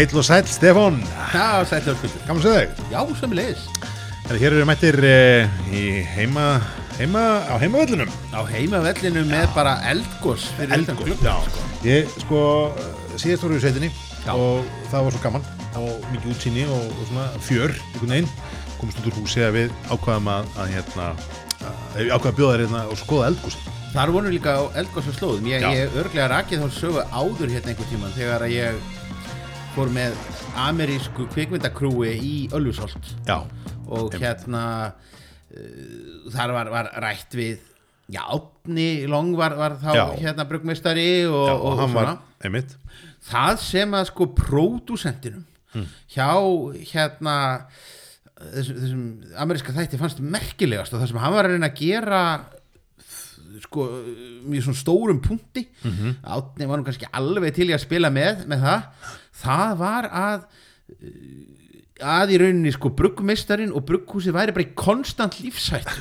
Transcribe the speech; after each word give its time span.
Heill 0.00 0.16
og 0.16 0.24
sæll, 0.24 0.46
Stefán 0.48 0.94
Já, 1.34 1.60
sættu 1.68 1.90
öllkultur. 1.92 2.20
Gaman 2.24 2.38
að 2.40 2.44
segja 2.46 2.60
þig 2.72 2.92
Já, 2.92 3.00
sömulegis. 3.20 3.64
Herra, 4.24 4.36
Hér 4.40 4.54
eru 4.56 4.64
mættir 4.64 4.96
uh, 4.96 5.58
í 5.76 5.82
heima, 6.14 6.44
heima 6.96 7.24
á 7.44 7.60
heimavellunum 7.60 8.14
Á 8.32 8.40
heimavellinu 8.48 9.26
með 9.28 9.50
bara 9.52 9.74
eldgós 9.90 10.46
fyrir 10.56 10.86
utan 10.86 10.96
glugga. 11.02 11.34
Já, 11.34 11.58
ég 11.84 12.14
sko 12.22 12.40
síðast 13.20 13.44
voru 13.44 13.58
í 13.58 13.60
sveitinni 13.60 13.90
Já. 14.24 14.32
og 14.32 14.70
það 14.88 15.04
var 15.04 15.16
svo 15.18 15.20
gaman 15.26 15.44
og 15.82 16.06
mikið 16.14 16.32
útsýni 16.32 16.64
og, 16.64 16.86
og 16.96 17.10
svona 17.10 17.26
fjör 17.44 17.74
einhvern 17.74 18.14
veginn 18.14 18.30
komst 18.80 19.02
út 19.02 19.10
úr 19.10 19.18
húsi 19.18 19.44
að 19.44 19.58
við 19.58 19.74
ákvaðum 19.90 20.30
að, 20.32 20.48
að 20.64 20.72
hérna 20.78 21.10
að, 21.10 21.84
við 21.98 22.14
ákvaðum 22.14 22.30
að 22.32 22.40
bjóða 22.40 22.54
þér 22.56 22.64
hérna 22.64 22.86
og 22.86 23.02
skoða 23.02 23.28
eldgús 23.34 23.60
Þar 23.90 24.14
voru 24.14 24.30
líka 24.30 24.52
á 24.54 24.62
eldgósa 24.78 25.10
slóðum. 25.10 25.48
Ég, 25.50 25.64
Já. 25.64 25.72
ég 25.74 25.96
örglega 25.98 26.28
rakið 26.30 26.60
þá 26.62 26.76
sögu 26.76 27.02
áður 27.10 27.50
hérna 27.50 27.72
einhver 27.72 27.88
tíman 27.90 28.12
þegar 28.14 28.44
að 28.46 28.52
ég 28.54 28.76
fór 29.74 29.90
með 29.94 30.16
amerísku 30.58 31.26
kvikmyndakrúi 31.30 32.12
í 32.18 32.34
Ölfusholt. 32.56 33.12
Já, 33.28 33.38
og 33.90 34.14
hérna 34.18 34.64
uh, 34.90 36.30
þar 36.34 36.54
var, 36.56 36.72
var 36.74 36.90
rætt 37.04 37.36
við 37.38 37.58
Já, 38.10 38.24
Átni 38.34 39.06
Long 39.06 39.36
var, 39.38 39.54
var 39.54 39.76
þá 39.78 39.92
Já. 39.94 40.04
hérna 40.18 40.46
bruggmeistari 40.50 41.28
og, 41.28 41.44
já 41.46 41.54
og, 41.54 41.62
og 41.68 41.76
hann 41.78 41.94
var 41.94 42.08
einmitt. 42.42 42.72
Það 43.30 43.60
sem 43.62 43.94
að 43.94 44.08
sko 44.10 44.26
pródúsentinum 44.34 45.46
hjá 46.10 46.26
hérna 46.90 47.34
þessum, 48.40 48.80
þessum 48.80 49.04
ameríska 49.38 49.74
þætti 49.76 50.00
fannst 50.00 50.22
merkilegast 50.24 50.96
og 50.96 51.04
það 51.04 51.12
sem 51.12 51.20
hann 51.22 51.36
var 51.36 51.46
að 51.46 51.54
reyna 51.54 51.70
að 51.70 51.78
gera 51.84 52.22
sko 53.60 53.86
mjög 54.50 54.66
svona 54.66 54.80
stórum 54.80 55.22
punkti. 55.22 55.68
Átni 56.26 56.66
var 56.66 56.80
nú 56.80 56.86
kannski 56.88 57.06
alveg 57.14 57.54
til 57.54 57.68
í 57.70 57.76
að 57.76 57.84
spila 57.84 58.10
með 58.10 58.42
með 58.50 58.66
það 58.66 59.14
það 59.44 59.78
var 59.80 60.10
að 60.10 60.44
að 62.00 62.30
í 62.32 62.36
rauninni 62.40 62.70
sko 62.72 62.88
bruggmeistarinn 62.96 63.74
og 63.76 63.82
brugghúsið 63.84 64.32
væri 64.32 64.54
bara 64.56 64.64
í 64.64 64.70
konstant 64.78 65.34
lífshættu 65.42 65.98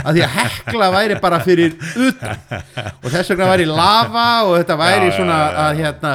að 0.00 0.16
því 0.16 0.22
að 0.24 0.32
hekla 0.38 0.86
væri 0.94 1.18
bara 1.20 1.40
fyrir 1.44 1.74
utan 1.76 2.40
og 3.02 3.10
þess 3.12 3.28
vegna 3.34 3.50
væri 3.50 3.66
lava 3.68 4.24
og 4.46 4.54
þetta 4.56 4.78
væri 4.80 5.10
Já, 5.10 5.10
já, 5.10 5.16
svona 5.18 5.36
já, 5.36 5.44
já. 5.50 5.66
að 5.66 5.82
hérna 5.82 6.14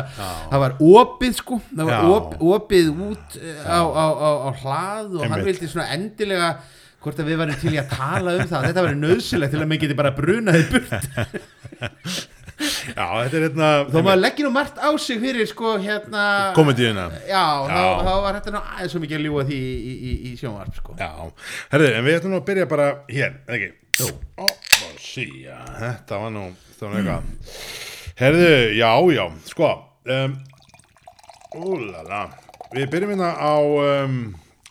það 0.50 0.64
var 0.66 0.76
opið 0.96 1.38
sko 1.44 1.60
það 1.70 1.92
var 1.92 1.94
Já. 1.94 2.10
op, 2.18 2.34
opið 2.58 2.90
út 3.12 3.38
eh, 3.38 3.62
á, 3.70 3.80
á, 3.86 4.06
á, 4.10 4.30
á 4.34 4.50
hlað 4.64 5.14
og 5.14 5.22
hann 5.22 5.38
Einmitt. 5.38 5.48
vildi 5.52 5.72
svona 5.76 5.90
endilega 5.94 6.50
hvort 7.00 7.22
að 7.22 7.30
við 7.30 7.40
varum 7.40 7.60
til 7.62 7.72
í 7.76 7.80
að 7.80 7.94
tala 7.94 8.34
um 8.36 8.50
það 8.50 8.66
þetta 8.72 8.88
væri 8.88 9.00
nöðsilegt 9.06 9.54
til 9.54 9.62
að 9.62 9.70
mig 9.72 9.84
geti 9.86 10.00
bara 10.02 10.16
brunaði 10.18 10.66
burt 10.74 10.90
Já, 12.60 13.06
þetta 13.24 13.38
er 13.40 13.44
hérna 13.46 13.68
þó 13.88 13.98
maður 14.04 14.22
leggir 14.24 14.48
nú 14.48 14.52
margt 14.56 14.80
á 14.84 14.90
sig 15.00 15.20
fyrir 15.22 15.48
sko 15.48 15.78
hérna 15.80 16.24
komedíuna 16.58 17.06
já, 17.30 17.44
Þá, 17.70 17.76
Já. 17.80 17.86
þá 18.04 18.12
var 18.26 18.40
þetta 18.40 18.54
nú 18.56 18.62
aðeins 18.74 18.92
svo 18.96 19.02
mikið 19.04 19.20
að 19.20 19.26
ljúa 19.30 19.46
því 19.48 19.60
í, 19.60 19.94
í, 19.96 20.16
í 20.28 20.34
sjónvarp 20.42 20.76
sko 20.80 20.96
Já, 21.00 21.10
herðu, 21.72 21.92
en 21.96 22.08
við 22.10 22.18
ætlum 22.20 22.34
nú 22.36 22.42
að 22.42 22.48
byrja 22.52 22.68
bara 22.74 22.90
hér, 23.08 23.38
eða 23.48 23.60
ekki? 23.60 23.72
Jú. 24.00 24.10
Ó, 24.40 24.46
síja, 25.04 25.58
þetta 25.80 26.20
var 26.22 26.34
nú, 26.36 26.44
þetta 26.74 26.86
var 26.86 26.92
nú 26.94 27.00
eitthvað. 27.00 27.56
Herðu, 28.20 28.52
já, 28.76 28.92
já, 29.16 29.24
sko, 29.48 29.72
um, 30.16 30.38
úlala, 31.64 32.22
við 32.76 32.90
byrjum 32.94 33.14
hérna 33.16 33.32
á, 33.40 33.56
um, 34.04 34.18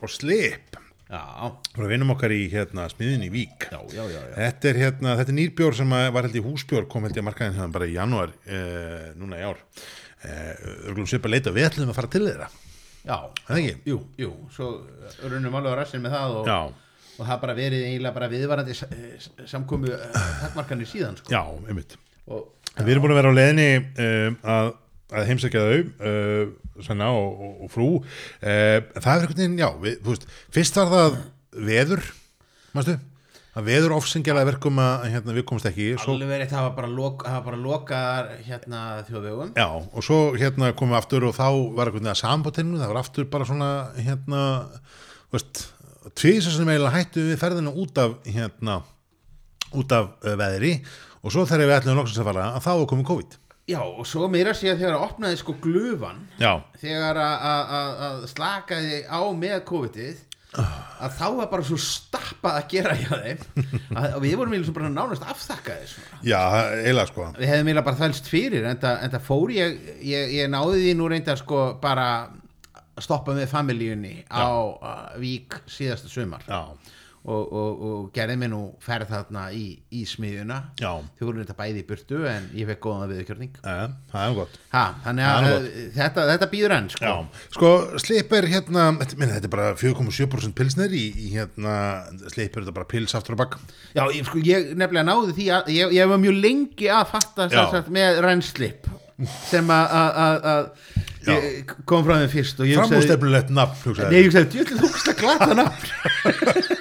á 0.01 0.05
slip, 0.13 0.68
frá 1.09 1.87
vinum 1.89 2.11
okkar 2.13 2.33
í 2.37 2.43
hérna 2.53 2.85
smiðin 2.93 3.23
í 3.25 3.31
Vík. 3.33 3.69
já, 3.73 3.79
já, 3.97 4.03
já. 4.13 4.21
Þetta 4.37 4.69
er 4.69 4.81
hérna, 4.83 5.15
þetta 5.17 5.33
er 5.33 5.39
nýrbjór 5.39 5.77
sem 5.79 5.95
að 5.97 6.09
var 6.13 6.27
held 6.29 6.37
í 6.37 6.43
húsbjór, 6.45 6.89
kom 6.93 7.07
held 7.07 7.17
í 7.17 7.23
að 7.23 7.27
markaðin 7.31 7.57
hérna 7.57 7.73
bara 7.73 7.89
í 7.89 7.95
janúar, 7.97 8.35
uh, 8.45 9.07
núna 9.17 9.39
í 9.41 9.47
ár. 9.49 9.63
Uh, 10.19 11.05
svipa 11.09 11.31
leita, 11.31 11.53
við 11.55 11.69
ætlum 11.71 11.93
að 11.93 11.97
fara 12.01 12.11
til 12.13 12.25
þeirra, 12.27 12.49
já. 13.07 13.17
jú, 13.87 13.99
jú, 14.19 14.31
svo 14.53 14.69
runnum 15.31 15.55
alveg 15.55 15.73
á 15.73 15.81
rassin 15.81 16.03
með 16.05 16.17
það 16.19 16.37
og, 16.43 16.51
og 17.19 17.29
það 17.31 17.41
bara 17.47 17.55
verið 17.57 17.85
eiginlega 17.87 18.15
bara 18.19 18.29
viðvarandi 18.33 18.75
s- 18.75 18.91
s- 19.23 19.31
samkomu 19.49 19.89
takkmarkanir 20.43 20.91
síðan 20.91 21.17
sko. 21.23 21.31
já, 21.33 21.41
einmitt. 21.71 21.97
og 22.29 22.51
Við 22.79 22.93
erum 22.93 23.03
búin 23.07 23.15
að 23.15 23.21
vera 23.23 23.31
á 23.33 23.39
leiðinni 23.39 23.69
um, 24.05 24.37
að, 24.45 24.69
að 25.19 25.25
heimsækja 25.31 25.63
þau 25.65 25.79
uh, 25.79 26.53
Svenna 26.87 27.11
og, 27.17 27.45
og, 27.45 27.53
og 27.67 27.73
frú. 27.73 27.91
Uh, 28.43 28.79
það 28.99 29.13
er 29.13 29.23
einhvern 29.23 29.43
veginn, 29.43 29.61
já 29.61 29.69
við, 29.83 30.01
þú 30.05 30.15
veist, 30.15 30.27
fyrst 30.55 30.81
var 30.81 30.91
það 30.93 31.21
veður 31.69 32.05
mástu, 32.77 32.99
að 33.59 33.67
veður 33.67 33.95
ofsingjalega 33.97 34.51
verkum 34.53 34.79
að 34.83 35.07
hérna, 35.15 35.35
við 35.35 35.47
komast 35.49 35.69
ekki 35.71 35.89
svo, 35.99 36.15
alveg 36.15 36.31
verið 36.31 36.53
það 36.53 36.67
var 36.69 36.77
bara, 36.77 36.91
lok, 36.99 37.25
það 37.27 37.39
var 37.39 37.47
bara 37.49 37.61
lokaðar 37.65 38.29
hérna 38.47 38.83
þjóðvegum. 39.09 39.51
Já, 39.59 39.67
og 39.79 40.07
svo 40.07 40.21
hérna 40.39 40.71
komum 40.79 40.95
við 40.95 41.01
aftur 41.01 41.27
og 41.29 41.35
þá 41.39 41.49
var 41.49 41.91
einhvern 41.91 41.99
veginn 41.99 42.13
að 42.13 42.21
sambotinu 42.23 42.79
það 42.79 42.93
var 42.93 43.01
aftur 43.03 43.29
bara 43.33 43.49
svona 43.49 43.73
hérna, 43.97 44.45
þú 45.27 45.39
veist, 45.39 45.65
tvísa 46.19 46.55
sem 46.55 46.71
eiginlega 46.71 46.95
hættu 46.95 47.27
við 47.33 47.43
ferðina 47.43 47.75
út 47.75 48.01
af 48.05 48.17
hérna, 48.29 48.79
út 49.75 49.93
af 49.97 50.15
uh, 50.23 50.33
veðri. 50.39 50.79
Og 51.27 51.35
svo 51.35 51.43
þegar 51.49 51.67
við 51.67 51.79
ætlum 51.81 51.99
loksins 51.99 52.23
að 52.23 52.29
fara 52.31 52.51
að 52.55 52.65
þá 52.69 52.73
komið 52.93 53.09
COVID 53.09 53.39
já 53.69 53.81
og 53.85 54.07
svo 54.09 54.29
meira 54.33 54.55
sé 54.57 54.71
að 54.73 54.81
þegar 54.83 54.97
að 54.99 55.05
opnaði 55.11 55.41
sko 55.43 55.55
glufan 55.65 56.23
Já, 56.41 56.55
þegar 56.81 57.21
að- 57.21 57.45
að 57.51 57.75
að- 57.81 58.01
að 58.09 58.25
slakaði 58.33 59.03
á 59.11 59.21
með 59.37 59.61
COVID-ið 59.69 60.25
að 60.59 61.13
þá 61.19 61.25
var 61.37 61.49
bara 61.53 61.63
svo 61.69 61.77
stappað 61.77 62.55
að 62.57 62.69
gera 62.73 62.95
hjá 62.97 63.11
þeim 63.21 63.43
að, 64.01 64.15
við 64.25 64.37
vorum 64.41 64.55
eiginlega 64.57 64.71
svo 64.71 64.77
bara 64.79 64.89
nánast 64.95 65.27
afþakkaði 65.29 65.89
svona. 65.93 66.21
já, 66.25 66.41
eiginlega 66.81 67.11
sko. 67.13 67.27
Við 67.37 67.51
hefðum 67.53 67.69
eiginlega 67.69 67.85
bara 67.91 68.01
þælst 68.01 68.31
fyrir 68.33 68.65
en 68.71 68.81
það, 68.81 69.19
fór 69.29 69.53
ég, 69.53 69.77
ég 70.09 70.33
ég 70.39 70.49
náði 70.51 70.81
því 70.87 70.95
nú 70.97 71.11
reynda 71.13 71.37
sko 71.37 71.61
bara 71.83 72.09
stoppa 72.99 73.37
með 73.37 73.47
familíunni 73.53 74.15
á 74.33 74.49
uh, 74.49 75.21
Vík 75.21 75.61
síðasta 75.71 76.09
sumar. 76.11 76.43
Já, 76.49 76.65
og, 77.29 77.51
og, 77.61 77.81
og 77.89 78.05
gerði 78.17 78.37
mér 78.41 78.51
nú 78.53 78.61
ferð 78.85 79.11
þarna 79.13 79.43
í, 79.53 79.65
í 79.93 80.03
smiðuna 80.09 80.57
já, 80.81 80.91
þau 81.19 81.25
voru 81.29 81.43
þetta 81.43 81.57
bæði 81.59 81.83
í 81.83 81.87
burtu 81.91 82.21
en 82.31 82.47
ég 82.57 82.69
fekk 82.71 82.81
góðan 82.87 83.11
viðkjörning 83.13 83.59
ja, 83.61 83.89
það 84.13 84.25
er 84.31 84.37
gott. 84.39 84.57
Ha, 84.73 84.85
þannig 85.05 85.29
að 85.29 85.49
er 85.49 85.59
uh, 85.59 85.81
þetta, 85.99 86.27
þetta 86.33 86.49
býður 86.55 86.77
enn 86.79 86.89
sko. 86.95 87.15
Sko, 87.59 87.73
sleip 88.07 88.33
er 88.39 88.49
hérna 88.55 88.87
minna, 88.97 89.33
þetta 89.37 89.51
er 89.51 89.55
bara 89.57 89.69
4,7% 89.83 90.57
pilsner 90.59 90.95
í, 90.97 91.05
í 91.29 91.29
hérna, 91.37 91.75
sleip 92.33 92.57
er 92.57 92.65
þetta 92.65 92.77
bara 92.81 92.91
pils 92.95 93.17
aftur 93.19 93.37
og 93.37 93.43
bakk 93.45 93.59
Já, 93.93 94.05
ég, 94.15 94.23
sko, 94.29 94.41
ég 94.49 94.73
nefnilega 94.79 95.09
náði 95.11 95.37
því 95.41 95.51
að 95.59 95.73
ég, 95.77 95.97
ég 96.01 96.11
var 96.15 96.23
mjög 96.25 96.41
lengi 96.43 96.89
að 96.97 97.11
fatta 97.13 97.51
sagt, 97.53 97.93
með 97.93 98.23
rennslip 98.25 98.89
sem 99.51 99.67
að- 99.75 100.71
kom 101.89 102.05
frá 102.07 102.15
þeim 102.23 102.31
fyrst 102.33 102.61
hugsaði- 102.63 102.79
framústefnulegt 102.79 103.51
nafn 103.51 103.75
Nei, 103.75 103.89
hugsaði. 103.91 104.15
ég. 104.15 104.29
hugsaði, 104.29 104.49
djöfnir 104.55 104.79
þú 104.79 104.89
að 105.11 105.19
glata 105.19 105.57
nafn 105.59 105.83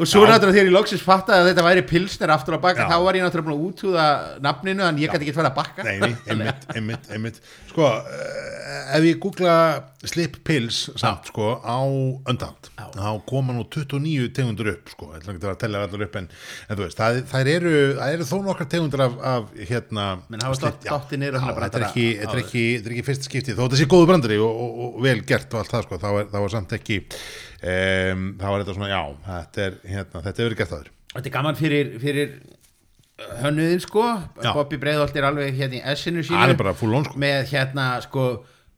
og 0.00 0.10
svo 0.10 0.24
náttúrulega 0.26 0.56
þegar 0.56 0.70
ég 0.70 0.74
loksins 0.74 1.04
fattaði 1.04 1.42
að 1.42 1.50
þetta 1.50 1.66
væri 1.66 1.84
pilsner 1.90 2.32
aftur 2.34 2.58
á 2.58 2.60
bakka, 2.66 2.88
þá 2.90 2.96
var 3.06 3.18
ég 3.18 3.26
náttúrulega 3.26 3.48
búin 3.48 3.56
að 3.56 3.66
útúða 3.70 4.06
nafninu, 4.44 4.84
en 4.86 5.00
ég 5.02 5.12
gæti 5.12 5.26
ekki 5.26 5.36
fara 5.36 5.52
að 5.52 5.58
bakka. 5.60 5.86
Nei, 5.86 5.96
nei, 6.02 6.12
einmitt, 6.26 6.68
einmitt, 6.74 7.10
einmitt. 7.16 7.42
Sko, 7.70 7.90
uh, 7.90 8.56
ef 8.96 9.06
ég 9.06 9.20
googla 9.22 9.56
sleip 10.06 10.38
pils 10.46 10.86
samt, 10.98 11.30
sko, 11.30 11.56
á 11.62 11.78
öndand 12.28 12.70
þá 12.76 13.08
koma 13.28 13.54
nú 13.56 13.64
29 13.72 14.28
tegundur 14.36 14.70
upp, 14.74 14.90
sko, 14.92 15.08
ég 15.12 15.22
ætla 15.22 15.34
ekki 15.34 15.50
að 15.50 15.58
tella 15.62 15.82
allar 15.86 16.04
upp 16.06 16.18
en, 16.20 16.28
en 16.66 16.78
þú 16.78 16.84
veist, 16.84 17.00
það, 17.00 17.20
það, 17.32 17.50
eru, 17.54 17.74
það 17.98 18.16
eru 18.16 18.28
þó 18.28 18.36
nokkar 18.46 18.70
tegundur 18.74 19.04
af, 19.06 19.16
af 19.32 19.50
hérna 19.70 20.06
menn 20.30 20.46
hafa 20.46 20.70
niður 21.16 21.40
Já, 21.40 21.44
og 21.50 21.60
þetta 21.64 21.80
er 21.80 21.86
ekki, 21.88 22.06
þetta 22.20 22.36
er 22.36 22.42
ekki, 22.42 22.64
þetta 22.76 22.90
er 22.90 22.96
ekki 22.96 23.06
fyrsta 23.08 23.30
skipti 23.30 23.56
þó 23.56 23.62
þetta 23.64 23.80
sé 23.82 23.90
góðu 23.90 24.10
brandari 24.12 24.40
og, 24.42 24.62
og, 24.66 24.80
og 24.86 25.02
vel 25.06 25.18
gert 25.28 25.54
og 25.54 25.62
allt 25.62 25.74
það 25.74 25.86
sko, 25.88 26.00
þá 26.04 26.08
er, 26.12 26.30
þá 26.34 26.40
er 26.42 26.54
samt 26.56 26.76
ekki 26.78 27.00
um, 27.66 28.28
þá 28.40 28.46
er 28.50 28.60
þetta 28.60 28.76
svona, 28.76 28.92
já 28.92 29.02
þetta 29.30 29.64
er, 29.66 29.80
hérna, 29.94 30.22
þetta 30.28 30.36
er 30.36 30.48
verið 30.50 30.62
gert 30.62 30.76
aður 30.76 30.92
Þetta 31.16 31.30
er 31.30 31.32
gaman 31.32 31.56
fyrir, 31.56 31.94
fyrir 32.02 32.34
hönnuðin 33.40 33.80
sko. 33.80 34.04
Já. 34.44 34.50
Bobby 34.52 34.76
Breiðholt 34.80 35.16
er 35.16 35.24
alveg 35.30 35.56
hérna 35.56 35.78
í 35.78 35.86
essinu 35.94 36.24
sínu. 36.26 36.36
Hann 36.36 36.52
er 36.52 36.68
on 36.68 37.06
sko. 37.06 37.16
Með 37.22 37.48
hérna 37.54 37.86
sko 38.04 38.26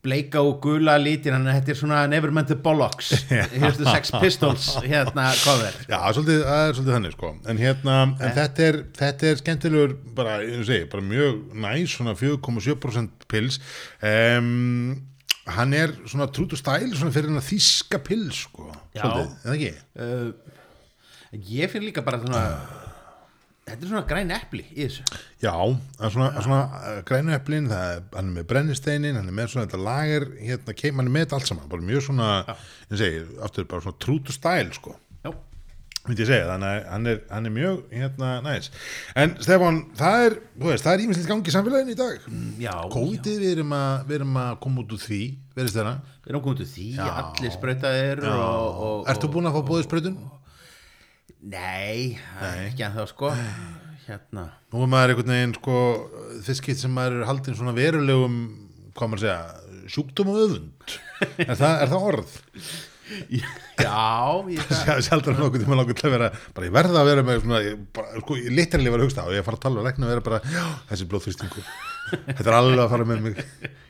bleika 0.05 0.41
og 0.47 0.61
gula 0.63 0.95
lítin 1.01 1.43
þetta 1.49 1.73
er 1.73 1.79
svona 1.79 2.05
Nevermind 2.11 2.47
the 2.53 2.57
Bollocks. 2.63 3.11
Sex 3.95 4.13
Pistols 4.21 4.71
hérna 4.85 5.27
cover. 5.43 5.75
Já, 5.91 5.99
svolítið, 6.15 6.45
það 6.47 6.63
er 6.63 6.79
svolítið 6.79 6.95
þannig 6.95 7.17
sko. 7.17 7.35
En 7.51 7.63
hérna, 7.65 7.99
en 8.15 8.35
þetta 8.39 8.67
er, 8.69 8.81
þetta 9.01 9.31
er 9.33 9.43
skemmtilegur 9.43 9.97
bara, 10.19 10.39
ég 10.47 10.65
segi, 10.69 10.89
bara 10.93 11.07
mjög 11.11 11.43
næs 11.67 11.99
svona 11.99 12.15
4,7% 12.19 13.29
pils. 13.33 13.59
Um, 13.99 15.09
hann 15.57 15.73
er 15.77 15.95
svona 16.09 16.29
true 16.35 16.49
to 16.51 16.59
style 16.59 16.91
svona 16.97 17.15
fyrir 17.15 17.31
hann 17.33 17.41
að 17.41 17.49
þíska 17.53 18.03
pils 18.07 18.45
sko, 18.47 18.69
svolítið, 18.97 19.33
eða 19.45 19.57
ekki? 19.57 19.73
uh, 20.05 21.41
ég 21.55 21.73
finn 21.73 21.87
líka 21.87 22.05
bara 22.07 22.21
svona 22.23 22.43
þetta 23.69 23.85
er 23.85 23.91
svona 23.91 24.05
græn 24.09 24.33
epli 24.33 24.65
í 24.73 24.87
þessu 24.87 25.05
Já, 25.45 25.53
það 25.53 26.07
er 26.09 26.15
svona, 26.15 26.45
svona 26.47 26.61
uh, 26.79 27.01
grænu 27.09 27.35
eplin, 27.37 27.69
það 27.73 27.91
er, 27.97 28.07
hann 28.15 28.31
er 28.31 28.37
með 28.39 28.49
brennisteinin, 28.53 29.19
hann 29.21 29.29
er 29.29 29.37
með 29.37 29.53
svona 29.53 29.67
þetta 29.69 29.83
lager, 29.89 30.29
hérna, 30.41 30.77
keim, 30.81 30.97
hann 31.01 31.11
er 31.11 31.17
með 31.17 31.27
þetta 31.27 31.39
allt 31.41 31.51
saman, 31.53 31.69
bara 31.75 31.89
mjög 31.91 32.07
svona, 32.09 32.31
ég 32.89 33.03
segi, 33.03 33.21
aftur 33.49 33.69
bara 33.71 33.85
svona 33.85 34.01
true 34.05 34.25
to 34.25 34.35
style, 34.35 34.73
sko. 34.77 34.97
Myndi 36.09 36.25
ég 36.25 36.31
segja, 36.31 36.47
þannig 36.49 36.69
að 36.71 36.87
hann 36.93 37.11
er, 37.13 37.19
hann 37.31 37.49
er 37.49 37.55
mjög 37.55 37.83
hérna 37.95 38.31
næs, 38.45 38.71
en 39.23 39.35
Stefán 39.45 39.81
það 39.99 40.25
er, 40.27 40.39
þú 40.55 40.71
veist, 40.71 40.87
það 40.87 40.95
er 40.95 41.05
ímislegt 41.05 41.31
gangi 41.33 41.53
í 41.53 41.57
samfélaginu 41.57 41.95
í 41.95 41.99
dag, 41.99 42.29
já, 42.65 42.73
COVID 42.95 43.29
við 43.29 43.51
erum 43.53 43.75
að, 43.79 44.07
við 44.09 44.21
erum 44.21 44.41
að 44.43 44.53
koma 44.65 44.85
út 44.85 44.95
úr 44.97 45.03
því 45.05 45.21
verðist 45.59 45.81
þeirra, 45.81 45.95
við 46.25 46.33
erum 46.33 46.47
komið 46.47 46.63
til 46.63 46.71
því, 46.73 46.89
Já. 46.99 47.11
allir 47.23 47.55
spröytaðir 47.55 48.25
og, 48.33 48.81
og, 48.89 49.05
Ert 49.13 49.25
þú 49.25 49.33
búin 49.37 49.51
að 49.51 49.59
fá 49.59 49.69
bóðispröðun? 49.73 50.19
Nei, 51.39 52.19
það 52.39 52.49
er 52.49 52.65
ekki 52.71 52.89
að 52.89 52.99
það 52.99 53.13
sko 53.13 53.35
Hérna. 54.09 54.47
Nú 54.73 54.81
er 54.81 54.89
maður 54.89 55.11
einhvern 55.13 55.35
veginn 55.35 55.51
sko 55.59 55.79
skipt 56.57 56.81
sem 56.81 56.95
maður 56.97 57.19
er 57.19 57.29
haldin 57.29 57.57
svona 57.59 57.75
verulegum 57.77 58.39
hvað 58.97 59.11
maður 59.13 59.25
segja, 59.27 59.67
sjúkdóm 59.93 60.31
og 60.33 60.39
öfund. 60.47 60.95
Er 61.45 61.59
það, 61.59 61.75
er 61.75 61.91
það 61.93 62.07
orð? 62.13 62.39
Já, 63.79 64.03
ég 64.53 64.73
Sjálfur 65.07 65.39
nokkuð 65.39 65.65
tíma 65.65 65.79
langur 65.79 65.97
til 65.97 66.09
að 66.11 66.15
vera 66.17 66.29
bara 66.57 66.69
ég 66.69 66.75
verða 66.75 67.03
að 67.03 67.11
vera 67.13 67.25
með 67.25 67.41
svona 67.45 67.63
ég, 67.65 67.81
bara, 67.97 68.21
sko, 68.25 68.37
ég 68.37 68.53
literally 68.59 68.93
var 68.93 69.01
að 69.01 69.09
hugsta 69.09 69.25
og 69.29 69.37
ég 69.37 69.47
fara 69.47 69.61
að 69.61 69.65
tala 69.65 69.81
og 69.81 69.89
rekna 69.89 70.09
að 70.09 70.15
vera 70.15 70.27
bara, 70.29 70.41
já, 70.53 70.67
þessi 70.91 71.09
blóðþrýstingur 71.13 71.73
þetta 72.29 72.47
er 72.47 72.59
alveg 72.59 72.85
að 72.85 72.93
fara 72.93 73.09
með 73.09 73.25
mig. 73.27 73.43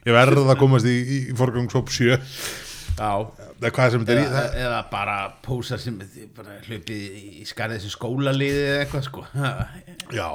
Ég 0.09 0.17
verða 0.17 0.47
að 0.55 0.61
komast 0.63 0.89
í, 0.89 0.97
í, 0.99 1.19
forgangsóp 1.39 1.93
7 1.95 2.09
Já, 2.09 2.68
eða 2.99 3.71
hvað 3.75 3.93
sem 3.95 4.05
þetta 4.05 4.15
er 4.15 4.21
í 4.21 4.25
eða, 4.27 4.43
það, 4.73 4.89
bara 4.93 5.15
pósa 5.45 5.79
sem 5.81 5.97
bara 6.37 6.57
hlupið 6.67 7.17
í 7.41 7.47
skarðið 7.49 7.85
sem 7.85 7.93
skólaliði 7.95 8.65
eða 8.65 8.83
eitthvað 8.83 9.07
sko. 9.07 9.25
Já, 10.19 10.29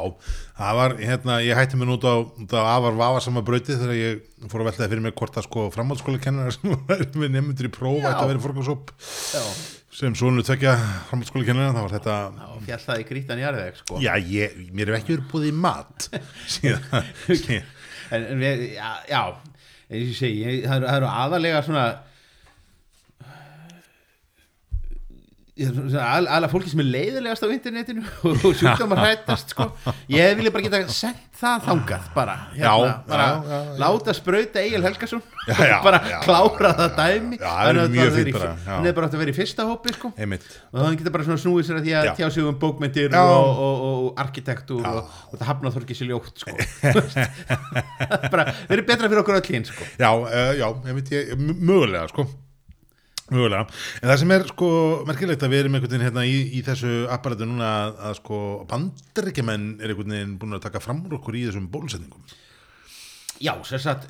það 0.60 0.80
var 0.80 0.95
hérna, 1.01 1.38
ég 1.44 1.60
hætti 1.60 1.80
mér 1.80 1.94
út 1.98 2.07
á, 2.07 2.15
út 2.24 2.56
á 2.56 2.62
afar 2.75 2.98
vafasama 3.00 3.44
brauti 3.45 3.75
þegar 3.75 4.00
ég 4.00 4.24
fór 4.51 4.63
að 4.63 4.69
veltaði 4.71 4.92
fyrir 4.94 5.06
mig 5.07 5.15
hvort 5.19 5.39
að 5.39 5.48
sko 5.48 5.68
framhaldsskóla 5.74 6.24
kennar 6.24 6.56
sem 6.56 6.74
var 6.89 7.06
með 7.19 7.36
nefndur 7.38 7.69
í 7.69 7.74
próf 7.74 8.01
ætti 8.01 8.18
að 8.18 8.33
vera 8.33 8.57
Já, 9.33 9.44
sem 9.94 10.16
svonu 10.18 10.44
tvekja 10.45 10.75
framhaldsskóla 11.09 11.48
kennara 11.48 11.74
þá 11.75 11.81
var 11.83 11.95
þetta 11.98 12.18
já 12.33 12.54
fjall 12.68 12.81
það 12.88 13.01
í 13.04 13.07
grítan 13.12 13.42
jarðveg 13.44 13.81
sko. 13.81 14.00
Já, 14.01 14.13
ég, 14.30 14.56
mér 14.74 14.94
hef 14.94 15.01
ekki 15.04 15.18
verið 15.18 15.27
búið 15.33 15.50
í 15.50 15.56
mat 15.66 16.07
síðan, 16.56 17.04
En, 18.13 18.25
en 18.30 18.42
við, 18.42 18.63
já, 18.75 18.89
já 19.09 19.21
ég 19.94 20.09
segi, 20.18 20.57
það 20.66 20.83
það 20.86 20.98
eru 21.00 21.07
aðalega 21.09 21.62
svona 21.66 21.83
Ég 21.83 21.88
er 21.89 21.94
svona 21.94 22.09
al- 25.54 26.26
aðalega 26.26 26.50
fólki 26.50 26.72
sem 26.72 26.82
er 26.82 26.88
leiðilegast 26.90 27.44
á 27.46 27.50
internetinu 27.54 28.02
og 28.26 28.56
sjúkdómar 28.58 29.04
hrættast 29.04 29.52
sko. 29.54 29.68
ég 30.10 30.34
vilja 30.40 30.50
bara 30.54 30.64
geta 30.66 30.80
sendt 30.90 31.28
það 31.38 31.68
þangað 31.68 32.08
bara, 32.16 32.36
hérna, 32.56 32.72
Já, 32.74 32.94
bara 33.06 33.28
já, 33.28 33.52
já, 33.52 33.76
láta 33.84 34.16
sprauta 34.18 34.64
Egil 34.64 34.82
já, 34.82 35.76
bara 35.86 36.00
klára 36.26 36.72
það 36.80 36.96
dæmi 36.98 37.38
já, 37.38 37.52
það 37.54 38.88
er 38.90 38.96
bara 38.98 39.10
að 39.12 39.18
vera 39.22 39.34
í 39.34 39.38
fyrsta 39.38 39.68
hópi 39.70 39.94
sko. 39.94 40.10
og 40.18 40.80
þannig 40.80 41.04
geta 41.04 41.14
bara 41.14 41.38
snúið 41.38 41.68
sér 41.68 41.78
að 41.78 41.86
því 41.86 41.94
að 42.00 42.08
Já. 42.10 42.14
tjá 42.18 42.28
sig 42.34 42.48
um 42.50 42.58
bókmyndir 42.64 43.18
og, 43.20 43.62
og, 43.68 43.84
og, 43.90 44.08
arkitektúr 44.24 44.88
og, 44.90 45.12
og 45.30 45.36
það 45.38 45.50
hafna 45.52 45.74
þorki 45.76 45.98
sér 46.00 46.10
ljótt 46.10 46.42
sko. 46.42 46.58
bara 48.34 48.48
verið 48.72 48.88
betra 48.90 49.06
fyrir 49.06 49.22
okkur 49.22 49.38
öll 49.38 49.52
hinn 49.54 49.70
sko. 49.70 49.86
Já, 50.02 50.10
uh, 50.18 50.54
já, 50.58 50.68
einmitt 50.88 51.14
ég, 51.14 51.36
mögulega 51.38 52.08
sko 52.10 52.26
mögulega, 53.33 53.68
en 54.01 54.12
það 54.12 54.19
sem 54.24 54.35
er 54.38 54.45
sko 54.51 54.71
merkilegt 55.09 55.45
að 55.45 55.56
við 55.56 55.63
erum 55.63 55.77
einhvern 55.80 55.94
veginn 55.95 56.07
hérna 56.07 56.25
í, 56.30 56.35
í 56.57 56.65
þessu 56.65 56.94
apparatu 57.13 57.50
núna 57.50 57.71
að, 57.83 57.95
að 58.09 58.19
sko 58.21 58.41
bandaríkjumenn 58.71 59.71
er 59.81 59.94
einhvern 59.94 60.18
veginn 60.18 60.38
búin 60.41 60.59
að 60.59 60.68
taka 60.68 60.83
fram 60.83 61.03
úr 61.07 61.18
okkur 61.19 61.39
í 61.39 61.47
þessum 61.50 61.71
bólusetningum. 61.74 62.38
Já, 63.44 63.56
sem 63.68 63.81
sagt 63.81 64.07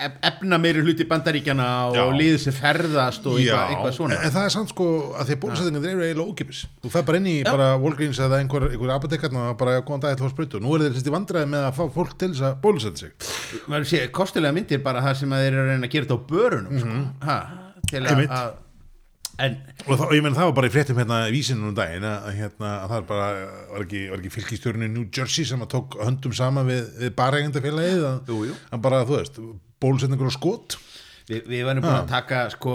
ef, 0.00 0.16
efna 0.26 0.58
meiri 0.60 0.82
hluti 0.84 1.06
bandaríkjana 1.08 1.66
og 1.90 1.96
Já. 1.98 2.02
liðið 2.16 2.42
sem 2.44 2.56
ferðast 2.56 3.26
og 3.28 3.38
eitthvað, 3.38 3.72
eitthvað 3.74 3.94
svona. 3.96 4.18
en 4.24 4.34
það 4.34 4.46
er 4.48 4.54
samt 4.54 4.72
sko 4.72 4.88
að 5.20 5.30
því 5.30 5.38
bólusetningar 5.44 5.92
eru 5.92 6.04
eiginlega 6.06 6.34
ókipis 6.34 6.62
þú 6.82 6.92
fer 6.94 7.06
bara 7.08 7.20
inn 7.20 7.30
í 7.30 7.36
bara 7.46 7.70
Walgreens 7.80 8.20
eða 8.22 8.40
einhver, 8.42 8.68
einhver 8.70 8.94
apotekarn 8.96 9.40
og 9.42 9.56
bara 9.60 9.78
góðan 9.80 10.04
dag 10.06 10.18
til 10.18 10.28
að 10.28 10.34
sprutu 10.34 10.62
nú 10.62 10.74
er 10.76 10.86
þeir 10.86 10.96
sérst 10.98 11.10
í 11.10 11.14
vandræði 11.16 11.52
með 11.54 11.66
að 11.68 11.80
fá 11.80 11.82
fólk 11.96 12.14
til 12.20 12.30
þess 12.32 12.46
að 12.50 12.60
bólusetja 12.64 13.10
sig. 13.10 14.12
Kostilega 14.16 14.56
myndir 14.56 14.84
bara 14.84 15.04
það 15.04 15.18
sem 15.22 15.34
að 15.36 15.44
þeir 15.46 15.52
eru 15.52 15.64
að 15.64 15.72
reyna 15.74 15.90
að 15.90 15.96
gera 15.96 16.08
þetta 16.08 16.20
á 16.20 16.28
börunum 16.34 16.80
sko. 16.84 17.00
Til 17.90 18.02
að, 18.06 18.52
en 19.40 19.56
og 19.86 19.94
það, 19.94 20.04
og 20.06 20.14
ég 20.16 20.24
menn 20.26 20.36
það 20.36 20.48
var 20.50 20.56
bara 20.58 20.68
í 20.70 20.74
fréttum 20.74 21.00
hérna 21.00 21.20
í 21.28 21.34
vísinu 21.34 21.70
um 21.70 21.76
daginn 21.76 22.06
að, 22.06 22.28
hérna 22.36 22.70
að 22.82 22.92
það 22.92 22.96
er 22.98 23.08
bara 23.10 23.28
var 23.72 23.84
ekki, 23.86 24.02
var 24.12 24.22
ekki 24.22 24.32
fylgistjórinu 24.36 24.88
New 24.92 25.06
Jersey 25.16 25.48
sem 25.48 25.64
að 25.64 25.72
tók 25.76 25.96
höndum 26.02 26.34
sama 26.36 26.64
við, 26.68 26.86
við 27.00 27.14
barægjandafélagið 27.18 28.06
að, 28.10 28.80
bara 28.84 29.04
þú 29.08 29.16
veist 29.16 29.40
bólusetningur 29.80 30.28
og 30.28 30.36
skot? 30.36 30.76
Við, 31.30 31.44
við 31.46 31.60
varum 31.68 31.84
búin 31.84 31.94
að 31.94 32.08
taka 32.10 32.38
sko 32.50 32.72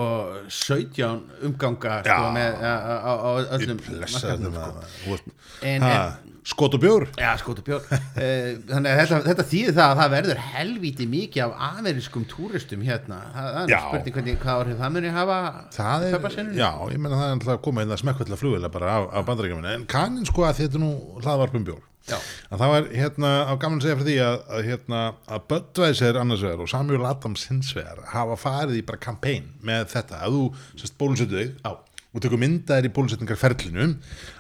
17 0.48 1.24
umganga 1.50 1.98
sko, 2.06 2.14
Já. 2.16 2.30
með, 2.38 2.62
á, 2.64 2.74
á, 3.04 3.12
á 3.20 3.30
öllum 3.58 3.82
blessa 3.84 4.22
markaðnum, 4.32 4.56
þetta 4.56 4.92
sko. 4.94 5.34
En- 5.68 5.84
ha, 5.84 5.98
skot 6.46 6.76
og 6.78 6.82
bjór. 6.84 7.06
Já, 7.20 7.32
skot 7.42 7.62
og 7.62 7.66
bjór. 7.68 7.88
Eh, 8.16 8.52
Þannig 8.70 8.92
að 8.92 9.00
þetta, 9.02 9.18
þetta 9.26 9.46
þýðir 9.52 9.74
það 9.76 9.90
að 9.92 10.00
það 10.02 10.14
verður 10.16 10.42
helvíti 10.52 11.08
mikið 11.12 11.42
af 11.46 11.56
amerískum 11.80 12.28
túristum 12.32 12.86
hérna. 12.86 13.18
Það, 13.34 13.58
er 13.66 13.82
spurning 13.88 14.16
hvernig 14.20 14.38
hvað 14.44 14.62
orðið 14.62 14.80
það 14.84 14.94
muni 14.96 15.12
hafa 15.16 15.40
það 15.76 16.06
er, 16.12 16.54
já, 16.56 16.70
ég 16.94 17.02
menna 17.02 17.20
það 17.20 17.26
er 17.28 17.36
alltaf 17.36 17.52
að 17.58 17.64
koma 17.68 17.84
inn 17.86 17.96
að 17.96 18.02
smekkvölda 18.04 18.40
flugvila 18.40 18.72
bara 18.72 18.94
af, 19.00 19.10
af 19.20 19.28
bandarækjumina 19.28 19.74
en 19.76 19.86
kannin 19.92 20.30
sko 20.30 20.46
að 20.48 20.62
þetta 20.64 20.82
nú 20.86 20.94
hlaðvarpum 21.26 21.68
bjór. 21.68 21.84
Já. 22.06 22.20
að 22.54 22.60
það 22.62 22.70
var 22.70 22.88
hérna 22.94 23.30
á 23.50 23.54
gaman 23.58 23.80
segja 23.82 23.96
fyrir 23.98 24.06
því 24.12 24.16
að, 24.22 24.36
að 24.54 24.68
hérna 24.70 25.00
að 25.26 25.46
Budweiser 25.50 26.20
annars 26.22 26.44
vegar 26.46 26.62
og 26.62 26.70
Samuel 26.70 27.08
Adams 27.10 27.48
hins 27.50 27.72
vegar 27.74 28.04
hafa 28.12 28.36
farið 28.38 28.78
í 28.78 28.84
bara 28.86 29.02
kampæn 29.02 29.48
með 29.66 29.88
þetta. 29.96 30.20
Að 30.28 30.36
þú 30.38 30.44
sérst 30.84 30.98
bólusettu 31.02 31.40
þig 31.40 31.56
Já. 31.66 31.72
Og 32.16 32.24
tekur 32.24 32.40
myndaðir 32.40 32.88
í 32.88 32.94
bólusetningarferlinu 32.96 33.88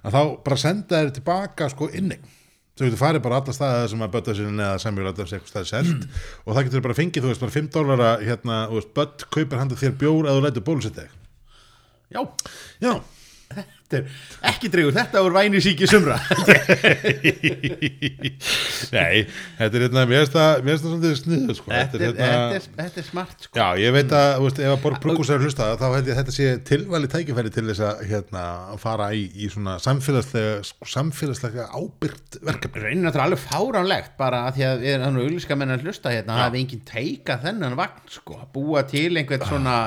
að 0.07 0.16
þá 0.16 0.22
bara 0.48 0.57
senda 0.62 1.01
þér 1.01 1.13
tilbaka 1.18 1.68
sko 1.74 1.89
inni. 1.92 2.18
Þú 2.75 2.88
getur 2.89 3.00
farið 3.00 3.22
bara 3.24 3.38
alla 3.39 3.54
staðið 3.56 3.86
sem 3.92 4.01
að 4.04 4.13
Budweiser 4.16 4.48
eða 4.51 4.80
Samuel 4.83 5.10
Adams 5.12 5.33
eitthvað 5.36 5.51
staðið 5.51 5.69
selt 5.69 6.07
og 6.44 6.56
það 6.57 6.66
getur 6.68 6.83
bara 6.83 6.95
fengið 6.98 7.24
þú 7.24 7.30
veist 7.31 7.44
bara 7.45 7.56
5 7.56 7.69
dólara 7.75 8.10
hérna, 8.19 8.57
þú 8.72 8.80
veist, 8.80 8.89
Bud 8.98 9.27
kaupir 9.31 9.62
handa 9.62 9.77
þér 9.80 9.94
bjór 10.01 10.27
að 10.27 10.39
þú 10.39 10.44
lætur 10.44 10.66
bólusettu 10.68 11.06
þig 11.06 11.13
Já, 12.16 12.22
Já, 12.83 12.92
ekki 14.49 14.69
dreigur 14.73 14.95
þetta 14.95 15.21
úr 15.21 15.33
væni 15.35 15.59
síki 15.61 15.85
sumra 15.89 16.17
Nei, 18.95 19.25
þetta 19.59 19.77
er 19.77 19.83
hérna, 19.85 20.05
mér 20.09 20.23
finnst 20.23 20.33
það, 20.33 20.53
það 20.65 20.79
svolítið 20.81 21.13
sniður, 21.19 21.57
sko. 21.59 21.69
þetta, 21.69 21.99
er, 21.99 22.01
hérna, 22.05 22.25
þetta, 22.25 22.55
er, 22.57 22.63
þetta 22.79 22.99
er 23.01 23.07
smart 23.07 23.45
sko. 23.45 23.59
Já, 23.59 23.68
ég 23.81 23.94
veit 23.95 24.15
að, 24.15 24.30
þú 24.35 24.47
veist, 24.47 24.61
ef 24.63 24.71
að 24.73 24.81
Borg 24.85 25.21
að 25.35 25.45
hlusta, 25.45 25.68
þá 25.81 25.85
held 25.85 26.09
ég 26.09 26.13
að 26.15 26.19
þetta 26.21 26.35
sé 26.35 26.45
tilvæli 26.69 27.11
tækifæri 27.11 27.54
til 27.54 27.65
þess 27.69 27.83
að, 27.85 28.01
hérna, 28.09 28.44
fara 28.81 29.07
í, 29.13 29.23
í 29.35 29.51
svona 29.54 29.75
samfélagslega, 29.83 30.56
samfélagslega 30.95 31.68
ábyrgt 31.75 32.39
verkefni. 32.45 32.83
Reynir 32.85 33.04
náttúrulega 33.06 33.30
alveg 33.30 33.45
fáránlegt 33.45 34.18
bara 34.19 34.39
að 34.49 34.57
því 34.57 34.68
að 34.71 34.83
við 34.83 34.92
erum 34.95 35.21
auðlíska 35.21 35.59
menn 35.59 35.75
að 35.75 35.85
hlusta 35.85 36.13
hérna 36.13 36.39
að 36.39 36.44
hafi 36.47 36.63
enginn 36.63 36.85
teika 36.89 37.39
þennan 37.44 37.80
vagn 37.80 38.11
sko, 38.18 38.42
að 38.42 38.51
búa 38.56 38.85
til 38.89 39.11
einhvern 39.13 39.47
svona 39.49 39.77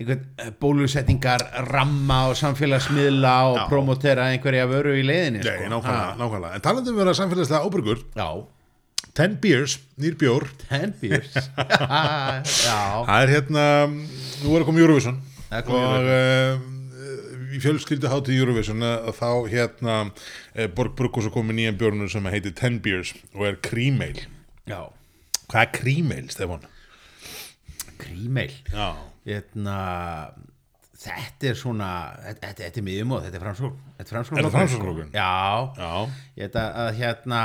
einhvern 0.00 0.22
eh, 0.40 0.50
bólusetningar 0.60 1.42
ramma 1.68 2.22
og 2.30 2.38
samfélagsmiðla 2.40 3.34
og 3.50 3.58
Já. 3.58 3.64
promotera 3.68 4.30
einhverja 4.32 4.64
vöru 4.70 4.94
í 4.96 5.04
leiðinni 5.04 5.42
Nei, 5.44 5.58
sko. 5.58 5.68
nákvæmlega, 5.74 6.16
nákvæmlega. 6.22 6.54
En 6.56 6.64
talandi 6.64 6.90
um 6.92 6.96
að 6.98 7.02
vera 7.04 7.16
samfélagslega 7.18 7.68
ábyrgur, 7.68 8.02
Já, 8.16 8.30
10 9.20 9.36
beers, 9.42 9.78
nýr 10.00 10.16
bjór, 10.20 10.46
ten 10.68 10.92
beers 11.00 11.34
Já, 12.66 12.80
það 13.04 13.16
er 13.24 13.32
hérna, 13.34 13.64
nú 13.90 14.54
er 14.54 14.62
að 14.64 14.68
koma 14.70 14.84
Eurovision 14.84 15.20
komið 15.50 15.88
og 15.90 16.10
uh, 16.14 16.68
í 17.50 17.58
fjölskyldu 17.58 18.06
hátíð 18.12 18.38
Eurovision 18.38 18.84
að 18.86 19.08
þá 19.18 19.30
hérna 19.50 19.96
uh, 20.06 20.66
Borg 20.76 20.94
Brugus 20.98 21.26
er 21.26 21.34
komið 21.34 21.58
nýjan 21.58 21.80
bjórnur 21.80 22.12
sem 22.12 22.28
heitir 22.30 22.54
10 22.54 22.78
beers 22.84 23.10
og 23.34 23.48
er 23.50 23.58
krímeil. 23.66 24.22
já, 24.70 24.80
Hvað 25.50 25.64
er 25.64 25.72
krímeil, 25.74 26.28
Stefán? 26.30 26.62
Krímeil 28.00 28.54
Já. 28.70 28.88
Hérna 29.28 29.76
Þetta 31.00 31.46
er 31.48 31.56
svona, 31.56 31.86
þetta, 32.26 32.66
er 32.66 32.84
miðjumóð, 32.84 33.22
þetta 33.26 33.38
er 33.38 33.44
framsókn 33.46 33.94
Þetta 33.96 34.18
er 34.42 34.50
framsókn? 34.52 35.14
Já, 35.14 35.30
Já. 35.78 35.92
ég 36.36 36.42
veit 36.44 36.58
að, 36.60 36.74
að 36.82 36.90
hérna 36.98 37.40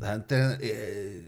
þetta 0.00 0.38
er 0.38 0.64
eh, 0.70 1.18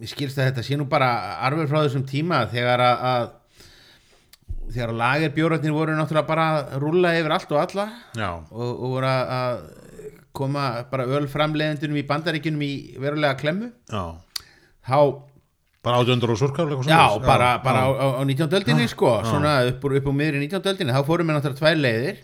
mér 0.00 0.10
skilst 0.10 0.40
að 0.40 0.50
þetta 0.50 0.64
sé 0.66 0.78
nú 0.80 0.86
bara 0.90 1.10
arfur 1.46 1.68
frá 1.70 1.82
þessum 1.84 2.04
tíma 2.08 2.42
þegar 2.50 2.82
að, 2.82 3.04
að 3.12 4.72
þegar 4.72 4.94
lagerbjórarnir 5.02 5.74
voru 5.76 5.96
náttúrulega 5.96 6.30
bara 6.30 6.46
að 6.56 6.76
rúlla 6.82 7.12
yfir 7.18 7.34
allt 7.36 7.52
og 7.52 7.60
alla 7.60 7.86
og, 8.32 8.70
og 8.72 8.94
voru 8.96 9.10
að, 9.10 9.32
að 9.36 9.62
koma 10.32 10.64
bara 10.88 11.08
ölframleiðendunum 11.18 12.00
í 12.00 12.06
bandaríkjunum 12.08 12.64
í 12.64 12.72
verulega 13.02 13.36
klemmu 13.40 13.68
Já. 13.92 14.04
þá 14.88 14.98
Bara 15.82 15.98
átjöndur 15.98 16.30
og 16.30 16.38
eitthvað 16.38 16.86
Já, 16.86 16.98
svoleiðis? 17.10 17.26
bara, 17.26 17.58
bara 17.64 17.80
já. 17.82 17.90
á, 17.90 18.06
á 18.14 18.22
19. 18.24 18.56
öldinni 18.60 18.84
sko, 18.88 19.10
svona 19.26 19.54
upp 19.66 19.84
upp 19.84 20.06
úr 20.06 20.14
miðri 20.14 20.38
19. 20.46 20.70
öldinni, 20.70 20.92
þá 20.94 21.02
fórum 21.08 21.26
við 21.26 21.34
náttúrulega 21.38 21.58
tvær 21.58 21.80
leiðir 21.82 22.16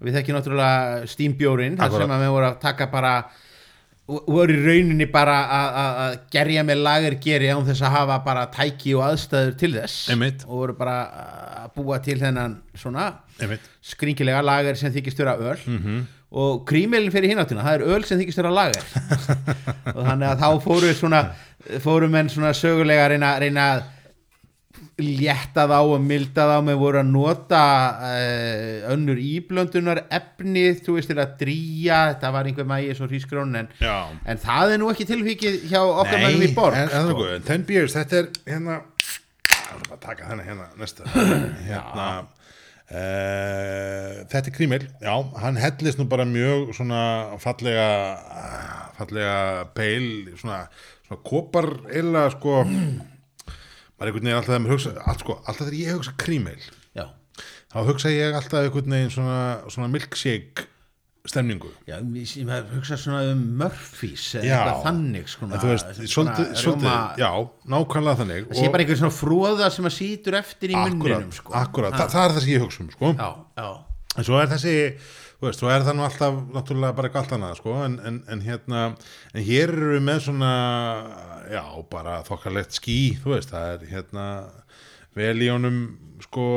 við 0.00 0.14
þekkjum 0.16 0.38
náttúrulega 0.38 1.06
stýmbjórin, 1.12 1.76
þar 1.76 1.90
sem 1.98 2.14
við 2.22 2.30
vorum 2.32 2.48
að 2.48 2.60
taka 2.64 2.86
bara 2.92 3.12
voru 4.08 4.52
í 4.56 4.64
rauninni 4.64 5.06
bara 5.12 5.36
að- 5.58 6.16
gerja 6.32 6.64
með 6.64 6.80
lagergeri 6.82 7.52
án 7.52 7.64
þess 7.68 7.82
að 7.86 7.92
hafa 7.98 8.16
bara 8.24 8.46
tæki 8.46 8.94
og 8.96 9.04
aðstæður 9.10 9.54
til 9.60 9.72
þess 9.76 10.08
Einmitt. 10.10 10.42
og 10.48 10.56
voru 10.62 10.72
bara 10.78 10.96
að 11.66 11.70
búa 11.76 12.00
til 12.02 12.18
þennan 12.18 12.56
svona 12.74 13.12
einmitt 13.40 13.60
skringilega 13.82 14.42
lager 14.42 14.74
sem 14.76 14.92
þykist 14.92 15.18
vera 15.18 15.36
öl 15.36 15.58
Mhm. 15.66 15.78
-hmm. 15.84 16.02
Og 16.32 16.62
grímelin 16.68 17.12
fyrir 17.12 17.34
hináttina 17.34 17.64
það 17.64 17.78
er 17.78 17.96
öl 17.96 18.04
sem 18.08 18.20
þykist 18.20 18.40
vera 18.40 18.52
lager 18.56 18.84
og 19.96 20.04
þannig 20.06 20.28
að 20.30 20.44
þá 20.44 20.48
fóru 20.64 20.92
svona 20.96 21.24
fóru 21.82 22.08
menn 22.10 22.30
svona 22.32 22.54
sögulega 22.56 23.06
að 23.06 23.14
reyna, 23.14 23.34
reyna 23.42 23.66
að 23.76 23.90
létta 25.02 25.64
þá 25.70 25.78
og 25.80 26.02
milda 26.04 26.44
þá 26.50 26.56
með 26.66 26.78
voru 26.80 27.00
að 27.00 27.10
nota 27.10 27.62
uh, 27.96 28.90
önnur 28.92 29.20
íblöndunar 29.20 30.02
efni, 30.12 30.66
þú 30.78 30.96
veist 30.98 31.10
til 31.12 31.18
að 31.22 31.36
drýja 31.40 32.00
þetta 32.12 32.32
var 32.34 32.48
einhver 32.50 32.68
mægi 32.68 32.96
svo 32.98 33.08
hrísgrón 33.10 33.56
en, 33.58 33.70
en 33.80 34.42
það 34.42 34.74
er 34.74 34.82
nú 34.82 34.90
ekki 34.92 35.08
tilvikið 35.08 35.58
hjá 35.72 35.80
okkar 35.82 36.20
mennum 36.20 36.46
í 36.46 36.52
borg 36.56 36.78
en, 36.78 36.88
en, 36.88 37.08
sko. 37.08 37.16
sko. 37.18 37.40
Ten 37.48 37.66
Beers, 37.68 37.96
þetta 37.98 38.22
er 38.22 38.30
hérna 38.52 38.80
Það 39.52 39.72
er 39.72 39.82
bara 39.86 39.96
að 39.96 40.02
taka 40.04 40.28
þennan 40.28 40.46
hérna 40.46 40.66
næsta 40.80 41.08
hérna 41.68 42.08
uh, 42.92 44.22
Þetta 44.30 44.46
er 44.46 44.54
krímil 44.56 44.86
Já, 45.02 45.14
hann 45.42 45.60
hellist 45.60 46.00
nú 46.00 46.06
bara 46.10 46.26
mjög 46.28 46.72
svona 46.76 47.02
fallega 47.42 47.88
fallega 48.98 49.66
peil 49.76 50.06
svona, 50.38 50.66
svona 51.06 51.22
kopar 51.26 51.68
eila 51.92 52.26
sko. 52.34 52.62
Maður 52.66 54.10
einhvern 54.10 54.26
veginn 54.26 54.38
alltaf 54.38 54.56
þegar 54.56 54.74
hugsa 54.74 54.92
allt, 54.98 55.22
sko, 55.22 55.38
alltaf 55.46 55.66
þegar 55.66 55.78
ég 55.78 55.96
hugsa 55.96 56.14
krímil 56.18 56.62
já, 56.96 57.04
þá 57.70 57.78
hugsa 57.86 58.10
ég 58.12 58.34
alltaf 58.34 58.64
einhvern 58.64 58.96
veginn 58.96 59.12
svona, 59.14 59.40
svona 59.70 59.90
milkshake 59.92 60.66
stemningu 61.28 61.68
já, 61.86 62.00
ég 62.02 62.70
hugsa 62.72 62.96
svona 62.98 63.22
um 63.30 63.42
Murphys 63.60 64.24
eða 64.40 64.56
eitthvað 64.56 64.80
þannig 64.88 65.28
sko, 65.30 65.48
þú 65.52 65.70
veist, 65.70 65.90
svolítið, 66.10 66.48
svolítið, 66.58 66.94
já, 67.22 67.30
nákvæmlega 67.74 68.20
þannig 68.22 68.48
það 68.48 68.58
sé 68.58 68.70
bara 68.74 68.84
einhver 68.84 69.00
svona 69.02 69.14
fróða 69.14 69.68
sem 69.70 69.86
að 69.86 69.94
sítur 70.00 70.38
eftir 70.40 70.74
í 70.74 70.78
munninum 70.80 71.30
sko. 71.36 71.54
akkurat, 71.60 71.94
Þa, 71.94 72.08
það 72.10 72.24
er 72.26 72.34
það 72.36 72.46
sem 72.46 72.52
ég 72.56 72.64
hugsa 72.66 72.82
um 72.82 72.90
sko. 72.96 73.12
já, 73.14 73.28
já, 73.62 73.68
en 74.16 74.28
svo 74.28 74.40
er 74.42 74.50
þessi 74.50 74.74
veist, 75.42 75.62
svo 75.62 75.70
er 75.70 75.86
það 75.86 75.98
nú 75.98 76.06
alltaf 76.08 76.40
náttúrulega 76.56 76.98
bara 76.98 77.10
eitthvað 77.10 77.24
allt 77.24 77.36
annað 77.38 77.56
sko. 77.62 77.78
en, 77.86 77.98
en, 78.10 78.20
en 78.34 78.44
hérna 78.46 78.84
en 79.32 79.46
hér 79.46 79.70
eru 79.76 79.92
við 79.94 80.06
með 80.10 80.24
svona 80.26 80.52
já, 81.54 81.64
bara 81.94 82.18
þokkalegt 82.26 82.78
ský 82.78 82.98
þú 83.22 83.36
veist, 83.36 83.54
það 83.54 83.76
er 83.76 83.86
hérna 83.94 84.26
vel 85.18 85.36
í 85.38 85.52
honum 85.54 85.84
sko 86.26 86.48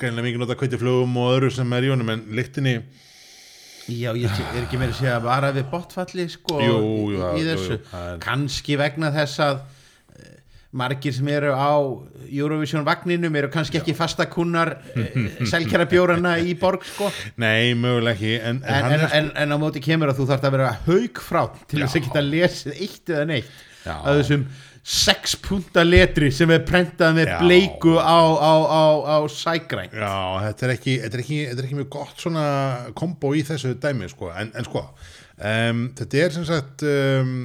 greinlega 0.00 0.26
mikið 0.28 0.42
nota 0.44 0.56
kveitiflugum 0.60 1.16
og 1.22 1.32
öðru 1.36 1.50
sem 1.54 1.72
er 1.78 1.86
í 1.88 1.92
honum 1.94 2.12
en 2.16 2.26
lyktinni 2.38 2.76
Já, 3.90 4.12
ég 4.14 4.30
er 4.30 4.60
ekki 4.62 4.78
meira 4.78 4.92
að 4.92 4.98
segja 5.00 5.16
að 5.18 5.24
vara 5.26 5.48
við 5.56 5.64
botfalli 5.72 6.26
sko 6.30 6.60
Jú, 6.62 6.80
jú, 7.16 7.28
í 7.40 7.44
þessu 7.48 7.78
kannski 8.22 8.76
vegna 8.78 9.08
þess 9.14 9.40
að 9.42 9.56
eh, 10.20 10.36
margir 10.78 11.16
sem 11.16 11.30
eru 11.32 11.50
á 11.56 11.74
Eurovision 12.30 12.84
vagninum 12.86 13.34
eru 13.40 13.50
kannski 13.50 13.80
ekki 13.80 13.96
fastakunnar 13.98 14.76
selkjara 15.50 15.88
bjórana 15.90 16.36
í 16.38 16.54
borg 16.60 16.86
sko 16.86 17.08
nei, 17.42 17.72
mögulega 17.74 18.14
ekki 18.14 18.34
en, 18.38 18.62
en, 18.62 18.86
en, 18.92 19.02
sko- 19.08 19.12
en, 19.18 19.32
en 19.42 19.56
á 19.56 19.62
móti 19.64 19.82
kemur 19.82 20.12
að 20.12 20.20
þú 20.22 20.28
þarft 20.30 20.46
að 20.50 20.56
vera 20.58 20.70
haugfrá 20.86 21.42
til 21.66 21.82
þess 21.82 21.96
Já. 21.96 21.98
að 21.98 22.06
geta 22.06 22.24
lesið 22.28 22.78
eitt 22.86 23.14
eða 23.16 23.26
neitt 23.32 23.50
Já. 23.88 23.96
að 24.04 24.20
þessum 24.22 24.46
sex 24.90 25.36
punta 25.38 25.84
letri 25.86 26.32
sem 26.34 26.50
er 26.50 26.64
prentað 26.66 27.14
með 27.20 27.28
Já. 27.30 27.36
bleiku 27.44 27.94
á, 27.94 28.18
á, 28.18 28.54
á, 28.66 28.84
á 29.06 29.16
sægræn 29.30 29.92
Já, 29.94 30.16
þetta 30.48 30.66
er 30.66 30.72
ekki, 30.74 30.94
þetta 31.04 31.18
er 31.18 31.22
ekki, 31.24 31.38
þetta 31.46 31.62
er 31.62 31.68
ekki 31.68 31.78
mjög 31.78 31.90
gott 31.94 32.24
svona 32.24 32.46
kombo 32.98 33.30
í 33.38 33.44
þessu 33.46 33.76
dæmi 33.78 34.10
sko. 34.10 34.32
en, 34.34 34.50
en 34.58 34.66
sko, 34.66 34.82
um, 35.38 35.84
þetta 36.00 36.24
er 36.24 36.34
sem 36.34 36.48
sagt 36.48 36.86
um, 36.90 37.36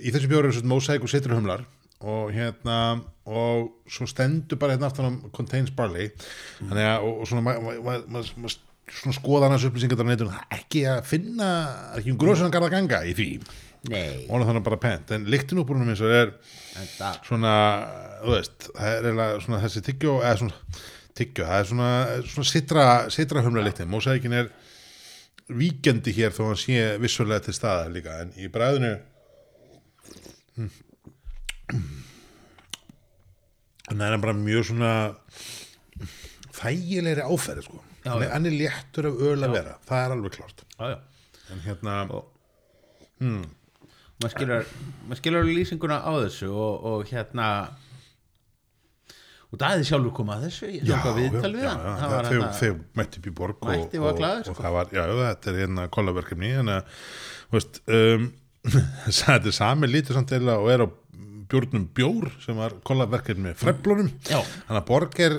í 0.00 0.10
þessu 0.10 0.32
bjóru 0.32 0.50
er 0.50 0.58
svona 0.58 0.72
mósæk 0.74 1.06
og 1.06 1.12
siturhumlar 1.12 1.62
og 2.00 2.34
hérna 2.34 2.80
og 3.30 3.86
svo 3.92 4.08
stendur 4.10 4.58
bara 4.58 4.74
hérna 4.74 4.90
aftan 4.90 5.06
á 5.06 5.12
contains 5.36 5.70
barley 5.76 6.10
þannig 6.64 6.86
að 6.88 7.06
og, 7.06 7.16
og 7.22 7.30
svona 7.30 7.46
ma, 7.46 7.56
ma, 7.62 7.96
ma, 8.10 8.26
ma, 8.42 8.54
svona 8.90 9.14
skoða 9.14 9.46
annars 9.46 9.66
upplýsingar 9.68 10.00
það 10.00 10.16
er 10.18 10.38
ekki 10.56 10.86
að 10.90 11.02
finna 11.06 11.50
það 11.50 11.92
er 11.92 12.02
ekki 12.02 12.14
um 12.16 12.22
grósan 12.24 12.54
garða 12.54 12.72
ganga 12.74 13.04
í 13.06 13.14
því 13.14 13.28
Og 14.28 14.42
þannig 14.44 14.64
bara 14.66 14.80
pent, 14.80 15.12
en 15.16 15.28
lyktin 15.32 15.60
úr 15.62 15.70
eins 15.80 16.02
og 16.04 16.12
er 16.12 16.34
svona, 17.24 17.52
þú 18.20 18.34
veist 18.34 18.66
það 18.68 18.88
er 18.90 19.06
eiginlega 19.08 19.44
svona 19.44 19.60
þessi 19.62 19.82
tyggjó 19.86 20.16
eða 20.20 20.40
svona 20.42 20.56
tyggjó, 21.16 21.46
það 21.46 21.62
er 21.62 21.70
svona, 21.70 21.92
svona 22.34 22.50
sitra, 22.50 22.84
sitra 23.14 23.44
humla 23.46 23.64
litin, 23.64 23.88
mósækin 23.90 24.36
er 24.36 24.50
víkendi 25.50 26.12
hér 26.14 26.34
þó 26.36 26.42
hann 26.50 26.60
sé 26.60 26.84
vissulega 27.00 27.46
til 27.46 27.56
staðar 27.56 27.94
líka, 27.94 28.18
en 28.20 28.34
í 28.36 28.50
bræðinu 28.52 28.92
þannig 33.88 34.04
er 34.06 34.12
hann 34.12 34.24
bara 34.26 34.36
mjög 34.36 34.68
svona 34.70 34.92
þægilegri 36.60 37.24
áferði 37.24 37.64
sko. 37.64 37.80
Já, 38.04 38.12
hann 38.12 38.20
er, 38.20 38.26
já. 38.26 38.32
hann 38.34 38.48
er 38.48 38.56
léttur 38.56 39.08
af 39.08 39.24
öl 39.28 39.40
að 39.44 39.56
vera. 39.56 39.72
Það 39.88 40.04
er 40.04 40.14
alveg 40.14 40.36
klart 40.36 40.62
Já, 40.76 40.92
en 41.52 41.64
hérna, 41.64 41.96
maður 44.20 44.34
skilur, 44.36 44.72
maður 45.06 45.20
skilur 45.22 45.48
lýsinguna 45.48 46.00
á 46.04 46.12
þessu 46.20 46.50
og, 46.52 46.84
og 46.90 47.06
hérna 47.10 47.46
og 49.50 49.58
Daði 49.58 49.86
sjálfur 49.88 50.12
kom 50.14 50.28
að 50.30 50.44
þessu 50.46 50.68
ég 50.70 50.84
tók 50.86 51.08
að 51.10 51.16
viðtal 51.24 51.52
við 51.56 51.64
já, 51.64 51.70
hann 51.72 51.80
já, 51.82 51.94
það 52.00 52.12
þeir, 52.12 52.28
hérna 52.30 52.50
þeir 52.60 52.76
mætti 53.00 53.20
upp 53.22 53.26
í 53.26 53.32
borg 53.40 53.64
og, 53.64 53.70
Mætti 53.72 54.02
og 54.02 54.20
glaður, 54.20 54.44
og 54.44 54.54
sko. 54.54 54.62
það 54.62 54.76
var, 54.76 54.92
já, 54.94 55.02
þetta 55.20 55.50
er 55.50 55.58
hérna 55.64 55.86
kollaverkefni 55.96 56.52
en 56.60 56.72
að, 56.76 57.00
þú 57.48 57.58
veist 57.58 57.80
um, 57.98 58.28
þetta 59.20 59.40
er 59.40 59.56
sami 59.56 59.90
lítið 59.90 60.18
samt 60.20 60.36
eða 60.36 60.58
og 60.60 60.70
er 60.70 60.84
á 60.86 60.88
bjórnum 61.50 61.84
bjór 61.96 62.28
sem 62.44 62.56
var 62.58 62.74
kollaverkefni 62.86 63.44
með 63.48 63.56
freflunum 63.60 64.08
þannig 64.30 64.78
að 64.80 64.86
borg 64.90 65.20
er 65.26 65.34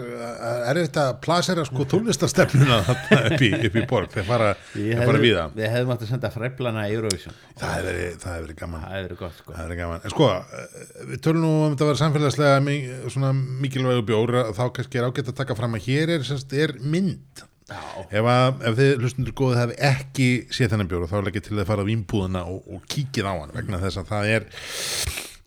er 0.72 0.80
þetta 0.82 1.06
plasera 1.24 1.66
sko 1.68 1.86
tónlistarstefnuna 1.92 2.80
upp 2.92 3.42
upp 3.42 3.78
í 3.82 3.86
borg. 3.90 4.12
Þeir 4.14 4.28
fara, 4.28 4.50
fara 4.74 5.22
við 5.24 5.36
það 5.38 5.56
við 5.60 5.70
hefðum 5.76 5.94
átt 5.96 6.06
að 6.06 6.12
senda 6.14 6.32
fræflana 6.34 6.88
í 6.90 6.96
Eurovision. 6.98 7.36
Það 7.62 7.76
hefur 7.76 7.90
verið, 7.92 8.26
verið 8.26 8.58
gaman. 8.62 8.82
Það 8.86 8.96
hefur 8.98 9.08
verið 9.10 9.22
gott 9.22 9.38
sko. 9.42 9.56
Er 9.66 9.76
gaman. 9.82 10.02
En 10.08 10.14
sko, 10.16 10.30
eh, 10.32 10.82
við 11.12 11.22
tölum 11.28 11.46
nú 11.46 11.52
um 11.68 11.76
þetta 11.76 11.86
að 11.86 11.92
vera 11.92 12.02
samfélagslega 12.04 12.60
mi- 12.66 13.12
svona 13.14 13.32
mikilvægu 13.36 14.04
bjór 14.12 14.36
þá 14.58 14.64
kannski 14.76 15.00
er 15.02 15.08
ágætt 15.10 15.32
að 15.32 15.40
taka 15.42 15.56
fram 15.58 15.78
að 15.80 15.88
hér 15.88 16.14
er, 16.18 16.28
semst, 16.28 16.54
er 16.54 16.76
mynd. 16.82 17.44
Ef, 17.72 18.26
að, 18.28 18.58
ef 18.68 18.74
þið 18.76 18.90
hlustundur 19.00 19.36
góðið 19.40 19.60
hafi 19.62 19.76
ekki 19.88 20.26
séð 20.52 20.74
þennan 20.74 20.90
bjór 20.92 21.06
þá 21.08 21.14
er 21.22 21.30
ekki 21.32 21.44
til 21.46 21.60
að 21.62 21.70
fara 21.70 21.86
á 21.86 21.88
vínbúðuna 21.88 22.42
og, 22.52 22.66
og 22.68 22.82
kíkið 22.92 23.30
á 23.32 23.34
hann 23.38 23.54
vegna 23.56 23.80
þess 23.80 24.02
að 24.02 24.10
það 24.12 24.32
er 24.34 24.48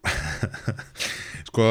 sko 1.48 1.66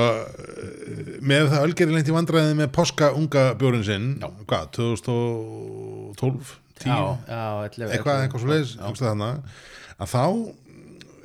með 1.23 1.49
það 1.53 1.65
Ölgeri 1.67 1.95
lengt 1.95 2.11
í 2.11 2.15
vandræði 2.15 2.57
með 2.59 2.71
páska 2.75 3.11
unga 3.17 3.45
bjórin 3.59 3.85
sinn. 3.87 4.09
Hvað, 4.49 4.67
2012 4.79 6.59
10, 6.83 6.89
já, 6.89 6.99
já 7.29 7.43
11, 7.69 7.93
eitthvað, 7.93 8.21
eitthvað 8.25 8.43
svo 8.43 8.49
leiðis 8.49 8.75
að 10.03 10.13
þá 10.13 10.23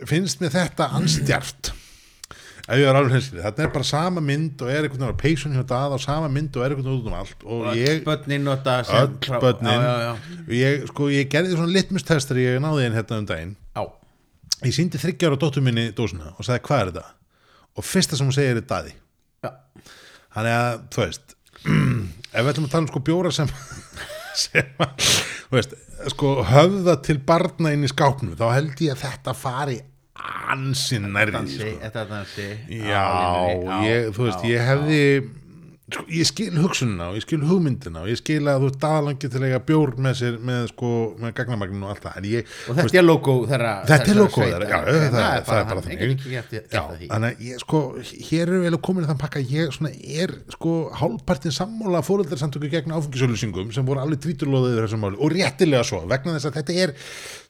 finnst 0.09 0.43
mér 0.43 0.53
þetta 0.55 0.89
anstjart 0.99 1.71
ef 2.69 2.77
ég 2.77 2.85
er 2.85 2.99
alveg 2.99 3.15
hinskilið, 3.17 3.45
þetta 3.47 3.65
er 3.65 3.71
bara 3.73 3.87
sama 3.89 4.21
mynd 4.23 4.61
og 4.61 4.69
er 4.71 4.85
einhvern 4.85 5.01
veginn 5.07 5.17
á 5.17 5.23
peysun 5.23 5.55
hjá 5.57 5.63
það 5.71 5.95
og 5.97 6.03
sama 6.05 6.29
mynd 6.33 6.59
og 6.59 6.65
er 6.67 6.75
einhvern 6.75 6.91
veginn 6.91 7.01
út 7.01 7.09
um 7.09 7.17
allt. 7.17 7.47
Og 7.49 7.63
Öll 7.73 8.03
börnin 8.05 8.45
nota 8.45 8.75
öll 8.83 8.89
sem 8.91 9.15
frá- 9.25 9.41
börnin. 9.41 9.87
Já. 9.89 10.11
ég, 10.53 10.85
sko, 10.91 11.09
ég 11.09 11.31
gerði 11.33 11.57
svona 11.57 11.73
litmustestar 11.73 12.37
ég 12.43 12.61
náði 12.61 12.85
einn 12.85 12.99
hérna 12.99 13.23
um 13.23 13.29
daginn. 13.31 13.55
Já. 13.73 13.87
Ég 14.67 14.75
síndi 14.75 15.01
þryggjára 15.01 15.39
dóttur 15.41 15.65
minni 15.65 15.91
dósina 15.97 16.33
og 16.35 16.47
sagði 16.47 16.65
hvað 16.67 16.81
er 16.83 16.93
þetta 16.93 17.05
og 17.79 17.87
fyrsta 17.87 18.19
sem 18.19 18.29
hún 18.29 18.35
segir 18.35 18.59
er 18.59 18.67
daði 18.69 18.95
já. 19.45 19.51
þannig 20.35 20.57
að, 20.57 20.81
þú 20.95 21.05
veist 21.05 21.37
ef 22.35 22.41
við 22.41 22.51
ætlum 22.53 22.69
að 22.69 22.73
tala 22.73 22.85
um 22.85 22.91
sko 22.93 23.05
bjóra 23.09 23.35
sem 23.35 23.53
sem 24.45 24.83
að, 24.83 25.13
þú 25.51 25.59
veist 25.59 25.77
sko 26.15 26.33
höfða 26.49 26.97
til 27.07 27.19
barna 27.29 27.75
inn 27.75 27.87
í 27.87 27.93
skápnum 27.93 28.39
þá 28.39 28.49
held 28.57 28.83
ég 28.85 28.95
að 28.95 29.05
þetta 29.05 29.37
fari 29.39 29.79
ansinn 30.49 31.07
nærði 31.15 31.43
sko. 31.53 31.73
já, 32.75 33.05
ég, 33.87 34.09
þú 34.17 34.27
veist, 34.27 34.47
ég 34.49 34.65
hefði 34.67 35.03
sko, 35.89 36.05
ég 36.13 36.29
skil 36.29 36.51
hugsunina 36.59 37.09
og 37.11 37.19
ég 37.19 37.25
skil 37.25 37.41
hugmyndina 37.49 38.03
og 38.05 38.11
ég 38.11 38.19
skil 38.21 38.43
að 38.45 38.63
þú 38.63 38.69
veist 38.69 38.81
daðalangi 38.83 39.31
til 39.33 39.41
að 39.41 39.47
eiga 39.49 39.61
bjór 39.69 39.93
með 40.05 40.17
sér 40.21 40.39
með 40.49 40.67
sko, 40.73 40.91
með 41.23 41.35
gagnamagninu 41.39 41.87
og 41.87 41.93
allt 41.95 42.05
það. 42.07 42.29
Ég, 42.33 42.53
og 42.69 42.79
þetta 42.79 43.01
er 43.01 43.07
logo 43.07 43.37
þeirra 43.49 43.73
Þetta 43.89 44.13
er 44.13 44.19
logo 44.19 44.43
þeirra, 44.43 44.69
já, 44.69 44.79
það, 44.79 44.99
það, 44.99 45.39
það, 45.49 45.61
er 45.61 45.69
bara 45.71 45.85
þannig. 45.87 46.27
ég 46.35 46.45
Já, 46.59 46.83
þannig 47.13 47.29
að 47.29 47.47
ég, 47.49 47.63
sko, 47.65 47.83
hér 48.31 48.45
eru 48.47 48.61
vel 48.65 48.75
að 48.75 48.83
komin 48.89 49.07
í 49.07 49.11
þann 49.13 49.23
pakka. 49.23 49.45
Ég 49.55 49.73
svona 49.77 49.95
er, 50.25 50.35
sko, 50.57 50.75
hálfpartin 51.01 51.57
sammála 51.57 52.05
fóröldarsamtöku 52.07 52.73
gegn 52.73 52.97
áfengisölusingum 52.99 53.73
sem 53.77 53.89
voru 53.89 54.05
alveg 54.05 54.21
tvíturlóðið 54.27 54.83
þessum 54.83 55.05
máli. 55.07 55.21
Og 55.23 55.33
réttilega 55.33 55.87
svo, 55.89 56.05
vegna 56.11 56.37
þess 56.37 56.51
að 56.51 56.61
þetta 56.61 56.79
er 56.85 56.95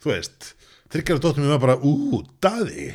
þú 0.04 0.12
veist, 0.12 0.52
þryggjara 0.94 1.24
dóttum 1.24 1.44
mér 1.44 1.56
var 1.56 1.64
bara, 1.66 1.76
ú, 1.82 2.22
daði 2.42 2.92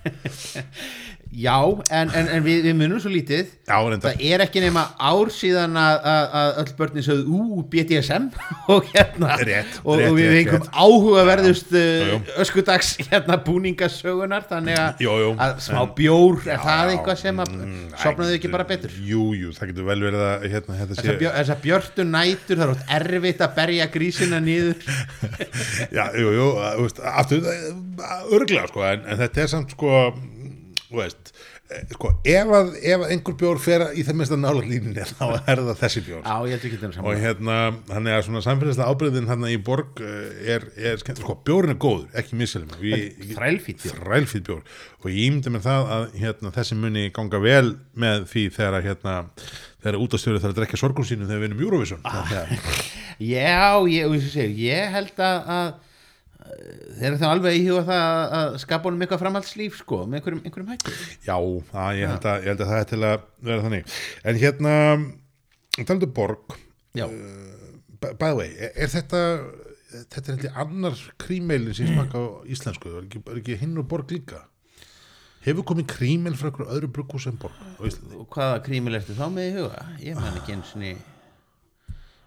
Já, 1.30 1.62
en, 1.94 2.10
en, 2.10 2.26
en 2.26 2.42
við, 2.42 2.64
við 2.64 2.74
munum 2.74 2.98
svo 2.98 3.10
lítið 3.12 3.52
Já. 3.70 3.76
Það 4.02 4.22
er 4.26 4.42
ekki 4.42 4.62
nema 4.64 4.82
ár 4.98 5.28
síðan 5.30 5.76
að, 5.78 5.98
að, 6.10 6.24
að 6.40 6.56
öll 6.62 6.72
börnin 6.80 7.04
sögðu 7.06 7.36
ú, 7.36 7.60
BDSM 7.70 8.24
og 8.74 8.88
hérna 8.90 9.36
Rétt, 9.38 9.76
og, 9.84 10.00
rétt, 10.00 10.08
og 10.10 10.16
við 10.18 10.32
rétt. 10.34 10.66
áhugaverðust 10.74 11.70
jú. 11.70 12.16
uh, 12.18 12.32
öskudags 12.42 12.90
hérna 13.04 13.36
búningasögunar 13.46 14.48
þannig 14.50 14.80
að, 14.82 15.04
Jú, 15.06 15.12
jú. 15.22 15.28
að 15.46 15.54
smá 15.68 15.84
bjór 16.00 16.40
er 16.50 16.64
það 16.64 16.92
eitthvað 16.96 17.20
sem 17.22 17.44
að 17.44 17.54
mm, 17.60 17.78
sopnaðu 18.02 18.34
æ, 18.34 18.38
ekki 18.40 18.52
bara 18.56 18.66
betur 18.72 18.98
Jú, 19.12 19.28
jú, 19.38 19.54
það 19.54 19.70
getur 19.70 19.88
vel 19.92 19.98
verið 20.08 20.26
að 20.26 20.48
hérna, 20.56 20.80
Þessar 20.80 21.06
sé 21.12 21.16
björ, 21.22 21.36
þessa 21.38 21.58
björtu 21.62 22.08
nætur, 22.10 22.58
það 22.58 22.66
er 22.66 22.74
ótt 22.74 22.92
erfitt 22.98 23.46
að 23.46 23.54
berja 23.60 23.88
grísina 23.94 24.42
niður 24.42 24.82
Já, 26.00 26.04
jú, 26.18 26.34
jú, 26.40 26.50
að, 26.58 26.74
þú 26.80 26.88
veist, 26.88 27.00
aftur 27.14 27.48
örglega, 28.34 28.66
sko, 28.74 28.84
en, 28.90 29.06
en 29.06 29.22
þetta 29.22 29.44
er 29.46 29.50
samt 29.54 29.78
sko, 29.78 29.94
veist 30.94 31.30
eh, 31.70 31.82
sko, 31.94 32.10
ef 32.26 32.52
að, 32.56 32.70
ef 32.80 33.04
að 33.04 33.12
einhver 33.14 33.36
bjór 33.40 33.60
fer 33.62 33.84
í 33.94 34.04
það 34.06 34.18
minnst 34.18 34.34
að 34.34 34.42
nála 34.42 34.64
línunni 34.64 35.06
þá 35.10 35.24
er 35.38 35.62
það 35.62 35.72
þessi 35.82 36.02
bjór 36.06 36.22
Já, 36.24 36.34
og 36.40 36.48
saman 36.96 37.20
hérna, 37.24 37.58
þannig 37.90 38.16
að 38.16 38.24
svona 38.26 38.42
samfélagslega 38.46 38.94
ábreyðin 38.94 39.30
hérna 39.30 39.52
í 39.52 39.58
borg 39.70 40.02
eh, 40.04 40.54
er, 40.56 40.66
er 40.76 41.02
sko, 41.02 41.36
bjórin 41.46 41.74
er 41.74 41.80
góður, 41.82 42.08
ekki 42.20 42.38
misselum 42.40 42.72
Þrælfýtt 43.30 43.84
bjór. 43.86 44.00
bjór 44.48 44.64
og 45.00 45.10
ég 45.10 45.20
ímyndi 45.28 45.54
mér 45.54 45.66
það 45.66 45.92
að 45.96 46.06
hérna, 46.20 46.54
þessi 46.56 46.80
muni 46.80 47.06
ganga 47.16 47.42
vel 47.42 47.76
með 47.94 48.26
því 48.32 48.46
þegar 48.56 48.80
að 48.80 48.88
hérna, 48.90 49.18
þegar 49.80 50.02
útastjóri 50.04 50.42
þarf 50.42 50.54
að 50.54 50.58
drekja 50.62 50.80
sorgum 50.82 51.06
sínum 51.08 51.30
þegar 51.30 51.44
við 51.44 51.52
erum 51.52 51.62
Eurovision 51.68 52.02
ah. 52.04 52.34
Já, 53.20 53.76
ég, 53.92 54.18
ég, 54.34 54.58
ég 54.64 54.92
held 54.94 55.22
að, 55.22 55.48
að 55.54 55.72
þeir 56.98 57.06
eru 57.10 57.18
þá 57.20 57.26
alveg 57.30 57.56
í 57.58 57.64
huga 57.68 57.84
það 57.88 58.34
að- 58.40 58.58
skapa 58.64 58.88
honum 58.90 59.04
eitthvað 59.06 59.22
framhaldslíf 59.24 59.78
sko, 59.82 60.00
með 60.06 60.20
einhverjum, 60.20 60.42
einhverjum 60.48 60.72
hætti. 60.74 60.94
Já, 61.26 61.36
að, 61.36 61.90
ég, 62.00 62.10
held 62.14 62.28
að, 62.32 62.36
ég 62.44 62.50
held 62.52 62.64
að 62.64 62.70
það 62.72 62.80
er 62.82 62.88
til 62.92 63.00
að 63.10 63.24
vera 63.50 63.64
þannig. 63.66 63.96
En 64.24 64.40
hérna, 64.44 64.74
talandi 65.80 66.08
um 66.10 66.14
borg 66.20 66.56
Já, 66.98 67.06
by 68.00 68.14
the 68.18 68.34
way, 68.34 68.50
er, 68.58 68.72
er 68.74 68.90
þetta 68.90 69.20
þetta 69.90 70.20
er 70.20 70.36
heldur 70.36 70.56
annar 70.64 70.96
krímeilin 71.22 71.74
sem 71.74 71.86
ég 71.86 71.94
smakka 71.96 72.18
á 72.18 72.26
íslensku, 72.50 72.90
er 72.98 73.04
ekki, 73.06 73.22
er 73.30 73.38
ekki 73.42 73.56
hinn 73.60 73.78
og 73.78 73.86
borg 73.90 74.10
líka? 74.14 74.44
Hefur 75.44 75.64
komið 75.70 75.86
krímeil 75.88 76.34
frá 76.36 76.50
einhverju 76.50 76.74
öðru 76.74 76.90
brugghús 76.92 77.24
en 77.30 77.38
borg 77.40 77.56
á 77.56 77.82
Íslandi? 77.88 78.18
Og 78.20 78.26
hvaða 78.34 78.58
krímil 78.66 78.98
ertu 78.98 79.14
þá 79.16 79.24
með 79.32 79.46
í 79.48 79.54
huga? 79.56 79.84
Ég 80.04 80.18
man 80.20 80.36
ekki 80.36 80.52
eins 80.52 80.74
og 80.76 80.82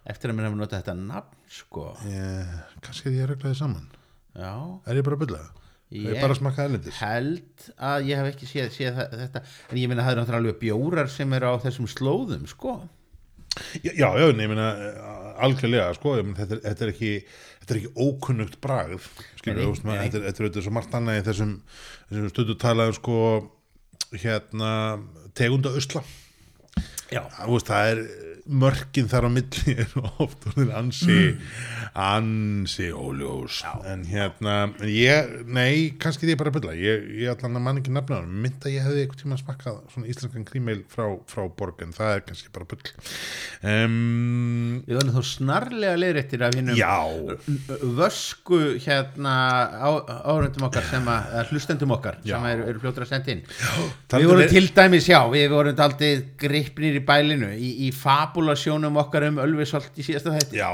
eftir 0.10 0.32
að 0.32 0.36
mér 0.40 0.48
hefur 0.50 0.60
notað 0.60 0.82
þetta 0.82 0.96
nafn 1.00 1.38
sko. 1.54 1.84
Ég, 2.10 2.56
kannski 2.84 3.12
er 3.12 3.14
ég 3.20 3.28
að 3.28 3.30
regla 3.36 3.52
þið 3.52 3.60
saman 3.62 3.86
Já, 4.34 4.54
er 4.88 4.98
ég 4.98 5.04
bara 5.06 5.18
að 5.20 5.26
bylla 5.28 5.42
Ég- 5.94 6.08
er 6.10 6.16
ég 6.16 6.22
bara 6.26 6.34
smakka 6.34 6.64
erlendis. 6.66 6.96
Held 6.98 7.68
að 7.78 8.08
ég 8.10 8.18
hef 8.18 8.30
ekki 8.34 8.48
séð, 8.50 8.70
séð 8.74 8.96
þa- 8.98 9.10
þetta. 9.20 9.42
En 9.70 9.78
ég 9.78 9.88
meina 9.92 10.02
það 10.02 10.12
eru 10.16 10.22
náttúrulega 10.24 10.42
alveg 10.42 10.60
bjórar 10.64 11.10
sem 11.14 11.34
eru 11.38 11.52
á 11.54 11.56
þessum 11.62 11.86
slóðum 11.92 12.48
sko. 12.50 12.72
Já, 13.84 13.92
já, 13.94 14.08
já, 14.18 14.30
en 14.34 14.42
ég 14.42 14.50
meina 14.50 14.70
eh, 14.74 15.44
algjörlega, 15.46 15.92
sko, 15.94 16.16
ég 16.18 16.26
meina, 16.26 16.40
þetta, 16.40 16.58
er, 16.58 16.64
þetta 16.66 16.82
er 16.88 16.92
ekki 16.96 17.12
þetta 17.62 17.76
er 17.76 17.80
ekki 17.84 17.92
ókunnugt 18.08 18.58
bragð 18.66 19.06
skilur, 19.38 19.60
Nei, 19.60 19.66
þú 19.68 19.70
veist, 19.76 19.84
maður, 19.86 20.00
nei. 20.00 20.08
þetta, 20.10 20.18
er- 20.18 20.26
þetta 20.32 20.42
er 20.42 20.48
auðvitað 20.50 20.66
svo 20.66 20.74
margt 20.80 20.98
annað 20.98 21.20
í 21.20 21.26
þessum, 21.30 21.52
þessum 22.10 22.32
stundu 22.34 22.56
talaðum 22.64 22.98
sko, 22.98 23.20
hérna 24.18 24.72
tegunda 25.38 25.70
usla 25.78 26.02
veist, 27.12 27.68
það 27.70 27.90
er 27.94 28.04
mörkin 28.64 29.08
þar 29.08 29.28
á 29.28 29.30
milli 29.32 29.74
er 29.84 29.92
oft 30.20 30.48
orðin 30.52 30.72
ansi 30.76 31.18
ansi 31.96 32.90
óljós. 32.92 33.62
En 33.88 34.02
hérna, 34.10 34.56
en 34.82 34.90
ég 34.92 35.30
nei, 35.48 35.94
kannski 36.02 36.26
því 36.28 36.34
ég 36.34 36.40
bara 36.42 36.52
að 36.52 36.58
bylla 36.58 36.74
ég, 36.76 37.06
ég 37.22 37.32
allan 37.32 37.60
að 37.60 37.66
mann 37.68 37.80
ekki 37.80 37.94
nafna 37.96 38.18
hann 38.20 38.34
mynd 38.44 38.66
að 38.68 38.74
ég 38.76 38.84
hefði 38.88 39.04
eitthvað 39.06 39.22
tíma 39.22 39.38
smakkað 39.40 39.78
svona 39.94 40.10
íslenskan 40.12 40.48
grímeil 40.50 40.82
frá, 40.92 41.06
frá 41.30 41.46
borg 41.60 41.84
en 41.86 41.94
það 41.96 42.16
er 42.18 42.26
kannski 42.28 42.52
bara 42.56 42.68
byll 42.74 42.92
um, 43.70 44.82
við 44.88 44.98
verðum 44.98 45.16
þá 45.20 45.30
snarlega 45.30 46.02
leiðréttir 46.02 46.46
af 46.48 46.58
hinnum 46.58 46.80
já. 46.80 46.94
vösku 48.02 48.60
hérna 48.84 49.36
áhörundum 49.84 50.68
okkar 50.68 50.88
sem 50.90 51.08
að, 51.14 51.32
hlustendum 51.54 51.94
okkar 51.96 52.20
Já. 52.24 52.36
sem 52.36 52.50
eru, 52.52 52.68
eru 52.74 52.82
fljótur 52.84 53.06
að 53.06 53.12
senda 53.14 53.34
inn. 53.36 53.44
Talandi 54.10 54.24
við 54.24 54.30
vorum 54.32 54.44
við- 54.44 54.54
til 54.58 54.66
dæmis, 54.78 55.08
já, 55.10 55.20
við 55.32 55.48
vorum 55.54 55.82
aldrei 55.86 56.12
gripnir 56.40 57.00
í 57.00 57.03
bælinu 57.08 57.52
í, 57.56 57.70
í 57.88 57.92
fabulasjónum 57.96 59.00
okkar 59.04 59.28
um 59.30 59.40
Ölvisholt 59.44 59.96
í 60.00 60.06
síðasta 60.06 60.36
þætti 60.36 60.60
já, 60.60 60.70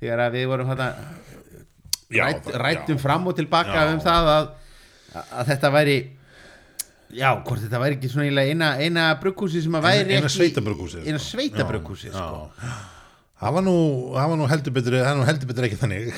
þegar 0.00 0.24
að 0.26 0.38
við 0.38 0.46
vorum 0.52 0.70
já, 2.10 2.24
rætt, 2.26 2.48
rættum 2.64 2.98
já. 2.98 3.02
fram 3.02 3.28
og 3.30 3.36
tilbaka 3.38 3.84
Já. 3.84 3.92
um 3.94 4.00
það 4.02 4.30
að, 4.34 4.48
að 5.22 5.52
þetta 5.52 5.72
væri 5.74 5.98
já, 7.14 7.30
hvort 7.34 7.64
þetta 7.64 7.82
væri 7.82 7.98
ekki 7.98 8.12
svona 8.12 8.46
eina, 8.46 8.72
eina 8.82 9.10
brugghúsi 9.22 9.62
sem 9.64 9.76
að 9.78 9.86
væri 9.88 10.06
eina 10.06 10.20
ekki 10.20 10.32
eina 11.06 11.22
sveitabrugghúsi 11.26 12.10
Já, 12.10 12.16
sko. 12.18 12.70
Það 13.40 13.54
var 13.56 13.64
nú, 13.64 13.74
nú 14.36 14.46
heldur 14.50 14.72
betur, 14.76 14.94
er 15.00 15.06
betur 15.48 15.64
ekki 15.64 15.78
þannig. 15.80 16.08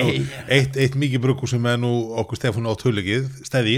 Eitt, 0.56 0.78
eitt 0.80 0.94
mikið 0.96 1.20
bruggu 1.26 1.48
sem 1.50 1.66
er 1.68 1.76
nú 1.82 1.90
okkur 2.22 2.40
Stefán 2.40 2.64
á 2.64 2.72
töluggið, 2.80 3.26
stæði, 3.44 3.74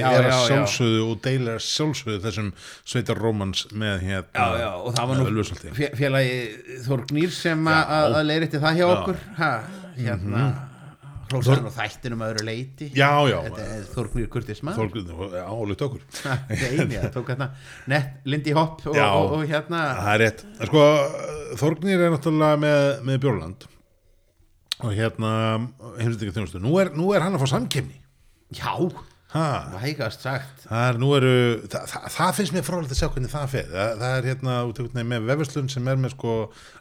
já, 0.00 0.08
er 0.16 0.26
að 0.26 0.32
já. 0.34 0.40
sjálfsögðu 0.48 1.04
og 1.06 1.20
deilir 1.22 1.52
að 1.54 1.62
sjálfsögðu 1.68 2.22
þessum 2.26 2.48
sveitar 2.82 3.22
rómans 3.22 3.68
með 3.70 4.02
hérna. 4.08 4.34
já, 4.34 4.64
já, 4.64 4.70
og 4.82 4.96
það 4.98 5.12
var 5.12 5.20
nú 5.22 5.28
félagi 6.00 6.34
Þórgnýr 6.88 7.36
sem 7.38 7.70
að- 7.70 7.94
að 8.18 8.26
leiðrétti 8.32 8.64
það 8.66 8.80
hjá 8.80 8.86
Já. 8.88 8.96
Okkur 8.98 9.22
ha, 9.38 9.52
hérna 9.98 10.48
hrósaðan 11.32 11.68
og 11.70 11.74
þættinum 11.76 12.22
öðru 12.28 12.44
leiti 12.48 12.88
Já, 12.96 13.10
já. 13.28 13.36
þetta 13.48 13.66
er 13.76 13.82
Þórgnýr 13.94 14.28
Kurtis 14.32 14.62
maður 14.66 14.80
Þorgrun, 14.92 15.34
já, 15.36 15.42
álut 15.48 15.84
okkur. 15.88 16.06
Neini, 16.52 16.98
það 16.98 17.10
tók 17.18 17.32
hérna 17.34 17.50
nett 17.92 18.28
Lindy 18.28 18.54
Hop 18.58 18.80
og, 18.86 18.96
Já. 18.96 19.06
og, 19.12 19.34
og 19.38 19.44
hérna 19.50 19.82
Það 19.98 20.12
er 20.14 20.22
rétt. 20.24 20.46
Sko, 20.70 20.86
Þorgnir 21.64 22.06
er 22.06 22.14
náttúrulega 22.16 22.62
með, 22.64 22.80
með 23.10 23.20
Björland 23.26 23.68
og 24.78 24.92
hérna, 24.94 25.30
heimsett 25.98 26.20
ekki 26.22 26.34
þjónustu. 26.36 26.60
Nú 26.62 26.76
er, 26.78 26.92
nú 26.94 27.08
er 27.16 27.24
hann 27.24 27.34
að 27.34 27.42
fá 27.42 27.48
samkemni. 27.56 27.96
já, 28.54 28.74
Ha, 29.28 29.74
vægast 29.82 30.22
sagt 30.24 30.62
Það 30.64 30.84
er, 30.86 30.98
nú 31.02 31.08
eru, 31.12 31.32
það, 31.68 31.82
það, 31.90 32.04
það 32.14 32.30
finnst 32.38 32.54
mér 32.54 32.62
frálega 32.64 32.94
að 32.94 33.00
sjá 33.02 33.08
hvernig 33.12 33.32
það 33.34 33.50
feð. 33.52 33.66
Það, 33.74 33.90
það 34.00 34.14
er 34.14 34.28
hérna 34.30 34.54
út 34.64 34.78
veginn 34.80 35.10
með 35.10 35.26
vefverslun 35.28 35.68
sem 35.68 35.90
er 35.92 35.98
með 36.00 36.14
sko 36.14 36.36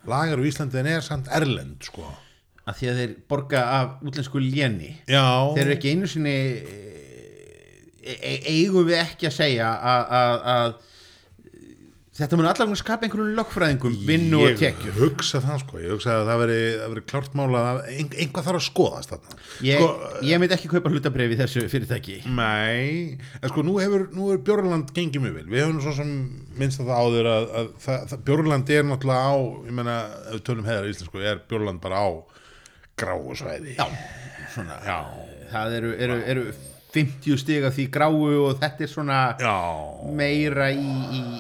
lagar 0.08 0.40
úr 0.40 0.48
Íslandi 0.48 0.80
en 0.80 0.88
er 0.94 1.04
samt 1.04 1.28
erlend 1.36 1.90
sko. 1.90 2.06
Að 2.68 2.82
því 2.82 2.90
að 2.92 3.00
þeir 3.02 3.16
borga 3.32 3.64
af 3.78 4.04
útlensku 4.04 4.42
léni. 4.44 4.92
Já. 5.08 5.24
þeir 5.56 5.64
eru 5.66 5.78
ekki 5.78 5.96
einu 5.96 6.12
sinni 6.12 6.36
e 8.08 8.14
e 8.18 8.36
eigum 8.58 8.88
við 8.88 9.02
ekki 9.02 9.30
að 9.30 9.38
segja 9.38 9.72
að, 9.72 10.14
að, 10.18 10.38
að 10.54 10.78
þetta 12.18 12.38
mun 12.40 12.48
allavega 12.50 12.78
skapa 12.80 13.06
einhverjum 13.06 13.36
lögfræðingum 13.38 13.98
vinnu 14.08 14.40
og 14.42 14.56
tekjur. 14.58 14.90
Ég 14.90 15.00
hugsa 15.04 15.42
það 15.44 15.60
sko, 15.62 15.82
ég 15.84 15.94
hugsa 15.94 16.16
að 16.16 16.30
það 16.32 16.40
veri, 16.42 16.62
veri 16.94 17.04
klart 17.12 17.36
mála 17.38 17.62
að 17.72 17.82
ein, 17.94 18.10
einhvað 18.24 18.48
þarf 18.48 18.60
að 18.60 18.66
skoðast 18.68 19.14
þarna. 19.14 19.38
ég, 19.68 19.84
Sko, 19.84 19.90
ég 20.26 20.42
myndi 20.42 20.58
ekki 20.58 20.72
kaupa 20.72 20.94
hlutabrif 20.94 21.36
í 21.36 21.38
þessu 21.42 21.66
fyrirtæki. 21.70 22.18
Nei, 22.40 23.20
en 23.38 23.52
sko 23.52 23.66
nú 23.68 23.78
hefur, 23.84 24.08
nú 24.18 24.32
er 24.34 24.42
Björnland 24.48 24.94
gengið 24.98 25.28
mjög 25.28 25.38
vel, 25.42 25.46
við 25.52 25.64
hefum 25.66 25.84
svo 25.86 25.94
sem 26.00 26.16
minnst 26.58 26.82
að 26.82 26.90
það 26.90 27.04
áður 27.06 27.32
að, 27.36 27.48
að 27.62 27.70
það, 27.86 28.18
Björnland 28.32 28.74
er 28.80 28.90
náttúrulega 28.90 29.30
á, 29.30 29.36
ég 29.70 29.78
meina, 29.78 30.00
ef 30.26 30.40
við 30.40 30.44
tölum 30.50 30.72
heiðar 30.72 30.90
í 30.90 30.96
íslensku, 30.96 31.22
er 31.22 31.46
Björnland 31.46 31.84
bara 31.86 32.02
á 32.02 32.10
gráu 32.98 33.36
svæði. 33.38 33.76
já, 33.78 33.86
svona 34.56 34.80
Já, 34.86 34.98
það 35.52 35.76
eru, 35.82 35.92
eru, 36.02 36.16
eru 36.34 36.46
50 36.98 37.36
stig 37.38 37.66
af 37.68 37.76
því 37.76 37.84
gráu 37.94 38.16
og 38.48 38.56
þetta 38.62 38.86
er 38.86 38.90
svona 38.90 39.18
já, 39.38 39.52
meira 40.18 40.70
í, 40.74 40.86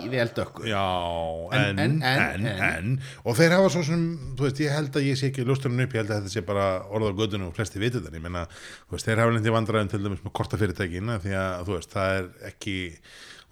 í 0.05 0.09
veldökku 0.11 0.67
já, 0.69 0.83
en, 1.57 1.79
En- 1.79 2.01
en, 2.03 2.45
en- 2.45 2.63
en, 2.67 2.91
og 3.25 3.37
þeir 3.39 3.55
hafa 3.55 3.71
svo 3.73 3.81
sem, 3.87 4.03
þú 4.37 4.45
veist, 4.45 4.59
ég 4.61 4.75
held 4.75 4.99
að 4.99 5.07
ég 5.07 5.17
sé 5.17 5.31
ekki 5.31 5.45
lustunum 5.47 5.81
upp, 5.85 5.95
ég 5.95 6.03
held 6.03 6.11
að 6.13 6.19
þetta 6.21 6.35
sé 6.35 6.43
bara 6.45 6.67
orða 6.93 7.09
á 7.15 7.17
gödunum 7.23 7.49
og 7.49 7.55
flesti 7.57 7.81
vitur 7.81 8.03
þannig, 8.05 8.19
ég 8.21 8.27
meina, 8.27 8.45
þú 8.85 8.97
veist, 8.99 9.07
þeir 9.09 9.23
hafa 9.23 9.33
lendið 9.37 9.55
vandræðum 9.57 9.91
til 9.95 10.03
dæmis 10.05 10.21
með 10.27 10.35
korta 10.41 10.59
fyrirtækina 10.61 11.17
því 11.25 11.33
að, 11.41 11.65
þú 11.71 11.77
veist, 11.79 11.95
það 11.95 12.13
er 12.19 12.29
ekki, 12.51 12.77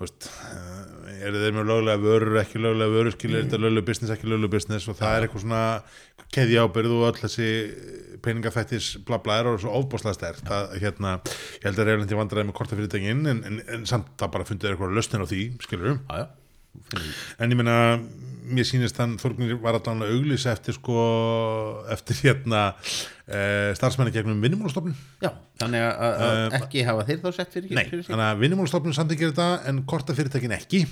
veist, 0.01 0.27
eh, 0.27 1.25
eru 1.27 1.41
þeir 1.43 1.55
með 1.55 1.69
löglega 1.71 2.03
vörur, 2.03 2.37
ekki 2.41 2.61
löglega 2.61 2.91
vörur, 2.91 3.15
skilur 3.15 3.39
mm. 3.39 3.47
þetta 3.47 3.61
löglega 3.63 3.87
business, 3.89 4.13
ekki 4.15 4.31
löglega 4.31 4.55
business 4.57 4.89
og 4.91 4.97
það 4.99 5.17
er 5.17 5.27
eitthvað 5.27 5.45
svona 5.45 5.63
keðja 6.35 6.65
ábyrð 6.65 6.95
og 6.97 7.05
öll 7.09 7.21
þessi 7.21 7.49
peningafættis 8.25 8.89
bla 9.07 9.21
bla 9.23 9.39
er 9.39 9.51
og 9.53 9.59
svo 9.63 9.75
ofbáslega 9.79 10.17
stert 10.17 10.49
að 10.51 10.73
hérna, 10.81 11.19
ég 11.61 11.67
held 11.69 11.79
að 11.79 11.91
lendið 11.93 12.19
vandræðum 12.19 12.51
með 12.51 12.57
korta 12.59 12.79
fyrirtækin 12.79 13.29
en, 13.31 13.43
en, 13.47 13.61
en 13.77 13.85
samt 13.87 14.11
það 14.19 14.33
bara 14.35 14.47
fundið 14.49 14.73
eitthvað 14.73 14.97
löstin 14.97 15.23
á 15.23 15.27
því, 15.29 15.43
skilur 15.63 15.95
já 15.95 16.25
Finnur- 16.89 17.13
En 17.39 17.51
ég 17.51 17.55
meina, 17.55 17.75
mér 18.47 18.67
sýnist 18.67 18.97
hann 19.01 19.15
Þorgnir 19.21 19.57
var 19.63 19.77
að 19.79 19.85
auglýsa 20.13 20.53
eftir 20.53 20.75
sko, 20.77 20.99
eftir 21.93 22.19
hérna 22.23 22.61
e, 23.25 23.73
starfsmenni 23.77 24.13
gegnum 24.15 24.43
vinnumálastofnun. 24.43 24.95
Já, 25.23 25.31
þannig 25.61 25.85
að, 25.85 26.05
að 26.05 26.23
að 26.35 26.57
ekki 26.59 26.85
hafa 26.87 27.07
þeir 27.09 27.19
þá 27.23 27.27
sett 27.39 27.57
fyrir, 27.57 27.71
Eh, 27.71 27.79
Nei, 27.79 28.05
þannig 28.09 28.25
að 28.27 28.43
vinnumálastofnun 28.43 28.97
samþykir 28.99 29.33
þetta 29.33 29.49
en 29.71 29.81
korta 29.89 30.17
fyrirtækin 30.17 30.55
ekki. 30.57 30.85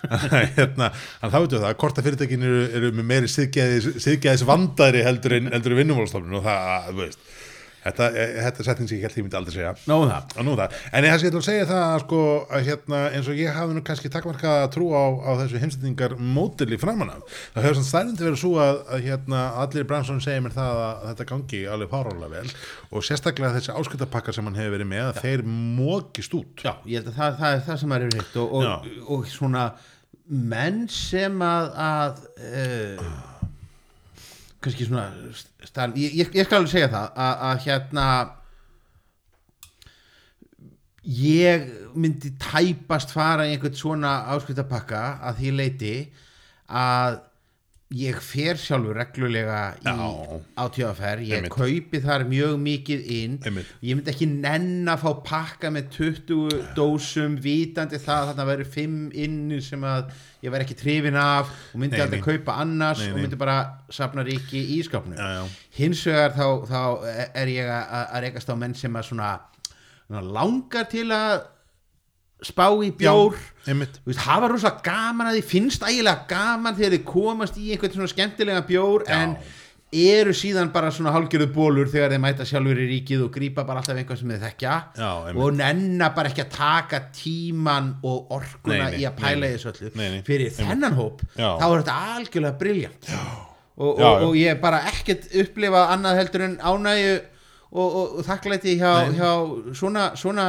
Hérna, 0.56 0.92
en 1.20 1.34
þá 1.34 1.38
veitum 1.38 1.58
við 1.58 1.64
það 1.64 1.68
að 1.72 1.80
korta 1.84 2.06
fyrirtækin 2.06 2.48
eru, 2.50 2.64
eru 2.80 2.94
með 3.00 3.10
meiri 3.12 3.34
siðgæðis, 3.34 3.92
siðgæðis 4.06 4.46
vandari 4.48 5.04
heldur 5.06 5.38
en, 5.40 5.52
en 5.52 5.70
vinnumálastofnun 5.82 6.40
og 6.40 6.48
það, 6.48 6.90
þú 6.90 7.04
veist 7.04 7.28
þetta, 7.84 8.08
eh, 8.14 8.32
þetta 8.44 8.62
er 8.62 8.68
setning 8.68 8.90
sem 8.90 8.98
ég 8.98 9.06
held 9.06 9.18
ég 9.18 9.26
myndi 9.26 9.38
aldrei 9.40 9.54
segja. 9.54 9.72
Nóðum 9.90 10.12
það. 10.12 10.34
Og 10.36 10.46
nú 10.46 10.56
það, 10.58 10.76
en 10.92 11.06
ég 11.06 11.14
ætla 11.16 11.40
að 11.40 11.46
segja 11.46 11.68
það 11.70 11.84
að 11.86 12.02
sko, 12.04 12.22
að 12.50 12.66
hérna, 12.70 13.00
eins 13.16 13.30
og 13.30 13.40
ég 13.40 13.56
hafi 13.56 13.76
nú 13.76 13.84
kannski 13.86 14.12
takkmarka 14.12 14.54
að 14.64 14.68
trú 14.76 14.88
á, 14.92 15.04
á 15.20 15.30
þessu 15.42 15.62
heimsendingar 15.62 16.16
mótili 16.18 16.80
framan 16.80 17.14
af, 17.14 17.38
það 17.54 17.68
hefur 17.68 17.78
svona 17.80 17.90
stærndi 17.92 18.26
verið 18.26 18.42
svo 18.42 18.52
að, 18.62 18.82
að 18.90 19.06
hérna, 19.08 19.44
allir 19.64 19.88
Bransson 19.90 20.22
segir 20.24 20.44
mér 20.44 20.56
það 20.56 20.82
að 20.86 21.06
þetta 21.10 21.28
gangi 21.32 21.62
alveg 21.74 21.92
fárálega 21.94 22.32
vel 22.34 22.54
og 22.90 23.06
sérstaklega 23.06 23.54
þessi 23.56 23.76
ásköldapakkar 23.76 24.36
sem 24.36 24.50
hann 24.50 24.58
hefur 24.60 24.76
verið 24.76 24.90
með, 24.90 25.06
að 25.10 25.22
þeir 25.24 25.46
mókist 25.80 26.36
út. 26.36 26.66
Já, 26.66 26.74
ég 26.84 27.00
held 27.00 27.12
að 27.12 27.18
það, 27.20 27.40
það 27.40 27.56
er 27.56 27.64
það 27.68 27.80
sem 27.84 27.96
er 27.96 28.06
hitt 28.10 28.38
og, 28.40 28.54
og, 28.58 28.66
Já. 28.66 29.00
og 29.16 29.26
svona 29.30 29.64
menn 30.30 30.84
sem 30.92 31.42
að, 31.42 31.72
að 31.82 32.20
uh, 32.46 33.29
kannski 34.60 34.86
svona 34.88 35.08
stærn, 35.64 35.96
ég, 35.96 36.14
ég, 36.20 36.34
ég 36.36 36.46
skal 36.46 36.60
alveg 36.60 36.74
segja 36.74 36.90
það 36.92 37.16
að, 37.24 37.40
að 37.48 37.62
hérna 37.64 38.06
ég 41.10 41.66
myndi 41.96 42.34
tæpast 42.40 43.14
fara 43.14 43.48
í 43.48 43.54
einhvern 43.54 43.78
svona 43.78 44.12
áskriftapakka 44.34 45.02
að 45.30 45.40
því 45.40 45.54
leiti 45.56 45.94
að 46.68 47.20
ég 47.90 48.14
fer 48.22 48.54
sjálfur 48.54 48.94
reglulega 48.94 49.56
í 49.82 49.88
Já. 49.90 49.94
átíðaferð, 50.62 51.24
ég 51.26 51.40
Einmitt. 51.40 51.54
kaupi 51.56 51.98
þar 52.04 52.22
mjög 52.30 52.52
mikið 52.62 53.00
inn 53.16 53.32
Einmitt. 53.42 53.72
ég 53.82 53.98
myndi 53.98 54.12
ekki 54.12 54.28
nenn 54.30 54.86
að 54.92 55.02
fá 55.02 55.10
pakka 55.26 55.72
með 55.74 55.88
20 55.96 56.68
dósum 56.76 57.34
vitandi 57.42 57.98
það 57.98 58.20
að 58.20 58.30
þarna 58.30 58.46
væri 58.52 58.68
5 58.76 58.94
inni 59.26 59.58
sem 59.66 59.82
að 59.82 60.12
ég 60.44 60.54
væri 60.54 60.68
ekki 60.68 60.78
trifin 60.78 61.18
af 61.18 61.50
og 61.74 61.80
myndi 61.82 61.98
Nei, 61.98 62.04
aldrei 62.06 62.20
nei. 62.22 62.26
kaupa 62.30 62.58
annars 62.62 63.02
Nei, 63.02 63.10
og 63.10 63.18
myndi 63.24 63.40
bara 63.42 63.58
safna 63.90 64.22
ríki 64.22 64.62
í 64.78 64.82
já. 64.86 65.48
hins 65.74 66.06
vegar 66.06 66.30
þá, 66.38 66.46
þá 66.70 66.82
er 67.34 67.46
ég 67.48 67.66
að, 67.66 68.06
að 68.14 68.22
rekast 68.28 68.50
á 68.50 68.54
menn 68.54 68.74
sem 68.78 68.94
að 68.94 69.10
svona, 69.10 69.32
svona 70.06 70.22
langar 70.30 70.86
til 70.86 71.10
að 71.10 71.42
spá 72.46 72.66
í 72.84 72.90
bjór. 72.96 73.38
veist, 73.66 74.20
hafa 74.24 74.48
rosa 74.50 74.74
gaman 74.84 75.30
að 75.30 75.40
því 75.40 75.46
finnst 75.50 75.82
ægilega 75.86 76.26
gaman 76.30 76.76
þegar 76.78 76.94
þið 76.96 77.08
komast 77.10 77.58
í 77.60 77.72
einhvern 77.74 77.96
svona 77.98 78.12
skemmtilega 78.12 78.62
bjór 78.68 79.04
Já. 79.06 79.18
en 79.18 79.34
eru 79.90 80.30
síðan 80.36 80.68
bara 80.70 80.92
svona 80.94 81.10
hálgjörðu 81.10 81.48
bólur 81.50 81.88
þegar 81.90 82.12
þeir 82.14 82.22
mæta 82.22 82.44
sjálfur 82.46 82.78
í 82.78 82.86
ríkið 82.92 83.24
og 83.24 83.32
grípa 83.34 83.64
bara 83.66 83.82
alltaf 83.82 83.98
einhvern 83.98 84.20
sem 84.20 84.30
þeir 84.30 84.44
þekkja. 84.44 84.74
Já, 85.00 85.08
og 85.34 85.56
nenna 85.58 86.10
bara 86.14 86.30
ekki 86.30 86.44
að 86.44 86.52
taka 86.54 87.00
tíman 87.16 87.88
og 88.06 88.30
orkuna 88.38 88.84
Nei, 88.84 88.92
nei, 88.94 89.00
í 89.02 89.08
að 89.08 89.16
pæla 89.18 89.50
þessu 89.56 89.72
öllu. 89.72 89.90
Nei, 89.98 90.20
fyrir 90.26 90.54
þennan 90.54 90.94
hóp 90.98 91.24
Já. 91.34 91.48
þá 91.58 91.66
er 91.66 91.74
þetta 91.82 91.98
algjörlega 92.14 92.60
briljant 92.62 93.10
og, 93.80 93.90
og, 93.90 94.24
og 94.28 94.38
ég 94.38 94.54
hef 94.54 94.62
bara 94.62 94.84
ekkert 94.92 95.26
upplifað 95.42 95.92
annað 95.96 96.18
heldur 96.20 96.46
en 96.46 96.56
ánægju 96.62 97.12
og, 97.70 97.86
og, 97.86 98.18
og 98.18 98.24
þakklæti 98.26 98.72
hjá, 98.80 98.92
hjá 99.14 99.30
svona, 99.78 100.08
svona 100.18 100.46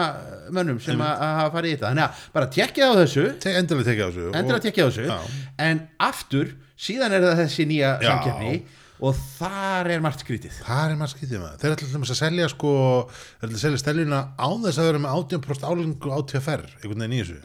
mönnum 0.49 0.79
sem 0.81 0.97
að 1.05 1.21
hafa 1.21 1.51
farið 1.53 1.69
í 1.71 1.75
þetta 1.77 1.89
þannig 1.91 2.05
að 2.07 2.27
bara 2.33 2.47
tjekkið 2.57 2.85
á 2.87 2.93
þessu 3.01 3.25
Te- 3.43 3.55
endilega 3.59 3.89
tekið 3.91 4.03
á 4.03 4.09
þessu 4.09 4.27
og- 4.31 4.61
tekja 4.65 4.85
á 4.85 4.89
þessu 4.89 5.33
en 5.69 5.81
aftur, 6.09 6.53
síðan 6.81 7.13
er 7.17 7.25
það 7.27 7.41
þessi 7.43 7.67
nýja 7.69 7.91
Já. 8.01 8.07
samkeppni 8.09 8.55
og 9.01 9.15
þar 9.37 9.89
er 9.95 10.01
margt 10.05 10.21
skrítið 10.25 10.57
Það 10.61 10.91
er 10.91 10.97
maður 10.99 11.13
skytið 11.15 11.39
með. 11.41 11.53
Þeir 11.61 11.71
ætla 11.73 12.01
að 12.01 12.19
selja 12.19 12.49
sko, 12.51 12.73
þeir 13.09 13.47
ætla 13.47 13.57
að 13.57 13.63
selja 13.63 13.79
steljuna 13.81 14.19
án 14.37 14.59
þess 14.65 14.77
að 14.81 14.89
vera 14.91 15.01
með 15.01 15.15
18% 15.15 15.65
álengu 15.71 16.11
á 16.13 16.19
TFR, 16.29 16.65
einhvern 16.83 17.01
veginn 17.01 17.15
í 17.17 17.21
þessu. 17.23 17.39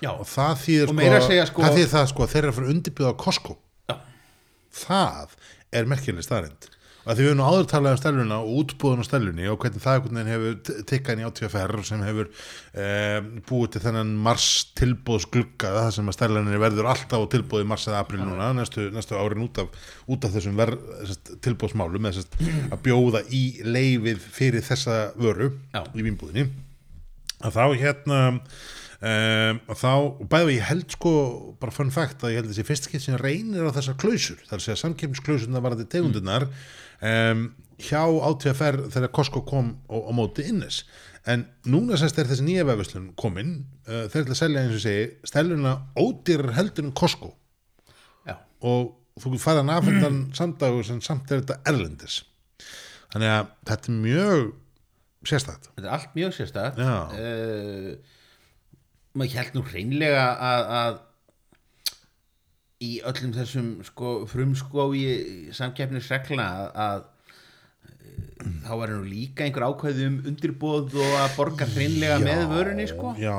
Já, 0.00 0.10
Og 0.12 0.26
það 0.28 0.60
þýðir 0.64 0.90
sko, 0.92 1.46
sko- 1.48 1.62
það 1.64 1.78
þýðir 1.78 1.90
það 1.94 2.04
sko 2.12 2.26
þeir 2.32 2.42
eru 2.42 2.52
að 2.52 2.58
fara 2.58 2.72
undirbjöða 2.74 3.14
Costco. 3.24 3.56
Já. 3.88 3.96
Það 4.84 5.34
er 5.80 5.88
merkileg 5.90 6.24
staðrind. 6.26 6.68
Að 7.08 7.16
því 7.16 7.24
við 7.24 7.30
erum 7.30 7.40
áður 7.48 7.68
talað 7.70 7.94
um 7.94 7.98
steljuna 8.00 8.38
og 8.44 8.56
útbúðun 8.60 9.00
á 9.00 9.08
steljunni 9.08 9.46
og 9.48 9.58
hvernig 9.62 9.80
það 9.80 9.94
einhvern 9.96 10.18
veginn 10.18 10.32
hefur 10.34 10.56
t- 10.68 10.74
tikkað 10.90 11.14
inn 11.14 11.22
í 11.22 11.26
ATFR 11.30 11.72
sem 11.88 12.02
hefur 12.04 12.26
eh, 12.76 13.20
búið 13.48 13.70
til 13.72 13.82
þennan 13.86 14.10
mars 14.26 14.48
tilbúðsglugga 14.76 15.70
það 15.78 15.88
sem 15.96 16.10
að 16.12 16.16
steljanir 16.18 16.60
verður 16.60 16.90
alltaf 16.92 17.24
á 17.24 17.32
tilbúði 17.32 17.68
mars 17.72 17.86
eða 17.88 18.02
april 18.04 18.20
núna 18.20 18.50
næstu, 18.58 18.90
næstu 18.92 19.16
árin 19.16 19.46
út 19.46 19.62
af, 19.64 19.70
út 20.12 20.26
af 20.28 20.34
þessum 20.36 20.60
ver, 20.60 20.74
sest, 21.08 21.32
tilbúðsmálum 21.46 22.10
sest, 22.12 22.36
að 22.68 22.82
bjóða 22.84 23.24
í 23.32 23.44
leifið 23.64 24.20
fyrir 24.36 24.66
þessa 24.68 25.00
vöru 25.16 25.54
Já. 25.72 25.86
í 25.96 26.04
vínbúðinni 26.04 26.50
að 27.40 27.56
þá 27.56 27.64
hérna 27.80 28.20
um, 28.28 28.42
að 29.00 29.80
þá, 29.80 29.92
og 30.20 30.26
bæði 30.28 30.58
ég 30.58 30.68
held 30.68 30.92
sko 30.92 31.12
bara 31.62 31.72
fun 31.74 31.92
fact 31.94 32.24
að 32.24 32.34
ég 32.34 32.42
held 32.42 32.52
þessi 32.52 32.66
fyrst 32.68 32.88
skipt 32.90 33.06
sem 33.06 33.16
reynir 33.20 33.64
á 33.64 33.72
þessar 33.72 33.96
klausur, 34.00 34.40
þar 34.48 34.58
að 34.60 34.66
segja 34.66 34.80
samkemmisklausur 34.84 35.56
varandi 35.56 35.88
tegundunar 35.88 36.48
um, 37.00 37.44
hjá 37.80 38.02
átíðaferð 38.04 38.90
þegar 38.94 39.12
Costco 39.16 39.44
kom 39.48 39.74
og 39.88 40.12
móti 40.16 40.46
innes. 40.50 40.84
En 41.28 41.44
núna 41.68 41.98
sérst 42.00 42.18
er 42.20 42.28
þessi 42.30 42.46
nýja 42.46 42.64
vefverslun 42.68 43.10
komin, 43.20 43.58
uh, 43.88 44.06
þeir 44.12 44.24
ætla 44.24 44.36
að 44.36 44.40
selja 44.40 44.64
eins 44.64 44.78
og 44.78 44.84
segi 44.84 45.04
steluna 45.28 45.74
ódýrar 46.00 46.56
heldur 46.56 46.88
en 46.88 46.96
Costco. 46.96 47.34
Já, 48.28 48.38
og 48.64 48.96
þú 49.20 49.36
færði 49.40 49.64
hann 49.64 49.74
afhendan 49.78 50.24
samdagur 50.36 50.86
sem 50.88 51.04
samt 51.04 51.30
er 51.30 51.44
þetta 51.44 51.60
erlendis. 51.72 52.22
Þannig 53.10 53.36
að 53.36 53.54
þetta 53.68 53.90
er 53.90 54.02
mjög 54.06 54.50
sérstætt 55.26 55.68
þetta 55.74 55.86
er 55.86 55.94
allt 55.96 56.16
mjög 56.16 56.34
sérstætt 56.36 56.80
uh, 56.80 57.92
maður 59.16 59.36
held 59.36 59.56
nú 59.56 59.64
hreinlega 59.68 60.26
að, 60.32 60.70
að 60.80 61.00
í 62.80 62.90
öllum 63.04 63.32
þessum 63.36 63.72
sko, 63.84 64.12
frumskói 64.30 65.50
samkeppnisregla 65.56 66.44
að, 66.46 66.68
að 66.84 67.02
eh, 67.90 68.46
þá 68.64 68.70
er 68.76 68.92
nú 68.94 69.00
líka 69.04 69.44
einhver 69.44 69.66
ákvæði 69.68 70.06
um 70.08 70.16
undirbóð 70.30 70.96
og 71.02 71.16
að 71.20 71.34
borga 71.36 71.68
hreinlega 71.74 72.20
með 72.22 72.46
vörunni 72.54 72.86
sko. 72.88 73.12
Já, 73.20 73.36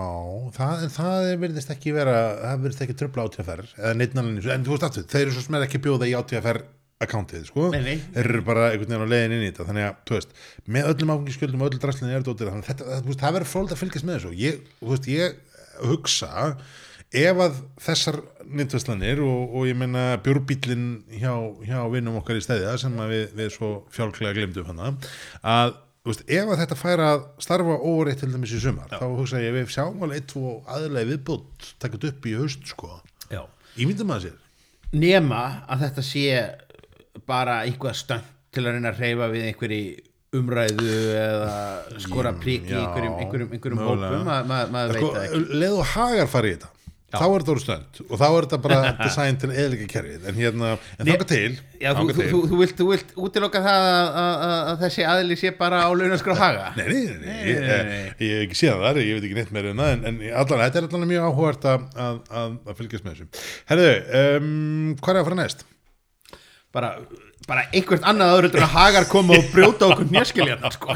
það, 0.58 0.86
það 0.97 1.32
verðist 1.45 1.73
ekki 1.73 1.95
vera 1.95 2.19
það 2.43 2.67
verðist 2.67 2.86
ekki 2.86 2.99
tröfla 3.01 3.25
annað, 4.21 4.54
en 4.54 4.67
þú 4.67 4.75
veist 4.75 4.88
aftur, 4.91 5.10
þeir 5.10 5.25
eru 5.25 5.34
svo 5.34 5.47
sem 5.47 5.58
er 5.58 5.65
ekki 5.65 5.82
að 5.82 5.88
bjóða 5.89 6.12
í 6.12 6.15
átíðaferð 6.21 6.69
akkantið, 7.01 7.47
sko. 7.49 7.71
Þeir 7.73 8.27
eru 8.27 8.43
bara 8.45 8.67
einhvern 8.69 8.91
veginn 8.91 9.10
á 9.10 9.13
leiðin 9.13 9.36
inn 9.38 9.45
í 9.45 9.49
þetta 9.49 9.67
þannig 9.71 9.88
að, 9.88 9.95
þú 10.06 10.17
veist, 10.17 10.36
með 10.75 10.89
öllum 10.91 11.13
áfengiskjöldum 11.15 11.63
og 11.63 11.71
öll 11.71 11.80
draslinni 11.82 12.13
er 12.13 12.21
þetta 12.21 12.36
ódýra, 12.36 12.51
þannig 12.54 12.67
að 12.67 12.69
þetta, 12.69 12.99
það, 13.23 13.36
verður 13.38 13.51
fróld 13.56 13.73
að 13.73 13.82
fylgjast 13.82 14.06
með 14.06 14.17
þessu, 14.19 14.34
ég, 14.38 14.60
þú 14.77 14.91
veist, 14.91 15.10
ég 15.10 15.39
hugsa, 15.89 16.30
ef 17.12 17.41
að 17.43 17.56
þessar 17.84 18.17
nýttvæslanir 18.52 19.19
og, 19.24 19.54
og 19.56 19.67
ég 19.69 19.78
meina 19.80 20.17
bjórbílin 20.24 20.86
hjá, 21.19 21.32
hjá 21.67 21.80
vinnum 21.91 22.17
okkar 22.21 22.39
í 22.39 22.43
stæðja 22.43 22.78
sem 22.82 22.95
við, 23.12 23.26
við 23.38 23.50
svo 23.56 23.71
fjálklega 23.95 24.36
glemdum 24.38 24.67
hana, 24.71 24.93
að 25.43 25.74
veist, 26.08 26.24
ef 26.28 26.52
að 26.52 26.62
þetta 26.63 26.78
fær 26.80 27.04
að 27.06 27.26
starfa 27.43 27.78
óreitt 27.91 28.24
til 28.24 28.32
dæmis 28.34 28.56
í 28.58 28.62
sumar, 28.63 28.91
þá 28.91 29.06
hugsa 29.12 29.41
ég 29.43 29.56
við 29.56 29.71
sjáum 29.76 30.02
alveg 30.08 30.24
eitt 30.24 30.36
og 30.39 30.71
aðlega 30.71 31.12
viðbútt 31.13 31.71
takkt 31.84 32.08
upp 32.10 32.28
í 32.32 32.36
haust, 32.39 32.63
sko. 32.74 32.95
Já. 33.32 33.43
Ímyndum 33.80 34.12
að 34.15 34.26
sér. 34.28 34.38
Nema 34.91 35.41
að 35.71 35.86
þetta 35.86 36.04
sé 36.04 36.24
bara 37.28 37.62
einhvað 37.67 38.00
stönd 38.02 38.32
til 38.52 38.65
að 38.65 38.74
reyna 38.76 38.91
að 38.91 39.00
reyfa 39.06 39.28
við 39.32 39.45
einhverji 39.47 39.84
umræðu 40.36 40.91
eða 41.15 42.00
skora 42.04 42.32
prik 42.39 42.67
í 42.67 42.74
Já, 42.74 42.82
einhverjum, 42.82 43.15
einhverjum, 43.19 43.50
einhverjum 43.56 43.82
hópum 43.84 44.28
Ma- 44.28 44.41
ma- 44.47 44.67
maður 44.71 44.97
sko, 44.97 45.08
veit 45.12 45.17
það 45.17 45.26
ekki. 45.28 45.60
leið 45.62 45.76
og 45.78 45.89
hagar 45.93 46.30
fari 46.32 46.52
í 46.56 46.60
þetta 47.12 47.19
þá 47.21 47.26
er 47.36 47.43
þetta 47.43 47.52
orðið 47.54 47.63
stönd 47.65 48.00
og 48.08 48.21
þá 48.21 48.26
er 48.30 48.45
þetta 48.45 48.60
bara 48.65 48.78
design 49.06 49.39
til 49.41 49.50
eðlika 49.52 49.88
kerfið 49.91 50.28
en 50.32 50.38
hérna, 50.39 50.69
en 50.97 51.10
þáka 51.12 51.28
til 51.32 51.52
Já, 51.82 51.89
þú, 51.97 52.06
til- 52.12 52.28
þú, 52.32 52.39
þú, 52.52 52.60
vilt, 52.62 52.76
þú 52.80 52.88
vilt 52.91 53.12
útiloka 53.28 53.62
það 53.65 53.88
að, 53.91 54.08
að, 54.21 54.45
að, 54.47 54.54
að 54.71 54.82
þessi 54.86 55.06
aðli 55.12 55.38
sé 55.41 55.52
bara 55.60 55.82
á 55.84 55.89
launaskrá 55.91 56.36
haga? 56.39 56.67
Nei, 56.78 56.86
nei, 56.88 57.02
nei, 57.02 57.17
nei, 57.19 57.39
Nei, 57.41 57.65
nei, 57.67 58.00
ég, 58.00 58.21
ég 58.21 58.38
hef 58.38 58.45
ekki 58.47 58.60
séð 58.62 58.86
þar, 58.86 59.02
ég 59.04 59.17
veit 59.19 59.28
ekki 59.28 59.39
neitt 59.41 59.52
meira 59.58 59.74
en 59.76 59.82
það, 59.84 59.91
en, 59.97 60.06
en 60.12 60.21
allan, 60.43 60.63
þetta 60.67 60.82
er 60.84 60.88
allan 60.89 61.10
mjög 61.12 61.28
áhugart 61.32 61.67
að, 61.74 61.86
að, 62.08 62.21
að, 62.43 62.56
að 62.71 62.80
fylgjast 62.82 63.08
með 63.10 63.17
þessu. 63.19 63.45
Herðu, 63.71 63.91
um, 64.21 64.95
hvað 65.02 65.13
er 65.17 65.21
að 65.24 65.30
fara 65.32 65.39
næst? 65.41 65.65
bara, 66.71 66.89
bara 67.52 67.66
einhvert 67.76 68.06
annað 68.08 68.34
aður 68.34 68.48
en 68.48 68.64
að 68.64 68.74
hagar 68.76 69.08
koma 69.12 69.38
og 69.38 69.48
brjóta 69.52 69.90
okkur 69.92 70.08
njöskiljarna 70.14 70.72
sko. 70.72 70.96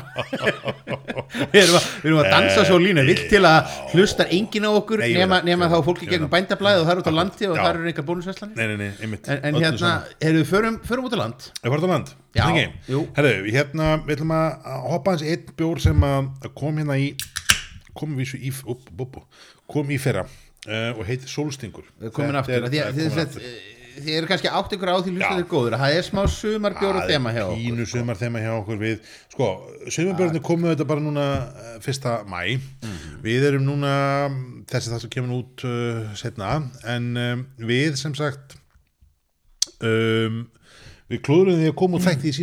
við, 1.52 1.60
erum 1.62 1.78
að, 1.80 1.88
við 2.02 2.10
erum 2.10 2.22
að 2.22 2.30
dansa 2.32 2.66
svo 2.70 2.80
lína 2.80 3.04
vill 3.08 3.18
til 3.32 3.42
að 3.48 3.74
hlustar 3.92 4.32
enginn 4.36 4.68
á 4.68 4.72
okkur 4.72 5.04
Nei, 5.04 5.10
nema, 5.20 5.42
nema 5.46 5.70
þá 5.72 5.78
fólki 5.86 6.08
gegnum 6.10 6.32
bændablaði 6.32 6.82
og 6.82 6.88
það 6.88 6.94
er 6.94 7.02
út 7.02 7.10
á 7.12 7.16
landi 7.20 7.50
og 7.50 7.60
það 7.60 7.72
eru 7.74 7.92
einhver 7.92 8.08
einmitt. 9.04 9.28
en, 9.28 9.42
en 9.50 9.60
hérna, 9.60 9.92
erum 10.20 10.42
við 10.42 10.50
förum, 10.54 10.80
förum 10.88 11.10
út 11.10 11.18
á 11.18 11.20
land. 11.20 11.50
Er 11.62 11.74
farið 11.74 11.88
á 11.88 11.92
land? 11.92 12.16
Er. 12.36 12.74
Herðu, 13.16 13.36
hérna, 13.52 13.92
við 14.06 14.18
ætlum 14.18 14.34
að 14.36 14.72
hoppa 14.90 15.16
hans 15.16 15.26
einn 15.26 15.54
bjór 15.60 15.84
sem 15.84 16.08
kom 16.56 16.82
hérna 16.82 16.98
í, 17.00 17.12
kom 17.96 18.16
vísu 18.20 18.40
í, 18.40 18.52
upp, 18.52 18.90
upp, 18.96 19.20
upp, 19.22 19.46
kom 19.72 19.92
í 19.92 20.00
fyrra 20.02 20.26
uh, 20.26 20.92
og 20.96 21.06
heitir 21.08 21.32
Solstingur. 21.32 21.88
Við 22.02 22.14
komin 22.16 22.40
aftur. 22.40 22.68
því, 22.72 22.84
að, 22.84 23.50
þið 23.96 24.16
eru 24.20 24.28
kannski 24.30 24.50
átt 24.52 24.74
ykkur 24.76 24.92
á 24.92 24.98
því 25.00 25.12
Já. 25.12 25.16
hlustaður 25.16 25.48
góður 25.54 25.76
að 25.78 25.84
það 25.86 25.96
er 26.00 26.06
smá 26.10 26.22
sumarbjór 26.36 26.98
og 27.00 27.10
þema 27.12 27.34
hjá 27.36 27.44
okkur 27.46 27.62
pínu 27.64 27.86
sumar 27.92 28.20
þema 28.20 28.42
hjá 28.44 28.52
okkur 28.60 28.80
við 28.82 28.98
sko, 29.32 29.48
sumarbjörnir 29.96 30.44
komu 30.46 30.72
þetta 30.74 30.88
bara 30.90 31.04
núna 31.06 31.26
eh, 31.36 31.78
fyrsta 31.86 32.16
mæ 32.28 32.42
Mhm. 32.86 33.16
við 33.26 33.48
erum 33.50 33.66
núna 33.66 33.94
þessi 34.70 34.92
það 34.94 35.02
sem 35.06 35.10
kemur 35.16 35.36
út 35.40 35.64
uh, 35.66 36.14
setna 36.18 36.52
en 36.86 37.08
um, 37.18 37.46
við 37.58 37.96
sem 37.98 38.14
sagt 38.18 38.58
um, 39.82 40.44
við 41.12 41.22
klúðurum 41.26 41.60
því 41.62 41.70
að 41.72 41.78
koma 41.80 42.00
út 42.00 42.06
þætti 42.08 42.32
í 42.32 42.36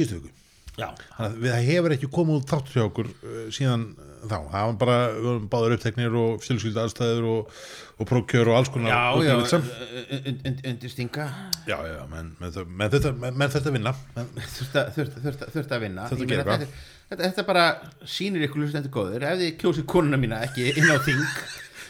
að 1.20 1.34
við- 1.42 1.52
það 1.52 1.66
hefur 1.68 1.94
ekki 1.96 2.08
komið 2.16 2.38
út 2.40 2.52
þáttur 2.52 2.78
hjá 2.78 2.84
okkur 2.88 3.08
uh, 3.12 3.44
síðan 3.52 3.82
þá, 4.22 4.37
það 4.52 4.66
var 4.66 4.76
bara 4.80 4.96
við 5.12 5.26
varum 5.28 5.48
báður 5.52 5.74
uppteknir 5.76 6.16
og 6.22 6.42
fjölskyldu 6.44 6.82
aðstæður 6.82 7.28
og, 7.32 7.56
og 7.98 8.08
prókjör 8.11 8.50
og 8.52 8.58
alls 8.58 8.70
konar 8.72 8.92
já, 8.92 9.00
já 9.26 9.35
undir 10.70 10.92
stinga 10.92 11.26
já, 11.68 11.76
já, 11.76 12.00
menn, 12.12 12.32
vinna. 13.76 13.94
þurft 14.56 14.78
að, 14.78 14.92
þurft, 14.98 15.18
vinna. 15.87 16.08
Þurft 16.11 16.26
að 16.26 16.35
gera 16.35 16.58
þetta, 16.58 16.70
þetta, 17.11 17.22
þetta 17.24 17.46
bara 17.50 17.66
sýnir 18.16 18.46
ykkur 18.48 18.64
hlustendur 18.64 18.94
góður 18.94 19.28
ef 19.30 19.42
þið 19.42 19.52
kjósið 19.64 19.88
konuna 19.94 20.20
mína 20.20 20.42
ekki 20.46 20.70
inn 20.72 20.90
á 20.90 20.96
þing 21.02 21.26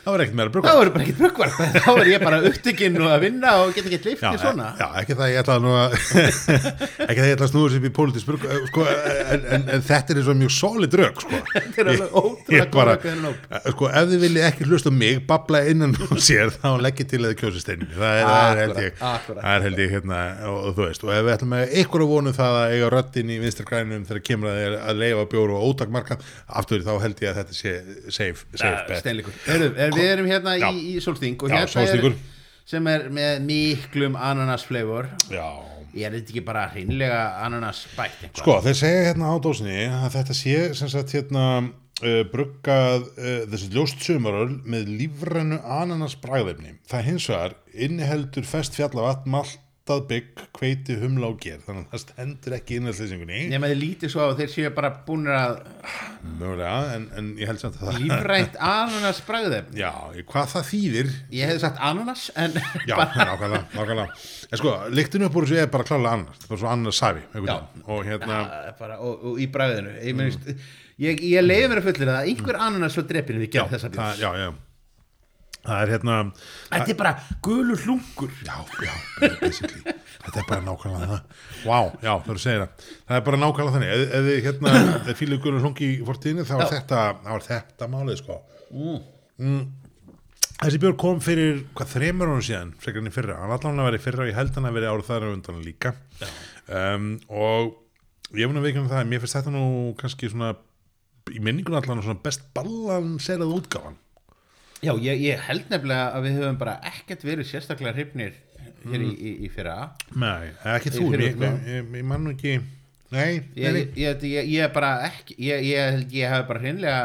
það 0.02 0.12
var 0.16 0.22
ekkert 0.24 0.36
meira 0.40 0.50
þá 0.50 0.54
brugga 0.56 0.72
er 0.82 0.90
bara 0.92 1.04
ekkert 1.06 1.20
brugvar 1.22 1.50
þá 1.84 1.90
er 2.02 2.08
ég 2.10 2.22
bara 2.26 2.38
upptekinn 2.48 2.96
og 3.02 3.10
að 3.12 3.20
vinna 3.26 3.52
og 3.62 3.72
get 3.76 3.86
ekki 3.86 3.98
Já, 4.02 4.06
liftið 4.12 4.40
svona. 4.42 4.68
já, 4.80 4.86
ekki 5.02 5.16
það 5.18 5.30
ég 5.32 5.40
ætlaði 5.42 5.62
nú 5.62 5.74
að 5.78 5.96
ekki 7.06 7.18
það 7.20 7.28
ég 7.28 7.36
ætlaði 7.36 7.46
að 7.46 7.52
sér 7.52 7.76
upp 7.78 7.86
í 7.86 7.92
pólitísk 7.98 8.30
brugg 8.32 8.46
sko, 8.72 8.86
en, 8.88 9.46
en, 9.56 9.66
en 9.76 9.84
þetta 9.86 10.14
er 10.14 10.20
eins 10.22 10.30
og 10.32 10.38
mjög 10.42 10.52
solid 10.56 10.96
rök 11.02 11.22
sko. 11.22 11.40
Þetta 11.52 11.82
er 11.82 11.90
alveg 11.92 12.16
ótrúlega 12.18 12.86
rök, 12.88 13.04
þennan 13.06 13.26
hóp. 13.28 13.68
sko, 13.74 13.88
ef 13.92 14.08
þið 14.12 14.22
viljið 14.26 14.46
ekki 14.48 14.66
hlusta 14.68 14.92
mig 14.94 15.20
babla 15.28 15.60
innan 15.70 15.94
og 16.08 16.20
sér 16.22 16.50
þá 16.56 16.68
leggið 16.86 17.10
til 17.12 17.20
að 17.22 17.28
þið 17.32 17.38
kjósi 17.42 17.62
steinni 17.62 17.88
það 17.92 18.18
er, 18.18 18.26
það 18.26 18.50
er 18.52 18.60
held 18.62 18.80
ég, 18.82 18.98
það 19.02 19.50
er 19.52 19.66
held 19.68 19.82
ég 19.84 19.94
hérna, 19.96 20.20
og, 20.50 20.58
þú 20.76 20.86
veist, 20.88 21.06
og 21.06 21.12
ef 21.14 21.22
við 21.28 21.34
ætlum 21.36 21.56
að 21.58 21.74
ykkur 21.82 22.04
að 22.06 22.12
vonu 22.12 22.34
það 22.36 22.58
að 22.62 22.74
eiga 22.76 22.90
röddin 22.96 23.32
í 23.32 23.38
vinstri 23.42 23.66
grænum 23.68 24.06
þegar 24.08 24.24
kemur 24.28 24.52
að, 24.52 24.76
að 24.82 25.00
leifa 25.02 25.26
bjóru 25.32 25.56
og 25.58 25.66
ótakmarkan 25.72 26.24
aftur 26.60 26.84
þá 26.86 26.92
held 27.04 27.22
ég 27.24 27.32
að 27.32 27.40
þetta 27.42 27.58
sé 27.58 27.74
safe, 28.18 28.46
safe 28.58 28.84
bet. 28.88 29.02
Steinleikur 29.02 29.36
Er, 29.92 30.00
Við 30.00 30.14
erum 30.16 30.30
hérna 30.32 30.56
Já. 30.58 30.68
í, 30.70 30.96
í 30.96 31.02
Solsting 31.04 31.36
og 31.42 31.52
hérna 31.54 31.84
er 31.86 32.16
sem 32.72 32.88
er 32.88 33.08
með 33.12 33.44
miklum 33.46 34.16
ananasflavor 34.16 35.10
Já, 35.32 35.46
Ég 35.92 36.06
er 36.08 36.14
þetta 36.16 36.32
ekki 36.32 36.44
bara 36.46 36.66
hreinlega 36.72 37.22
ananas 37.44 37.84
bætt 37.96 38.22
eitthvað 38.22 38.44
Sko, 38.44 38.58
þeir 38.64 38.78
segja 38.78 39.06
hérna 39.10 39.32
á 39.32 39.36
dósinni 39.44 39.78
að 39.90 40.10
þetta 40.16 40.36
sé 40.38 40.58
sem 40.78 40.92
sagt 40.92 41.16
hérna 41.16 41.46
uh, 42.02 42.22
bruggað 42.32 43.08
uh, 43.12 43.42
þessi 43.52 43.70
ljóst 43.74 44.06
sumaröl 44.06 44.54
með 44.64 44.90
lífrænu 45.00 45.58
ananas 45.80 46.16
bragðefni. 46.22 46.76
Það 46.90 47.06
hins 47.10 47.28
vegar 47.30 47.56
inniheldur 47.72 48.48
fest 48.48 48.78
fjallavatn, 48.78 49.30
maltað 49.82 50.02
bygg, 50.08 50.42
kveiti, 50.54 50.96
humla 51.00 51.28
og 51.32 51.40
ger. 51.42 51.58
Þannig 51.64 51.86
að 51.86 51.92
það 51.92 52.02
stendur 52.02 52.54
ekki. 52.56 52.78
Nefn 52.82 53.64
að 53.66 53.72
þið 53.72 53.80
lítið 53.80 54.12
svo 54.12 54.22
að 54.24 54.36
þeir 54.38 54.50
séu 54.52 54.70
bara 54.74 54.90
búinir 55.06 55.34
að 55.34 55.56
Mögulega, 56.22 56.94
en, 56.94 57.08
en 57.18 57.30
ég 57.40 57.50
held 57.50 57.58
samt 57.58 57.80
að 57.80 57.88
það... 57.88 57.98
lífrænt 58.04 58.58
ananas 58.62 59.20
bragðefni 59.26 59.80
Já, 59.80 59.90
hvað 60.28 60.52
það 60.52 60.68
þýðir 60.68 61.10
Ég 61.34 61.50
hefði 61.50 61.62
sagt 61.64 61.80
ananas 61.82 62.26
en 62.38 62.54
Já, 62.90 62.94
nákvæmlega, 62.94 63.62
nákvæmlega 63.74 64.06
En 64.52 64.60
sko, 64.60 64.74
líktinu 64.94 65.26
upp 65.26 65.38
úr 65.40 65.48
þessu 65.48 65.62
er 65.64 65.72
bara 65.72 65.88
klálega 65.88 66.14
annars 66.20 66.44
Það 66.44 66.54
er 66.56 66.62
svo 66.62 66.70
annars 66.70 67.02
safi 67.02 67.46
Já. 67.48 67.54
Og 67.82 68.04
hérna, 68.06 68.38
Já, 68.38 68.74
bara, 68.78 69.00
og, 69.02 69.30
og 69.32 69.40
í 69.42 69.48
bragðinu 69.50 69.96
Ég, 69.98 70.14
mm. 70.14 70.66
ég, 71.08 71.24
ég 71.32 71.48
leiði 71.48 71.72
mér 71.72 71.82
að 71.82 71.88
fullir 71.90 72.12
það 72.12 72.30
einhver 72.30 72.60
ananas 72.68 72.94
svo 72.94 73.06
drepinu 73.08 73.42
við 73.42 73.50
já, 73.50 73.64
gerð 73.64 73.74
þessa 73.76 73.90
það, 73.90 73.98
björns 73.98 74.22
já, 74.22 74.46
já 74.46 74.71
Það 75.62 75.82
er 75.82 75.92
hérna 75.94 76.14
Þetta 76.72 76.90
er 76.90 76.98
bara 76.98 77.12
gulur 77.46 77.82
hlungur 77.84 78.32
Já, 78.42 78.56
já, 78.82 78.94
basically. 79.38 79.94
Þetta 80.22 80.40
er 80.42 80.48
bara 80.48 80.64
nákvæmlega 80.66 81.08
það. 81.12 81.36
Vá, 81.62 81.78
já, 82.02 82.12
það 82.26 82.40
segir 82.42 82.64
það. 82.64 82.88
Er 83.08 83.22
bara 83.28 83.40
nákvæmlega 83.42 83.76
þannig. 83.76 83.92
Ef, 83.92 84.02
ef 84.02 84.26
þið 84.28 84.40
hérna, 84.46 85.14
fílið 85.20 85.40
gulur 85.46 85.64
hlungi 85.66 85.88
í 85.88 86.00
fortíðinu 86.06 86.46
þá 86.48 86.56
er 86.58 86.72
þetta, 86.72 87.04
er 87.34 87.46
þetta 87.46 87.88
málið 87.90 88.20
sko. 88.22 88.40
Mm. 88.72 89.62
Þessi 90.62 90.82
björn 90.82 90.98
kom 91.02 91.22
fyrir 91.22 91.62
hvað 91.74 91.94
þreymur 91.96 92.30
árum 92.30 92.44
síðan, 92.46 92.74
frekar 92.82 93.02
enn 93.02 93.10
í 93.10 93.14
fyrra. 93.14 93.38
Hann 93.42 93.54
allan 93.56 93.82
að 93.82 93.88
vera 93.90 93.98
í 93.98 94.04
fyrra 94.04 94.26
og 94.26 94.30
ég 94.30 94.38
held 94.38 94.58
hann 94.58 94.68
að 94.68 94.76
vera 94.78 94.92
árið 94.94 95.08
þar 95.08 95.26
á 95.26 95.28
undan 95.32 95.64
líka. 95.66 95.94
Um, 96.70 97.08
og 97.26 98.38
ég 98.38 98.46
mun 98.48 98.60
að 98.60 98.68
veikja 98.68 98.84
um 98.84 98.92
það 98.92 99.08
mér 99.10 99.22
finnst 99.24 99.38
þetta 99.40 99.54
nú 99.54 99.64
kannski 99.98 100.30
svona 100.30 100.52
í 101.32 101.42
minningun 101.42 101.76
allan 101.78 102.02
svona 102.04 102.22
best 102.22 102.46
balanserað 102.56 103.56
útgáfan 103.58 103.98
Já, 104.82 104.92
ég, 104.98 105.20
ég 105.22 105.42
held 105.46 105.68
nefnilega 105.70 106.08
að 106.16 106.24
við 106.26 106.38
höfum 106.40 106.56
bara 106.58 106.78
ekkert 106.90 107.26
verið 107.26 107.46
sérstaklega 107.46 107.94
hrifnir 107.94 108.38
hér 108.82 109.02
í, 109.04 109.10
í, 109.14 109.34
í 109.46 109.50
fyrra. 109.52 109.76
Nei, 110.18 110.48
ekki 110.74 110.90
þú, 110.96 111.04
ég, 111.14 111.36
ég, 111.38 111.60
ég, 111.70 111.92
ég 112.00 112.08
man 112.08 112.24
nú 112.26 112.32
ekki. 112.34 112.56
Nei, 113.12 113.42
ég, 113.54 113.76
nei, 113.76 113.84
ég, 114.00 114.56
er 114.64 114.72
bara 114.72 114.94
ekki 115.06 115.36
ég, 115.38 115.62
ég 115.68 115.92
held 115.92 116.16
ég 116.16 116.32
hef 116.32 116.46
bara 116.48 116.62
hreinlega 116.64 117.02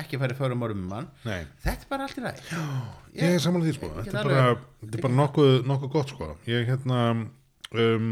ekki 0.00 0.20
farið 0.20 0.38
fórum 0.38 0.64
orðum 0.64 0.84
um 0.84 0.92
mann 0.92 1.08
nei. 1.26 1.42
Þetta 1.64 1.86
er 1.86 1.90
bara 1.90 2.06
allt 2.06 2.20
í 2.20 2.24
ræð 2.24 2.42
Ég 3.16 3.32
er 3.34 3.42
samanlega 3.42 3.72
því 3.72 3.76
sko, 3.78 3.90
þetta 3.96 4.20
er 4.20 4.28
bara, 4.30 4.44
þetta 4.84 4.98
er 5.00 5.04
bara 5.06 5.18
nokkuð, 5.20 5.52
nokkuð 5.70 5.92
gott 5.94 6.12
sko. 6.12 6.28
Ég 6.48 6.68
hérna 6.68 7.00
um, 7.16 8.10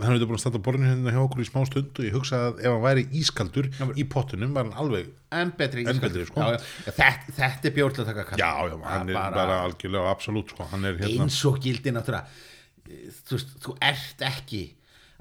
hann 0.00 0.14
hefði 0.14 0.26
búin 0.30 0.38
að 0.38 0.42
standa 0.44 0.60
á 0.60 0.66
borðinu 0.66 0.88
hérna 0.88 1.12
hjá 1.14 1.20
okkur 1.22 1.42
í 1.44 1.46
smá 1.48 1.58
stund 1.68 1.98
og 2.00 2.06
ég 2.06 2.14
hugsa 2.16 2.38
að 2.48 2.60
ef 2.64 2.70
hann 2.72 2.84
væri 2.86 3.02
ískaldur 3.20 3.68
í 4.00 4.04
pottunum 4.08 4.54
var 4.56 4.68
hann 4.70 4.78
alveg 4.80 5.10
en 5.36 5.52
betri, 5.58 5.84
En 5.88 6.00
betri, 6.00 6.24
sko. 6.28 6.40
já, 6.40 6.54
já, 6.56 6.60
já, 6.86 6.94
þetta, 6.96 7.34
þetta 7.38 7.68
er 7.70 7.74
bjórn 7.76 7.96
til 7.98 8.04
að 8.04 8.08
taka 8.12 8.24
kall 8.30 8.40
Já, 8.40 8.52
já, 8.72 8.76
hann 8.88 9.12
er 9.12 9.18
bara 9.36 9.58
algjörlega 9.66 10.14
absolutt 10.14 10.54
sko, 10.54 10.68
hann 10.72 10.88
er 10.88 10.96
hérna 11.02 11.26
eins 11.28 11.40
og 11.50 11.60
gildi 11.64 11.92
náttúrulega 11.92 12.24
þú, 12.88 13.36
veist, 13.36 13.52
þú 13.66 13.76
ert 13.92 14.24
ekki 14.32 14.62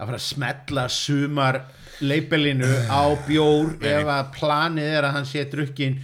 að 0.01 0.07
fara 0.09 0.17
að 0.17 0.25
smetla 0.25 0.87
sumar 0.89 1.59
leipelinu 2.01 2.71
á 2.89 3.03
bjór 3.27 3.75
ef 3.85 4.07
að 4.15 4.31
planið 4.39 4.87
er 4.97 5.05
að 5.09 5.15
hann 5.19 5.27
sé 5.29 5.43
drukkin 5.51 5.99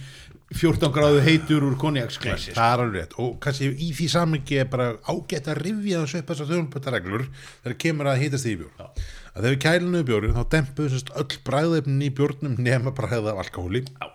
14 0.48 0.92
gráðu 0.94 1.20
heitur 1.20 1.64
úr 1.66 1.74
konjaksklasi 1.76 2.54
Það 2.56 2.70
er 2.72 2.82
alveg 2.84 3.02
rétt. 3.02 3.14
Og 3.20 3.34
kannski 3.42 3.68
í 3.68 3.92
því 3.92 4.06
samingi 4.08 4.56
er 4.62 4.68
bara 4.72 4.86
ágætt 5.04 5.50
að 5.52 5.60
rifja 5.60 6.00
þessu 6.02 6.18
upp 6.22 6.30
þessar 6.32 6.48
þjónupötareglur 6.52 7.24
þegar 7.64 7.76
kemur 7.84 8.08
að 8.08 8.22
hýtast 8.22 8.48
í 8.48 8.56
bjór 8.62 8.72
að 8.78 8.88
þegar 9.34 9.52
við 9.52 9.60
kælinu 9.66 10.00
bjórin 10.08 10.36
þá 10.38 10.44
dempuðu 10.54 10.88
sérst 10.94 11.12
öll 11.20 11.36
bræðefnin 11.44 12.06
í 12.06 12.10
bjórnum 12.16 12.54
nema 12.64 12.90
bræða 12.96 13.30
af 13.34 13.38
alkohóli. 13.44 13.84
Já. 13.84 14.08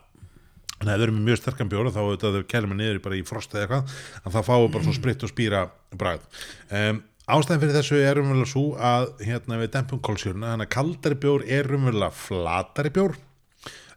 en 0.81 0.89
ef 0.89 0.97
þau 0.97 1.03
eru 1.05 1.13
með 1.13 1.25
mjög 1.29 1.37
sterkan 1.43 1.69
bjór 1.69 1.93
þá 1.93 2.01
auðvitað 2.01 2.49
kælum 2.49 2.73
við 2.73 2.79
niður 2.81 3.03
bara 3.05 3.15
í 3.15 3.23
frost 3.29 3.51
eða 3.53 3.63
eitthvað 3.63 4.33
þá 4.33 4.41
fáum 4.49 4.63
við 4.65 4.73
bara 4.73 4.85
svo 4.89 4.95
spritt 4.97 5.23
og 5.23 5.31
spýra 5.31 5.61
bræð 5.93 6.21
um, 6.73 6.97
ástæðan 7.29 7.61
fyrir 7.61 7.77
þessu 7.77 7.97
er 8.01 8.19
umverulega 8.19 8.51
svo 8.51 8.65
að 8.75 9.05
hérna 9.23 9.61
við 9.61 9.69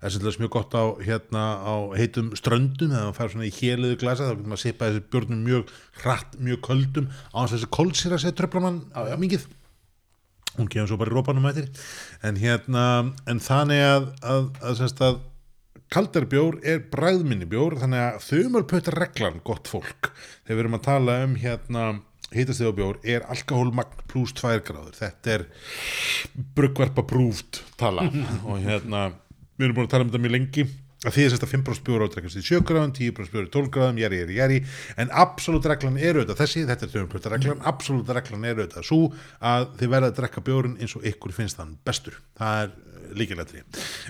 það 0.06 0.12
er 0.12 0.14
svolítið 0.14 0.42
mjög 0.44 0.54
gott 0.54 0.74
á, 0.78 0.84
hérna, 1.02 1.44
á 1.66 1.74
heitum 1.98 2.32
ströndum 2.38 2.92
þegar 2.92 3.06
maður 3.08 3.16
fær 3.18 3.32
svona 3.32 3.46
í 3.48 3.54
héliðu 3.56 4.00
glasa 4.00 4.26
þá 4.26 4.32
getur 4.36 4.46
maður 4.46 4.60
að 4.60 4.64
sippa 4.64 4.90
þessi 4.90 5.04
bjórnum 5.10 5.44
mjög 5.46 5.72
hratt, 6.02 6.36
mjög 6.38 6.60
köldum 6.68 7.08
á 7.34 7.38
að 7.42 7.54
þessi 7.56 7.70
kólsýra 7.74 8.18
sér 8.22 8.36
tröfla 8.38 8.62
mann 8.62 8.82
mingið 9.18 9.48
hún 10.56 10.70
kemur 10.72 10.88
svo 10.88 10.98
bara 11.00 11.12
í 11.12 11.16
rópanum 11.16 11.48
eftir. 11.50 11.66
En 12.24 12.38
hérna, 12.40 12.84
en 13.28 13.42
þannig 13.42 13.82
að 13.82 14.06
að, 14.22 14.46
að, 14.62 14.84
að, 14.86 15.02
að 15.08 15.18
kaldari 15.92 16.30
bjór 16.30 16.58
er 16.66 16.82
bræðminni 16.92 17.48
bjór 17.50 17.78
þannig 17.82 18.04
að 18.06 18.22
þumulpötta 18.30 18.94
reglan 18.96 19.42
gott 19.46 19.68
fólk 19.70 20.12
þegar 20.46 20.54
við 20.54 20.64
erum 20.64 20.78
að 20.78 20.86
tala 20.88 21.18
um 21.26 21.36
hérna 21.42 21.84
hitastíð 22.34 22.72
á 22.72 22.78
bjór 22.78 22.98
er 23.06 23.26
alkohólmagn 23.30 24.06
pluss 24.10 24.34
2 24.38 24.56
gráður. 24.66 24.96
Þetta 24.96 25.36
er 25.36 25.46
bruggvarpa 26.56 27.04
prúft 27.06 27.62
tala. 27.78 28.08
Og 28.48 28.58
hérna 28.64 29.10
við 29.56 29.68
erum 29.68 29.78
búin 29.78 29.88
að 29.88 29.94
tala 29.94 30.06
um 30.06 30.12
þetta 30.12 30.24
mjög 30.24 30.36
lengi. 30.36 30.66
Að 31.06 31.12
því 31.12 31.24
þess 31.26 31.44
að 31.44 31.50
5% 31.52 31.84
bjór 31.86 32.02
á 32.02 32.06
drekkast 32.08 32.38
í 32.40 32.42
7 32.42 32.62
gráðum 32.66 32.92
10% 32.96 33.34
bjór 33.34 33.44
í 33.46 33.50
12 33.52 33.68
gráðum, 33.74 33.98
jæri, 34.00 34.20
jæri, 34.22 34.36
jæri 34.38 34.56
en 34.96 35.10
absolutt 35.12 35.68
reglan 35.68 35.98
er 36.00 36.16
auðvitað 36.16 36.40
þessi 36.40 36.62
þetta 36.70 36.86
er 36.86 36.92
þumulpötta 36.94 37.32
reglan, 37.34 37.60
absolutt 37.68 38.12
reglan 38.16 38.46
er 38.48 38.62
auðvitað 38.62 38.88
svo 38.88 38.98
að 39.44 39.66
þið 39.76 39.92
verða 39.92 40.08
að 40.10 40.16
drekka 40.16 40.44
bjórin 40.48 40.78
eins 40.80 40.96
og 40.96 41.04
ykkur 41.12 41.36
finnst 41.36 41.60
þann 41.60 41.76
bestur. 41.86 42.16
Það 42.40 42.62
er 42.64 42.72
líkilegri 43.16 43.62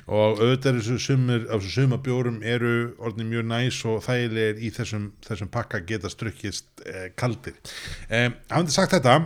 og 0.07 0.41
auðvitað 0.41 0.79
þessu 0.79 0.97
sumur 1.03 1.45
af 1.51 1.61
þessu 1.61 1.83
suma 1.83 1.99
bjórum 2.07 2.39
eru 2.47 2.73
orðin 3.03 3.31
mjög 3.33 3.49
næs 3.51 3.81
og 3.91 4.01
þægilegir 4.07 4.63
í 4.63 4.73
þessum, 4.79 5.11
þessum 5.27 5.51
pakka 5.53 5.83
geta 5.89 6.13
strukkist 6.13 6.87
eh, 6.87 7.11
kaldir. 7.19 7.59
Eh, 8.09 8.31
hafandi 8.49 8.75
sagt 8.75 8.97
þetta 8.97 9.19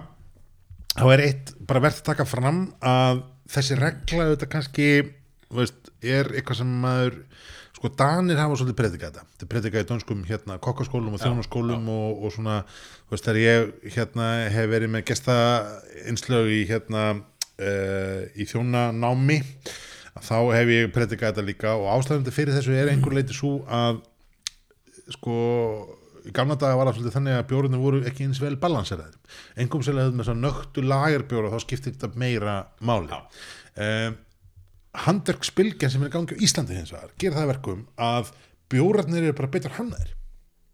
þá 0.96 1.06
er 1.12 1.24
eitt 1.28 1.54
bara 1.60 1.84
verðt 1.84 2.02
að 2.02 2.12
taka 2.12 2.28
fram 2.28 2.64
að 2.80 3.24
þessi 3.50 3.78
regla 3.78 4.26
auðvitað 4.26 4.54
kannski 4.56 4.90
veist, 5.54 5.90
er 6.02 6.30
eitthvað 6.34 6.60
sem 6.62 6.70
maður 6.82 7.18
sko 7.76 7.90
Danir 7.96 8.40
hafa 8.40 8.58
svolítið 8.60 8.78
predikað 8.78 9.12
þetta. 9.14 9.26
Þetta 9.34 9.50
predikað 9.54 9.84
í 9.84 9.88
dönskum 9.88 10.24
hérna 10.28 10.58
kokkaskólum 10.62 11.16
og 11.16 11.22
þjónaskólum 11.22 11.86
og, 11.94 12.24
og 12.24 12.34
svona 12.34 12.56
veist, 13.10 13.24
þegar 13.24 13.40
ég 13.40 13.94
hérna 13.96 14.30
hef 14.52 14.72
verið 14.72 14.92
með 14.94 15.06
gesta 15.10 15.36
einslög 16.04 16.50
í 16.54 16.64
hérna 16.68 17.04
uh, 17.16 18.20
í 18.36 18.48
þjónanámi 18.50 19.40
þá 20.20 20.36
hef 20.56 20.74
ég 20.74 20.92
predikað 20.94 21.32
þetta 21.32 21.46
líka 21.46 21.74
og 21.78 21.88
ástæðum 21.94 22.34
fyrir 22.34 22.56
þessu 22.56 22.76
er 22.76 22.90
einhver 22.92 23.16
leiti 23.16 23.36
svo 23.36 23.60
að 23.70 24.02
sko 25.10 25.36
í 26.28 26.32
gamla 26.36 26.56
daga 26.60 26.76
var 26.76 26.90
það 26.90 26.98
svolítið 26.98 27.16
þannig 27.16 27.36
að 27.38 27.46
bjórinu 27.50 27.80
voru 27.80 28.00
ekki 28.08 28.26
eins 28.26 28.40
vel 28.42 28.56
balanseraðir 28.60 29.38
engum 29.62 29.84
hefði 29.84 30.18
með 30.18 30.28
svona 30.28 30.44
nögtu 30.44 30.84
lagerbjóra 30.84 31.52
þá 31.54 31.64
skiptir 31.64 31.94
þetta 31.94 32.20
meira 32.20 32.56
máli. 32.84 33.20
Um, 33.80 34.18
handverksbylgjan 35.06 35.92
sem 35.92 36.02
er 36.02 36.10
í 36.10 36.14
gangi 36.14 36.38
á 36.38 36.42
Íslandi 36.42 36.78
hins 36.78 36.94
vegar 36.94 37.12
gerir 37.20 37.36
það 37.36 37.44
að 37.44 37.52
verkum 37.52 37.84
að 38.00 38.32
bjórarnir 38.70 39.28
eru 39.28 39.36
bara 39.38 39.52
betur 39.52 39.76
hannaðir. 39.76 40.16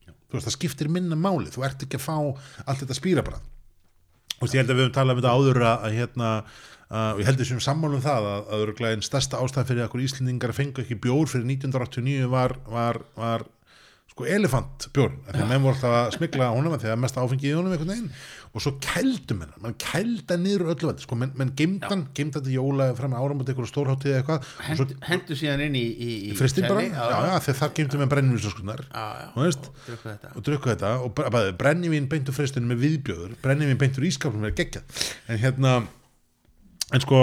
Þú 0.07 0.39
veist 0.39 0.49
það 0.49 0.57
skiptir 0.57 0.89
minna 0.93 1.19
máli. 1.19 1.51
Þú 1.53 1.67
ert 1.69 1.85
ekki 1.85 2.01
að 2.01 2.07
fá 2.07 2.17
allt 2.17 2.81
þetta 2.83 2.97
spýrabrað 2.97 3.45
og 4.37 4.53
ég 4.53 4.61
held 4.61 4.69
að 4.69 4.77
við 4.77 4.85
höfum 4.85 4.97
talað 4.97 5.15
um 5.15 5.21
þetta 5.23 5.37
áður 5.37 5.63
að, 5.65 5.85
að 5.87 5.95
hérna 5.97 6.31
Uh, 6.87 7.17
og 7.17 7.19
ég 7.19 7.27
held 7.27 7.41
þessum 7.41 7.59
sammálum 7.59 7.99
það 7.99 8.27
að, 8.31 8.43
að 8.47 8.61
örgulega 8.63 8.95
einn 8.95 9.01
stærsta 9.03 9.41
ástæð 9.43 9.73
fyrir 9.73 9.83
að 9.83 9.89
okkur 9.89 10.03
Íslendingar 10.05 10.53
fengu 10.55 10.85
ekki 10.85 10.95
bjór 11.03 11.27
fyrir 11.27 11.49
1989 11.49 12.29
var, 12.31 12.53
var, 12.71 13.01
var 13.19 13.43
sko 14.13 14.29
elefantbjór 14.31 15.17
því 15.27 15.41
að 15.43 15.51
menn 15.51 15.65
voru 15.65 15.75
alltaf 15.75 15.97
að 15.99 16.15
smikla 16.15 16.53
honum 16.55 16.77
því 16.79 16.93
að 16.93 17.01
mest 17.03 17.19
áfengi 17.19 17.51
í 17.51 17.57
honum 17.57 17.75
einhvern 17.75 17.91
veginn 17.91 18.13
og 18.57 18.65
svo 18.65 18.73
kældum 18.81 19.43
hennar, 19.45 19.59
mann 19.61 19.75
kælda 19.81 20.39
niður 20.41 20.71
öllu 20.73 20.89
veldi, 20.89 21.05
sko, 21.05 21.19
menn, 21.21 21.35
menn 21.37 21.53
geimdan 21.59 22.07
geimdan 22.17 22.45
til 22.47 22.55
jóla 22.57 22.89
fram 22.97 23.13
með 23.13 23.25
áramönd 23.27 23.51
eitthvað 23.53 23.69
stórháttið 23.69 24.15
eða 24.15 24.23
eitthvað. 24.23 24.49
Og 24.57 24.79
svo 24.81 24.87
Hend, 24.87 24.95
hendur 25.11 25.41
síðan 25.41 25.65
inn 25.67 25.77
í, 25.77 25.85
í, 25.85 26.11
í 26.31 26.37
fristin 26.39 26.65
bara, 26.65 26.87
já, 26.87 27.05
já, 27.29 27.35
þegar 27.45 28.01
við 28.01 28.11
brennivínsaskunar 28.15 28.83
já, 28.89 29.05
já, 29.21 29.29
og 29.35 29.45
og 30.33 30.47
drukku 30.49 30.73
þetta. 30.73 30.95
Og 31.05 31.23
og 31.27 31.53
brennivín 31.61 32.09
beintur 32.09 32.37
fristinu 32.37 32.73
með 32.73 32.83
viðbjöður 32.87 33.37
brennivín 33.45 33.81
beintur 33.81 34.09
ískapnum 34.09 34.49
er 34.49 34.57
geggjað. 34.57 35.05
En 35.29 35.43
hérna 35.43 35.77
en 36.95 37.05
sko 37.05 37.21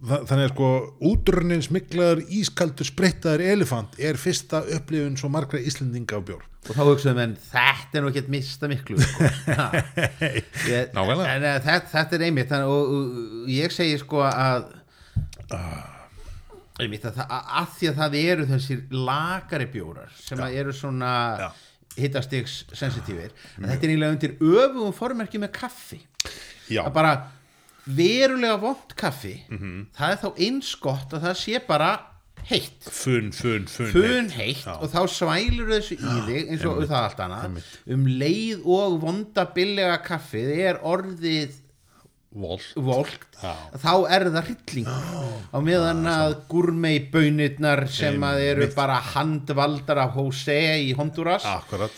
þannig 0.00 0.44
að 0.46 0.52
sko 0.54 0.68
útrunnin 1.10 1.62
smiklaður 1.64 2.22
ískaldur 2.40 2.88
sprittaður 2.88 3.42
elefant 3.52 3.98
er 4.00 4.16
fyrsta 4.20 4.62
upplifun 4.76 5.18
svo 5.20 5.28
margra 5.32 5.60
Íslendinga 5.60 6.16
á 6.16 6.20
bjór. 6.24 6.46
Og 6.68 6.76
þá 6.76 6.82
hugsaðum 6.88 7.20
en 7.24 7.34
þetta 7.50 7.98
er 7.98 8.04
nú 8.04 8.10
ekki 8.12 8.22
mista 8.32 8.68
miklu 8.68 8.96
sko. 9.00 9.28
Ég- 10.72 10.90
Nákvæmlega. 10.96 11.28
en, 11.36 11.44
eh, 11.48 11.60
þetta, 11.64 11.92
þetta 11.94 12.16
er 12.18 12.24
einmitt 12.28 12.50
þannig, 12.52 12.72
og, 12.72 12.94
og 12.96 13.48
ég 13.52 13.72
segi 13.76 13.96
sko 14.02 14.22
að 14.24 14.68
einmitt 16.80 17.04
að, 17.08 17.18
að, 17.26 17.48
að 17.60 17.72
því 17.76 17.88
að 17.90 17.98
það 18.00 18.14
eru 18.20 18.46
þessir 18.54 18.84
lagari 18.94 19.66
bjórar 19.72 20.12
sem 20.16 20.40
að 20.40 20.54
eru 20.62 20.72
svona 20.76 21.10
Já. 21.42 21.48
hittastigs 22.00 22.54
sensitífir 22.72 23.34
að 23.58 23.66
þetta 23.74 23.80
er 23.84 23.92
eiginlega 23.92 24.14
undir 24.16 24.36
öfugum 24.40 24.94
formerki 24.96 25.40
með 25.42 25.52
kaffi. 25.58 26.00
Já, 26.70 26.84
að 26.86 26.94
bara 26.96 27.12
verulega 27.86 28.56
vond 28.60 28.94
kaffi 28.96 29.42
Mhm. 29.50 29.86
það 29.96 30.10
er 30.12 30.16
þá 30.22 30.30
eins 30.46 30.74
gott 30.80 31.10
að 31.12 31.22
það 31.28 31.36
sé 31.44 31.66
bara 31.66 31.90
heitt 32.50 32.82
fun, 32.88 33.30
fun, 33.32 33.66
fun 33.68 33.90
fun 33.92 34.28
heitt 34.30 34.64
Já. 34.64 34.72
og 34.80 34.88
þá 34.90 35.00
svælur 35.12 35.68
þessu 35.74 35.96
í 36.00 36.20
þig 36.26 36.50
eins 36.50 36.64
og 36.64 36.78
það 36.88 37.02
allt 37.04 37.16
annað 37.20 37.44
einmitt. 37.44 37.72
um 37.86 38.06
leið 38.06 38.62
og 38.66 39.00
vonda 39.02 39.44
billega 39.54 39.98
kaffið 40.02 40.54
er 40.58 40.78
orðið 40.82 41.52
volkt 42.32 43.34
Já. 43.42 43.54
þá 43.82 43.92
er 44.14 44.24
það 44.30 44.44
hrylling 44.46 44.86
á 45.50 45.58
meðan 45.66 46.04
að 46.06 46.34
gurmei 46.48 46.98
bönirnar 47.10 47.88
sem 47.90 48.20
að 48.22 48.38
eru 48.52 48.68
bara 48.76 49.00
handvaldar 49.00 49.98
af 49.98 50.14
Jose 50.14 50.58
í 50.86 50.92
Honduras 50.94 51.44
Akkurat 51.44 51.90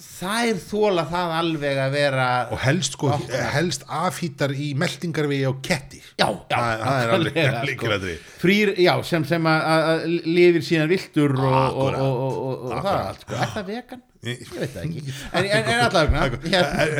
þær 0.00 0.58
þóla 0.64 1.04
það 1.10 1.32
alveg 1.38 1.78
að 1.84 1.94
vera 1.96 2.26
og 2.52 2.60
helst 2.64 2.96
sko, 2.96 3.10
helst 3.54 3.84
afhýtar 3.86 4.52
í 4.56 4.70
meldingarvegi 4.80 5.46
á 5.48 5.52
ketti 5.64 6.00
já, 6.18 6.26
já, 6.26 6.56
Það- 6.56 6.84
það 6.84 7.00
er 7.04 7.14
alveg- 7.16 7.40
lykilatriði. 7.70 8.18
frýr, 8.42 8.72
já, 8.84 8.92
sem, 9.10 9.24
sem 9.30 9.48
að, 9.52 10.04
lifir 10.26 10.66
síðan 10.66 10.90
viltur 10.92 11.36
og, 11.38 11.50
og, 11.50 11.94
og, 11.94 11.98
og, 12.00 12.38
og, 12.50 12.64
og 12.70 12.84
það 12.84 12.92
er 12.92 13.02
allt 13.10 13.26
sko. 13.26 13.40
er 13.40 13.54
það 13.56 13.68
vegan? 13.74 14.04
Ég- 14.20 14.46
veit 14.52 14.74
það 14.74 14.82
ekki. 14.84 15.04
En, 15.32 15.44
en, 15.44 15.70
en 15.74 15.84
allavegna 15.86 16.26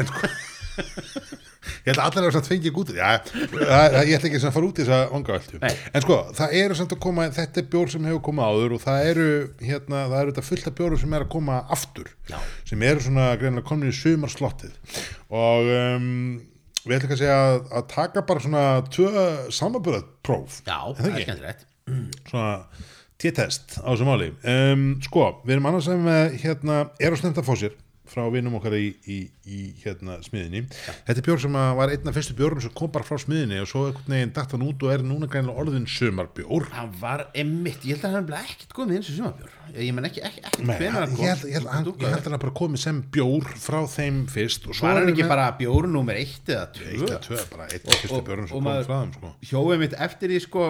en 0.00 0.12
sko 0.14 0.30
ég 1.70 1.90
held 1.90 2.00
að 2.00 2.04
allir 2.06 2.28
er 2.28 2.34
samt 2.36 2.50
fengið 2.50 2.74
gútið. 2.76 3.00
Ég 3.00 4.12
ætla 4.16 4.28
ekki 4.30 4.40
að 4.40 4.54
fara 4.56 4.68
út 4.70 4.80
í 4.80 4.84
þessa 4.84 5.00
vangaveltu 5.14 5.60
en 5.60 6.04
sko, 6.04 6.18
það 6.38 6.54
eru 6.60 6.78
samt 6.78 6.94
að 6.96 7.02
koma 7.06 7.26
þetta 7.36 7.62
er 7.62 7.68
bjór 7.72 7.92
sem 7.94 8.06
hefur 8.10 8.22
komið 8.28 8.50
áður 8.50 8.76
og 8.76 8.84
það 8.84 9.08
eru 9.10 9.26
hérna, 9.64 10.04
það 10.12 10.18
eru 10.20 10.34
þetta 10.34 10.46
fullt 10.50 10.70
af 10.70 10.76
bjórum 10.80 11.02
sem 11.02 11.16
er 11.18 11.26
að 11.26 11.32
koma 11.34 11.58
aftur, 11.76 12.12
Já. 12.30 12.38
sem 12.68 12.86
eru 12.90 13.04
svona 13.06 13.26
greinlega 13.40 13.68
komin 13.70 13.90
í 13.90 13.96
sumarslottið. 13.96 14.78
Og 15.40 15.72
um, 15.74 16.06
við 16.84 16.96
ætlum 16.96 17.10
ekki 17.10 17.18
að 17.18 17.22
segja 17.24 17.40
að, 17.48 17.58
að 17.80 17.90
taka 17.94 18.24
bara 18.30 18.44
svona 18.46 18.64
tvö 18.94 19.26
samanbörðapróf 19.58 20.62
já, 20.64 20.78
það 20.96 21.04
er 21.04 21.12
ekki? 21.12 21.26
skemmtilegt. 21.28 21.68
Svona 22.30 22.54
T-test 23.20 23.74
á 23.84 23.88
þessu 23.92 24.06
máli. 24.08 24.30
Um, 24.48 24.84
sko, 25.04 25.26
við 25.44 25.58
erum 25.58 25.66
annars 25.68 25.90
sem 25.90 26.00
með 26.06 26.38
hérna, 26.40 26.82
er 27.02 27.12
að 27.12 27.20
snemta 27.20 27.44
fósir 27.44 27.74
frá 28.10 28.24
vinum 28.32 28.56
okkar 28.58 28.74
í, 28.78 28.88
í, 29.06 29.18
í 29.46 29.60
hérna 29.84 30.18
smiðinni 30.26 30.64
þetta 30.70 31.16
er 31.16 31.26
bjór 31.28 31.40
sem 31.44 31.58
var 31.80 31.92
einn 31.94 32.10
af 32.10 32.16
fyrstu 32.18 32.36
bjórnum 32.38 32.64
sem 32.64 32.74
kom 32.76 32.90
bara 32.94 33.06
frá 33.06 33.18
smiðinni 33.22 33.60
og 33.62 33.70
svo 33.70 33.86
einhvern 33.88 34.16
veginn 34.16 34.34
datt 34.36 34.54
hann 34.56 34.66
út 34.66 34.82
og 34.86 34.92
er 34.94 35.04
núna 35.06 35.28
greinlega 35.30 35.62
orðin 35.64 35.86
sumarbjór. 35.90 36.68
Hann 36.74 36.92
var 37.00 37.26
emmitt, 37.34 37.84
ég 37.86 37.96
held 37.98 38.08
að 38.08 38.16
hann 38.18 38.28
hefði 38.30 38.42
ekkert 38.54 38.76
komið 38.76 39.00
eins 39.00 39.10
og 39.14 39.18
sumabjór 39.20 39.56
ég 39.78 39.94
menn 39.94 40.08
ekki, 40.08 40.22
ekki, 40.26 40.42
ekki 40.48 40.64
hvenær 40.66 40.96
hann 40.96 41.12
ég 41.12 41.16
kom. 41.16 41.26
held, 41.28 41.44
ég, 41.46 41.54
held, 41.54 41.68
hann, 41.70 41.88
að 42.10 42.26
hann 42.26 42.42
bara 42.42 42.54
komið 42.58 42.82
sem 42.82 43.00
bjór 43.14 43.46
frá 43.62 43.78
þeim 43.90 44.20
fyrst 44.32 44.66
var 44.80 44.98
hann 44.98 45.12
ekki 45.12 45.28
bara 45.30 45.46
bjór 45.60 45.86
nummer 45.90 46.18
eitt 46.18 46.50
eða 46.50 46.66
eitt 46.66 46.80
tvö 46.80 47.06
eða 47.06 47.20
tvö, 47.26 47.40
bara 47.52 47.68
eitt 47.70 47.86
fyrstu 47.86 48.18
og- 48.18 48.24
bjórnum 48.26 48.48
og 48.48 48.50
sem 48.50 48.58
kom 48.58 48.70
frá 48.90 48.96
þeim 49.04 49.12
sko. 49.14 49.32
hjóið 49.52 49.82
mitt 49.84 49.94
eftir 50.08 50.34
því 50.34 50.40
sko 50.48 50.66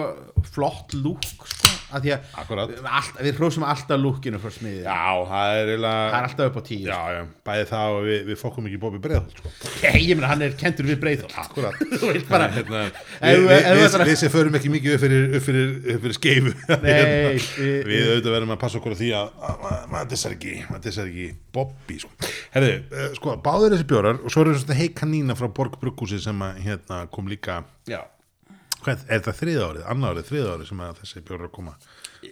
flott 0.53 0.93
lúk 0.97 1.25
sko 1.25 1.73
að 1.91 2.05
því 2.05 2.11
að 2.15 2.87
allt, 2.91 3.19
við 3.25 3.37
hrósum 3.39 3.65
alltaf 3.67 3.99
lúkinu 4.01 4.39
frá 4.41 4.51
smiðið 4.55 4.85
já, 4.87 4.97
það 5.31 5.55
er 5.57 5.71
eiginlega 5.71 6.01
það 6.11 6.17
er 6.21 6.27
alltaf 6.29 6.49
upp 6.51 6.57
á 6.57 6.63
tíu 6.69 6.85
já, 6.87 6.99
já, 7.15 7.21
bæði 7.49 7.65
það 7.71 7.95
og 7.97 8.05
við, 8.07 8.19
við 8.31 8.39
fokkum 8.41 8.69
ekki 8.69 8.79
Bobby 8.81 9.01
Breiðholt 9.03 9.41
sko. 9.41 9.51
Nei, 9.83 9.99
ég 10.07 10.19
meina 10.19 10.29
hann 10.31 10.45
er 10.47 10.55
kentur 10.61 10.87
við 10.91 10.99
breyðhóll 11.03 11.35
Akkurat. 11.41 11.81
Bara- 12.31 12.49
hérna, 12.55 12.83
við, 13.21 13.43
við, 13.49 13.97
við, 14.07 14.15
sem 14.21 14.33
förum 14.33 14.57
ekki 14.59 14.71
mikið 14.75 14.95
upp 14.97 15.03
fyrir, 15.05 15.27
upp 15.39 15.45
fyrir, 15.47 15.73
upp 15.95 16.05
fyrir 16.07 16.17
skeifu. 16.19 16.53
Nei, 16.85 16.91
Hérna, 16.91 17.33
við- 17.57 17.89
Við 17.91 18.07
auðvitað 18.11 18.35
verðum 18.37 18.55
að 18.55 18.61
passa 18.63 18.79
okkur 18.81 18.95
á 18.95 18.97
því 19.01 19.11
að 19.17 19.35
að- 19.51 19.65
að- 19.71 19.85
maður 19.95 20.09
dissar 20.15 20.35
ekki 20.37 20.55
maður 20.69 20.83
dissar 20.87 21.11
ekki 21.11 21.27
Bobby 21.55 21.99
sko. 22.03 22.31
Herðu, 22.55 22.73
uh, 22.95 23.09
sko, 23.19 23.35
báður 23.45 23.75
þessi 23.75 23.87
bjórar 23.91 24.21
og 24.21 24.31
svo 24.33 24.45
er 24.45 24.53
þetta 24.61 24.77
hei 24.79 24.87
kanína 25.01 25.35
frá 25.39 25.49
Borg 25.51 25.77
Bruggúsi 25.81 26.19
sem 26.23 26.41
að, 26.45 26.61
hérna, 26.65 27.03
kom 27.11 27.27
líka 27.31 27.61
já 27.89 28.01
hvað, 28.83 29.05
er 29.07 29.19
þetta 29.21 29.33
þriða 29.41 29.67
árið, 29.71 29.85
annað 29.93 30.11
árið, 30.15 30.27
þriða 30.31 30.53
árið 30.55 30.69
sem 30.71 30.83
að 30.85 30.99
þessi 31.01 31.23
bjórar 31.29 31.51
koma 31.55 31.73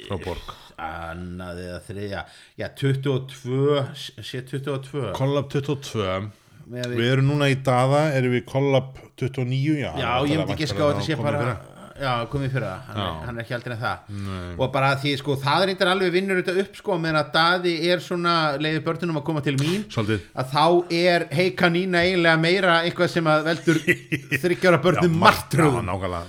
frá 0.08 0.18
Borg. 0.26 0.52
Annað 0.80 1.62
eða 1.66 1.80
þriðja. 1.90 2.22
Já 2.62 2.68
22 2.80 3.80
sé 4.24 4.42
22 4.48 5.12
Collab 5.18 5.50
22 5.52 6.30
Með 6.70 6.86
við- 6.92 7.00
Við 7.02 7.08
erum 7.16 7.26
núna 7.32 7.48
í 7.50 7.56
daða, 7.66 8.02
erum 8.14 8.34
við 8.36 8.44
Collab 8.46 8.92
29 9.18 9.80
Já, 9.80 9.90
já 9.98 10.12
ég 10.30 10.38
myndi 10.38 10.54
ekki 10.54 10.68
sko 10.70 10.84
að 10.86 10.92
þetta 11.00 11.06
sé 11.08 11.16
bara. 11.18 11.56
Já 12.00 12.12
komið 12.32 12.52
fyrir 12.56 12.66
það 12.68 12.90
hann, 12.90 13.22
hann 13.28 13.38
er 13.40 13.44
ekki 13.44 13.56
aldrei 13.58 13.74
en 13.76 13.82
það. 13.84 14.14
Og 14.60 14.72
bara 14.74 14.92
því 15.02 15.14
sko 15.22 15.36
það 15.44 15.66
eitthvað 15.74 15.92
alveg 15.94 16.14
vinnur 16.16 16.40
þetta 16.42 16.64
upp 16.64 16.80
sko 16.82 16.98
meðan 17.04 17.20
að 17.22 17.32
daði 17.38 17.74
er 17.94 18.04
svona 18.06 18.36
leiði 18.62 18.84
börnunum 18.86 19.20
að 19.22 19.26
koma 19.30 19.44
til 19.46 19.56
mín 19.60 19.84
Svolítið. 19.92 20.28
að 20.36 20.54
þá 20.54 20.66
er 21.00 21.28
hei 21.40 21.50
kanína 21.60 22.04
eiginlega 22.06 22.38
meira 22.44 22.78
eitthvað 22.86 23.12
sem 23.16 23.32
að 23.34 23.50
veldur 23.50 23.82
þryggjára 24.46 24.82
börnum 24.86 25.20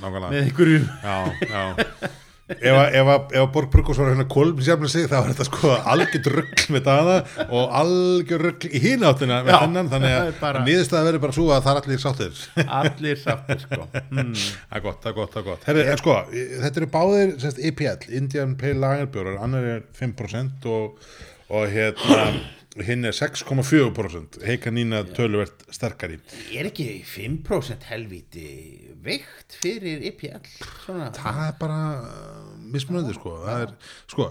nákvæmlega. 0.02 0.32
Með 0.34 0.42
einhverju 0.48 0.82
Já, 1.04 1.16
já 1.50 2.10
Ef 2.50 3.10
að, 3.14 3.34
Borg 3.54 3.70
Bruggús 3.70 4.00
var 4.00 4.10
hérna 4.10 4.26
kolm 4.30 4.58
sjafna 4.64 4.90
sig 4.90 5.06
þá 5.10 5.16
var 5.20 5.30
þetta 5.30 5.46
sko 5.46 5.72
algjörð 5.92 6.28
rugg 6.34 6.64
með 6.74 6.84
daða 6.88 7.16
og 7.46 7.74
algjörð 7.80 8.46
rugg 8.48 8.66
í 8.66 8.82
hináttina 8.82 9.40
með 9.46 9.54
Já, 9.54 9.58
þennan 9.64 9.90
þannig 9.94 10.16
að 10.18 10.60
niðurstaða 10.66 11.08
verður 11.08 11.24
bara 11.26 11.36
svo 11.38 11.46
að 11.54 11.64
það 11.68 11.80
er 11.80 11.82
allir 11.90 12.02
sáttir. 12.04 12.44
Allir 12.80 13.20
sáttir 13.22 13.64
sko. 13.64 13.88
Hmm. 14.10 14.34
Það 14.70 14.78
er 14.78 14.84
gott, 14.84 15.00
það 15.02 15.10
er 15.10 15.16
gott, 15.18 15.32
það 15.34 15.40
er 15.40 15.48
gott. 15.50 15.66
Herri, 15.68 15.82
en 15.90 15.98
sko, 16.00 16.14
þetta 16.30 16.80
eru 16.80 16.88
báðir 16.94 17.34
semst, 17.42 17.60
IPL, 17.70 18.06
Indian 18.20 18.54
Pale 18.60 18.80
Lager 18.82 19.10
bjórar 19.14 19.42
annar 19.44 19.68
er 19.76 19.84
5% 19.98 20.66
og, 20.70 21.12
og 21.50 21.68
hérna 21.74 22.26
hinn 22.86 23.04
er 23.08 23.16
6,4% 23.16 24.40
heika 24.46 24.70
nýna 24.74 25.02
töluvert 25.16 25.64
sterkari. 25.74 26.20
Er 26.54 26.68
ekki 26.70 26.88
5% 27.06 27.88
helvíti 27.90 28.46
veikt 29.04 29.56
fyrir 29.62 30.02
IPL 30.10 30.42
svona. 30.84 31.10
Það 31.16 31.40
er 31.46 31.54
bara 31.60 31.80
uh, 32.00 32.50
mismunandi 32.72 33.16
sko, 33.16 33.36
er, 33.50 33.72
sko 34.10 34.28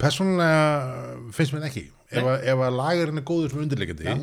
persónulega 0.00 1.32
finnst 1.36 1.56
mér 1.56 1.70
ekki. 1.70 1.86
Ef 2.10 2.26
að, 2.26 2.40
ef 2.50 2.60
að 2.66 2.74
lagarinn 2.74 3.20
er 3.20 3.26
góður 3.26 3.52
sem 3.52 3.60
undirleikandi 3.62 4.06
já. 4.08 4.14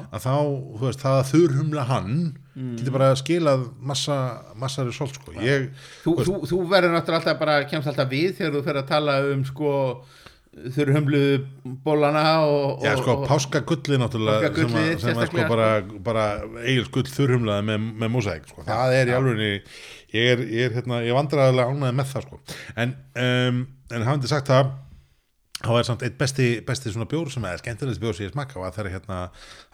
að 0.00 0.22
þá, 0.24 0.36
þú 0.78 0.84
veist, 0.86 1.02
það 1.02 1.16
að 1.18 1.26
þurrhumla 1.28 1.82
hann 1.90 2.14
getur 2.54 2.94
bara 2.94 3.10
skilað 3.18 3.66
massa, 3.84 4.16
massa 4.56 4.84
result 4.86 5.18
sko, 5.18 5.34
ég 5.42 5.66
þú, 6.04 6.14
þú, 6.24 6.36
þú 6.48 6.60
verður 6.70 6.94
náttúrulega 6.94 7.20
alltaf 7.20 7.40
bara 7.42 7.56
kemst 7.68 7.90
alltaf 7.90 8.08
við 8.12 8.38
þegar 8.38 8.54
þú 8.54 8.62
fer 8.68 8.78
að 8.80 8.88
tala 8.94 9.16
um 9.28 9.42
sko 9.48 9.72
þurru 10.74 10.94
hömluðu 10.98 11.74
bólana 11.84 12.24
og, 12.46 12.84
Já, 12.84 12.94
sko, 13.00 13.16
og, 13.16 13.26
páskagullið 13.30 14.00
náttúrulega 14.02 14.40
sem, 14.40 14.54
Páskagullið, 14.54 14.92
að, 14.94 15.02
sem 15.02 15.10
að 15.10 15.28
sko 15.28 15.38
sérstaklega. 15.40 15.48
bara, 15.50 15.98
bara 16.06 16.26
eigil 16.62 16.86
skull 16.88 17.06
þurrhumlaði 17.10 17.66
með, 17.70 17.90
með 18.02 18.12
mosaik 18.14 18.48
sko. 18.50 18.64
það 18.68 18.96
er 19.00 19.10
í 19.10 19.16
alveg 19.18 19.42
ég 20.14 20.30
er, 20.30 20.44
ég 20.46 20.68
er, 20.68 20.76
hérna, 20.78 21.02
ég 21.04 21.10
er 21.12 21.18
vandræðilega 21.18 21.74
ánæði 21.74 21.98
með 21.98 22.10
það 22.12 22.26
sko. 22.28 22.40
en, 22.84 22.96
um, 23.26 23.60
en 23.90 24.06
hafandi 24.08 24.30
sagt 24.30 24.52
það 24.52 24.72
það 25.64 25.76
var 25.76 25.86
samt 25.88 26.02
eitt 26.06 26.16
besti, 26.20 26.46
besti 26.66 26.92
svona 26.92 27.08
bjór 27.08 27.30
sem 27.32 27.44
er 27.48 27.60
skemmtilegst 27.60 28.02
bjór 28.02 28.16
sem 28.16 28.26
ég 28.26 28.32
smakka 28.34 28.60
og 28.60 28.74
það 28.74 28.84
er 28.84 28.94
hérna 28.94 29.18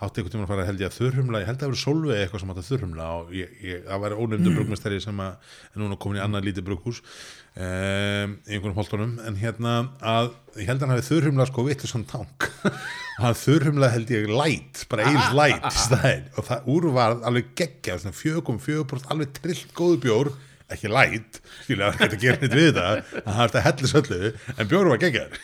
átti 0.00 0.20
einhvern 0.20 0.34
tímann 0.34 0.46
að 0.46 0.52
fara 0.52 0.66
held 0.68 0.82
ég 0.82 0.90
að 0.90 0.96
þurrhumla. 0.98 1.42
Ég 1.42 1.50
held 1.50 1.56
að 1.58 1.64
það 1.64 1.72
verið 1.72 1.82
solveig 1.82 2.22
eitthvað 2.24 2.42
sem 2.42 2.52
átti 2.52 2.62
að 2.62 2.70
þurrhumla 2.70 3.06
og 3.18 3.32
ég, 3.36 3.54
ég, 3.66 3.84
það 3.88 4.02
var 4.04 4.16
ónefndur 4.16 4.56
brugmestari 4.58 5.00
sem 5.04 5.22
að 5.24 5.54
núna 5.82 6.00
komin 6.00 6.20
í 6.20 6.24
annað 6.24 6.46
lítið 6.48 6.66
brughús 6.68 7.00
um, 7.02 8.36
í 8.46 8.56
einhvern 8.56 8.76
holtunum. 8.78 9.16
En 9.26 9.40
hérna 9.40 9.76
að 10.00 10.30
ég 10.56 10.70
held 10.70 10.80
að 10.80 10.86
hann 10.86 10.94
hafi 10.96 11.08
þurrhumla 11.08 11.48
sko 11.50 11.66
vittu 11.66 11.90
svona 11.90 12.10
tank. 12.10 12.50
Hann 13.20 13.34
þurrhumla 13.36 13.90
held 13.92 14.08
ég 14.14 14.30
light 14.32 14.86
bara 14.88 15.10
eins 15.10 15.34
light 15.36 15.66
í 15.68 15.74
staðinn. 15.76 16.30
Og 16.40 16.46
það 16.46 16.70
úr 16.72 16.86
var 16.94 17.18
alveg 17.28 17.50
geggja 17.58 17.98
svona 18.00 18.16
fjögum 18.16 18.62
fjögum 18.62 19.02
alveg 19.12 19.34
trillt 19.36 19.74
góðu 19.76 19.98
bjór 20.06 20.32
ekki 20.70 20.90
light, 20.90 21.40
skilja, 21.64 21.90
það 21.94 22.04
er 22.04 22.06
ekki 22.06 22.16
að 22.16 22.24
gera 22.24 22.40
neitt 22.40 22.56
við 22.56 22.68
þetta 22.68 22.84
að 22.90 23.24
það 23.26 23.40
er 23.42 23.56
að 23.58 23.64
hellis 23.66 23.94
öllu 24.00 24.18
en 24.54 24.70
bjóru 24.70 24.92
var 24.92 25.00
geggjar 25.02 25.40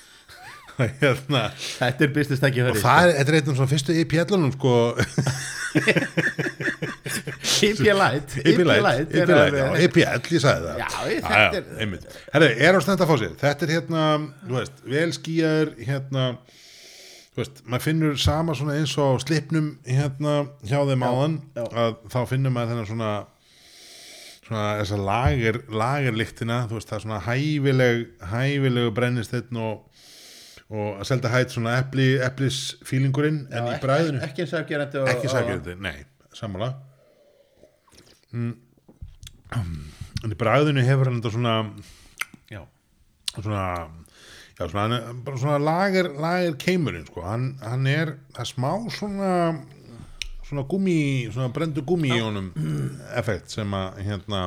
hérna, 1.02 1.42
Þetta 1.56 2.04
er 2.06 2.10
business 2.12 2.42
tæki 2.42 2.64
og 2.64 2.76
það 2.82 3.06
er, 3.08 3.12
þetta 3.20 3.32
er 3.32 3.38
einn 3.38 3.50
af 3.52 3.58
svona 3.60 3.70
fyrstu 3.70 3.96
IPL-unum 4.02 4.52
sko, 4.56 4.72
Hippie 7.60 7.94
Light 7.96 8.36
IPL, 8.42 8.70
IPL, 8.72 9.56
já, 9.56 9.66
IPL, 9.86 10.28
ég 10.34 10.42
sagði 10.42 10.66
það. 10.66 10.82
Já, 10.82 10.88
þetta 11.06 11.62
er-. 11.62 11.96
Herri, 12.34 12.50
er 12.68 12.76
á 12.76 12.80
stend 12.84 13.04
að 13.04 13.10
fá 13.10 13.16
sér. 13.22 13.34
Þetta 13.40 13.66
er 13.66 13.72
hérna, 13.76 14.04
þú 14.42 14.58
veist, 14.58 14.82
vel 14.96 15.06
skýjar 15.16 15.72
hérna, 15.80 16.26
þú 17.32 17.42
veist 17.42 17.62
maður 17.64 17.86
finnur 17.86 18.20
sama 18.20 18.56
svona 18.58 18.76
eins 18.80 18.96
og 19.00 19.22
slipnum 19.24 19.72
hérna 19.88 20.36
hjá 20.66 20.78
þeim 20.88 21.06
áðan 21.06 21.40
að 21.62 21.98
þá 22.12 22.20
finnur 22.32 22.54
maður 22.54 22.74
þennan 22.74 22.90
svona 22.92 23.14
svona 24.46 24.66
þessa 24.78 24.98
lager 25.02 25.56
lagerlyktina, 25.74 26.60
þú 26.70 26.78
veist, 26.78 26.90
það 26.90 26.98
er 26.98 27.04
svona 27.06 27.22
hæfileg 27.26 28.02
hæfilegu 28.30 28.92
brennisteinn 28.94 29.58
og 29.58 29.85
og 30.72 31.00
að 31.00 31.08
selda 31.10 31.30
hætt 31.30 31.54
svona 31.54 31.76
epli, 31.80 32.16
eplisfílingurinn 32.26 33.44
en 33.54 33.68
í 33.70 33.76
bræðinu 33.82 34.22
Ekki 34.26 34.46
og 34.48 35.10
ekki 35.12 35.30
sækjandi, 35.30 35.76
nei, 35.78 35.94
sammála. 36.34 36.72
Mm. 38.34 38.56
en 40.24 40.34
í 40.34 40.38
bræðinu 40.38 40.82
hefur 40.86 41.10
hann 41.10 41.20
þetta 41.20 41.34
svona 41.36 41.54
Já, 42.50 42.64
svona 43.36 43.62
já, 44.56 44.66
svona, 44.66 45.00
bara 45.24 45.38
svona 45.40 45.60
lager, 45.62 46.10
lager 46.18 46.58
keimurinn, 46.60 47.06
sko, 47.10 47.22
hann, 47.28 47.48
hann 47.62 47.86
er 47.90 48.16
það 48.36 48.50
smá 48.54 48.70
svona 48.92 49.32
svona 50.46 50.64
gummi, 50.70 50.98
svona 51.34 51.50
brendu 51.54 51.82
gummi 51.86 52.12
í 52.14 52.20
honum 52.22 52.52
effekt 53.18 53.54
sem 53.56 53.74
að 53.74 54.00
hérna, 54.06 54.42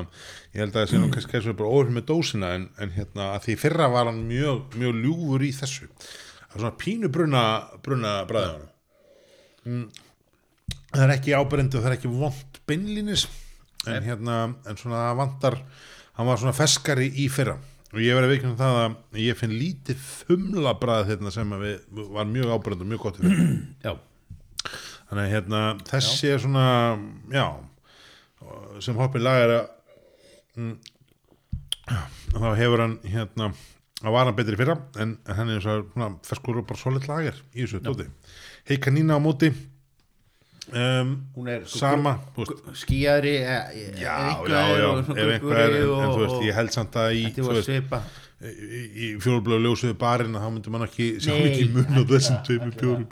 ég 0.53 0.63
held 0.63 0.73
að 0.73 0.79
það 0.79 0.89
sé 0.91 1.01
nú 1.01 1.11
kannski 1.13 1.35
kannski 1.35 1.57
bara 1.59 1.75
óhrif 1.75 1.95
með 1.97 2.07
dósina 2.13 2.53
en, 2.55 2.69
en 2.79 2.95
hérna 2.95 3.33
að 3.35 3.45
því 3.47 3.57
fyrra 3.65 3.89
var 3.91 4.09
hann 4.11 4.23
mjög, 4.29 4.79
mjög 4.79 5.03
ljúfur 5.03 5.45
í 5.45 5.51
þessu 5.59 5.89
það 5.89 6.55
er 6.55 6.63
svona 6.63 6.77
pínu 6.85 7.11
bruna, 7.13 7.43
bruna 7.83 8.15
bræði 8.29 8.55
honum 8.55 8.71
mm. 9.67 9.85
það 10.95 11.05
er 11.05 11.15
ekki 11.17 11.37
ábrendu 11.37 11.83
það 11.83 11.91
er 11.91 11.99
ekki 11.99 12.15
vond 12.15 12.63
beinlínis 12.69 13.27
en 13.87 14.03
hérna, 14.03 14.41
en 14.67 14.79
svona 14.79 15.05
það 15.09 15.19
vantar 15.23 15.61
hann 16.19 16.27
var 16.27 16.39
svona 16.41 16.55
feskari 16.55 17.07
í 17.23 17.29
fyrra. 17.31 17.55
Og 17.89 18.01
ég 18.03 18.17
verið 18.17 18.35
veiknum 18.35 18.57
það 18.59 18.77
að 18.83 19.21
ég 19.23 19.37
finn 19.39 19.55
lítið 19.55 20.01
þumla 20.27 20.75
bræð 20.77 21.13
hérna 21.13 21.31
sem 21.33 21.53
að 21.55 21.63
við, 21.63 21.77
var 22.13 22.27
mjög 22.29 22.51
ábrendu, 22.53 22.85
mjög 22.85 23.05
gott 23.05 23.21
já, 23.85 23.93
þannig 25.09 25.23
að 25.25 25.33
hérna, 25.33 25.63
þessi 25.89 26.31
er 26.33 26.43
svona 26.43 26.67
já 27.33 27.45
sem 28.83 28.97
hoppin 28.99 29.25
lagar 29.25 29.55
mm, 30.55 30.77
þá 32.35 32.47
hefur 32.59 32.85
hann 32.85 32.95
hérna 33.03 33.49
að 33.99 34.13
var 34.15 34.29
hann 34.29 34.37
betri 34.37 34.59
fyrra 34.59 34.77
en, 35.01 35.17
hann 35.27 35.51
er 35.51 35.65
svona 35.65 36.13
ferskur 36.27 36.61
og 36.61 36.69
bara 36.69 36.79
solid 36.79 37.09
lager 37.09 37.41
í 37.51 37.65
þessu 37.65 37.81
tóti 37.83 38.07
hei 38.69 38.77
kanína 38.79 39.17
á 39.17 39.21
móti 39.23 39.49
um, 40.71 41.15
hún 41.35 41.51
er 41.51 41.65
sama 41.67 42.15
þú 42.35 42.45
veist, 42.45 42.71
skýjaðri 42.85 43.35
já, 43.41 43.59
já, 43.99 44.15
já, 44.47 44.89
ef 45.03 45.19
einhver 45.19 45.61
en, 45.65 45.77
en 45.83 46.15
þú 46.15 46.23
veist, 46.23 46.39
ég 46.47 46.59
held 46.61 46.75
samt 46.75 46.99
að 47.01 47.17
í, 47.17 47.27
Þetta 47.27 47.49
var 47.49 47.63
svipa 47.67 48.01
í, 48.39 49.09
fjólblöðu 49.19 49.65
ljósuðu 49.65 49.97
barinn 49.99 50.37
þá 50.39 50.47
myndi 50.47 50.71
mann 50.73 50.85
ekki 50.85 51.09
sjá 51.23 51.33
ekki 51.35 51.65
mun 51.73 51.99
á 51.99 52.03
þessum 52.07 52.39
tveimur 52.47 52.77
bjórum 52.79 53.07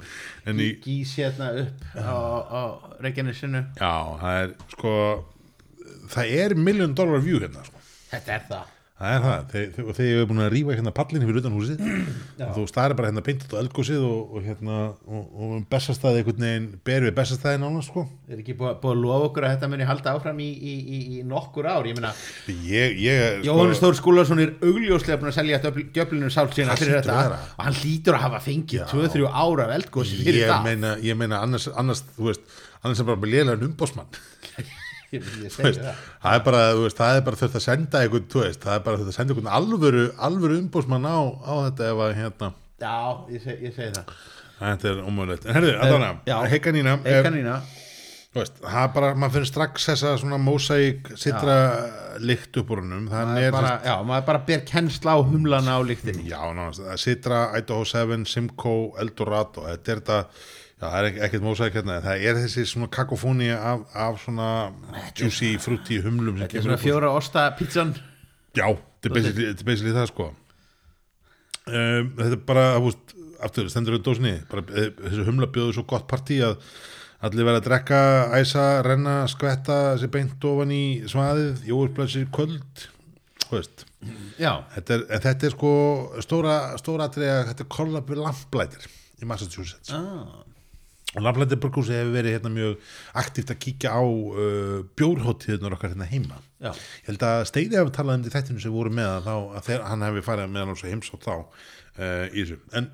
en 0.47 0.61
í, 0.63 0.69
Gís 0.84 1.15
hérna 1.19 1.49
upp 1.63 1.84
á, 1.99 2.15
á 2.47 2.61
Reykjanesinu. 3.03 3.65
Já, 3.75 3.93
það 4.21 4.39
er 4.45 4.55
sko 4.75 4.93
það 6.13 6.34
er 6.39 6.57
million 6.69 6.95
dollar 6.95 7.23
view 7.23 7.41
hérna. 7.43 7.65
Sko. 7.67 7.84
Þetta 8.13 8.38
er 8.38 8.49
það 8.51 8.73
það 8.98 9.14
er 9.14 9.24
það, 9.24 9.52
þegar 9.52 10.08
ég 10.08 10.20
hef 10.20 10.30
búin 10.32 10.41
að 10.41 10.48
rífa 10.54 10.76
hérna 10.78 10.91
pallin 10.98 11.26
fyrir 11.28 11.39
utan 11.41 11.54
húsið. 11.54 11.82
Og 12.41 12.56
þú 12.56 12.64
staðir 12.72 12.95
bara 12.98 13.12
hérna 13.12 13.24
beint 13.28 13.43
á 13.54 13.56
eldgósið 13.60 14.06
og, 14.08 14.32
og 14.34 14.48
hérna, 14.48 14.78
og, 15.06 15.28
og 15.38 15.52
um 15.60 15.66
bestastæði 15.70 16.24
einhvern 16.24 16.45
veginn, 16.48 16.66
ber 16.88 17.06
við 17.06 17.14
bestastæði 17.20 17.62
nána 17.62 17.84
sko. 17.86 18.08
Er 18.26 18.41
ekki 18.41 18.56
búið, 18.58 18.80
búið 18.82 18.95
að 18.95 19.04
lofa 19.04 19.28
okkur 19.30 19.48
að 19.48 19.54
þetta 19.54 19.70
muni 19.74 19.88
halda 19.91 20.16
áfram 20.18 20.41
í, 20.41 20.48
í, 20.50 20.74
í, 20.82 21.02
í 21.20 21.22
nokkur 21.30 21.70
ár? 21.70 21.86
Ég 21.91 22.00
meina, 22.00 22.14
er, 22.50 23.45
Jóhannes 23.45 23.84
Þór 23.84 24.00
Skúlason 24.02 24.41
er 24.41 24.56
augljóslega 24.66 25.22
búin 25.22 25.30
að 25.30 25.38
selja 25.38 25.62
djöflinu 25.68 26.32
sált 26.34 26.58
sína 26.58 26.80
fyrir 26.80 26.98
þetta. 27.04 27.38
og 27.54 27.68
hann 27.68 27.78
hlýtur 27.78 28.18
að 28.18 28.26
hafa 28.26 28.41
fengið 28.48 28.88
2-3 28.89 29.30
ára 29.30 29.70
af 29.70 29.76
eldgósi 29.78 30.18
fyrir 30.24 30.41
ég 30.41 30.52
það. 30.56 30.66
meina, 30.72 30.95
ég 31.06 31.22
meina 31.22 31.43
annars, 31.45 31.70
annars, 31.78 32.02
þú 32.18 32.32
veist 32.32 32.58
annars 32.82 33.02
er 33.04 33.10
bara 33.12 33.22
með 33.22 33.34
lélega 33.36 33.70
umbósmann 33.70 34.10
Veist, 35.08 35.60
það. 35.80 35.99
er 36.34 36.41
bara, 36.43 36.62
veist, 36.76 36.97
það 36.99 37.18
er 37.20 37.26
bara 37.28 37.39
þurft 37.39 37.60
að 37.60 37.64
senda 37.64 38.01
einhvern, 38.03 38.26
veist, 38.34 38.64
það 38.66 38.74
er 38.74 38.86
bara 38.88 38.99
þurft 38.99 39.14
að 39.14 39.20
senda 39.20 39.36
einhvern 39.36 39.53
alvöru, 39.60 40.05
alvöru 40.28 40.58
umbósmann 40.60 41.08
á, 41.08 41.20
á 41.47 41.53
þetta 41.70 41.91
ef 41.93 42.01
að, 42.03 42.16
hérna, 42.18 42.51
Já, 42.78 42.97
ég 43.34 43.41
segi, 43.41 43.58
ég 43.66 43.74
segi 43.74 43.93
það. 43.95 44.12
Þetta 44.58 44.89
er 44.89 44.99
ómögulegt. 45.05 45.45
En 45.47 45.55
herðu, 45.58 45.74
allavega, 45.82 46.14
já. 46.28 46.36
heikanína 46.51 46.97
er, 47.01 47.22
Eikanína 47.22 47.55
þú 48.38 48.41
veist, 48.41 48.60
það 48.62 48.84
er 48.84 48.91
bara, 48.93 49.10
maður 49.18 49.36
finnir 49.38 49.49
strax 49.49 49.88
þessa 49.89 50.12
svona 50.22 50.38
mósæk 50.41 51.10
sitra 51.18 51.55
lykt 52.22 52.60
upp 52.62 52.74
úr 52.74 52.84
húnum, 52.84 53.08
þannig 53.12 53.47
er 53.47 53.55
bara, 53.55 53.74
Já, 53.86 53.95
maður 54.05 54.28
bara 54.30 54.43
ber 54.49 54.64
kennsla 54.68 55.16
á 55.18 55.20
humlana 55.26 55.78
á 55.78 55.82
líktinni 55.86 56.28
já, 56.30 56.39
er 56.43 57.01
Citra, 57.01 57.41
Idaho 57.58 57.86
7, 57.88 58.26
Simcoe, 58.30 58.91
Eldorado. 59.01 59.66
Þetta 59.72 59.93
er 59.93 60.01
þetta, 60.01 60.20
já, 60.78 60.86
það 60.86 60.97
er 60.99 61.19
ekkert 61.28 61.45
mósæk 61.45 61.78
hérna, 61.80 61.99
það 62.05 62.25
er 62.30 62.41
þessi 62.43 62.65
svona 62.69 62.89
kakofóni 62.93 63.49
af, 63.55 63.86
af 63.97 64.19
svona 64.23 64.49
juicy, 65.17 65.55
fruity 65.61 66.01
humlum 66.05 66.39
Þetta 66.41 66.59
er 66.61 66.67
svona 66.67 66.82
fjóra 66.82 67.13
osta 67.17 67.47
pizzan. 67.57 67.95
Já, 68.57 68.67
þetta 69.03 69.23
er 69.23 69.63
basically, 69.67 69.95
það 69.95 70.11
sko. 70.11 70.32
Um, 71.67 72.13
Þetta 72.15 72.34
er 72.34 72.43
bara, 72.47 72.67
veist, 72.80 73.17
aftur, 73.43 73.67
stendur 73.71 73.97
auðvitað 73.97 74.45
bara 74.49 74.63
eh, 74.71 74.93
þessu 75.01 75.25
humla 75.28 75.49
bjóðu 75.53 75.75
svo 75.75 75.84
gott 75.89 76.07
partí 76.09 76.39
að 76.45 76.55
allir 77.28 77.47
verða 77.47 77.61
að 77.61 77.67
drekka, 77.67 77.99
æsa, 78.38 78.65
renna, 78.86 79.17
skvetta 79.32 79.78
þessi 79.95 80.09
beint 80.13 80.47
ofan 80.47 80.73
í 80.73 80.84
svaðið 81.09 81.63
veist, 83.47 83.86
Já, 84.38 84.51
þetta 84.75 84.93
er, 84.93 85.03
en 85.15 85.23
þetta 85.23 85.47
er 85.47 85.53
sko 85.55 85.71
stóra, 86.23 86.55
stóra 86.80 87.07
atriða, 87.07 87.45
þetta 87.49 87.63
er 87.65 87.69
kollab 87.73 88.11
við 88.11 88.21
lamplætir 88.21 88.88
í 89.21 89.30
Massachusetts. 89.30 89.93
Ah, 89.95 90.43
og 91.18 91.26
lamplætir 91.26 91.59
burgúsi 91.63 91.95
hefur 91.97 92.13
verið 92.15 92.38
hérna 92.38 92.51
mjög 92.53 92.91
aktíft 93.24 93.53
að 93.53 93.59
kíkja 93.65 93.95
á 93.97 94.03
uh, 94.03 94.78
bjórhóttíðunar 94.99 95.78
okkar 95.78 95.95
hérna 95.95 96.09
heima. 96.09 96.38
Já. 96.61 96.72
Ég 96.72 97.09
held 97.09 97.26
að 97.28 97.41
Steini 97.51 97.80
hafi 97.82 97.95
talað 97.97 98.22
um 98.22 98.30
þættinu 98.38 98.63
sem 98.63 98.78
voru 98.78 98.93
með 98.93 99.09
að 99.15 99.28
þá, 99.28 99.36
að 99.57 99.68
þeir, 99.72 99.84
hann 99.89 100.05
hefði 100.07 100.24
farið 100.30 100.53
með 100.53 100.65
hann 100.65 100.76
og 100.76 100.86
heimsótt 100.93 101.28
þá 101.28 101.36
uh, 101.36 102.24
í 102.32 102.39
þessu. 102.39 102.61
En 102.78 102.93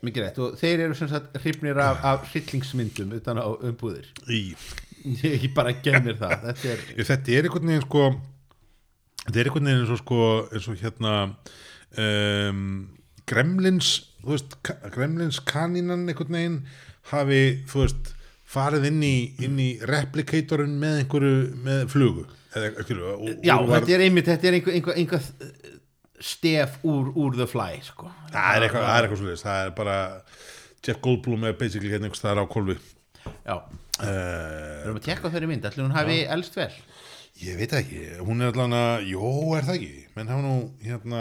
Mikið 0.00 0.22
rétt. 0.24 0.38
Og 0.40 0.54
þeir 0.56 0.86
eru 0.86 0.94
sem 0.96 1.10
sagt 1.10 1.34
hrifnir 1.42 1.76
af, 1.84 1.98
af 2.08 2.22
hryllingsmyndum 2.30 3.10
utan 3.18 3.36
á 3.36 3.44
umbúðir. 3.52 4.06
Í, 4.32 4.54
Ég 5.24 5.48
bara 5.56 5.72
gef 5.80 6.02
mér 6.04 6.18
það. 6.20 6.36
Þetta 6.44 6.70
er, 6.70 6.84
þetta 7.08 7.32
er 7.32 7.48
einhvern 7.48 7.70
veginn 7.70 7.84
sko, 7.86 8.04
þetta 9.24 9.40
er 9.40 9.48
einhvern 9.48 9.68
veginn 9.68 9.82
eins 9.84 9.92
og 9.94 10.00
sko, 10.02 10.20
eins 10.50 10.68
og 10.68 10.80
hérna 10.82 11.14
um, 12.04 12.64
Gremlins, 13.30 13.92
veist, 14.26 14.58
Gremlins 14.92 15.40
kanínan 15.48 16.08
einhvern 16.10 16.36
veginn 16.36 16.58
hafi, 17.10 17.40
þú 17.70 17.82
veist, 17.84 18.12
farið 18.50 18.86
inn 18.90 19.02
í, 19.06 19.14
inn 19.46 19.58
í 19.62 19.68
replikatorinn 19.88 20.76
með 20.82 21.00
einhverju, 21.04 21.34
með 21.66 21.82
flugu. 21.92 22.26
Eða, 22.50 22.70
skilur, 22.84 23.10
og, 23.14 23.28
já, 23.46 23.54
og 23.56 23.68
var, 23.70 23.84
þetta 23.84 23.94
er 23.94 24.02
einmitt 24.08 24.26
Þetta 24.26 24.48
er 24.50 24.54
einhver, 24.58 24.74
einhver, 24.74 24.96
einhver 24.98 25.26
stef 26.20 26.78
úr, 26.84 27.12
úr 27.14 27.36
the 27.38 27.46
fly 27.46 27.76
sko. 27.86 28.08
það 28.32 28.56
er 28.56 28.64
eitthvað, 28.66 28.82
það 28.88 28.96
er 28.96 29.06
eitthvað 29.06 29.20
svolítið, 29.20 29.44
það 29.44 29.60
er 29.66 29.70
bara 29.78 29.98
Jeff 30.86 31.00
Goldblum 31.04 31.44
er 31.46 31.54
basically 31.60 31.92
hérna 31.92 32.08
einhvers 32.08 32.20
staðar 32.24 32.42
á 32.44 32.46
kolvi. 32.50 32.76
Já, 33.46 33.56
Uh, 34.00 34.06
við 34.08 34.86
erum 34.86 34.96
að 34.96 35.04
tekka 35.04 35.28
þeirri 35.28 35.48
mynd 35.50 35.64
Ætli 35.68 35.82
hún 35.84 35.92
hafi 35.92 36.14
elst 36.32 36.54
vel 36.56 36.70
Ég 37.42 37.58
veit 37.58 37.68
það 37.68 37.80
ekki, 37.82 37.98
hún 38.24 38.38
er 38.40 38.54
allan 38.54 38.72
að, 38.78 39.02
jó, 39.10 39.26
er 39.58 39.66
það 39.66 39.74
ekki, 39.76 40.04
menn 40.16 40.30
hafa 40.32 40.44
nú, 40.46 40.54
hérna, 40.86 41.20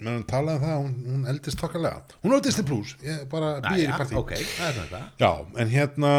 menn 0.00 0.10
hann 0.18 0.26
talaði 0.28 0.58
um 0.58 0.64
það, 0.64 0.76
hún, 0.82 0.94
hún 1.12 1.26
eldist 1.30 1.60
þokkalega. 1.62 2.18
Hún 2.24 2.34
á 2.34 2.38
Disney 2.44 2.66
Plus, 2.68 2.94
ég 3.04 3.24
bara 3.30 3.50
býðir 3.64 3.88
í 3.92 3.98
partí. 3.98 4.16
Ok, 4.18 4.32
það 4.56 4.78
þetta 4.80 5.02
Já, 5.22 5.30
en 5.62 5.72
hérna, 5.74 6.12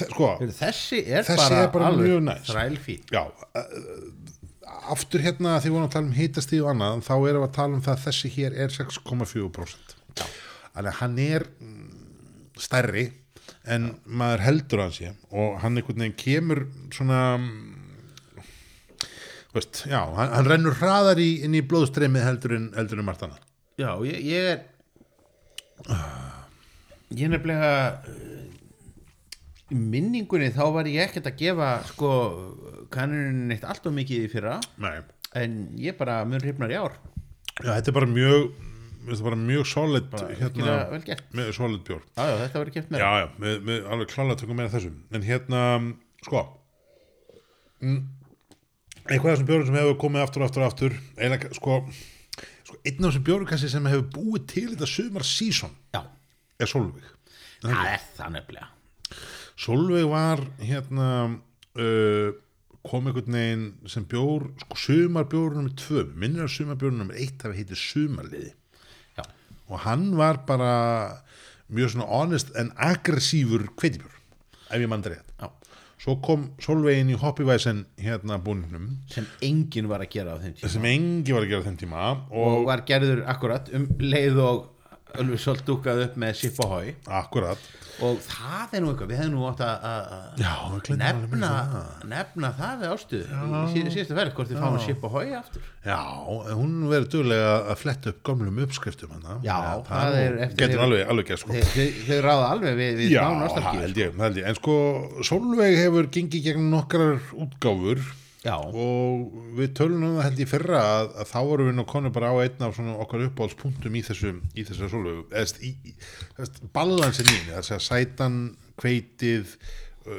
sko, 0.00 0.30
Þessi 0.40 1.02
er 1.04 1.26
Þessi 1.28 1.40
bara, 1.42 1.58
er 1.62 1.72
bara 1.74 1.90
alveg 1.92 2.08
mjög 2.08 2.22
næs. 2.28 2.48
þrælfín 2.48 3.04
já, 3.12 3.22
uh, 3.28 4.24
aftur 4.94 5.22
hérna, 5.24 5.58
því 5.60 5.70
við 5.70 5.76
vorum 5.76 5.88
að 5.88 5.94
tala 5.96 6.08
um 6.08 6.16
hitastíð 6.16 6.64
og 6.64 6.70
annað, 6.72 7.04
þá 7.06 7.14
erum 7.16 7.44
við 7.44 7.48
að 7.48 7.54
tala 7.58 7.78
um 7.78 7.84
það 7.84 7.94
að 7.98 8.06
þessi 8.08 8.32
hér 8.38 8.56
er 8.64 8.74
6,4%. 8.74 9.94
Þannig 10.74 10.90
að 10.90 10.98
hann 11.02 11.18
er 11.22 11.46
mm, 11.60 12.00
stærri 12.64 13.04
en 13.64 13.90
maður 14.04 14.42
heldur 14.44 14.80
að 14.82 14.88
hann 14.88 14.96
sé 14.98 15.12
og 15.32 15.58
hann 15.62 15.78
einhvern 15.78 16.02
veginn 16.04 16.18
kemur 16.20 16.64
svona 16.92 17.20
mm, 17.38 17.83
þú 19.54 19.60
veist, 19.60 19.84
já, 19.86 20.00
hann, 20.18 20.32
hann 20.34 20.50
rennur 20.50 20.74
hraðar 20.80 21.22
í, 21.22 21.30
inn 21.46 21.54
í 21.54 21.62
blóðstreymið 21.70 22.26
heldur 22.26 22.56
en, 22.58 22.70
heldur 22.74 23.00
en 23.00 23.06
margt 23.06 23.22
annað 23.26 23.42
Já, 23.74 23.90
ég, 24.06 24.20
ég 24.22 24.52
er 24.52 24.60
ég 27.14 27.24
er 27.26 27.32
nefnilega 27.32 27.70
uh, 28.06 28.44
í 29.74 29.78
minningunni 29.78 30.52
þá 30.54 30.64
var 30.76 30.90
ég 30.90 31.08
ekkert 31.08 31.26
að 31.30 31.40
gefa 31.40 31.70
sko 31.88 32.10
kannunin 32.94 33.54
eitt 33.54 33.66
allt 33.66 33.88
og 33.90 33.96
mikið 33.96 34.28
í 34.28 34.30
fyrra. 34.30 34.60
Nei, 34.82 35.00
en 35.40 35.58
ég 35.80 35.98
bara 35.98 36.20
mun 36.28 36.42
hrifnar 36.42 36.70
í 36.70 36.78
ár. 36.78 36.94
Já, 37.58 37.72
þetta 37.72 37.90
er 37.90 37.98
bara 37.98 38.10
mjög 38.10 38.46
þetta 39.04 39.18
er 39.18 39.26
bara 39.26 39.40
mjög 39.42 39.66
solid 39.68 40.10
bara 40.12 40.36
hérna, 40.38 40.76
með 41.34 41.50
solid 41.58 41.82
bjór. 41.86 42.02
Já, 42.14 42.24
þetta 42.44 42.60
verður 42.62 42.74
keft 42.78 42.92
með 42.94 43.02
já, 43.04 43.10
já, 43.24 43.26
með, 43.42 43.56
með 43.68 43.88
alveg 43.90 44.12
klálega 44.14 44.40
tökum 44.42 44.60
meira 44.60 44.72
þessum. 44.72 45.00
En 45.14 45.26
hérna, 45.26 45.64
sko 46.24 46.44
mm, 47.82 47.98
eitthvað 49.08 49.30
af 49.30 49.36
þessum 49.36 49.48
bjórum 49.50 49.68
sem 49.68 49.78
hefur 49.78 49.98
komið 50.00 50.24
aftur 50.24 50.42
og 50.42 50.48
aftur 50.48 50.64
og 50.64 50.70
aftur 50.70 50.94
eiginlega, 51.18 51.50
sko, 51.58 51.80
sko 52.64 52.78
einn 52.80 53.00
af 53.00 53.10
þessum 53.10 53.26
bjórukassi 53.28 53.72
sem 53.72 53.90
hefur 53.90 54.06
búið 54.14 54.46
til 54.54 54.68
þetta 54.72 54.88
sumar 54.90 55.26
season 55.28 55.74
Já, 55.94 56.00
er 56.60 56.70
Solveig. 56.70 57.10
Það 57.64 57.90
er 57.90 58.08
það 58.16 58.32
nefnilega. 58.38 58.70
Solveig 59.64 60.08
var 60.10 60.42
hérna 60.60 61.10
uh, 61.28 62.32
kom 62.84 63.06
einhvern 63.08 63.38
veginn 63.38 63.68
sem 63.88 64.04
bjór 64.08 64.50
sko 64.64 64.80
sumarbjórunum 64.86 65.70
með 65.70 65.78
tvö. 65.84 66.06
Minnir 66.20 66.44
að 66.44 66.56
sumarbjórunum 66.58 67.12
með 67.12 67.22
eitt 67.24 67.44
hafi 67.46 67.62
heitið 67.62 67.80
sumarliði. 67.80 68.50
Já, 69.16 69.24
og 69.70 69.84
hann 69.86 70.10
var 70.18 70.42
bara 70.48 70.74
mjög 71.72 71.94
svona 71.94 72.10
honest 72.10 72.52
en 72.60 72.72
aggressífur 72.76 73.70
kveitibjór 73.78 74.12
ef 74.74 74.80
ég 74.80 74.90
mann 74.90 75.04
rétt. 75.04 75.28
já 75.28 75.33
svo 76.04 76.18
kom 76.20 76.50
Solveigin 76.60 77.14
í 77.14 77.16
Hoppivæsen 77.16 77.84
hérna 78.02 78.36
búningnum. 78.44 78.90
Sem 79.08 79.24
enginn 79.44 79.88
var 79.88 80.04
að 80.04 80.12
gera 80.12 80.36
á 80.36 80.38
þeim 80.42 80.58
tíma. 80.58 80.72
Sem 80.74 80.84
engi 80.90 81.32
var 81.32 81.46
að 81.46 81.54
gera 81.54 81.64
á 81.64 81.66
þeim 81.68 81.78
tíma 81.80 82.04
og 82.28 82.42
og 82.44 82.66
var 82.68 82.84
gerður 82.88 83.24
akkurat 83.32 83.70
um 83.76 83.88
leið 84.02 84.40
og 84.44 84.62
Ölvi 85.22 85.38
Solt 85.38 85.62
dúkað 85.68 86.04
upp 86.08 86.14
með 86.18 86.34
Sip 86.40 86.56
og 86.64 86.70
Hói 86.74 86.94
akkurat. 87.06 87.58
Og 88.02 88.16
það 88.26 88.72
er 88.74 88.80
nú 88.82 88.88
eitthvað, 88.90 89.10
við 89.12 89.18
hefum 89.20 89.34
nú 89.36 89.44
átt 89.46 89.60
að- 89.62 90.94
nefna, 90.98 91.50
nefna 92.10 92.50
það 92.58 92.80
við 92.80 92.88
ástuðu 92.94 93.26
í 93.28 93.60
síð, 93.70 93.90
síðustu 93.94 94.16
verð, 94.18 94.32
hvort 94.34 94.50
við 94.50 94.58
fáum 94.64 94.78
Sip 94.82 95.04
og 95.06 95.12
Hói 95.14 95.28
aftur. 95.38 95.62
Já, 95.86 95.98
hún 96.58 96.72
verður 96.90 97.08
duglega 97.14 97.52
að 97.70 97.78
fletta 97.84 98.10
upp 98.10 98.22
gömlum 98.26 98.58
uppskriftum 98.64 99.14
hana. 99.14 99.36
Já, 99.46 99.58
það 99.86 100.18
er 100.24 100.36
eftir 100.48 100.58
getur 100.64 100.74
þeir- 100.74 100.84
alveg, 100.88 101.06
alveg 101.14 101.26
gert 101.30 101.44
sko. 101.44 101.52
Þau, 101.52 101.86
þau 102.08 102.20
ráða 102.26 102.50
alveg 102.50 102.76
við, 102.82 102.92
við 102.98 103.14
Já, 103.14 103.22
það 103.22 103.40
nostalgíu 103.44 103.80
held 103.86 103.96
ég, 104.02 104.12
það 104.18 104.26
held 104.28 104.36
ég. 104.42 104.46
En 104.50 104.54
sko, 104.58 104.76
Solveig 105.30 105.78
hefur 105.84 106.10
gengið 106.18 106.44
gegn 106.50 106.70
nokkrar 106.74 107.20
útgáfur 107.46 108.02
Já, 108.44 108.58
og 108.60 109.36
við 109.56 109.70
tölum 109.78 110.02
um 110.04 110.16
það 110.18 110.26
held 110.26 110.40
ég 110.42 110.50
fyrra 110.50 110.80
að, 110.84 111.06
að 111.22 111.30
þá 111.30 111.38
vorum 111.48 111.68
við 111.70 111.76
nú 111.78 111.84
konu 111.88 112.10
bara 112.12 112.28
á 112.28 112.36
einn 112.44 112.66
af 112.66 112.74
svona 112.76 112.98
okkar 113.00 113.24
uppáhaldspunktum 113.30 113.96
í 113.96 114.02
þessu 114.04 114.34
í 114.52 114.66
þessu 114.68 114.90
Solveig 114.92 115.32
eða 115.32 116.48
balansin 116.76 117.30
í 117.30 117.38
henni, 117.38 117.54
þess 117.54 117.72
að 117.78 117.84
sætan 117.86 118.36
kveitið, 118.82 119.56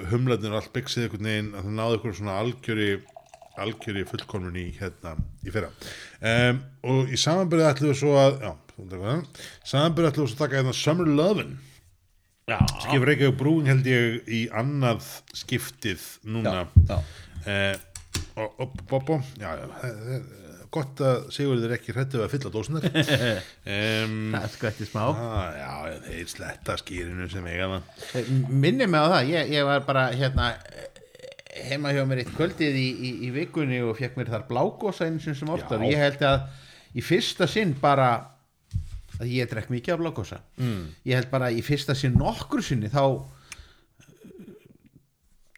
humlarnir 0.09 0.55
og 0.55 0.63
allt 0.63 0.73
byggsið 0.73 1.05
einhvern 1.05 1.29
veginn, 1.29 1.53
að 1.53 1.67
það 1.67 1.77
náði 1.77 1.99
ykkur 1.99 2.17
svona 2.17 2.39
algjöri 2.41 2.89
algjöri 3.61 4.03
fullkomnun 4.09 4.57
í 4.59 4.65
hérna 4.79 5.15
í 5.45 5.53
fyrra. 5.53 5.69
Um, 6.19 6.61
og 6.89 7.13
í 7.13 7.19
samanbyrði 7.19 7.69
ætlum 7.69 7.93
við 7.93 8.01
svo 8.01 8.17
að 8.19 8.41
já, 8.41 8.51
samanbyrði 9.69 10.11
ætlum 10.11 10.25
við 10.25 10.33
svo 10.33 10.39
að 10.39 10.41
taka 10.41 10.59
hérna 10.59 10.75
Summer 10.75 11.11
Lovin' 11.21 11.57
já, 12.49 12.57
skipur 12.83 13.11
ekki 13.13 13.31
brúin 13.39 13.69
held 13.69 13.87
ég 13.89 14.27
í 14.27 14.45
annað 14.53 15.05
skiptið 15.37 16.03
núna. 16.27 16.65
Já. 16.89 16.97
eh, 17.45 17.75
og, 17.77 17.94
og, 18.35 18.59
og, 18.65 18.81
og 18.99 19.29
já, 19.39 19.51
já 19.55 20.23
gott 20.75 21.01
að 21.03 21.29
Sigurður 21.33 21.69
er 21.69 21.77
ekki 21.77 21.93
hrættu 21.95 22.21
að 22.23 22.33
fylla 22.33 22.51
dósunar 22.53 22.87
um, 22.89 24.17
það 24.33 24.41
er 24.41 24.51
skvætti 24.55 24.87
smá. 24.89 25.03
ah, 25.13 25.55
já, 25.55 25.71
þeir 26.09 26.31
sletta 26.31 26.75
skýrinu 26.81 27.29
sem 27.31 27.47
eiga 27.47 27.69
það. 27.71 28.33
Minni 28.49 28.89
mig 28.89 28.99
á 28.99 29.07
það, 29.13 29.31
ég, 29.31 29.55
ég 29.55 29.67
var 29.69 29.85
bara 29.87 30.09
hérna 30.15 30.51
heima 31.69 31.93
hjá 31.95 32.03
mér 32.07 32.23
eitt 32.23 32.33
kvöldið 32.35 32.79
í, 32.79 32.87
í, 32.91 33.11
í 33.27 33.33
vikunni 33.35 33.79
og 33.85 33.95
fekk 33.99 34.17
mér 34.19 34.31
þar 34.33 34.47
blágósa 34.49 35.07
einu 35.07 35.21
sinni 35.23 35.39
sem 35.39 35.51
oftar 35.55 35.79
Já. 35.79 35.85
og 35.85 35.93
ég 35.93 36.01
held 36.01 36.25
að 36.27 36.47
í 36.95 37.03
fyrsta 37.05 37.47
sinn 37.47 37.71
bara 37.79 38.09
að 39.15 39.31
ég 39.31 39.47
drekk 39.47 39.71
mikið 39.71 39.95
af 39.95 40.01
blágósa 40.01 40.41
mm. 40.59 40.81
ég 41.07 41.21
held 41.21 41.31
bara 41.31 41.51
í 41.55 41.63
fyrsta 41.63 41.95
sinn 41.95 42.17
nokkur 42.19 42.63
sinni 42.65 42.91
þá 42.91 43.05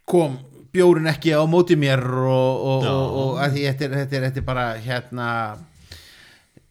kom 0.07 0.37
bjórun 0.77 1.09
ekki 1.11 1.33
á 1.33 1.41
móti 1.49 1.77
mér 1.79 2.03
og, 2.05 2.61
og, 2.71 2.85
Já. 2.85 2.93
og, 2.93 3.17
og 3.23 3.41
að 3.43 3.57
því 3.57 3.65
þetta 3.69 3.87
er, 3.89 3.97
þetta, 4.01 4.19
er, 4.19 4.27
þetta 4.29 4.41
er 4.43 4.47
bara 4.47 4.67
hérna 4.85 5.27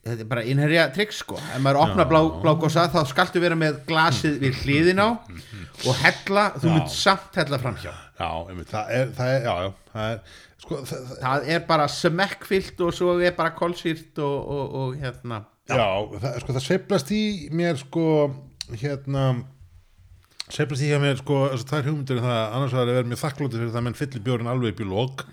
þetta 0.07 0.23
er 0.23 0.29
bara 0.31 0.43
innherja 0.47 0.87
trikk 0.95 1.13
sko 1.15 1.37
ef 1.39 1.61
maður 1.63 1.81
opnar 1.83 2.09
blá, 2.09 2.19
blágósa 2.43 2.87
þá 2.93 2.99
skaltu 3.09 3.41
vera 3.43 3.57
með 3.59 3.81
glasið 3.89 4.39
við 4.43 4.61
hliðin 4.63 5.03
á 5.03 5.09
og 5.09 5.99
hella, 6.01 6.49
þú 6.57 6.71
Já. 6.71 6.73
mynd 6.73 6.93
samt 6.93 7.39
hella 7.41 7.59
framhjá 7.61 7.91
já, 7.91 8.29
einmitt, 8.49 8.71
það 8.71 8.93
er, 8.97 9.11
það 9.17 9.33
er, 9.33 9.43
já, 9.43 9.53
já 9.65 9.91
það 9.91 10.13
er, 10.13 10.39
sko, 10.63 10.79
það, 10.89 11.11
það, 11.19 11.51
er 11.55 11.67
bara 11.67 11.89
smekkfyllt 11.97 12.81
og 12.87 12.95
svo 12.97 13.17
er 13.19 13.35
bara 13.37 13.53
kolsýrt 13.57 14.23
og, 14.25 14.37
og, 14.55 14.79
og 14.81 14.97
hérna 15.03 15.43
já, 15.67 15.85
það, 16.23 16.39
sko, 16.41 16.55
það 16.57 16.65
sveiflast 16.69 17.13
í 17.13 17.21
mér 17.59 17.79
sko, 17.83 18.07
hérna 18.73 19.27
sveiflast 20.53 20.85
í 20.85 20.91
hjá 20.93 20.99
mér 21.03 21.19
sko, 21.19 21.41
að 21.51 21.65
það 21.67 21.79
er 21.81 21.89
hugmyndur 21.91 22.21
það 22.23 22.37
að 22.37 22.55
annars 22.57 22.77
að 22.79 22.91
vera 22.93 23.09
mjög 23.11 23.23
þakklótið 23.25 23.59
fyrir 23.61 23.73
það 23.73 23.81
að 23.81 23.87
menn 23.89 23.99
fyllir 24.01 24.25
bjórin 24.29 24.51
alveg 24.53 24.73
upp 24.75 24.81
í 24.85 24.89
lók 24.93 25.25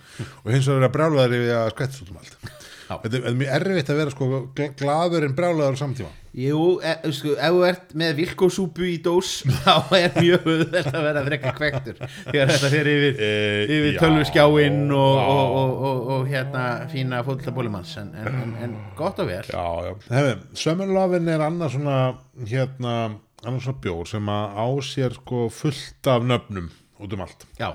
og 0.43 0.53
hins 0.53 0.69
vegar 0.69 0.83
vera 0.85 0.95
brjálæðar 0.99 1.39
yfir 1.39 1.57
að 1.61 1.73
skvættast 1.77 2.05
út 2.07 2.13
um 2.15 2.21
allt. 2.23 2.39
Þetta 2.85 3.17
er, 3.17 3.37
mjög 3.41 3.53
erfitt 3.57 3.91
að 3.95 3.97
vera 4.03 4.13
sko 4.13 4.27
gl- 4.59 4.75
glaður 4.77 5.25
en 5.25 5.35
brjálæðar 5.39 5.73
á 5.73 5.81
samtíma 5.81 6.11
Jú, 6.35 6.59
e, 6.85 6.91
sko, 7.15 7.31
ef 7.39 7.55
þú 7.55 7.61
ert 7.65 7.93
með 7.97 8.11
vilkósúpu 8.19 8.85
í 8.91 8.97
dós 9.01 9.31
þá 9.65 9.95
er 9.97 10.19
mjög 10.19 10.45
auðvelt 10.51 10.91
að 10.91 11.07
vera 11.07 11.23
að 11.23 11.29
drekka 11.31 11.53
kvektur 11.57 11.97
þegar 12.03 12.51
þetta 12.53 12.71
fer 12.75 12.91
yfir, 12.93 13.17
Eh, 13.25 13.63
yfir 13.71 13.89
já, 13.95 14.01
tölvuskjáinn 14.03 14.93
og, 14.99 15.21
og, 15.23 15.55
og, 15.63 15.73
og, 15.89 16.03
og 16.19 16.29
hérna 16.29 16.65
fína 16.93 17.23
fótboltabólumanns 17.25 17.95
en, 18.03 18.11
en, 18.21 18.37
en, 18.43 18.55
en 18.67 18.75
gott 18.99 19.23
og 19.23 19.31
vel. 19.31 19.47
Já, 19.49 19.65
já. 19.89 19.93
Hefði, 20.19 20.35
Sömmerlofin 20.67 21.33
er 21.39 21.47
annað 21.49 21.77
svona 21.79 21.97
hérna, 22.51 22.97
annað 23.49 23.67
svona 23.67 23.83
bjór 23.85 24.09
sem 24.11 24.31
að 24.35 24.59
á 24.59 24.67
sér 24.89 25.17
sko 25.19 25.47
fullt 25.53 26.11
af 26.11 26.25
nöfnum 26.27 26.71
út 27.01 27.17
um 27.17 27.25
allt. 27.27 27.47
Já, 27.61 27.75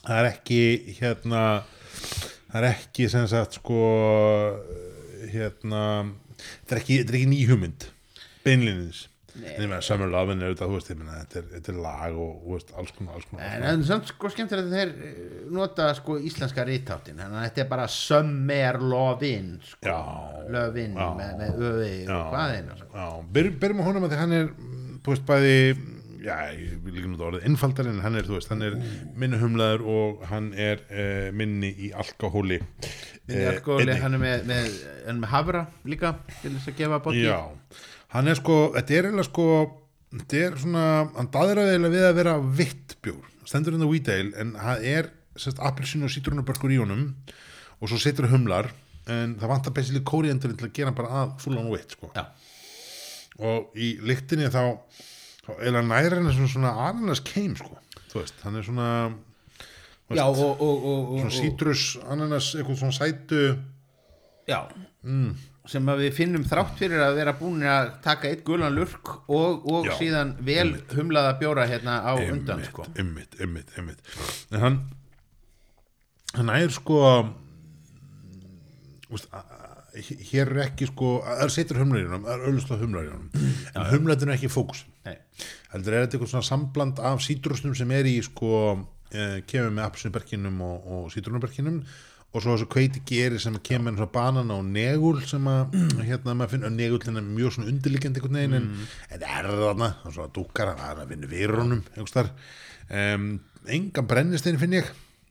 Það 0.00 0.16
er 0.16 0.26
ekki 0.30 0.60
hérna 0.96 1.40
það 2.48 2.56
er 2.62 2.66
ekki 2.70 3.08
sem 3.12 3.26
sagt 3.28 3.58
sko 3.58 3.80
hérna 5.28 5.82
þetta 6.40 6.76
er 6.76 6.80
ekki, 6.80 6.96
er 7.04 7.18
ekki 7.18 7.28
ný 7.28 7.40
hugmynd 7.50 7.84
beinlinnins. 8.46 9.02
En 9.40 9.62
ég 9.64 9.68
meina 9.70 9.80
Sömmerlofin 9.84 10.42
er 10.42 10.50
auðvitað, 10.50 10.72
veist, 10.74 10.90
meina 10.98 11.18
þetta 11.22 11.38
er, 11.40 11.46
þetta 11.54 11.72
er 11.72 11.78
lag 11.86 12.18
og 12.24 12.48
veist, 12.54 12.72
alls 12.80 12.92
konar, 12.96 13.16
alls 13.18 13.28
konar. 13.30 13.46
en, 13.46 13.66
en 13.70 13.84
samt 13.88 14.10
sko 14.10 14.32
skemmtilegt 14.32 14.68
að 14.68 14.76
þeir 14.78 14.92
eh, 15.08 15.20
nota 15.56 15.88
sko 15.98 16.18
íslenska 16.30 16.66
rítáttin 16.68 17.20
þannig 17.20 17.40
að 17.40 17.46
þetta 17.48 17.64
er 17.64 17.70
bara 17.70 17.86
sömmerlofin 17.94 19.54
sko, 19.70 19.80
Já. 19.86 19.98
löfin 20.56 20.98
Já. 20.98 21.08
með, 21.20 21.32
með 21.40 21.64
öfi 21.70 21.94
Já. 22.04 22.12
og 22.18 22.34
hvað 22.34 22.56
einu 22.58 22.78
Já, 22.80 23.08
byrjum, 23.38 23.80
á 23.80 23.88
honum 23.88 24.06
að 24.08 24.14
því 24.14 24.20
hann 24.24 24.36
er 24.40 24.50
mm, 24.50 25.00
þú 25.04 25.14
veist 25.14 25.26
bæði 25.30 25.56
já, 26.20 26.36
ég 26.54 26.78
vil 26.84 26.96
ekki 26.98 27.10
nú 27.10 27.20
orðið 27.24 27.46
einfaldar 27.48 27.88
en 27.90 28.00
hann 28.04 28.18
er, 28.18 28.26
þú 28.28 28.36
veist, 28.36 28.50
hann 28.52 28.64
er 28.66 28.76
minni 29.18 29.40
humlaður 29.40 29.84
og 29.90 30.24
hann 30.30 30.50
er 30.54 30.82
uh, 30.88 31.28
minni 31.36 31.70
í 31.72 31.90
alkohóli. 31.96 32.60
Minni 33.28 33.44
eh, 33.44 33.52
alkohóli, 33.54 33.96
hann 34.02 34.18
er 34.18 34.22
með, 34.22 34.48
með, 34.50 34.80
er 35.06 35.20
með 35.20 35.32
havra 35.34 35.64
líka 35.88 36.14
til 36.40 36.54
þess 36.56 36.72
að 36.72 36.80
gefa 36.82 37.00
bótti 37.04 37.24
Já, 37.24 37.38
hann 38.16 38.30
er 38.30 38.40
sko, 38.40 38.58
þetta 38.76 38.96
er 38.96 39.10
eiginlega 39.10 39.30
sko 39.30 39.48
þetta 40.10 40.42
er 40.44 40.58
svona, 40.60 40.84
hann 41.16 41.30
daðraði 41.34 41.74
eiginlega 41.74 41.96
við 41.96 42.06
að 42.08 42.18
vera 42.18 42.36
vitt 42.60 42.96
bjór, 43.04 43.32
stendur 43.46 43.76
inn 43.76 43.86
á 43.86 43.90
Wheat 43.90 44.12
Ale 44.14 44.30
en 44.42 44.54
hann 44.58 44.86
er, 44.92 45.10
sérst, 45.38 45.62
appelsinu 45.62 46.08
og 46.08 46.14
sítrónubörkur 46.14 46.74
í 46.74 46.80
honum 46.82 47.04
og 47.80 47.90
svo 47.90 48.00
setur 48.00 48.28
humlar 48.32 48.72
en 49.10 49.36
það 49.40 49.52
vantar 49.54 49.74
basically 49.76 50.02
kóriendurinn 50.06 50.58
til 50.58 50.68
að 50.68 50.74
gera 50.76 50.94
bara 50.96 51.22
að 51.22 51.36
full 51.42 51.56
on 51.58 51.70
wit, 51.72 51.94
sko. 51.96 52.10
Já, 52.14 52.26
og 53.40 53.78
í 53.78 53.94
lyktinni 54.04 54.50
þá 54.52 54.76
eða 55.60 55.82
næri 55.86 56.14
hann 56.18 56.26
er 56.30 56.36
svona, 56.36 56.48
svona 56.52 56.72
ananas 56.88 57.20
keim 57.26 57.54
sko, 57.58 57.78
þú 58.12 58.20
veist, 58.22 58.40
hann 58.44 58.56
er 58.60 58.66
svona 58.66 58.88
já 60.10 60.24
og, 60.26 60.38
og, 60.40 60.60
og, 60.60 60.84
og, 60.84 61.18
svona 61.20 61.30
sítrus, 61.36 61.84
ananas, 62.10 62.52
eitthvað 62.58 62.80
svona 62.80 62.96
sætu. 62.96 63.42
Já. 64.50 64.64
Sem 65.70 65.86
að 65.92 66.00
við 66.02 66.14
finnum 66.16 66.42
þrátt 66.48 66.72
fyrir 66.80 66.98
að 67.04 67.14
vera 67.20 67.34
búin 67.38 67.60
að 67.62 67.92
taka 68.02 68.26
eitt 68.32 68.40
gulan 68.44 68.74
lurk 68.74 69.06
og, 69.30 69.62
og 69.70 69.86
Já, 69.86 69.92
síðan 70.00 70.32
vel 70.42 70.72
humlaða 70.96 71.36
bjóra 71.38 71.66
hérna 71.70 72.00
á 72.02 72.12
undan 72.18 72.64
sko. 72.66 72.86
ymmit, 72.98 73.36
ymmit, 73.44 73.70
ymmit 73.78 74.00
en 74.50 74.60
hann 74.64 74.78
hann 76.34 76.50
er 76.56 76.72
sko 76.74 76.98
þú 79.06 79.14
veist, 79.14 79.28
a- 79.30 79.44
a- 79.46 80.02
hér 80.32 80.50
er 80.56 80.62
ekki 80.66 80.88
sko, 80.90 81.20
það 81.26 81.44
er 81.46 81.54
setur 81.54 81.80
humlar 81.84 82.02
í 82.02 82.08
honum 82.08 82.26
það 82.26 82.34
er 82.34 82.48
auðvitað 82.50 82.82
humlar 82.84 83.06
í 83.06 83.12
honum. 83.12 83.30
En 83.74 83.86
humlatin 83.92 84.28
er 84.32 84.36
ekki 84.40 84.50
fókus. 84.50 84.82
Heldur 85.72 85.96
er 85.96 86.04
þetta 86.04 86.18
eitthvað 86.18 86.32
svona 86.34 86.48
sambland 86.48 87.02
af 87.10 87.24
sítrusnum 87.24 87.74
sem 87.78 87.90
er 87.94 88.08
í 88.10 88.16
sko 88.26 88.54
eh, 89.14 89.40
kemur 89.48 89.74
með 89.74 89.86
apsinberkinum 89.86 90.62
og, 90.66 90.88
og 90.94 91.10
sítrunarberkinum 91.14 91.82
og 92.30 92.42
svo 92.42 92.54
þessu 92.54 92.68
kveiti 92.70 93.02
geri 93.06 93.40
sem 93.42 93.56
kemur 93.66 93.90
með 93.90 94.00
svona 94.00 94.14
banan 94.14 94.54
og 94.54 94.64
negul 94.66 95.20
sem 95.26 95.46
að 95.50 95.76
hérna 96.08 96.36
maður 96.38 96.54
finnur. 96.54 96.74
Negullin 96.74 97.20
er 97.20 97.28
mjög 97.28 97.54
svona 97.56 97.70
undirliggjandi 97.72 98.22
einhvern 98.22 98.40
veginn 98.40 98.58
en 98.58 98.72
þetta 99.12 99.36
er 99.38 99.52
þarna 99.64 99.92
og 100.04 100.16
svo 100.16 100.26
að 100.26 100.34
dúkar 100.38 100.74
það 100.74 100.90
er 100.90 101.04
að 101.04 101.14
vinna 101.14 101.30
virunum 101.30 101.84
um, 102.00 103.30
engan 103.70 104.10
brennistein 104.10 104.60
finn 104.60 104.78
ég 104.78 104.90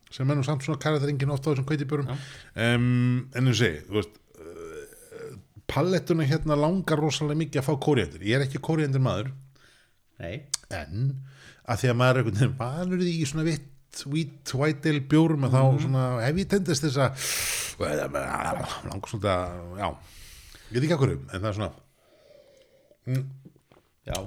sem 0.10 0.30
er 0.32 0.40
nú 0.40 0.44
samt 0.46 0.66
svona 0.66 0.82
karakteringin 0.82 1.32
ofta 1.32 1.52
á 1.52 1.54
þessum 1.54 1.68
kveitibjörum 1.70 2.10
um, 2.10 3.28
en 3.36 3.52
þú 3.52 3.56
segi 3.60 3.84
þú 3.88 4.00
veist 4.00 4.18
pallettuna 5.70 6.26
hérna 6.26 6.58
langar 6.58 6.98
rosalega 6.98 7.44
mikið 7.44 7.62
að 7.62 7.68
fá 7.68 7.76
kóriendur. 7.84 8.24
Ég 8.26 8.40
er 8.40 8.48
ekki 8.48 8.62
kóriendur 8.64 9.04
maður 9.04 9.30
Nei, 10.20 10.34
en 10.76 11.14
að 11.70 11.82
því 11.82 11.92
að 11.92 12.00
maður 12.00 12.18
er 12.18 12.24
einhvern 12.24 12.40
veginn 12.40 12.58
vanur 12.60 13.04
því 13.04 13.14
í 13.16 13.28
svona 13.30 13.48
vitt 13.48 13.68
hvít, 14.04 14.54
white 14.54 14.92
ale 14.92 15.02
bjórum 15.10 15.46
að 15.48 15.56
þá 15.56 15.62
svona 15.84 16.04
hef 16.22 16.40
ég 16.40 16.50
tendist 16.52 16.86
þess 16.86 17.00
að 17.02 17.12
langar 18.86 19.10
svona 19.10 19.36
já, 19.80 19.88
ég 20.70 20.76
veit 20.76 20.84
ekki 20.84 20.98
akkur 20.98 21.16
en 21.16 21.32
það 21.32 21.50
er 21.50 21.58
svona 21.58 21.72
já, 24.10 24.20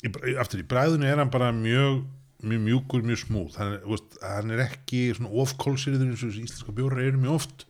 í, 0.00 0.34
aftur 0.40 0.62
í 0.62 0.68
bræðinu 0.70 1.10
er 1.10 1.20
hann 1.20 1.32
bara 1.32 1.52
mjög 1.54 2.00
mjög 2.40 2.64
mjúkur, 2.64 3.04
mjög 3.04 3.22
smúð 3.26 3.58
hann 3.60 3.76
hann 4.24 4.54
er 4.56 4.64
ekki 4.64 5.10
svona 5.16 5.34
ofkólsýrður 5.44 6.08
eins 6.08 6.24
og 6.24 6.40
íslenska 6.40 6.72
bjórar 6.76 7.04
eru 7.04 7.20
mjög 7.20 7.36
oft. 7.36 7.66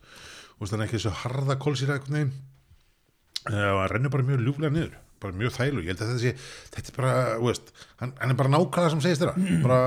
Hann 0.60 0.82
er 0.82 0.86
ekki 0.86 0.98
þessu 0.98 1.16
harða 1.22 1.56
kólsýra 1.58 1.96
og 1.96 2.10
hann 3.48 3.90
rennur 3.90 4.12
bara 4.12 4.26
mjög 4.28 4.44
ljúflega 4.44 4.74
niður 4.76 4.98
bara 5.22 5.36
mjög 5.36 5.52
þælu, 5.56 5.82
ég 5.84 5.90
held 5.92 6.02
að 6.04 6.10
þetta 6.10 6.22
sé 6.22 6.32
þetta 6.76 6.92
er 6.92 6.96
bara, 6.96 7.12
veist, 7.44 7.72
hann, 8.00 8.14
hann 8.20 8.32
er 8.34 8.38
bara 8.40 8.52
nákvæmlega 8.54 8.92
sem 8.94 9.02
segist 9.04 9.24
þeirra, 9.24 9.58
bara, 9.64 9.80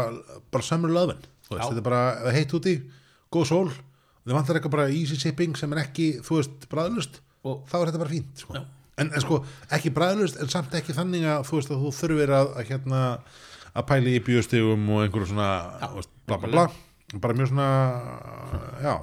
bara 0.54 0.68
sömur 0.68 0.94
löfin, 0.94 1.24
Já. 1.50 1.58
þetta 1.64 1.82
er 1.82 1.88
bara 1.88 2.04
það 2.24 2.38
heitt 2.38 2.56
úti, 2.60 2.76
góð 3.34 3.48
sól 3.50 3.72
þið 4.24 4.38
vantar 4.38 4.60
eitthvað 4.60 4.76
bara 4.78 4.90
easy 4.94 5.18
shipping 5.20 5.58
sem 5.60 5.74
er 5.76 5.84
ekki 5.84 6.08
þú 6.24 6.40
veist, 6.40 6.70
bræðlust 6.72 7.20
Og- 7.44 7.66
þá 7.68 7.74
er 7.82 7.90
þetta 7.90 8.00
bara 8.06 8.14
fínt, 8.14 8.38
sko. 8.40 8.54
Já. 8.56 8.64
en, 9.04 9.10
en 9.10 9.22
sko, 9.26 9.42
ekki 9.76 9.92
bræðlust 9.96 10.38
en 10.40 10.52
samt 10.54 10.78
ekki 10.80 10.96
þannig 10.96 11.26
að 11.28 11.48
þú 11.50 11.58
veist 11.60 11.74
að 11.74 11.82
þú 11.84 11.94
þurfir 11.98 12.36
að, 12.38 12.54
að 12.62 12.70
hérna 12.70 13.02
að 13.74 13.88
pæli 13.90 14.14
í 14.16 14.22
bjöstegum 14.24 14.86
og 14.94 15.02
einhverju 15.04 15.32
svona 15.34 15.50
þú 15.82 15.98
veist, 15.98 16.14
bla 16.30 16.38
bla 16.40 16.52
bla, 16.54 16.66
bara 17.24 17.36
mjög 17.38 17.50
svona 17.52 17.68
já, 18.86 18.94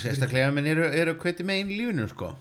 sérstaklega 0.00 0.50
minn 0.56 0.66
eru, 0.72 0.88
eru 0.88 1.14
kveiti 1.20 1.44
í 1.44 1.62
lífinu 1.68 2.08
sko. 2.10 2.32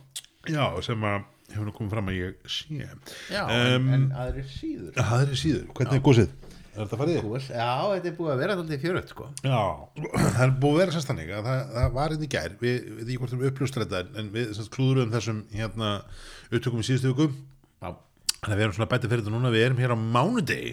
Já, 0.47 0.63
sem 0.81 1.03
að 1.03 1.27
hefur 1.53 1.65
nú 1.69 1.73
komið 1.77 1.93
fram 1.95 2.11
að 2.11 2.19
ég 2.19 2.35
sé. 2.47 2.89
Já, 3.33 3.41
Em, 3.49 3.89
en, 3.95 4.05
aðrir 4.15 4.47
síður. 4.53 4.93
er 4.97 5.35
síður, 5.41 5.65
hvernig 5.73 5.99
er 5.99 6.05
gósið? 6.05 6.29
Er 6.79 6.85
þetta 6.85 6.97
farið? 7.01 7.17
Kús, 7.25 7.47
Já, 7.49 7.69
þetta 7.91 8.07
er 8.07 8.13
búið 8.15 8.31
að 8.31 8.37
vera 8.39 8.53
alltaf 8.55 8.81
fjörut 8.83 9.09
sko. 9.11 9.25
Já, 9.43 9.61
það 10.15 10.43
er 10.45 10.51
búið 10.61 10.75
að 10.75 10.77
vera 10.79 10.93
sérst 10.95 11.09
þannig 11.09 11.31
að 11.35 11.47
það, 11.49 11.63
það 11.75 11.89
var 11.97 12.13
inn 12.15 12.23
í 12.23 12.29
gær, 12.35 12.53
við 12.61 12.75
við 12.99 13.09
því 13.09 13.17
hvort 13.19 13.33
við 13.39 13.49
uppljóstur 13.49 13.83
þetta 13.85 14.19
en- 14.21 14.29
við 14.35 14.53
semst 14.55 14.71
klúðurum 14.75 15.11
þessum 15.11 15.41
hérna 15.51 15.89
upptökum 16.51 16.79
í 16.79 16.87
síðustu 16.87 17.11
viku. 17.11 17.27
Já, 17.83 17.89
þannig 18.39 18.53
að 18.53 18.59
við 18.61 18.65
erum 18.67 18.77
svona 18.77 18.91
bætið 18.93 19.09
fyrir 19.11 19.23
þetta 19.25 19.33
núna. 19.35 19.51
Við 19.57 19.65
erum 19.65 19.81
hér 19.83 19.91
á 19.91 19.97
mánudegi 19.99 20.71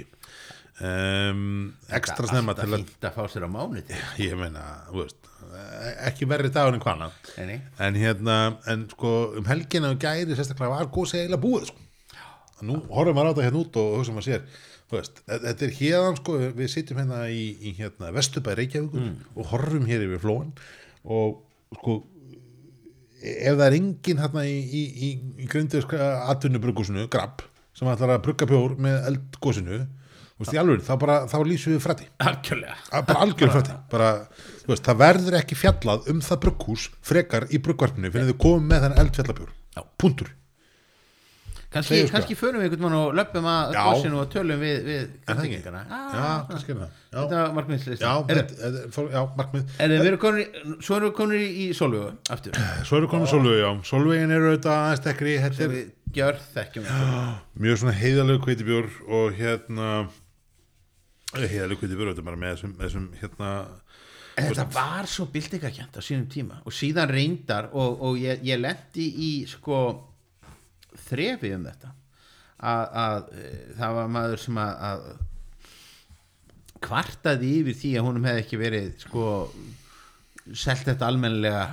um, 0.81 1.73
ekstra 1.97 2.29
snemma 2.31 2.57
til 2.59 2.69
að 2.73 2.85
að 3.01 3.17
fá 3.17 3.25
sér 3.33 3.47
á 3.47 3.51
mánuði. 3.51 4.03
Ég 4.21 4.37
meina, 4.41 4.67
veist 4.93 5.27
ekki 6.07 6.29
verri 6.29 6.51
dagur 6.53 6.77
en 6.77 6.83
hvaðna 6.83 7.11
en 7.39 7.99
hérna, 7.99 8.37
en 8.71 8.87
sko 8.91 9.13
um 9.39 9.49
helgina 9.49 9.93
og 9.95 10.01
gæri 10.03 10.37
sérstaklega 10.37 10.73
var 10.73 10.91
góðs 10.93 11.15
eiginlega 11.17 11.43
búið 11.43 11.69
sko. 11.71 11.85
nú 12.67 12.81
horfum 12.91 13.17
maður 13.17 13.31
á 13.31 13.33
þetta 13.33 13.47
hérna 13.47 13.63
út 13.63 13.79
og 13.81 13.95
hugsa 13.99 14.17
maður 14.17 14.29
sér 14.29 14.45
veist, 14.93 15.23
þetta 15.27 15.67
er 15.67 15.75
hérðan 15.81 16.19
sko, 16.21 16.39
við 16.59 16.73
sitjum 16.73 17.01
hérna 17.03 17.23
í, 17.33 17.45
í 17.61 17.75
hérna 17.79 18.13
Vesturbæ 18.17 18.55
Reykjavíkur 18.61 19.09
og 19.35 19.51
horfum 19.53 19.89
hér 19.89 20.07
yfir 20.07 20.23
flóan 20.23 20.53
og 21.05 21.43
sko 21.81 21.99
ef 23.27 23.57
það 23.57 23.67
er 23.67 23.79
enginn 23.81 24.23
hérna 24.23 24.47
í, 24.47 24.57
í, 24.57 24.83
í, 25.09 25.11
grundu 25.51 25.83
atvinnubruggusinu, 25.83 27.09
grabb 27.13 27.45
sem 27.77 27.89
ætlar 27.93 28.17
að 28.17 28.25
brugga 28.25 28.49
bjór 28.49 28.77
með 28.81 29.11
eldgósinu 29.13 29.85
veist, 30.43 30.53
í 30.55 30.61
alveg, 30.61 30.83
þá 30.87 30.95
bara, 31.01 31.19
þá 31.31 31.37
lýsum 31.49 31.73
við 31.77 31.85
frætti 31.87 32.09
algjörlega. 32.21 32.75
Að 32.93 33.07
bara 33.11 33.21
algjör 33.27 33.53
frætti 33.57 33.77
bara, 33.95 34.09
þú 34.65 34.73
veist, 34.75 34.85
það 34.91 35.01
verður 35.05 35.39
ekki 35.41 35.61
fjallað 35.63 36.11
um 36.13 36.21
það 36.31 36.43
brugghús 36.47 36.89
frekar 37.13 37.47
í 37.51 37.63
bruggvarpinu 37.65 38.11
fyrir 38.13 38.33
þau 38.35 38.41
komum 38.47 38.67
með 38.73 38.85
þennan 38.87 39.01
eldfjallabjór. 39.07 39.55
Já. 39.77 39.83
puntur 40.01 40.35
Kannski, 41.77 41.97
sko. 42.07 42.13
kannski 42.15 42.35
förum 42.39 42.61
við 42.63 42.69
einhvern 42.71 42.85
mann 42.87 42.95
og 42.97 43.17
löpum 43.19 43.47
að 43.51 43.73
Já. 43.75 43.81
gósinu 43.91 44.21
og 44.23 44.29
tölum 44.33 44.61
við, 44.63 44.77
við 44.87 45.01
er 45.03 45.35
það 45.35 45.49
já, 46.15 47.17
Þetta 47.17 47.41
var 47.41 47.51
markmiðslist 47.57 48.05
já, 48.07 48.13
Er, 48.33 48.39
markmið. 49.41 49.65
Er, 49.83 49.95
við 49.97 50.09
erum 50.13 50.21
konur, 50.23 50.41
í- 50.45 50.77
Svo 50.87 50.97
erum 50.97 51.11
við 51.11 51.17
konur 51.19 51.43
í, 51.43 51.49
í 51.65 51.67
Sólvögu 51.77 52.13
aftur? 52.33 52.61
Svo 52.87 53.01
eru 53.01 53.11
komið 53.13 53.33
Solveig, 53.35 53.59
já, 53.61 53.71
Solveigin 53.91 54.33
eru 54.39 54.53
auðvitað 54.55 54.79
aðeins 54.79 55.03
er 55.67 55.75
við 55.75 55.83
sko. 56.95 57.35
mjög 57.67 57.83
svona 57.83 57.97
heiðalegu 57.99 58.45
kveitibjór 58.47 58.89
og 59.19 59.37
hérna 59.43 59.91
heiðalegu 61.45 61.83
kveitibjór, 61.83 62.13
þetta 62.13 62.23
er 62.23 62.29
bara 62.31 62.41
með 62.41 62.55
þessum, 62.55 62.73
þessum 62.81 63.11
hérna 63.21 63.51
En 64.37 64.51
Þetta 64.51 64.67
var 64.75 65.07
svo 65.09 65.25
bildingakjönt 65.33 65.95
á 65.97 66.01
sínum 66.05 66.27
tíma 66.29 66.59
og 66.69 66.75
síðan 66.77 67.09
reyndar 67.09 67.71
og, 67.73 68.03
og 68.05 68.19
ég, 68.21 68.43
ég 68.45 68.61
lendi 68.61 69.07
í 69.25 69.31
sko 69.49 69.79
þrefi 71.07 71.55
um 71.57 71.65
þetta. 71.65 71.93
Að, 72.57 72.83
að 73.01 73.31
e, 73.33 73.47
það 73.79 73.97
var 73.97 74.13
maður 74.13 74.43
sem 74.43 74.61
að, 74.61 74.75
að 74.91 75.01
kvartaði 76.85 77.55
yfir 77.63 77.79
því 77.81 77.95
að 77.97 78.07
honum 78.11 78.29
hefði 78.29 78.45
ekki 78.45 78.61
verið 78.61 78.93
sko 79.07 79.25
selt 80.53 80.85
þetta 80.85 81.09
almennilega 81.09 81.65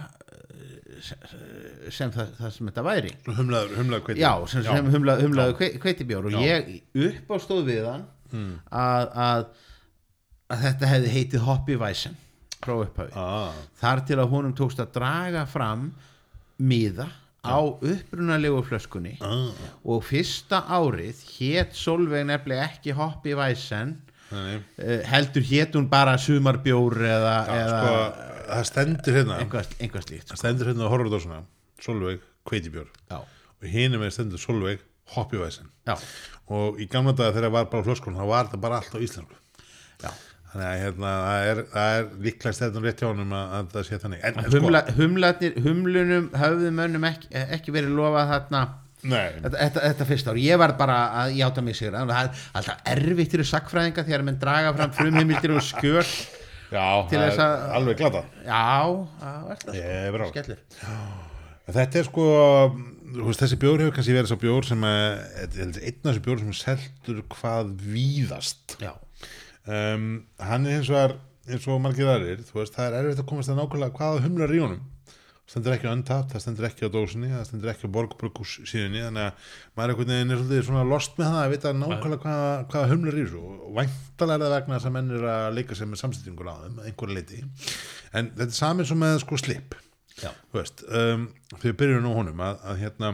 eh, 1.04 1.92
sem, 1.92 2.12
það, 2.16 2.34
það 2.40 2.56
sem 2.56 2.72
þetta 2.72 2.86
væri. 2.88 3.14
Humlaður, 3.28 3.78
humlaður 3.82 4.06
kveitibjór 4.08 4.24
Já, 4.24 4.52
sem, 4.54 4.64
sem 4.70 4.92
humla, 4.96 5.18
humlaðu 5.20 5.60
kve, 5.60 5.74
kveitibjór 5.84 6.32
og 6.32 6.40
ég 6.40 6.72
upp 7.10 7.36
á 7.36 7.38
stóð 7.44 7.68
við 7.74 7.92
hann 7.92 8.08
að, 8.34 9.10
að, 9.28 9.48
að 10.54 10.64
þetta 10.68 10.92
hefði 10.94 11.16
heitið 11.18 11.48
Hoppy 11.48 11.80
Weissen 11.82 12.16
frá 12.64 12.78
upphafi. 12.80 13.12
Ah, 13.20 13.58
þar 13.82 14.06
til 14.08 14.20
að 14.22 14.32
honum 14.32 14.56
tókst 14.56 14.80
að 14.80 14.94
draga 14.96 15.44
fram 15.50 15.90
miða 16.64 17.10
á 17.44 17.60
upprunalegu 17.60 18.62
flöskunni 18.64 19.18
ah, 19.20 19.50
og 19.84 20.06
fyrsta 20.08 20.62
árið 20.72 21.20
hét 21.36 21.76
Solveig 21.76 22.24
nefnilega 22.30 22.70
ekki 22.70 22.96
þannig 22.96 23.98
uh, 24.80 25.02
heldur 25.12 25.46
hét 25.50 25.76
hún 25.76 25.90
bara 25.92 26.16
sumarbjór 26.22 27.02
eða, 27.04 27.36
Já, 27.44 27.58
eða 27.60 27.82
sko, 27.82 28.30
það 28.48 28.70
stendur 28.70 29.18
hérna. 29.20 29.42
Einhvað, 29.44 29.76
slíkt 30.08 30.32
það 30.32 30.42
stendur 30.44 30.72
hérna 30.72 30.88
og 30.88 30.96
horfður 30.96 31.12
þetta 31.12 31.26
svona 31.28 31.42
Solveig 31.84 32.24
kveitibjór 32.48 32.90
og 33.20 33.68
hinum 33.76 34.04
með 34.04 34.16
stendur 34.16 34.42
Solveig 34.42 34.84
hoppjuvæsin 35.14 35.68
já, 35.84 35.98
og 36.52 36.80
í 36.82 36.88
gamla 36.92 37.16
daga 37.16 37.36
þegar 37.38 37.56
var 37.56 37.72
bara 37.72 37.88
flöskun 37.88 38.20
þá 38.20 38.24
var 38.28 38.48
þetta 38.50 38.62
bara 38.66 38.80
allt 38.82 38.96
á 38.96 39.00
íslensku. 39.00 39.40
Já. 40.04 40.12
þannig 40.54 40.68
að 40.68 40.80
hérna, 40.84 41.12
það 41.24 41.48
er, 41.50 41.60
það 41.74 41.98
er 41.98 42.08
líklega 42.28 42.56
stefnum 42.60 42.86
rétt 42.86 43.00
hjá 43.02 43.08
honum 43.08 43.32
að, 43.34 43.54
að 43.58 43.72
það 43.74 43.88
sé 43.88 44.00
þannig. 44.04 44.20
En, 44.24 44.38
en 44.38 44.48
sko, 44.50 44.60
Humla, 44.60 44.82
humlarnir, 45.00 45.56
humlunum 45.66 46.30
höfðu 46.44 46.72
mönnum 46.78 47.08
ekki, 47.10 47.32
ekki 47.58 47.74
verið 47.74 47.96
lofað 47.98 48.34
þarna. 48.36 48.64
Þetta, 49.04 49.50
þetta, 49.58 49.82
þetta 49.84 50.06
fyrsta 50.08 50.32
ár, 50.32 50.38
ég 50.40 50.60
var 50.62 50.76
bara 50.80 50.98
að 51.24 51.34
játa 51.36 51.64
mig 51.66 51.76
sigur, 51.76 51.98
það 51.98 52.14
er 52.22 52.46
alltaf 52.56 52.86
erfitt 52.94 53.34
fyrir 53.34 53.50
sakfræðinga 53.50 54.06
þegar 54.08 54.24
menn 54.30 54.38
draga 54.40 54.72
fram 54.78 54.94
frumheimildir 54.96 55.56
og 55.58 55.66
skjöl 55.68 56.06
já, 56.74 56.86
það 57.10 57.26
er 57.28 57.42
alveg 57.78 58.00
glata 58.00 58.24
já, 58.46 58.70
það 59.20 59.76
er 59.82 60.26
skellir 60.30 60.64
þetta 61.68 62.00
er 62.00 62.08
sko 62.08 62.28
veist, 63.14 63.44
þessi 63.44 63.60
bjór 63.62 63.84
hefur 63.84 63.98
kannski 63.98 64.16
verið 64.16 64.32
svo 64.32 64.40
bjór 64.42 64.68
sem 64.68 64.88
er 64.88 65.60
einn 65.62 65.74
af 65.76 66.08
þessi 66.08 66.24
bjór 66.26 66.42
sem 66.42 66.56
seldur 66.58 67.20
hvað 67.34 67.76
víðast. 67.94 68.78
Um, 69.64 70.08
hann 70.42 70.66
er 70.68 70.80
eins 70.80 70.90
og 70.92 71.00
er 71.00 71.14
eins 71.50 71.68
og 71.68 71.84
margir 71.84 72.10
aðrir, 72.10 72.42
það 72.48 72.88
er 72.88 72.98
erfitt 73.02 73.22
að 73.24 73.30
komast 73.30 73.52
að 73.52 73.60
nákvæmlega 73.60 73.98
hvaða 74.00 74.26
humlar 74.26 74.56
í 74.56 74.64
honum. 74.64 74.90
Stendur 75.44 75.74
ekki 75.76 75.90
á 75.92 75.94
untapt, 75.94 76.32
það 76.32 76.42
stendur 76.46 76.66
ekki 76.70 76.88
á 76.88 76.94
dósinni 76.94 77.30
það 77.30 77.42
stendur 77.50 77.72
ekki 77.74 77.90
á 77.92 77.96
borgbrukus 77.98 78.54
síðunni 78.64 79.02
þannig 79.04 79.26
að 79.28 79.50
maður 79.76 79.84
er 79.84 79.92
einhvern 79.92 80.14
veginn 80.14 80.32
er 80.32 80.40
svolítið 80.40 80.68
svona 80.70 80.84
lost 80.88 81.18
með 81.20 81.34
það 81.34 81.40
að 81.42 81.52
vita 81.52 81.74
nákvæmlega 81.76 82.24
hvaða, 82.24 82.54
hvaða 82.72 82.92
humlar 82.94 83.18
í 83.18 83.26
þessu. 83.26 83.42
Og 83.68 83.74
væntalega 83.76 84.38
er 84.38 84.46
það 84.46 84.56
vegna 84.56 84.78
þess 84.78 84.90
að 84.90 84.96
menn 84.96 85.12
er 85.18 85.28
að 85.34 85.48
leika 85.60 85.78
sér 85.78 85.92
með 85.92 86.02
samstýtingur 86.06 86.48
á 86.48 86.56
þeim 86.64 86.80
að 86.80 86.88
einhverju 86.90 87.18
leiti 87.20 87.42
en 88.14 88.32
þetta 88.32 88.48
er 88.48 88.58
samið 88.62 88.90
svo 88.90 88.98
með 89.04 89.20
sko 89.26 89.42
slip 89.44 89.76
veist, 90.54 90.84
um, 90.88 91.30
þegar 91.60 91.78
byrjum 91.80 92.04
nú 92.06 92.16
honum 92.18 92.44
að, 92.44 92.60
að 92.64 92.82
hérna 92.84 93.14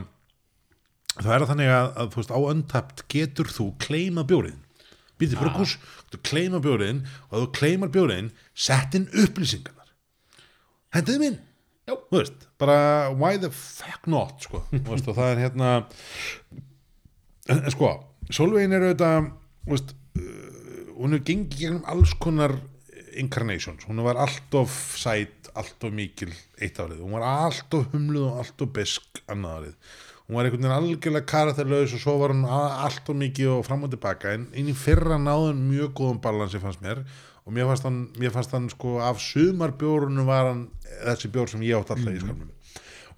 það 1.19 1.33
er 1.33 1.43
það 1.43 1.51
þannig 1.53 1.75
að, 1.75 1.91
að 2.01 2.09
þú 2.13 2.21
veist, 2.21 2.33
á 2.35 2.39
untapt 2.53 3.05
getur 3.11 3.53
þú 3.53 3.69
kleima 3.81 4.25
bjórinn 4.27 4.65
býtið 5.19 5.41
brukus, 5.41 5.75
þú 6.13 6.21
kleima 6.23 6.61
bjórinn 6.63 7.03
og 7.29 7.35
þú 7.35 7.47
kleimar 7.57 7.91
bjórinn 7.91 8.31
sett 8.55 8.95
inn 8.95 9.09
upplýsingarnar. 9.11 9.89
Hendiði 10.95 11.23
minn 11.25 11.39
veist, 12.13 12.45
bara 12.61 13.09
why 13.17 13.37
the 13.41 13.49
fuck 13.49 14.07
not 14.07 14.45
sko, 14.45 14.61
og 14.69 15.07
það 15.07 15.25
er 15.31 15.43
hérna 15.47 15.69
en, 17.49 17.63
en 17.63 17.71
sko 17.73 17.95
Solveigin 18.29 18.75
er 18.77 18.83
auðvitað 18.85 19.29
þú 19.65 19.73
veist, 19.73 19.93
uh, 20.21 20.91
hún 20.99 21.17
er 21.17 21.23
gengið 21.25 21.63
gegnum 21.63 21.87
alls 21.89 22.13
konar 22.21 22.53
incarnations, 23.19 23.87
hún 23.89 24.03
var 24.05 24.19
allt 24.21 24.53
of 24.55 24.73
sæt, 25.01 25.38
allt 25.59 25.87
of 25.87 25.95
mikil 25.95 26.31
eitt 26.59 26.79
árið, 26.79 27.01
hún 27.03 27.17
var 27.17 27.25
allt 27.27 27.75
of 27.77 27.89
humluð 27.93 28.29
og 28.29 28.43
allt 28.43 28.63
of 28.65 28.71
besk 28.75 29.23
annað 29.27 29.57
árið. 29.57 29.79
Hún 30.29 30.37
var 30.37 30.45
einhvern 30.45 30.65
veginn 30.67 30.75
algjörlega 30.75 31.29
karakterlaus 31.29 31.95
og 31.97 32.03
svo 32.03 32.19
var 32.21 32.35
hún 32.35 32.45
allt 32.49 33.09
of 33.09 33.17
mikið 33.17 33.55
og 33.55 33.65
fram 33.65 33.87
og 33.87 33.93
tilbaka. 33.93 34.35
En 34.37 34.45
inn 34.53 34.69
í 34.69 34.75
fyrra 34.77 35.17
náðun 35.21 35.63
mjög 35.71 35.95
góðum 35.97 36.21
balansi 36.21 36.61
fannst 36.61 36.83
mér. 36.85 37.01
Og 37.47 37.55
mér 37.55 37.65
fannst 37.65 37.87
hann, 37.87 38.03
mér 38.21 38.35
fannst 38.35 38.53
hann 38.53 38.69
sko 38.69 38.99
af 39.01 39.17
sumarbjórunum 39.23 40.27
var 40.29 40.51
hann 40.51 40.67
þessi 41.01 41.31
bjór 41.33 41.49
sem 41.49 41.65
ég 41.65 41.79
átt 41.79 41.95
alltaf 41.95 42.13
í 42.13 42.21
skapnum 42.21 42.51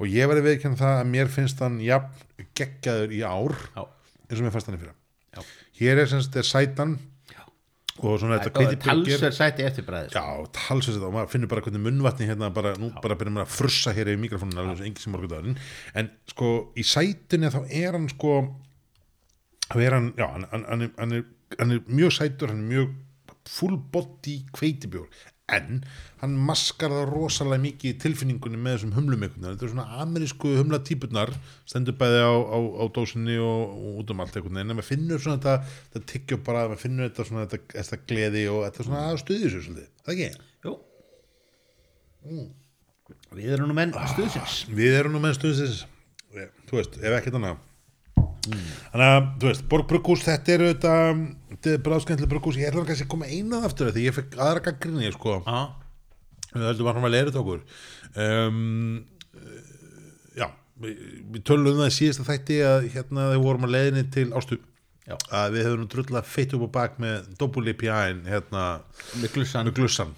og 0.01 0.09
ég 0.09 0.29
verði 0.29 0.45
veikinn 0.47 0.77
það 0.79 0.99
að 0.99 1.09
mér 1.13 1.29
finnst 1.29 1.59
hann 1.61 1.77
jafn 1.83 2.45
geggjaður 2.57 3.13
í 3.13 3.21
ár 3.21 3.53
Já. 3.75 3.83
eins 3.85 4.39
og 4.39 4.45
mér 4.47 4.53
fannst 4.55 4.69
hann 4.69 4.77
í 4.77 4.81
fyrra. 4.81 4.95
Já. 5.31 5.41
hér 5.81 6.01
er 6.01 6.09
semst 6.09 6.35
er 6.35 6.47
sætan 6.47 6.95
og 8.01 8.17
svona 8.21 8.39
þetta 8.39 8.61
hveiti 8.61 8.79
talsverð 8.85 9.37
sæti 9.37 9.65
eftirbræðis 9.67 10.15
Já, 10.17 10.25
talsveit 10.57 10.97
þetta 10.97 11.09
og 11.09 11.15
maður 11.15 11.31
finnur 11.33 11.51
bara 11.51 11.65
hvernig 11.65 11.83
munnvatni 11.85 12.29
hérna 12.29 12.49
bara, 12.55 12.73
nú 12.81 12.89
bara 13.03 13.17
byrjum 13.19 13.37
maður 13.37 13.49
að 13.49 13.55
frussa 13.59 13.93
hér 13.95 14.11
yfir 14.13 14.23
mikrofónun 14.25 15.55
en 15.97 16.11
sko 16.31 16.51
í 16.77 16.85
sætunni 16.87 17.51
þá 17.53 17.61
er 17.67 17.97
hann 17.97 18.09
sko 18.11 18.35
þá 19.71 19.77
er 19.85 19.97
hann, 19.97 20.09
já, 20.17 20.27
hann, 20.27 20.47
hann, 20.51 20.65
hann, 20.67 20.85
er, 21.15 21.25
hann, 21.59 21.75
er, 21.77 21.85
mjög 21.87 22.15
sætur, 22.17 22.51
hann 22.51 22.65
er 22.65 22.71
mjög 22.73 22.97
full 23.49 23.77
body 23.93 24.41
kveitibjór 24.55 25.07
en 25.57 25.81
hann 26.21 26.35
maskar 26.47 26.93
það 26.93 27.09
rosalega 27.09 27.63
mikið 27.63 27.91
í 27.91 27.97
tilfinningunni 28.03 28.59
með 28.61 28.75
þessum 28.77 28.93
humlum 28.97 29.25
einhvern 29.25 29.41
veginn, 29.41 29.55
þetta 29.55 29.67
er 29.67 29.73
svona 29.73 30.01
amerísku 30.03 30.53
humla 30.59 30.79
típurnar, 30.85 31.33
stendur 31.69 31.97
bæði 31.97 32.21
á, 32.21 32.33
á, 32.33 32.59
á 32.61 32.83
dósinni 32.93 33.37
og, 33.41 33.73
og 33.73 34.01
út 34.03 34.13
um 34.13 34.23
allt 34.23 34.37
einhvern 34.37 34.59
veginn. 34.59 34.73
En 34.73 34.79
maður 34.79 34.89
finnur 34.91 35.23
svona 35.23 35.39
þetta, 35.41 35.75
þetta 35.95 36.11
tyggja 36.13 36.39
bara 36.45 36.67
maður 36.69 36.83
finnur 36.83 37.09
þetta 37.09 37.27
svona 37.29 37.47
þetta, 37.47 37.73
þetta 37.79 38.01
gleði 38.11 38.45
og 38.53 38.63
þetta 38.67 38.87
svona 38.87 39.03
svolítið, 39.23 39.89
það 40.05 40.13
ekki? 40.15 40.29
Jú. 40.67 40.75
Við 43.31 43.55
erum 43.55 43.71
nú 43.71 43.75
menn 43.75 43.97
stuðsins. 44.13 44.61
Við 44.69 44.99
erum 44.99 45.15
nú 45.15 45.21
með 45.23 45.37
stuðsins. 45.39 45.83
Þú 46.69 46.77
veist, 46.77 46.97
ef 47.01 47.17
ekkert 47.17 47.37
annað. 47.39 47.67
Þannig 48.41 49.05
að, 49.05 49.25
þú 49.41 49.47
veist, 49.49 49.63
Borg 49.69 49.87
Brugghús 49.89 50.23
þetta 50.25 50.53
er 50.53 50.63
auðvitað, 50.65 51.21
þetta 51.51 51.75
er 51.75 51.85
bráðskemmtileg 51.85 52.31
Brugghús 52.31 52.59
ég 52.59 52.71
ætla 52.71 52.87
kannski 52.87 53.07
að 53.07 53.13
koma 53.13 53.29
einað 53.29 53.67
aftur 53.69 53.91
því 53.93 54.07
ég 54.07 54.17
fekk 54.17 54.39
aðra 54.39 54.65
gaggrinni, 54.69 55.11
sko. 55.15 55.37
Við 56.51 56.67
höldum 56.67 56.89
að 56.89 56.97
hann 56.97 57.05
var 57.05 57.13
leirið 57.13 57.39
okkur. 57.39 57.61
Um, 58.19 59.05
já 60.35 60.47
við, 60.81 61.41
tölum 61.47 61.71
um 61.71 61.81
það 61.83 61.91
í 61.91 61.95
síðasta 61.95 62.27
þætti 62.27 62.59
að 62.67 62.87
hérna 62.95 63.25
þegar 63.27 63.35
við 63.35 63.45
vorum 63.45 63.67
að 63.67 63.75
leiðinni 63.75 64.05
til 64.15 64.27
ástu 64.37 64.57
Já. 65.01 65.15
að 65.33 65.55
við 65.55 65.63
hefum 65.65 65.79
nú 65.81 65.87
drullega 65.89 66.21
feitt 66.29 66.51
upp 66.53 66.61
á 66.61 66.75
bak 66.75 66.99
með 67.01 67.31
IPA-in 67.71 68.19
hérna 68.29 68.65
með 69.17 69.71
glussan. 69.79 70.11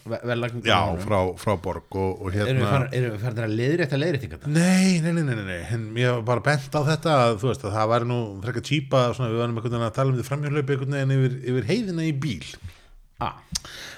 já, 0.68 0.80
frá, 1.06 1.16
frá 1.40 1.54
Borg 1.64 1.96
og, 2.02 2.10
og 2.20 2.36
hérna 2.36 2.52
erum 3.00 3.14
við 3.16 3.24
farin 3.24 3.40
að 3.46 3.54
leiðrétta 3.62 4.00
leiðréttinga 4.02 4.52
Nei, 4.52 5.00
nei, 5.06 5.14
nei, 5.16 5.24
nei, 5.24 5.38
nei, 5.40 5.46
nei, 5.48 5.62
en 5.78 5.86
ég 6.02 6.10
hef 6.12 6.26
bara 6.28 6.44
bent 6.50 6.76
á 6.76 6.82
þetta 6.92 7.16
að 7.22 7.38
veist 7.54 7.64
að 7.64 7.78
það 7.78 7.90
væri 7.94 8.10
nú 8.12 8.20
frekar 8.44 8.68
típa 8.74 9.06
við 9.38 9.42
varum 9.46 9.62
að 9.88 9.96
tala 10.02 10.12
um 10.12 10.20
því 10.20 10.28
veginn 11.00 11.16
yfir, 11.18 11.40
yfir 11.54 11.70
heiðina 11.72 12.10
í 12.10 12.14
bíl. 12.28 12.52
Ah, 13.24 13.40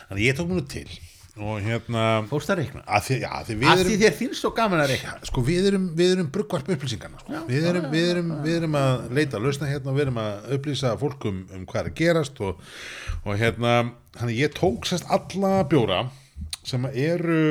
þannig 0.05 0.21
að 0.21 0.25
ég 0.27 0.37
tók 0.37 0.53
mér 0.53 0.61
nú 0.61 0.67
til 0.69 0.87
og 1.35 1.59
hérna 1.65 2.03
Fórst 2.29 2.51
að 2.53 2.61
reikna? 2.61 2.81
að 2.87 3.07
því, 3.07 3.17
já, 3.19 3.29
að 3.35 3.49
því 3.49 3.55
Af 3.55 3.79
erum 3.79 3.89
því 3.89 3.97
þér 4.01 4.15
finnst 4.19 4.41
svo 4.41 4.51
gaman 4.55 4.83
að 4.83 4.91
reikna. 4.93 5.15
Sko 5.27 5.43
við 5.45 5.69
erum, 5.71 5.87
við 5.97 6.13
erum 6.15 6.29
bruggvarp 6.31 6.71
upplýsingarna 6.75 7.21
sko. 7.21 7.41
við, 7.49 7.67
erum, 7.71 7.87
við, 7.91 8.09
erum, 8.13 8.31
við 8.45 8.57
erum 8.61 8.77
að 8.79 9.05
leita 9.19 9.39
að 9.39 9.47
lausna 9.47 9.69
hérna 9.71 9.91
og 9.91 9.99
við 9.99 10.05
erum 10.05 10.21
að 10.23 10.49
upplýsa 10.57 10.95
fólk 11.01 11.27
um, 11.31 11.41
um 11.57 11.65
hvað 11.67 11.81
er 11.81 11.91
að 11.91 11.99
gerast 11.99 12.41
og, 12.45 12.65
og 13.25 13.39
hérna, 13.41 13.75
hann 14.21 14.35
ég 14.35 14.55
tók 14.55 14.87
sérst 14.87 15.09
alla 15.11 15.53
bjóra 15.67 16.05
sem 16.65 16.87
eru 16.91 17.41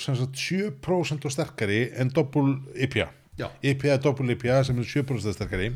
sem 0.00 0.16
sagt 0.16 0.38
7% 0.40 1.26
og 1.28 1.32
sterkari 1.32 1.84
en 2.00 2.10
doppul 2.12 2.56
IPA 2.74 3.10
Já. 3.38 3.48
IPA, 3.64 3.96
doppul 4.02 4.30
IPA 4.34 4.62
sem 4.66 4.78
er 4.78 4.88
7% 4.88 5.36
sterkari 5.36 5.70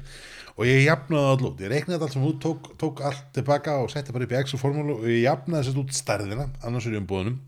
og 0.56 0.64
ég 0.64 0.86
jafnaði 0.86 1.32
allt 1.32 1.44
út, 1.44 1.60
ég 1.60 1.72
reiknaði 1.72 2.06
allt 2.06 2.14
sem 2.16 2.24
út 2.24 2.38
tók, 2.40 2.70
tók 2.80 3.02
allt 3.04 3.28
tilbaka 3.36 3.76
og 3.82 3.90
setti 3.92 4.14
bara 4.14 4.24
upp 4.24 4.32
í 4.32 4.38
Excel 4.40 4.60
formúlu 4.60 4.96
og 5.02 5.10
ég 5.10 5.26
jafnaði 5.26 5.68
sérst 5.68 5.82
út 5.82 5.94
stærðina 5.96 6.48
annars 6.64 6.88
er 6.88 6.96
ég 6.96 7.02
um 7.02 7.08
búðunum 7.10 7.38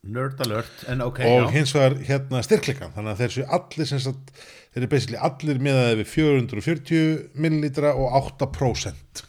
Nerd 0.00 0.38
alert, 0.40 0.78
en 0.88 1.02
ok 1.04 1.18
og 1.28 1.42
já. 1.42 1.48
hins 1.52 1.74
vegar 1.76 1.98
hérna 2.08 2.40
styrkleikan 2.40 2.94
þannig 2.94 3.10
að 3.12 3.18
þeir 3.20 3.34
séu 3.34 3.48
allir 3.52 3.88
sagt, 3.90 4.30
þeir 4.72 4.80
eru 4.80 4.88
basically 4.94 5.20
allir 5.28 5.60
miðaði 5.60 5.98
við 5.98 6.08
440 6.14 7.10
millilitra 7.36 7.92
og 7.92 8.16
8% 8.40 9.22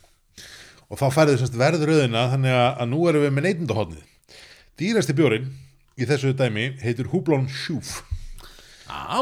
og 0.92 1.02
þá 1.02 1.06
færðu 1.12 1.42
semst 1.42 1.60
verðröðina 1.60 2.24
þannig 2.32 2.56
að, 2.56 2.70
að 2.72 2.90
nú 2.94 3.04
erum 3.12 3.26
við 3.28 3.36
með 3.36 3.48
neytindahotnið 3.50 4.40
dýrasti 4.80 5.18
bjórin 5.18 5.52
í 6.00 6.08
þessu 6.08 6.32
dæmi 6.40 6.72
heitir 6.82 7.12
Hublon 7.12 7.50
Sjúf 7.52 8.00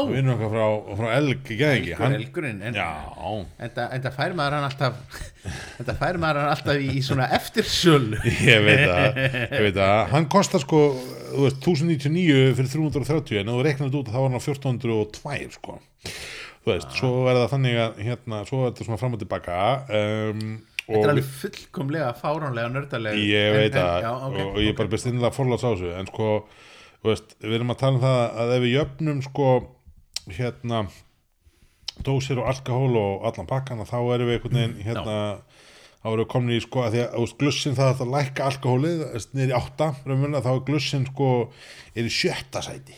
við 0.08 0.16
vinnum 0.16 0.34
okkar 0.36 0.50
frá, 0.52 0.96
frá 1.00 1.08
Elg 1.16 1.50
Gæðingi 1.50 1.92
Elgur, 1.94 2.14
elgurinn 2.16 2.62
en, 2.68 2.78
en, 2.80 3.72
það, 3.74 3.86
en 3.86 4.04
það 4.06 4.16
fær 4.16 4.34
maður 4.38 4.56
hann 4.56 4.66
alltaf 4.68 5.20
en 5.78 5.88
það 5.88 6.00
fær 6.02 6.18
maður 6.22 6.40
hann 6.42 6.52
alltaf 6.54 6.80
í, 6.80 6.90
í 6.96 7.04
svona 7.04 7.28
eftirsölu. 7.36 8.20
Ég 8.50 8.66
veit 8.66 8.84
að, 8.84 9.20
ég 9.22 9.64
veit 9.68 9.80
að 9.84 10.02
hann 10.14 10.28
kostar 10.32 10.64
sko, 10.64 10.82
veist, 11.36 11.60
1099 11.62 12.56
fyrir 12.58 12.72
330 12.74 13.42
en 13.42 13.52
þú 13.52 13.62
þetta 13.68 13.90
út 14.02 14.12
þá 14.12 14.18
var 14.18 14.28
hann 14.28 14.40
á 14.40 14.42
1402 14.42 15.54
sko. 15.56 15.78
Þú 16.60 16.74
veist, 16.74 16.90
svo 16.98 17.12
er 17.30 17.38
það 17.38 17.52
þannig 17.54 17.78
að 17.80 18.02
hérna, 18.04 18.42
svo 18.48 18.64
er 18.64 18.72
þetta 18.72 18.88
svona 18.88 19.00
fram 19.00 19.16
og 19.16 19.22
tilbaka 19.22 19.60
um, 20.00 20.42
Þetta 20.90 21.06
er 21.06 21.12
alveg 21.12 21.28
fullkomlega 21.38 22.08
fáránlega 22.18 22.70
nördalega 22.74 23.22
ég 23.22 23.52
veit 23.54 23.76
að 23.78 23.92
en, 23.92 24.04
já, 24.04 24.10
okay, 24.26 24.46
og, 24.48 24.58
ég 24.58 24.72
er 24.72 24.78
bara 24.80 24.90
bestinnilega 24.90 25.36
forláts 25.36 25.62
á 25.62 25.70
þessu 25.70 25.92
en 25.94 26.08
sko, 26.10 26.30
veist, 27.06 27.36
við 27.40 27.58
erum 27.58 27.72
að 27.72 27.80
tala 27.82 27.96
um 27.96 28.02
það 28.04 28.18
að 28.42 28.54
ef 28.56 28.64
við 28.64 28.74
jöfnum 28.74 29.22
sko 29.24 29.48
hérna 30.30 30.82
dósir 32.04 32.40
og 32.40 32.48
alkohól 32.50 32.96
og 33.00 33.26
allan 33.28 33.48
pakkan 33.50 33.82
þá 33.88 33.98
erum 34.14 34.30
við 34.30 34.38
einhvern 34.38 34.58
veginn 34.58 34.78
hérna 34.84 35.16
þá 36.00 36.08
erum 36.10 36.22
við 36.22 36.30
komin 36.32 36.56
í 36.56 36.62
sko 36.64 36.84
að 36.86 36.96
því 36.96 37.04
að 37.06 37.36
glussin 37.42 37.76
það 37.76 38.02
að 38.04 38.14
lækka 38.14 38.48
alkohólið 38.48 39.04
í 39.44 39.52
átta 39.56 39.92
raunverulega, 40.06 40.42
þá 40.46 40.50
er 40.54 40.66
glussin 40.68 41.06
sko 41.10 41.30
er 41.94 42.08
í 42.08 42.12
sjötta 42.14 42.64
sæti 42.64 42.96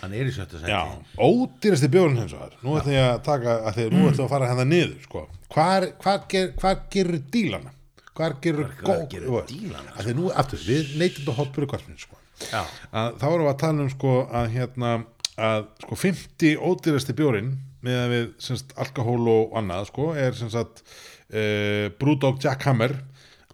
Hann 0.00 0.14
er 0.16 0.30
í 0.30 0.32
sjötta 0.32 0.60
sæti 0.60 0.72
Já, 0.72 0.80
ódýrasti 1.20 1.90
bjórn 1.92 2.22
hins 2.22 2.36
vegar 2.36 2.54
Nú 2.62 2.78
ætlum 2.78 2.96
ég 2.96 3.08
að 3.08 3.20
taka, 3.26 3.58
að 3.68 3.76
því 3.76 3.88
nú 3.90 4.04
ætlum 4.06 4.16
við 4.16 4.24
að 4.24 4.32
fara 4.32 4.48
hérna 4.52 4.66
niður 4.70 4.94
sko. 5.04 5.26
Hvar, 5.50 5.86
hvar, 6.00 6.22
ger, 6.30 6.48
hvar 6.62 6.80
gerur 6.94 7.20
dílana? 7.34 7.74
Hvar 8.16 8.36
gerur 8.44 8.70
hvar 8.80 9.04
gerir 9.10 9.44
dílana, 9.50 9.92
því 9.98 10.14
nú, 10.16 10.30
aftur, 10.30 10.62
við 10.64 10.96
neytum 11.00 11.24
þetta 11.24 11.36
hotbúru 11.36 11.68
kvartminn 11.70 12.00
sko. 12.00 12.16
Já, 12.48 12.62
að, 12.90 13.16
Þá 13.20 13.26
erum 13.30 13.44
við 13.44 13.52
að 13.52 13.60
tala 13.64 13.84
um 13.84 13.90
sko 13.92 14.14
að 14.40 14.54
hérna 14.56 14.94
að 15.40 15.68
sko 15.84 15.98
50 16.02 16.56
ódýrasti 16.60 17.16
bjórin 17.16 17.54
með 17.84 18.00
að 18.00 18.10
við 18.14 18.26
semst 18.44 18.74
alkohól 18.80 19.22
og 19.32 19.54
annað 19.60 19.88
sko 19.88 20.10
er 20.18 20.36
semst 20.36 20.58
að 20.60 20.82
uh, 20.82 21.86
Brewdog 22.00 22.42
Jack 22.42 22.66
Hammer. 22.68 22.98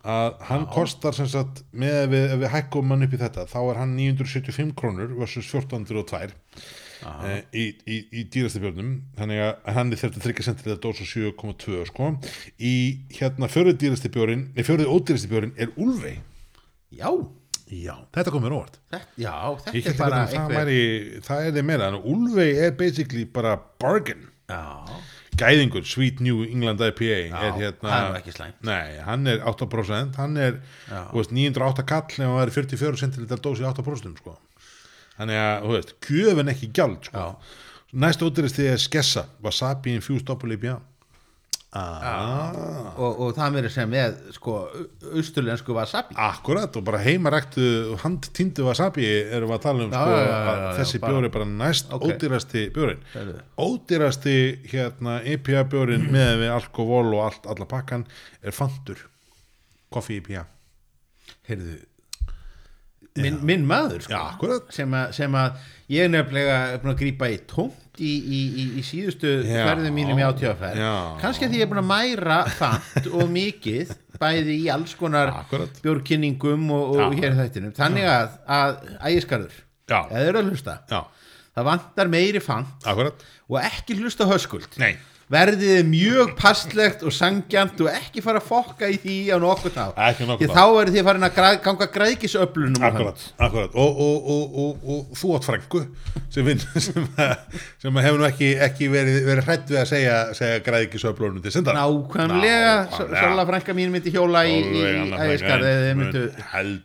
Að 0.07 0.37
hann 0.47 0.69
kostar 0.71 1.17
sem 1.17 1.27
sagt 1.27 1.65
með 1.75 1.97
að 2.05 2.13
við, 2.13 2.33
við 2.39 2.53
hækkum 2.53 2.93
hann 2.95 3.03
upp 3.03 3.15
í 3.17 3.19
þetta 3.19 3.47
þá 3.51 3.57
er 3.65 3.79
hann 3.81 3.97
975 3.99 4.69
krónur 4.79 5.17
versus 5.19 5.49
1402 5.51 6.29
e, 7.27 7.33
í, 7.51 7.65
í, 7.91 7.97
í 8.15 8.23
dýrasti 8.31 8.63
björnum 8.63 8.93
þannig 9.19 9.43
að 9.49 9.73
hann 9.75 9.91
er 9.91 10.03
33 10.05 10.47
centilita 10.47 10.79
dós 10.85 11.03
og 11.03 11.11
7,2 11.11 11.83
sko. 11.91 12.13
Í 12.63 12.77
hérna 13.19 13.51
fjörðu 13.51 13.75
dýrasti 13.83 14.13
björn 14.15 14.47
nei 14.55 14.63
fjörðu 14.63 14.87
ódýrasti 14.95 15.33
björn 15.33 15.57
er 15.59 15.75
Ulvei 15.75 16.21
já, 16.95 17.11
já, 17.71 17.95
þetta 18.15 18.33
kom 18.35 18.43
mér 18.47 18.55
óvart. 18.57 18.79
Þetta, 18.93 19.13
já, 19.21 19.35
þetta 19.67 19.91
er 19.91 19.99
bara 19.99 20.23
bara 20.53 20.79
það 21.27 21.45
er 21.49 21.55
þið 21.59 21.69
meira, 21.73 21.91
en 21.91 22.01
Ulvei 22.15 22.49
er 22.67 22.73
basically 22.79 23.25
bara 23.27 23.57
bargain. 23.83 24.29
Já, 24.47 24.63
gæðingur, 25.37 25.85
Sweet 25.85 26.21
New 26.25 26.45
England 26.47 26.81
IPA 26.81 27.17
er 27.19 27.57
hérna 27.59 27.89
það 27.91 27.97
er 27.97 28.07
nú 28.13 28.19
ekki 28.21 28.35
slæmt. 28.37 28.61
nei, 28.65 28.99
hann 29.05 29.27
er 29.27 29.43
8% 29.43 30.17
hann 30.21 30.37
er 30.41 30.61
veist, 31.13 31.33
908 31.35 31.85
kall 31.91 32.07
ef 32.07 32.23
hann 32.23 32.37
væri 32.39 32.55
44 32.55 33.01
centilitrar 33.03 33.43
dósi 33.45 33.65
í 33.67 33.69
8% 33.69 34.23
sko. 34.23 34.37
þannig 35.19 35.41
að, 35.43 35.67
þú 35.67 35.75
veist, 35.75 35.93
gjöfin 36.07 36.53
ekki 36.55 36.71
gjald 36.79 37.11
sko. 37.11 37.27
næst 37.93 38.23
ódýrist 38.25 38.57
því 38.61 38.69
er 38.73 38.81
skessa 38.81 39.27
wasabi 39.45 39.97
infused 39.99 40.25
double 40.31 40.55
IPA 40.57 40.79
ah, 41.77 42.91
og, 42.97 43.21
og 43.27 43.33
það 43.37 43.55
meiri 43.57 43.71
sem 43.73 43.91
með 43.93 44.17
sko, 44.37 44.55
austurlensku 45.13 45.75
wasabi. 45.77 46.17
Akkurat 46.27 46.77
og 46.79 46.85
bara 46.87 47.01
heimaræktu 47.05 47.67
handtíndu 48.03 48.67
wasabi 48.69 49.07
erum 49.07 49.53
við 49.53 49.59
að 49.59 49.65
tala 49.67 49.87
um 49.87 49.95
Já, 49.95 50.01
sko, 50.03 50.19
já, 50.21 50.37
já, 50.47 50.69
þessi 50.81 51.03
bjóri 51.05 51.31
er 51.31 51.35
bara 51.37 51.49
næst 51.51 51.93
Ok. 51.97 52.07
ódýrasti 52.11 52.65
bjórin 52.75 53.03
ódýrasti 53.67 54.37
hérna 54.73 55.19
IPA 55.35 55.65
bjórin 55.73 56.09
með 56.17 56.33
við 56.45 56.55
alkohol 56.57 57.11
og 57.15 57.25
allt, 57.29 57.51
alla 57.53 57.69
pakkan 57.71 58.07
er 58.43 58.57
fantur. 58.57 59.05
Koffi 59.93 60.21
IPA 60.23 60.47
heyrðu. 61.49 61.77
Minn, 63.17 63.39
minn 63.49 63.63
maður 63.65 64.03
sko, 64.05 64.59
sem, 64.75 64.93
að, 64.93 65.55
ég 65.89 66.05
er 66.05 66.11
nefnilega 66.13 66.57
búin 66.83 66.93
að 66.93 66.99
grípa 67.01 67.31
í 67.33 67.39
tómt 67.49 67.86
í, 68.01 68.13
í, 68.13 68.41
í, 68.63 68.65
í 68.81 68.83
síðustu 68.87 69.31
Já. 69.47 69.63
ferðum 69.69 69.95
mínum 69.97 70.19
í 70.21 70.25
átíðaferð. 70.27 70.81
Já. 70.83 70.93
kannski 71.23 71.47
að 71.47 71.55
því 71.55 71.61
ég 71.61 71.67
er 71.67 71.71
búin 71.73 71.83
að 71.83 71.89
mæra 71.91 72.39
það 72.59 73.09
og 73.21 73.31
mikið 73.37 73.93
bæði 74.21 74.57
í 74.63 74.69
alls 74.73 74.95
konar 74.99 75.33
Akkurat. 75.43 75.81
bjórkynningum 75.85 76.71
og, 76.77 76.97
og 77.07 77.17
hér 77.19 77.37
þættinum. 77.39 77.75
Þannig 77.77 78.09
að, 78.11 78.39
að 78.59 78.77
ægiskarður 79.11 79.59
eða 79.87 80.23
eru 80.31 80.41
að 80.43 80.49
hlusta 80.53 80.79
Já, 80.91 81.01
það 81.57 81.69
vantar 81.71 82.09
meiri 82.13 82.41
fann 82.43 82.65
akkurat. 82.85 83.27
og 83.49 83.61
ekki 83.63 83.99
hlusta 84.01 84.27
höskuld. 84.29 84.69
Nei, 84.83 84.95
verðið 85.33 85.81
mjög 85.91 86.29
passlegt 86.39 87.01
og 87.03 87.11
sangjant 87.15 87.81
og 87.83 87.89
ekki 87.91 88.23
fara 88.23 88.39
að 88.39 88.45
fokka 88.47 88.87
í 88.95 88.99
því 89.03 89.15
á 89.35 89.37
nokkuð 89.43 89.73
þá 89.75 89.87
því 90.39 90.49
þá 90.55 90.61
eru 90.83 90.93
þið 90.95 91.07
farin 91.09 91.27
að 91.27 91.33
græ, 91.35 91.49
ganga 91.65 91.89
græðkisöflunum 91.97 92.79
á 92.79 92.87
akkurat, 92.93 93.25
akkurat. 93.49 93.75
Og, 93.75 93.99
og, 94.07 94.29
og, 94.37 94.61
og, 94.63 94.87
og 94.95 95.19
þú 95.19 95.33
átt 95.35 95.49
frængu 95.49 95.83
sem, 96.31 96.53
sem, 96.87 97.09
að- 97.19 97.59
sem 97.83 97.99
að 97.99 98.07
hefur 98.07 98.23
nú 98.23 98.29
ekki, 98.29 98.53
ekki 98.69 98.91
verið, 98.95 99.19
verið 99.27 99.51
hrætt 99.51 99.75
við 99.75 99.81
að 99.83 99.91
segja, 99.91 100.21
segja 100.39 100.63
söflónum 101.03 101.43
til 101.43 101.53
sendar 101.57 101.75
nákvæmlega. 101.75 102.77
Sola 102.95 103.49
frænka 103.51 103.75
mín 103.77 103.91
myndi 103.95 104.15
hjóla 104.15 104.47
í, 104.47 104.63
frænka, 105.11 105.59
eða 105.59 105.99
myndu 105.99 106.25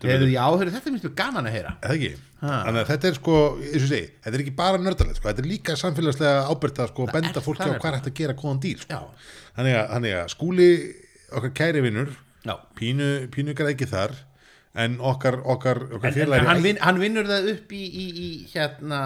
betur. 0.01 0.27
já, 0.33 0.43
þetta 0.65 0.91
myndi 0.97 1.13
gaman 1.21 1.45
að 1.49 1.57
heyra. 1.59 1.77
Eða 1.85 1.97
ekki? 1.99 2.13
Þannig 2.41 2.79
að 2.81 2.87
þetta 2.89 3.05
er 3.11 3.17
sko, 3.19 3.33
eins 3.61 3.83
og 3.85 3.89
segi, 3.91 4.05
þetta 4.25 4.37
er 4.37 4.41
ekki 4.41 4.53
bara 4.57 4.77
nördalegt 4.81 5.19
sko, 5.19 5.27
þetta 5.29 5.43
er 5.43 5.49
líka 5.51 5.75
samfélagslega 5.77 6.39
ábyrgt 6.49 6.79
að 6.81 6.87
sko 6.89 7.05
benda 7.13 7.43
fólki 7.45 7.67
á 7.69 7.77
hvað 7.77 7.89
er 7.91 7.97
hægt 7.99 8.07
að 8.09 8.15
gera 8.17 8.30
góðan 8.39 8.61
dýr 8.63 8.83
sko. 8.83 8.99
Þannig, 9.57 9.77
að, 9.77 9.87
þannig 9.95 10.17
að 10.21 10.27
skúli 10.35 10.69
okkar 11.31 11.55
kæri 11.55 11.83
vinnur 11.85 12.11
pínu, 12.77 13.09
pínu 13.33 13.55
græði 13.57 13.87
þar 13.89 14.15
en 14.81 14.97
okkar, 15.03 15.41
okkar, 15.43 15.83
okkar 15.97 16.15
félagi 16.15 16.47
hann, 16.47 16.63
vin, 16.63 16.79
hann 16.81 16.99
vinnur 17.01 17.27
það 17.27 17.51
upp 17.55 17.73
í, 17.75 17.83
í, 17.83 18.05
í 18.07 18.29
hérna 18.53 19.01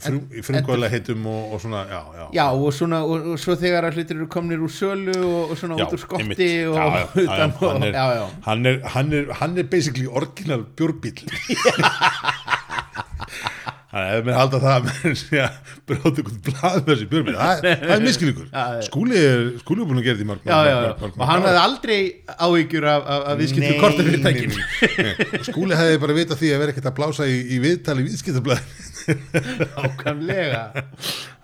frum, 0.00 0.22
í 0.32 0.44
frumkvæðlega 0.44 0.92
heitum 0.94 1.26
og, 1.28 1.52
og 1.52 1.60
svona, 1.60 1.82
já, 1.90 2.00
já, 2.16 2.24
já 2.38 2.44
og, 2.48 2.68
svona, 2.74 3.02
og, 3.04 3.28
og 3.34 3.40
svo 3.40 3.56
þegar 3.60 3.88
að 3.90 4.00
hlutir 4.00 4.16
eru 4.18 4.28
komnir 4.32 4.64
úr 4.64 4.72
sölu 4.72 5.16
og, 5.20 5.52
og 5.52 5.60
svona 5.60 5.78
Já, 5.80 5.84
út 5.86 5.96
úr 5.96 6.02
skotti 6.02 6.50
hann, 6.72 7.86
er. 7.90 8.00
Hann, 8.48 8.70
er, 8.72 8.80
hann, 8.96 9.14
hann 9.42 9.60
basically 9.68 10.08
orginal 10.08 10.64
bjórbíl 10.76 11.20
Þannig 13.96 14.10
að 14.12 14.18
ef 14.20 14.24
mér 14.26 14.36
halda 14.36 14.58
það 14.60 14.74
að 14.76 14.86
mér 14.86 15.14
sé 15.22 15.38
að 15.40 15.54
bróta 15.88 16.20
ykkur 16.22 16.34
blað 16.46 16.74
með 16.76 16.88
þessi 16.90 17.06
bjórbíl 17.12 17.36
það, 17.38 17.68
er- 17.70 17.78
það 17.86 17.94
er 17.96 18.02
miskilíkur 18.04 18.48
skúli 18.86 19.20
er, 19.22 19.46
búin 19.88 20.00
að 20.02 20.08
gera 20.08 20.18
því 20.20 20.26
marg, 20.28 20.42
Já, 20.44 20.58
já, 20.66 20.74
já, 20.84 20.90
og 21.08 21.22
hann 21.30 21.46
hefði 21.46 21.62
aldrei 21.62 21.98
áhyggjur 22.46 22.88
af, 22.92 23.06
viðskiptu 23.40 23.72
kortafyrirtækin 23.80 24.52
skúli 25.48 25.78
hefði 25.80 26.02
bara 26.04 26.18
vitað 26.20 26.42
því 26.42 26.52
að 26.52 26.62
vera 26.64 26.74
ekkert 26.76 26.90
að 26.92 26.96
blása 27.00 27.30
í, 27.30 27.38
í 27.56 27.62
viðtali 27.64 28.04
viðskiptablaði 28.10 28.84
Nákvæmlega 29.76 30.62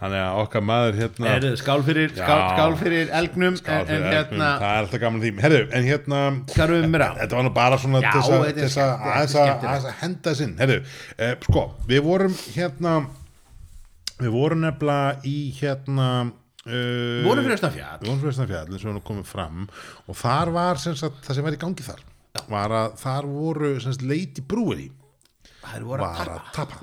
þannig 0.02 0.20
að 0.22 0.40
okkar 0.42 0.64
maður 0.66 0.98
hérna 0.98 1.30
Herðu, 1.30 1.52
skál 1.60 1.78
fyrir, 1.86 2.12
Já. 2.12 2.24
skál, 2.26 2.42
skál 2.52 2.76
fyrir 2.82 3.12
elgnum 3.20 3.56
Skál 3.60 3.78
en, 3.78 3.86
fyrir 3.86 4.02
en 4.02 4.06
elgnum, 4.10 4.36
hérna, 4.42 4.50
það 4.58 4.68
er 4.74 4.82
alltaf 4.82 5.02
gaman 5.04 5.22
því. 5.22 5.32
Herru, 5.46 5.62
en 5.78 5.88
hérna? 5.88 6.20
Þetta 6.52 7.38
var 7.38 7.46
nú 7.46 7.54
bara 7.56 7.78
svona 7.78 8.02
til 8.02 8.68
þess 8.68 9.38
að- 9.38 9.90
henda 10.02 10.28
þess 10.30 10.44
inn. 10.46 10.54
Herru, 10.60 10.78
eh, 11.18 11.34
sko, 11.46 11.66
við 11.88 12.04
vorum 12.06 12.36
hérna 12.56 12.94
við 14.22 14.32
vorum 14.36 14.62
nefnilega 14.66 15.18
í 15.26 15.36
hérna 15.58 16.08
uh, 16.28 16.72
Við 16.72 17.26
vorum 17.26 17.46
fyrir 17.46 17.58
Östafjall. 17.58 17.98
Við 18.02 18.08
vorum 18.10 18.22
fyrir 18.22 18.34
Östafjall 18.36 18.64
eins 18.68 18.84
og 18.84 18.90
við 18.90 18.96
nú 18.98 19.04
komum 19.06 19.26
fram. 19.26 19.68
Og 20.06 20.18
þar 20.18 20.52
var 20.54 20.82
sem 20.82 20.94
sagt, 20.98 21.22
það 21.26 21.38
sem 21.38 21.46
var 21.48 21.56
í 21.56 21.62
gangi 21.62 21.86
þar 21.86 22.02
var 22.48 22.72
að 22.72 22.94
þar 23.02 23.28
voru 23.28 23.74
sem 23.80 23.92
sagt, 23.92 24.06
Lady 24.08 24.44
Brewery 24.48 24.88
Það 25.62 25.76
eru 25.78 25.90
voru 25.92 26.06
að 26.08 26.48
tapa 26.56 26.80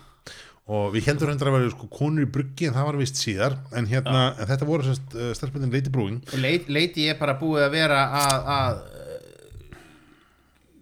og 0.70 0.93
við 0.93 1.09
heldur 1.09 1.32
hendur 1.32 1.49
að 1.49 1.57
vera 1.57 1.72
sko 1.74 1.89
konur 1.89 2.28
í 2.28 2.30
bruggi 2.30 2.67
en 2.70 2.76
það 2.76 2.88
var 2.91 2.99
vist 2.99 3.17
síðar. 3.17 3.57
En 3.74 3.89
hérna, 3.89 4.28
en 4.38 4.49
þetta 4.51 4.67
voru 4.70 4.86
semst 4.86 5.15
uh, 5.17 5.32
stelpundin 5.38 5.74
Lady 5.74 5.89
Brewing. 5.93 6.22
Leiti 6.70 7.07
ég 7.07 7.17
bara 7.17 7.38
búið 7.39 7.65
að 7.65 7.74
vera 7.74 8.03
að, 8.20 8.51
að 8.55 8.99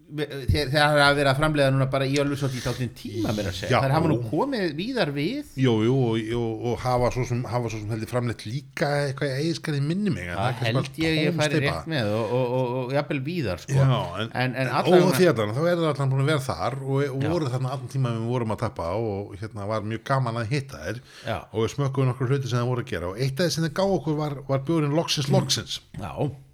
þegar 0.08 0.70
það 0.72 1.02
að 1.04 1.18
vera 1.18 1.32
að 1.34 1.40
framleiða 1.42 1.72
núna 1.74 1.86
bara 1.92 2.06
í 2.08 2.14
alveg 2.22 2.40
svo 2.40 2.48
dítáttin 2.52 2.92
tíma 2.96 3.34
mér 3.36 3.50
að 3.50 3.58
segja 3.58 3.74
Já. 3.76 3.80
þær 3.84 3.94
hafa 3.98 4.12
nú 4.12 4.18
komið 4.30 4.76
víðar 4.78 5.10
við 5.16 5.50
Jú, 5.60 5.74
jú, 5.84 5.96
og, 6.08 6.30
og, 6.38 6.62
og 6.72 6.78
hafa 6.86 7.10
svo 7.16 7.26
sem, 7.28 7.42
hafa 7.52 7.72
svo 7.74 7.82
sem 7.82 7.92
heldur 7.92 8.12
framleitt 8.12 8.46
líka 8.48 8.92
eitthvað 9.10 9.34
í 9.34 9.42
eigiskarði 9.42 9.82
minni 9.84 10.14
mig 10.16 10.30
það 10.32 10.62
held 10.64 11.02
ég 11.04 11.18
ég 11.26 11.36
færi 11.36 11.62
rétt 11.66 11.90
með 11.92 12.12
og, 12.16 12.32
og, 12.38 12.54
og, 12.60 12.72
og 12.78 12.96
jafnvel 12.96 13.20
víðar 13.26 13.64
sko. 13.64 13.76
Já, 13.76 13.98
en, 14.24 14.32
en, 14.32 14.56
en 14.64 14.72
því 15.18 15.28
allan, 15.34 15.52
þá 15.58 15.62
er 15.66 15.82
það 15.82 15.90
allan 15.92 16.14
búin 16.14 16.24
að 16.24 16.32
vera 16.32 16.46
þar 16.48 16.80
og, 16.86 17.04
og 17.10 17.28
voru 17.28 17.52
þarna 17.52 17.74
allan 17.76 17.92
tíma 17.92 18.16
við 18.16 18.32
vorum 18.32 18.56
að 18.56 18.64
tappa 18.64 18.94
og 19.02 19.36
hérna 19.42 19.68
var 19.74 19.92
mjög 19.92 20.06
gaman 20.08 20.40
að 20.40 20.56
hitta 20.56 20.86
þær 20.86 21.04
Já. 21.28 21.38
og 21.52 21.60
við 21.66 21.76
smökkum 21.76 22.10
nokkur 22.14 22.32
hluti 22.32 22.48
sem 22.48 22.62
það 22.62 22.72
voru 22.72 22.88
að 22.88 22.96
gera 22.96 23.12
og 23.12 23.20
eitt 23.20 23.36
af 23.36 23.50
þess 23.50 23.60
sem 23.60 23.68
það 23.68 23.76
gá 23.82 23.86
okkur 24.00 24.18
var, 24.24 24.40
var 24.48 24.66
bjórin 24.68 24.96
Loxins 24.96 25.30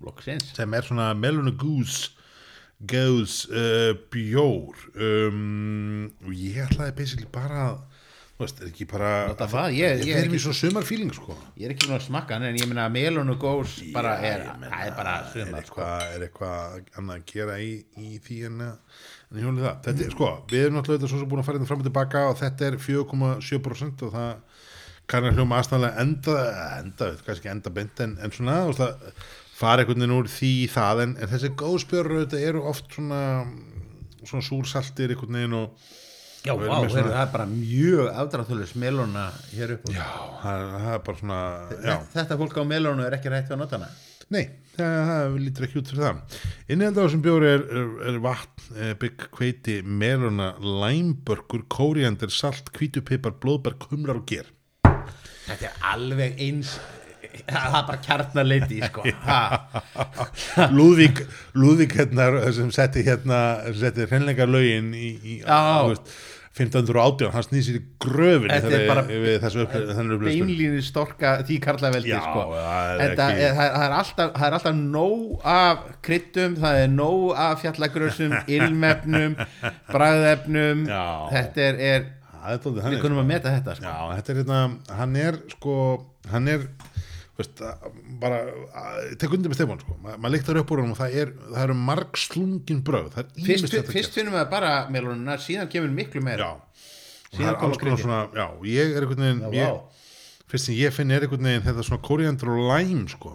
Loxins 0.03 0.51
sem 0.57 0.73
er 0.73 0.89
svona 0.89 1.13
Melona 1.13 1.53
Goose 1.53 2.22
Goose 2.89 3.47
uh, 3.49 3.93
bjór 4.11 4.75
um, 4.99 6.07
og 6.25 6.33
ég 6.35 6.61
ætlaði 6.67 6.95
basically 6.97 7.29
bara 7.31 7.65
að 7.69 7.81
þú 8.33 8.41
veist, 8.43 8.61
er 8.63 8.69
ekki 8.71 8.85
bara 8.89 9.09
Nota 9.29 9.45
það, 9.47 9.75
ég- 9.77 9.99
ég 10.01 10.07
ég 10.09 10.15
er 10.17 10.23
er 10.23 10.27
ekki- 10.27 10.39
í 10.39 10.43
svo 10.43 10.53
sumarfíling 10.57 11.11
sko? 11.15 11.35
Ég 11.61 11.67
er 11.69 11.73
ekki 11.75 11.87
nú 11.87 11.95
að 11.95 12.05
smakka 12.07 12.33
hann 12.35 12.47
en 12.49 12.57
ég 12.57 12.65
meina 12.67 12.87
að 12.89 12.95
melonu 12.97 13.35
gós 13.39 13.75
bara 13.93 14.15
er, 14.19 14.41
ég 14.49 14.57
meina, 14.59 14.73
það 14.73 14.87
er 14.89 14.95
bara 14.97 15.13
sumar 15.31 15.67
sko. 15.69 15.81
eitthvað, 15.81 16.15
er 16.17 16.25
eitthvað 16.27 16.79
annað 16.97 17.19
að 17.21 17.27
gera 17.33 17.59
í, 17.61 17.69
í 18.01 18.09
því 18.25 18.39
en, 18.49 18.57
að- 18.65 18.97
en 19.29 19.37
ég 19.39 19.45
hjóli 19.47 19.63
það. 19.67 19.77
Þetta 19.85 20.05
er 20.07 20.15
sko, 20.17 20.31
við 20.49 20.63
erum 20.65 20.75
náttúrulega 20.79 20.99
þetta 21.03 21.11
svo 21.13 21.21
sem 21.21 21.29
búin 21.29 21.43
að 21.43 21.47
fara 21.51 21.61
þetta 21.61 21.69
fram 21.71 21.83
og 21.85 21.87
tilbaka 21.91 22.25
og 22.33 22.41
þetta 22.41 22.67
er 22.71 22.79
4,7% 22.89 24.03
og 24.09 24.13
það 24.17 24.33
kann 25.13 25.25
að 25.29 25.37
hljóma 25.37 25.57
aðstæðanlega 25.61 26.03
enda, 26.03 26.35
enda, 26.81 27.07
veit, 27.13 27.23
kannski 27.27 27.43
ekki 27.43 27.53
enda 27.53 27.71
beint 27.75 28.03
en, 28.05 28.17
en 28.23 28.31
svona, 28.33 28.59
þú 28.65 28.73
veist 28.73 28.83
það 28.83 29.31
fara 29.53 29.83
einhvern 29.83 30.01
veginn 30.03 30.15
úr 30.17 30.29
því 30.33 30.51
í 30.63 30.69
það 30.73 31.03
en, 31.07 31.17
en 31.21 31.31
þessi 31.33 31.51
góðspjörur 31.61 32.23
þetta 32.23 32.39
eru 32.49 32.63
oft 32.71 32.89
svona 32.95 33.19
svona 34.23 34.45
súrsaltir 34.47 35.13
einhvern 35.13 35.37
veginn 35.39 35.57
og 35.59 35.91
já, 36.43 36.53
Við 36.59 36.67
vá, 36.71 36.77
svona- 36.89 37.11
það 37.13 37.19
er 37.25 37.31
bara 37.35 37.45
mjög 37.51 38.09
afdráðulis 38.23 38.73
melona 38.79 39.27
hér 39.53 39.75
upp 39.77 39.85
já, 39.93 40.07
það, 40.41 40.65
það 40.73 40.89
er 40.95 41.05
bara 41.09 41.21
svona 41.21 41.39
já, 41.85 41.95
þetta 42.17 42.39
fólk 42.41 42.57
á 42.59 42.63
melonu 42.73 43.05
er 43.07 43.15
ekki 43.19 43.31
rætt 43.33 43.47
við 43.51 43.57
að 43.57 43.63
nota 43.65 43.79
hana 43.79 43.93
Nei, 44.33 44.45
það, 44.79 44.93
það 45.09 45.33
lítur 45.43 45.65
ekki 45.67 45.77
út 45.81 45.89
fyrir 45.91 46.05
það. 46.07 46.37
Innihald 46.73 46.95
á 46.97 47.03
þessum 47.03 47.21
bjóri 47.25 47.49
er, 47.51 47.63
er, 47.77 47.89
er 48.09 48.15
vatn, 48.23 48.63
eh, 48.79 48.93
bygg, 48.97 49.25
hveiti, 49.35 49.75
meluna, 49.83 50.47
læmbörkur, 50.63 51.65
kóriandir, 51.69 52.31
salt, 52.33 52.71
hvítupipar, 52.73 53.35
blóðberg, 53.43 53.83
humlar 53.91 54.21
og 54.21 54.25
ger. 54.31 54.47
þetta 55.43 55.67
er 55.69 55.75
alveg 55.91 56.39
eins 56.41 56.71
það 57.47 57.79
er 57.79 57.87
bara 57.89 58.01
kjarnarleiti 58.07 58.81
sko. 58.87 59.03
Lúðvík, 60.73 61.23
Lúðvík 61.59 61.97
hérna 61.99 62.29
sem 62.55 62.69
setti 62.75 63.03
hérna, 63.07 63.39
setti 63.77 64.07
hreinleika 64.09 64.47
lögin 64.49 64.93
í, 64.95 65.09
í 65.23 65.35
veist, 65.43 66.13
1518, 66.53 67.31
hann 67.33 67.45
snýð 67.47 67.63
sér 67.65 67.77
í 67.79 67.83
gröfinni 68.03 68.57
Þetta 68.61 68.75
er 68.77 68.83
bara- 68.91 69.03
við 69.09 69.37
þessu 69.41 69.61
upp, 69.63 69.71
þennan 69.73 70.11
upplýstum. 70.19 70.49
beinlínir 70.51 70.83
storka 70.85 71.31
því 71.47 71.55
karlaveldi 71.63 72.13
sko. 72.13 72.43
það 72.53 73.01
er 73.01 73.15
er, 73.47 73.95
alltaf, 73.97 74.35
alltaf 74.59 74.75
nóg 74.77 75.39
af 75.49 75.87
kryttum, 76.05 76.55
það 76.61 76.77
er 76.83 76.91
nóg 76.93 77.33
af 77.47 77.63
fjallagrössum, 77.63 78.35
ilmefnum 78.59 79.33
bragðefnum 79.89 80.85
Já. 80.85 81.05
þetta 81.33 81.65
er, 81.71 81.81
er 81.89 82.05
er 82.43 82.59
við 82.91 83.01
kunum 83.01 83.21
að 83.23 83.29
meta 83.33 83.49
þetta 83.55 83.75
sko. 83.79 83.89
Já, 83.89 84.15
þetta 84.19 84.33
er 84.33 84.39
hérna, 84.43 84.61
hann 84.99 85.15
er 85.25 85.37
sko, 85.55 85.75
hann 86.29 86.47
er 86.53 86.67
veist, 87.39 87.61
bara, 88.21 88.39
tek 89.19 89.31
undir 89.33 89.49
með 89.49 89.57
Stefán 89.57 89.79
sko, 89.81 89.95
Ma, 90.03 90.17
maður 90.21 90.35
líktar 90.35 90.59
upp 90.61 90.73
úr 90.75 90.83
hann 90.83 90.91
og 90.93 90.99
það 90.99 91.15
er, 91.23 91.31
það 91.49 91.63
eru 91.63 91.77
marg 91.79 92.19
slungin 92.21 92.83
bröð 92.85 93.15
er 93.17 93.31
fyrst, 93.47 93.77
fyrst 93.89 94.13
finnum 94.19 94.35
við 94.37 94.45
bara 94.51 94.73
melununa 94.93 95.39
síðan 95.41 95.71
kemur 95.71 95.89
miklu 95.95 96.21
meira. 96.25 96.51
Já, 97.33 97.55
og 97.57 97.73
er 97.81 97.97
svona 97.97 98.19
já, 98.37 98.45
ég 98.69 98.93
er 98.93 99.07
einhvern 99.07 99.25
veginn 99.25 99.41
Já, 99.57 99.63
ég, 99.63 100.03
fyrst 100.53 100.69
sem 100.69 100.77
ég 100.77 100.93
finn 100.93 101.09
er 101.15 101.25
einhvern 101.25 101.49
veginn 101.49 101.65
þetta 101.65 101.87
svona 101.87 102.03
koriandur 102.05 102.53
og 102.53 102.69
læm 102.69 103.07
sko. 103.09 103.33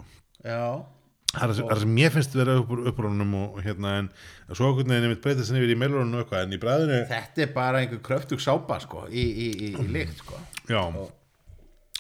Það 1.28 1.42
er 1.42 1.51
það 1.51 1.57
sem- 1.59 1.70
er 1.74 1.80
sem 1.82 1.96
ég 2.01 2.12
finnst 2.14 2.36
vera 2.38 2.55
upp 2.62 2.70
úr 2.72 2.86
upprónum 2.88 3.34
og 3.42 3.59
hérna 3.66 3.99
en 3.99 4.07
svo 4.55 4.70
einhvern 4.70 4.88
veginn 4.94 5.09
einmitt 5.11 5.20
breytast 5.26 5.51
henni 5.51 5.61
yfir 5.66 5.74
í 5.74 5.80
melurunum 5.82 6.14
og 6.14 6.22
eitthvað 6.24 6.46
en 6.46 6.55
í 6.55 6.61
bræðinu 6.62 7.01
þetta 7.11 7.42
er 7.44 7.51
bara 7.53 7.82
einhver 7.82 8.01
kröftug 8.07 8.40
sápa 8.40 8.78
sko, 8.80 9.03
í, 9.11 9.26
í, 9.26 9.49
í, 9.66 9.72
í 9.74 9.88
lykt 9.92 10.22
sko. 10.22 10.38
Já, 10.70 10.80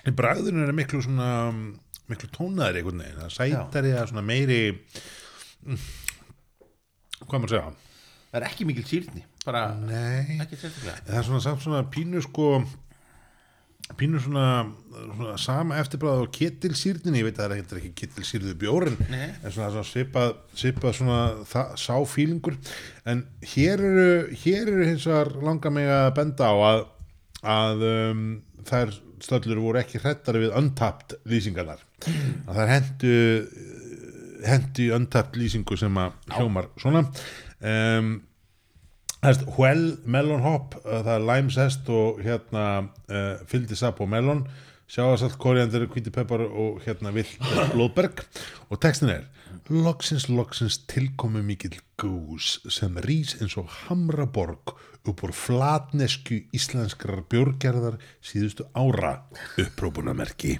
í 0.08 0.14
bragðinu 0.16 0.64
er 0.64 0.72
miklu 0.78 1.02
svona 1.04 1.28
miklu 2.08 2.30
tónaðri 2.34 2.82
einhvern 2.82 3.04
veginn, 3.04 3.22
það 3.22 3.36
sætari 3.36 3.94
að 3.94 4.10
svona 4.12 4.26
meiri 4.26 4.60
mm, 5.66 5.86
hvað 7.24 7.38
maður 7.38 7.54
segja? 7.54 7.72
Það 8.28 8.40
er 8.40 8.46
ekki 8.50 8.68
mikil 8.68 8.86
sýrni 8.88 9.24
bara 9.46 9.62
Nei, 9.80 10.36
ekki 10.42 10.58
sérstaklega. 10.60 11.00
Það 11.06 11.18
er 11.20 11.26
svona 11.30 11.44
samt 11.46 11.64
svona 11.64 11.84
pínu 11.92 12.20
sko 12.26 12.50
pínur 13.96 14.20
svona, 14.20 14.66
svona 15.16 15.36
sama 15.40 15.78
eftirbráð 15.80 16.26
og 16.26 16.32
ketilsýrninni, 16.34 17.22
ég 17.22 17.28
veit 17.28 17.38
að 17.38 17.46
það 17.46 17.54
er 17.54 17.62
ekki, 17.62 17.78
ekki 17.78 17.92
ketilsýrðu 18.02 18.54
bjórin, 18.60 18.98
Nei. 19.08 19.30
en 19.40 19.54
svona, 19.54 19.70
svona 19.72 19.88
svipað, 19.88 20.34
svipað 20.60 20.96
svona 20.98 21.20
það, 21.48 21.72
sáfílingur, 21.84 22.58
en 23.08 23.24
hér 23.54 23.84
eru, 23.88 24.08
hér 24.42 24.72
eru 24.74 24.88
hins 24.90 25.08
vegar 25.08 25.32
langa 25.40 25.72
mig 25.72 25.88
að 25.92 26.10
benda 26.18 26.50
á 26.52 26.56
að, 26.68 26.82
að 27.54 27.86
um, 27.88 28.24
þær 28.68 28.96
stöllur 29.24 29.60
voru 29.62 29.80
ekki 29.80 30.00
hrettari 30.02 30.44
við 30.46 30.56
untapped 30.58 31.18
lýsingarnar, 31.28 31.82
að 32.46 32.60
þær 32.60 32.72
hendu 32.74 33.16
hendi 34.46 34.88
untapped 34.94 35.38
lýsingu 35.38 35.78
sem 35.78 35.98
að 35.98 36.16
hljómar 36.36 36.70
svona. 36.80 37.04
Um, 37.58 38.16
Hæst, 39.18 39.42
Huel 39.56 39.96
Melon 40.06 40.44
Hop, 40.44 40.76
það 40.84 41.08
er 41.16 41.24
lime 41.26 41.50
zest 41.50 41.88
og 41.90 42.20
hérna 42.22 42.64
uh, 43.10 43.40
fylgdi 43.50 43.74
sap 43.74 43.98
og 44.04 44.06
melon, 44.12 44.44
sjáasalt, 44.88 45.36
koriander, 45.40 45.86
hvíti 45.92 46.12
peppar 46.14 46.46
og 46.48 46.80
hérna 46.86 47.12
vilt 47.12 47.36
blóðberg 47.74 48.24
og 48.68 48.80
textin 48.82 49.12
er 49.12 49.26
Loksins, 49.68 50.30
loksins 50.32 50.78
tilkomi 50.88 51.42
mikill 51.44 51.76
gús 52.00 52.54
sem 52.72 52.94
rís 53.04 53.34
eins 53.36 53.58
og 53.60 53.68
hamraborg 53.84 54.72
upp 55.08 55.24
úr 55.26 55.32
flatnesku 55.36 56.38
íslenskrar 56.56 57.20
björgerðar 57.28 57.98
síðustu 58.24 58.64
ára 58.76 59.26
upprópunamerki. 59.60 60.58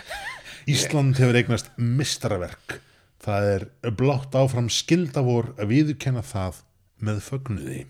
Ísland 0.72 1.18
hefur 1.18 1.38
eignast 1.38 1.72
mistaraverk. 1.78 2.80
Það 3.22 3.48
er 3.50 3.66
blátt 3.98 4.38
áfram 4.38 4.70
skildavor 4.70 5.52
að 5.58 5.72
viðurkenna 5.74 6.22
það 6.26 6.62
með 7.02 7.20
fögnuði. 7.26 7.80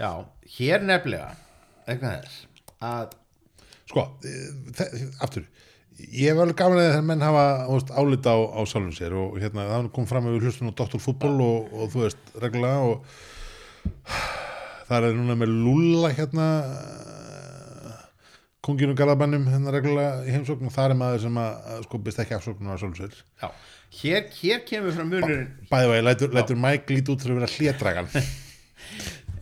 Já, 0.00 0.24
hér 0.56 0.84
nefnilega 0.84 1.34
eitthvað 1.86 2.20
þess 2.20 2.44
að 2.80 3.19
Sko, 3.90 4.04
þe- 4.78 4.90
aftur, 5.26 5.44
ég 5.98 6.30
hef 6.30 6.38
alveg 6.44 6.56
gaman 6.60 6.78
að 6.78 6.86
þegar 6.92 7.06
menn 7.10 7.24
hafa 7.26 7.44
veist, 7.72 7.90
álita 7.90 8.32
á, 8.32 8.38
á 8.54 8.60
sjálfum 8.70 8.92
sér 8.94 9.16
og 9.18 9.38
hérna, 9.42 9.64
það 9.72 9.88
kom 9.96 10.06
fram 10.08 10.28
með 10.28 10.38
hlustun 10.44 10.70
og 10.70 10.76
doktorfútból 10.78 11.34
og, 11.42 11.72
og 11.74 11.90
þú 11.92 12.04
veist, 12.06 12.22
reglulega 12.40 12.84
og 12.86 13.02
það 14.90 15.08
er 15.10 15.18
núna 15.18 15.36
með 15.40 15.52
Lúlla 15.66 16.12
hérna 16.14 16.46
konginu 18.64 18.94
galabannum 18.98 19.46
hérna 19.50 19.72
reglulega 19.74 20.22
í 20.28 20.34
heimsókn 20.34 20.68
og 20.68 20.74
það 20.74 20.92
er 20.92 20.98
maður 21.00 21.22
sem 21.24 21.38
að, 21.42 21.70
sko 21.86 22.00
byrst 22.06 22.22
ekki 22.24 22.36
afsóknum 22.36 22.70
á 22.70 22.76
sjálfum 22.78 22.98
sér. 23.00 23.16
Já, 23.40 23.48
hér, 24.02 24.26
hér 24.40 24.62
kemur 24.68 24.94
frá 24.94 25.06
munurinn. 25.08 25.46
Bæði 25.72 25.90
vegi, 25.94 26.04
lætur, 26.06 26.34
lætur 26.36 26.60
Mike 26.60 26.94
lít 26.94 27.10
út 27.14 27.24
fyrir 27.24 27.38
að 27.38 27.40
vera 27.40 27.52
hlédragan 27.56 28.10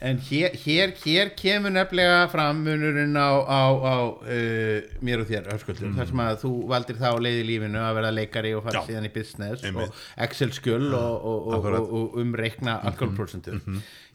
en 0.00 0.18
hér, 0.28 0.54
hér, 0.62 0.92
hér 1.02 1.30
kemur 1.38 1.72
nefnilega 1.74 2.28
fram 2.30 2.60
munurinn 2.62 3.16
á, 3.18 3.30
á, 3.42 3.62
á 3.82 3.96
uh, 4.22 4.88
mér 5.04 5.24
og 5.24 5.30
þér 5.30 5.48
höfskuldum, 5.52 5.96
þar 5.98 6.10
sem 6.12 6.22
að 6.22 6.36
þú 6.44 6.52
valdir 6.70 7.00
þá 7.00 7.08
leið 7.24 7.40
í 7.40 7.46
lífinu 7.48 7.80
að 7.82 7.96
verða 7.98 8.12
leikari 8.14 8.52
og 8.54 8.62
fara 8.68 8.84
síðan 8.86 9.08
í 9.08 9.12
business 9.14 9.64
Einmitt. 9.66 9.90
og 9.90 10.22
Excel 10.28 10.52
skjöl 10.54 10.86
og, 10.94 11.26
og, 11.32 11.48
og, 11.50 11.68
og, 11.72 11.92
og 11.98 12.18
umreikna 12.22 12.78
alkoholprosentur 12.92 13.58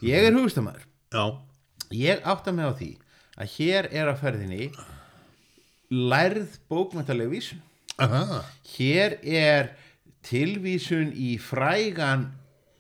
ég 0.08 0.30
er 0.30 0.38
hugustamæður 0.38 0.88
Já, 1.14 1.26
ég 1.94 2.24
átta 2.26 2.56
mig 2.56 2.66
á 2.66 2.74
því 2.80 2.92
að 3.44 3.52
hér 3.58 3.90
er 3.92 4.10
á 4.10 4.16
ferðinni 4.18 4.72
lærð 5.94 6.56
bókmæntaleg 6.72 7.30
vísun. 7.30 7.60
Aha. 8.02 8.40
hér 8.74 9.20
er 9.22 9.68
tilvísun 10.26 11.12
í 11.14 11.36
frægan 11.38 12.32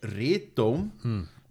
ritdóm 0.01 0.88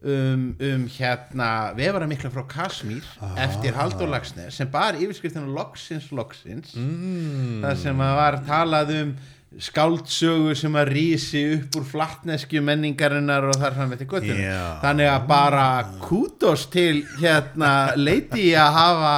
um, 0.05 0.47
um 0.59 0.87
hérna 0.97 1.51
vefara 1.79 2.09
mikla 2.11 2.31
frá 2.33 2.45
Kasmír 2.49 3.05
eftir 3.41 3.77
Halldór 3.77 4.11
Lagsnes 4.13 4.57
sem 4.59 4.71
bar 4.71 4.99
yfirskriftina 4.99 5.47
Loksins 5.47 6.11
Loksins 6.15 6.75
mm. 6.77 7.63
þar 7.63 7.79
sem 7.85 8.03
að 8.07 8.19
var 8.19 8.41
talað 8.49 8.93
um 8.99 9.15
skáldsögu 9.61 10.55
sem 10.57 10.77
að 10.81 10.93
rísi 10.97 11.43
upp 11.59 11.81
úr 11.81 11.89
flattnesku 11.91 12.63
menningarinnar 12.65 13.51
og 13.51 13.59
þar 13.61 13.77
fram 13.77 13.97
eftir 13.97 14.09
göttunum 14.09 14.41
Já. 14.41 14.61
þannig 14.85 15.11
að 15.13 15.27
bara 15.29 15.67
kútos 16.01 16.69
til 16.73 17.03
hérna 17.21 17.73
leiti 17.99 18.53
að 18.57 18.79
hafa 18.79 19.17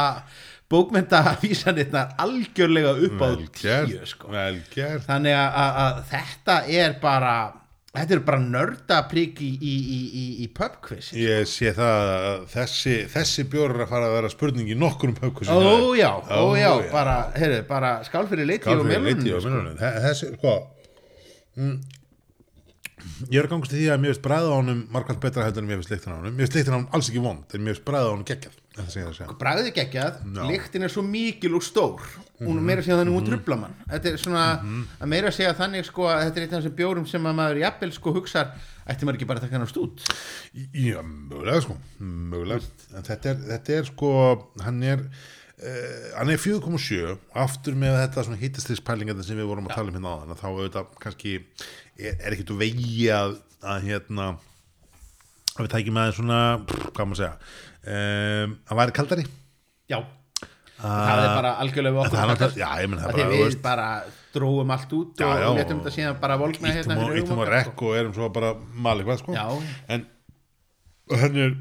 bókmyndavísanirnar 0.74 2.16
algjörlega 2.24 2.96
upp 3.06 3.22
á 3.22 3.28
tíu 3.60 4.06
sko. 4.08 4.32
þannig 5.06 5.36
að, 5.38 5.50
að, 5.60 5.76
að 5.84 6.00
þetta 6.10 6.56
er 6.82 6.96
bara 7.02 7.36
þetta 7.94 8.16
er 8.16 8.22
bara 8.26 8.40
nördaprík 8.42 9.40
í, 9.44 9.50
í, 9.54 9.74
í, 9.94 9.98
í, 10.20 10.24
í 10.44 10.48
pubquiz. 10.54 11.12
Ég 11.18 11.46
sé 11.50 11.72
það 11.76 12.12
að 12.14 12.46
þessi, 12.54 12.94
þessi 13.12 13.46
bjór 13.52 13.76
er 13.76 13.84
að 13.86 13.92
fara 13.94 14.08
að 14.10 14.16
vera 14.18 14.30
spurning 14.32 14.70
í 14.70 14.78
nokkurum 14.78 15.16
pökku 15.18 15.46
ó 15.46 15.94
já, 15.98 16.10
ó 16.10 16.42
já, 16.58 16.70
bara, 16.92 17.18
bara 17.68 17.92
skál 18.06 18.26
fyrir 18.30 18.50
leiti 18.50 18.70
og 18.72 18.82
og 19.38 19.46
melunum 19.46 19.78
Þessi, 19.78 20.32
sko 20.38 20.56
mm, 21.60 21.76
Ég 23.30 23.38
er 23.40 23.46
að 23.48 23.54
gangast 23.54 23.74
í 23.74 23.80
því 23.82 23.88
að 23.94 24.02
mér 24.02 24.14
finnst 24.14 24.24
bræða 24.24 24.50
á 24.50 24.56
honum 24.58 24.84
markvæmt 24.94 25.22
betra 25.24 25.46
heldur 25.46 25.64
en 25.64 25.70
mér 25.70 25.80
finnst 25.80 25.94
leiktin 25.94 26.14
á 26.14 26.16
honum. 26.18 26.36
Mér 26.36 26.46
finnst 26.46 26.58
leiktin 26.58 26.74
á 26.74 26.78
honum 26.78 26.92
alls 26.96 27.10
ekki 27.10 27.24
vond 27.24 27.56
en 27.56 27.64
mér 27.64 27.76
finnst 27.76 27.88
bræða 27.88 28.08
á 28.08 28.12
honum 28.14 28.28
geggjað 28.28 28.60
bragðið 28.74 29.68
geggjað, 29.76 30.16
Já. 30.34 30.40
lyktin 30.50 30.82
er 30.82 30.90
svo 30.90 31.02
mikil 31.06 31.54
og 31.54 31.62
stór. 31.62 32.00
Hún 32.40 32.58
er 32.58 32.64
meira 32.66 32.82
að 32.82 32.88
segja 32.88 32.96
þannig 32.98 33.14
hún 33.14 33.28
trubla 33.28 33.58
mann. 33.60 33.76
Þetta 33.86 34.10
er 34.10 34.16
svona, 34.18 34.46
að 34.98 35.12
meira 35.12 35.30
að 35.30 35.36
segja 35.36 35.52
þannig 35.60 35.86
sko 35.86 36.08
að 36.10 36.24
þetta 36.24 36.40
er 36.40 36.46
eitt 36.46 36.56
af 36.56 36.58
þessum 36.64 36.74
bjórum 36.80 37.06
sem 37.06 37.28
að 37.30 37.36
maður 37.38 37.60
jafnvel 37.62 37.92
sko 37.94 38.14
hugsar, 38.16 38.50
ætti 38.90 39.06
maður 39.06 39.20
ekki 39.20 39.28
bara 39.30 39.42
að 39.42 39.46
taka 39.46 39.58
hann 39.58 39.68
á 39.68 39.70
stút 39.70 40.02
Já, 40.74 40.98
mögulega 41.06 41.62
sko 41.68 41.78
mögulega. 42.02 42.74
En 42.98 43.06
þetta 43.06 43.30
er, 43.30 43.40
þetta 43.52 43.78
er 43.78 43.88
sko 43.92 44.12
hann 44.64 44.82
er 44.90 45.06
uh, 45.06 46.10
hann 46.18 46.34
er 46.34 46.42
4,7 46.42 47.14
aftur 47.44 47.78
með 47.78 48.00
þetta 48.02 48.26
svona 48.26 48.42
hittastispælinga 48.42 49.16
sem 49.22 49.38
við 49.38 49.50
vorum 49.52 49.70
að 49.70 49.78
tala 49.78 49.92
um 49.92 49.98
hérna 50.00 50.16
áðan 50.18 50.34
að 50.34 50.42
þá 50.42 50.46
auðvitað 50.50 50.92
kannski 51.06 51.36
er, 51.98 52.18
er 52.18 52.34
ekkert 52.34 52.52
úr 52.54 52.60
vegi 52.60 53.06
að, 53.14 53.38
að 53.62 53.88
hérna 53.88 54.28
að 55.54 55.62
við 55.62 55.70
tækjum 55.76 56.00
aðeins 56.02 56.18
svona 56.18 56.40
pff, 56.66 56.90
hvað 56.96 57.08
maður 57.10 57.20
segja 57.22 57.34
um, 57.94 58.54
að 58.66 58.80
væri 58.80 58.94
kaldari? 58.98 59.26
Já, 59.90 59.98
það 60.80 61.20
er 61.24 61.28
bara 61.38 61.52
algjörlega 61.62 61.94
við 61.94 62.00
það 62.00 62.08
okkur 62.08 62.18
náttúrulega, 62.18 62.38
takast. 62.40 62.62
já 62.62 62.82
ég 62.82 62.90
menn 62.90 63.02
það 63.02 63.12
bara, 63.12 63.28
við 63.30 63.44
veist, 63.44 63.60
bara 63.64 63.90
dróum 64.34 64.72
allt 64.74 64.96
út 64.98 65.22
Já, 65.22 65.28
og, 65.28 65.36
já, 65.36 65.46
og 65.50 65.60
letum 65.60 65.78
og 65.78 65.84
þetta 65.84 65.94
síðan 65.98 66.18
bara 66.24 66.40
volgna 66.40 66.72
hérna 66.74 66.96
á, 66.96 66.98
á 66.98 67.06
augum 67.06 67.44
okkar, 67.44 67.52
rekk 67.54 67.84
og 67.86 68.00
erum 68.00 68.16
svo 68.16 68.30
bara 68.34 68.50
mali 68.86 69.06
hvað 69.06 69.22
sko. 69.22 69.36
Já. 69.36 69.46
en 69.94 70.08
henni 71.14 71.44
er 71.44 71.54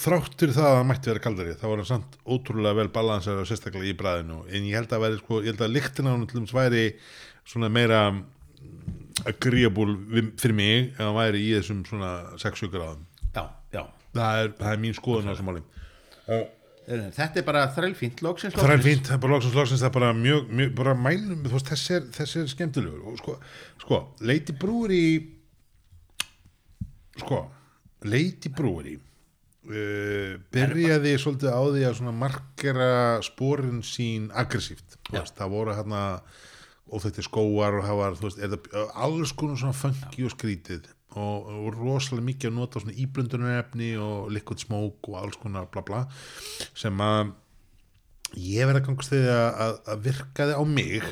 þráttur 0.00 0.52
það 0.54 0.68
að 0.68 0.76
það 0.76 0.88
mætti 0.90 1.10
vera 1.10 1.24
kaldari 1.24 1.54
þá 1.58 1.64
var 1.70 1.84
samt 1.88 2.18
ótrúlega 2.28 2.78
vel 2.78 2.90
balansar 2.92 3.40
og 3.40 3.48
sérstaklega 3.48 3.88
í 3.88 3.96
bræðinu 3.98 4.42
en 4.50 4.68
ég 4.68 4.76
held 4.76 4.92
að 4.94 5.16
sko, 5.22 5.40
að 5.40 6.10
hann 6.10 6.26
til 6.28 6.38
dæmis 6.38 6.54
væri 6.54 6.84
svona 7.48 7.70
meira 7.72 8.02
agreeable 9.28 9.96
fyrir 10.40 10.56
mig 10.56 10.92
ef 10.94 11.02
hann 11.02 11.16
væri 11.18 11.42
í 11.44 11.52
þessum 11.58 11.82
svona 11.88 12.14
6-7 12.40 12.70
gráðum. 12.72 13.04
Já, 13.34 13.44
já. 13.74 13.82
Það 14.16 14.40
er, 14.44 14.56
það 14.62 14.72
er 14.72 14.82
mín 14.86 14.96
skoðun 14.96 15.28
á 15.28 15.32
þessum 15.34 15.50
máli. 15.50 15.62
Heyrðu, 16.90 17.10
þetta 17.14 17.38
er 17.38 17.44
bara 17.46 17.66
þrælfínt 17.74 18.22
loksins 18.24 18.54
það 18.56 18.64
er 18.64 18.72
loksins. 18.72 18.86
fínt, 18.88 19.04
það 19.06 19.16
er 19.16 19.20
bara 19.22 19.34
loksins 19.36 19.58
loksins 19.58 19.82
það 19.82 19.90
er 19.90 19.94
bara 19.94 20.14
mjög, 20.16 20.48
mjög 20.58 20.72
bara 20.80 20.94
mælum 20.98 21.44
þú 21.44 21.52
veist, 21.54 21.68
þessi 21.70 21.92
er, 21.94 22.08
þessi 22.16 22.40
er 22.40 22.48
skemmtilegur. 22.50 23.04
Og 23.06 23.20
sko, 23.20 23.36
sko 23.84 24.00
Lady 24.26 24.56
Brewery 24.58 25.04
sko 27.20 27.40
Lady 28.10 28.50
Brewery 28.56 28.96
uh, 28.96 30.34
byrjaði 30.54 31.14
svolítið 31.20 31.54
á 31.54 31.62
því 31.68 31.84
að 31.86 31.96
svona 32.00 32.16
markera 32.16 32.90
sporin 33.26 33.84
sín 33.86 34.30
aggressíft. 34.34 34.98
Það 35.12 35.52
voru 35.52 35.76
hérna 35.76 36.04
óþætti 36.90 37.24
skóar 37.26 37.78
og 37.78 37.86
það 37.86 38.00
var, 38.00 38.16
veist, 38.22 38.40
er 38.40 38.54
það 38.54 38.96
alls 39.06 39.34
konar 39.38 39.60
svona 39.60 39.76
funky 39.76 40.26
og 40.26 40.34
skrítið 40.34 40.88
og, 41.18 41.48
og 41.50 41.78
rosalega 41.78 42.26
mikið 42.28 42.50
að 42.50 42.58
nota 42.58 42.82
svona 42.82 42.98
íblöndunarefni 43.04 43.92
og 44.02 44.30
liquid 44.34 44.62
smoke 44.62 45.10
og 45.10 45.18
alls 45.22 45.38
konar 45.40 45.70
bla 45.72 45.82
bla 45.86 46.04
sem 46.78 47.02
að 47.02 47.32
ég 48.38 48.68
verið 48.68 48.82
að 48.82 48.86
gangast 48.86 49.12
því 49.12 49.24
að, 49.26 49.48
að, 49.64 49.74
að 49.90 50.06
virkaði 50.06 50.58
á 50.58 50.62
mig 50.70 51.10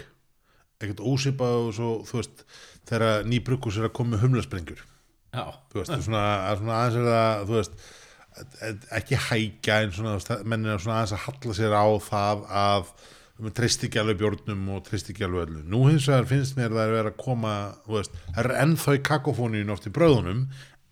ekkert 0.79 1.03
ósipað 1.03 1.57
og 1.65 1.71
svo, 1.75 1.91
þú 2.07 2.21
veist 2.21 2.45
þegar 2.89 3.27
nýbrukkus 3.29 3.79
er 3.81 3.89
að 3.89 3.95
koma 3.99 4.15
með 4.15 4.25
humlasprengjur. 4.27 4.83
Þú 5.35 5.81
veist, 5.81 5.95
svona, 6.07 6.25
að 6.49 6.61
svona 6.63 6.77
aðeins 6.79 6.99
er 6.99 7.09
það 7.09 7.43
þú 7.49 7.57
veist, 7.57 7.81
ekki 8.99 9.21
hækja 9.27 9.79
en 9.85 9.95
svona, 9.97 10.15
þú 10.15 10.21
veist, 10.21 10.47
menn 10.53 10.67
er 10.69 10.83
svona 10.83 11.01
aðeins 11.01 11.15
að 11.17 11.25
halla 11.27 11.57
sér 11.59 11.75
á 11.75 11.87
það 12.07 12.45
að 12.63 12.93
treyst 13.55 13.85
ekki 13.87 14.01
alveg 14.03 14.19
bjórnum 14.19 14.65
og 14.75 14.83
treyst 14.89 15.11
ekki 15.13 15.25
alveg 15.27 15.45
öllu. 15.49 15.61
Nú 15.71 15.85
hins 15.89 16.09
vegar 16.11 16.27
finnst 16.31 16.57
mér 16.59 16.73
það 16.75 16.83
að 16.89 16.97
vera 16.97 17.13
að 17.13 17.21
koma 17.23 17.53
veist, 17.87 18.17
það 18.35 18.43
er 18.45 18.51
ennþá 18.65 18.97
í 18.99 19.03
kakofóníun 19.11 19.71
oft 19.77 19.87
í 19.87 19.93
bröðunum 19.95 20.41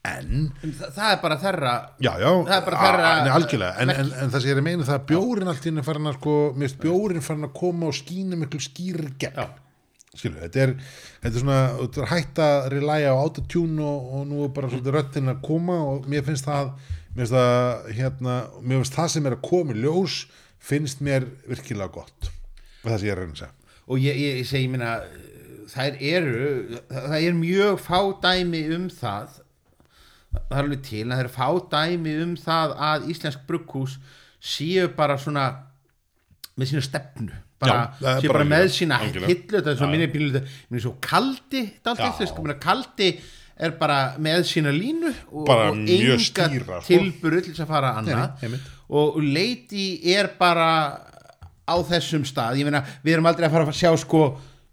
en 0.06 0.30
En 0.62 0.72
það, 0.78 1.08
er 1.10 1.20
bara 1.24 1.36
þeirra 1.42 1.72
Já, 1.98 2.12
já, 2.22 2.28
Það 2.46 2.56
er 2.60 2.64
bara 2.68 2.82
þeirra- 2.84 3.06
a- 3.10 3.22
nei, 3.26 3.32
algjörlega. 3.34 3.72
En, 3.82 3.90
en, 3.90 4.12
en 4.22 4.30
það 4.30 4.40
sem 4.44 4.50
ég 4.52 4.54
er 4.54 4.60
að 4.62 4.66
meina 4.68 4.86
það 4.86 4.98
að 5.00 5.06
bjórin 5.10 5.50
allt 5.50 5.64
í 5.66 5.70
henni 5.72 5.82
farin 5.88 6.06
að 6.12 6.18
sko, 6.20 6.34
finnst 6.60 6.78
bjórin 6.84 7.24
farin 7.26 7.48
að 7.48 7.54
koma 7.58 7.88
og 7.90 7.96
skína 7.98 8.38
miklu 8.38 8.60
skýri 8.62 9.08
gegn 9.18 9.40
Já. 9.42 9.48
Skilu, 10.16 10.38
þetta 10.46 10.60
er, 10.62 10.70
þetta 11.20 11.32
er 11.34 11.42
svona 11.42 11.58
þetta 11.82 12.00
er 12.04 12.10
hægt 12.14 12.38
að 12.40 12.68
relæja 12.72 13.10
á 13.12 13.16
autotune 13.20 13.82
og, 13.84 14.06
og 14.16 14.22
nú 14.30 14.44
er 14.46 14.54
bara 14.56 14.70
svolítið 14.70 14.94
röttin 15.00 15.28
að 15.34 15.42
koma 15.44 15.74
og 15.90 16.06
mér 16.08 16.22
finnst 16.24 16.46
það 16.48 16.70
mér 17.16 17.18
finnst 17.26 17.34
það, 17.34 17.90
hérna, 17.98 18.36
mér 18.62 18.80
finnst 18.80 18.96
það 18.96 19.10
sem 19.16 19.26
er 19.28 19.36
að 19.36 19.42
koma 19.50 19.74
í 19.74 19.82
ljós 19.82 20.16
finnst 20.70 21.02
mér 21.04 21.26
virkilega 21.50 21.90
gott 21.98 22.30
það 22.92 23.00
sem 23.02 23.08
ég 23.08 23.16
að 23.16 23.22
reyna 23.22 23.36
að 23.36 23.40
segja. 23.42 23.52
Og 23.86 24.02
ég, 24.02 24.20
ég, 24.20 24.38
ég 24.40 24.48
segi, 24.48 24.66
ég 24.66 24.72
meina 24.74 24.92
þær 25.70 25.98
eru, 26.12 26.50
það 26.90 27.16
er 27.20 27.38
mjög 27.38 27.80
fá 27.82 27.98
dæmi 28.22 28.62
um 28.76 28.86
það 28.92 29.40
það 30.36 30.58
er 30.58 30.60
alveg 30.62 30.84
til 30.86 31.02
að 31.06 31.14
það 31.14 31.24
er 31.24 31.32
fá 31.34 31.48
dæmi 31.72 32.14
um 32.24 32.36
það 32.40 32.76
að 32.90 33.08
íslensk 33.14 33.48
brugghús 33.48 33.96
séu 34.42 34.90
bara 34.96 35.16
svona 35.20 35.46
með 36.56 36.70
sína 36.72 36.84
stefnu 36.84 37.40
bara, 37.62 37.78
Já, 37.96 37.96
það 38.02 38.20
séu 38.20 38.32
bara 38.32 38.44
bara 38.44 38.50
með 38.52 38.68
sína 38.76 39.00
hillu 39.02 39.32
þetta 39.56 39.72
er 39.72 39.80
svo 39.80 39.90
minni 39.90 40.10
bílu 40.12 40.44
minni 40.44 40.84
svo 40.84 40.94
kaldi 41.02 41.64
minna, 41.80 42.60
kaldi 42.62 43.10
er 43.56 43.76
bara 43.80 44.00
með 44.20 44.42
sína 44.50 44.72
línu 44.74 45.10
og, 45.32 45.48
og 45.48 45.78
enga 45.80 46.18
sko. 46.20 46.48
tilburð 46.84 47.46
til 47.46 47.54
þess 47.54 47.64
að 47.64 47.70
fara 47.70 47.94
annað. 47.96 48.56
og 48.92 49.16
Lady 49.24 49.86
er 50.12 50.28
bara 50.38 50.68
á 51.66 51.74
þessum 51.90 52.24
stað. 52.28 52.60
Ég 52.60 52.68
meina, 52.68 52.84
við 53.04 53.16
erum 53.16 53.28
aldrei 53.30 53.48
að 53.48 53.56
fara 53.56 53.66
að 53.68 53.78
sjá 53.80 53.90
sko 54.00 54.22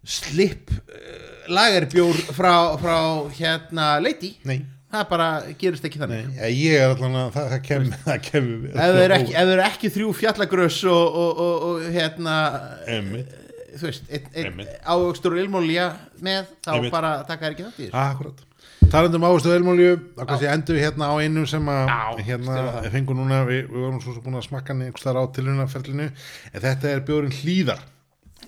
slip 0.03 0.71
uh, 0.71 1.49
lagerbjór 1.53 2.21
frá, 2.37 2.53
frá 2.81 2.97
hérna 3.37 3.87
Lady. 4.03 4.33
Nei, 4.47 4.61
það 4.93 5.05
bara 5.11 5.29
gerist 5.59 5.87
ekki 5.89 6.01
þannig. 6.01 6.31
Nei, 6.37 6.51
ég 6.61 6.79
er 6.79 6.93
allan 6.93 7.19
að 7.25 7.31
það, 7.37 7.51
það 7.55 7.63
kem, 7.67 7.87
það 8.07 8.19
kem 8.29 8.49
ef 8.69 8.77
það 8.79 9.01
eru 9.03 9.17
ekki, 9.19 9.35
það 9.37 9.53
eru 9.57 9.65
ekki 9.67 9.93
þrjú 9.97 10.11
fjallagröss 10.21 10.81
og, 10.93 11.19
og, 11.23 11.43
og, 11.47 11.67
og 11.69 11.87
hérna 11.97 12.37
Einmitt, 12.87 13.35
þú 13.73 13.89
veist, 13.89 14.15
ávöxtur 14.85 15.35
og 15.35 15.43
ilmólja 15.43 15.91
með, 16.23 16.51
þá 16.63 16.73
Einmitt. 16.77 16.93
bara 16.93 17.15
taka 17.27 17.47
þær 17.47 17.55
ekki 17.57 17.65
í 17.65 17.71
þessu. 17.71 17.93
Akkurat 18.05 18.49
Talandum 18.91 19.25
ástu 19.27 19.51
velmálju, 19.53 19.95
þá 20.17 20.23
kannski 20.27 20.49
endur 20.51 20.77
við 20.77 20.85
hérna 20.85 21.09
á 21.09 21.15
einum 21.21 21.47
sem 21.49 21.71
að 21.71 22.21
hérna 22.27 22.55
fengur 22.93 23.17
núna, 23.17 23.41
við, 23.47 23.65
við 23.71 23.85
vorum 23.85 24.01
svo 24.03 24.15
búin 24.23 24.37
að 24.39 24.47
smakka 24.47 24.73
hann 24.73 24.85
einhvers 24.87 25.05
þar 25.05 25.19
á 25.21 25.23
tilhörnaferlinu 25.35 26.07
en 26.09 26.63
þetta 26.65 26.91
er 26.91 27.03
bjórin 27.07 27.35
hlýðar 27.39 27.83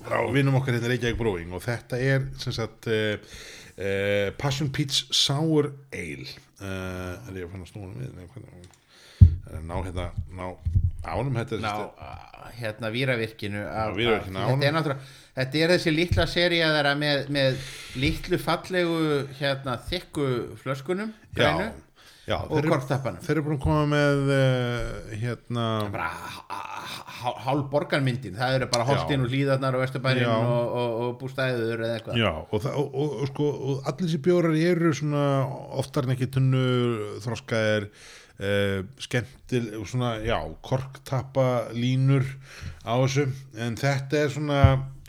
frá 0.06 0.18
vinnum 0.32 0.58
okkar 0.60 0.76
hérna 0.76 0.92
Reykjavík 0.92 1.18
Brewing 1.20 1.54
og 1.56 1.64
þetta 1.64 2.00
er 2.02 2.26
sem 2.42 2.54
sagt 2.54 2.88
uh, 2.92 3.16
uh, 3.76 4.28
Passion 4.38 4.70
Peach 4.72 5.06
Sour 5.14 5.72
Ale. 5.92 6.28
Uh, 6.56 7.16
er 7.28 7.42
ég 7.42 7.48
að 7.48 7.52
fann 7.52 7.66
að 7.66 7.72
snúna 7.72 7.94
við? 8.00 8.20
Eh, 8.22 8.75
ná 9.66 9.76
hérna, 9.84 10.10
ná 10.34 10.46
ánum 11.06 11.38
þetta 11.38 11.60
ná, 11.62 11.72
sem 11.72 12.60
hérna 12.60 12.90
víravirkinu 12.94 13.62
þetta 13.62 14.98
þetta 15.36 15.62
er 15.62 15.74
þessi 15.76 15.94
litla 15.94 16.26
seria 16.30 16.70
þeirra 16.74 16.94
með, 16.98 17.26
með 17.36 17.58
litlu 18.00 18.40
fallegu 18.42 19.00
hérna 19.40 19.76
þykku 19.90 20.28
flöskunum 20.62 21.12
já, 21.36 21.70
já, 22.26 22.38
og 22.42 22.66
kortappanum 22.66 23.22
þeir 23.24 23.36
eru 23.36 23.46
búin 23.48 23.58
að 23.58 23.64
koma 23.68 23.86
með 23.92 24.34
uh, 24.34 25.14
hérna 25.20 25.68
hálf 27.46 27.68
borgarmyndin 27.72 28.36
það 28.36 28.58
eru 28.58 28.68
bara 28.72 28.86
holtinn 28.88 29.24
og 29.24 29.32
hlýðarnar 29.32 29.76
og 29.76 29.82
vesturbærin 29.84 30.26
Já. 30.26 30.34
og, 30.36 30.74
og, 30.80 30.92
og 31.02 31.14
bústæður 31.20 31.82
eða 31.86 31.96
eitthvað. 31.96 32.20
Já, 32.20 32.30
og, 32.44 32.68
og, 32.84 33.16
sko 33.30 33.48
allir 33.78 34.04
þessi 34.04 34.20
bjórar 34.26 34.58
eru 34.60 34.92
svona 34.96 35.24
oftar 35.80 36.06
en 36.06 36.14
ekki 36.16 36.28
tunnu 36.36 36.66
þroskaðir 37.24 37.88
uh, 38.40 38.84
skemmtil 39.02 39.70
svona, 39.88 40.16
já, 40.24 40.38
korktappa 40.62 41.72
línur 41.76 42.26
á 42.84 42.94
þessu. 43.04 43.28
En 43.58 43.78
þetta 43.80 44.22
er 44.22 44.32
svona 44.34 44.60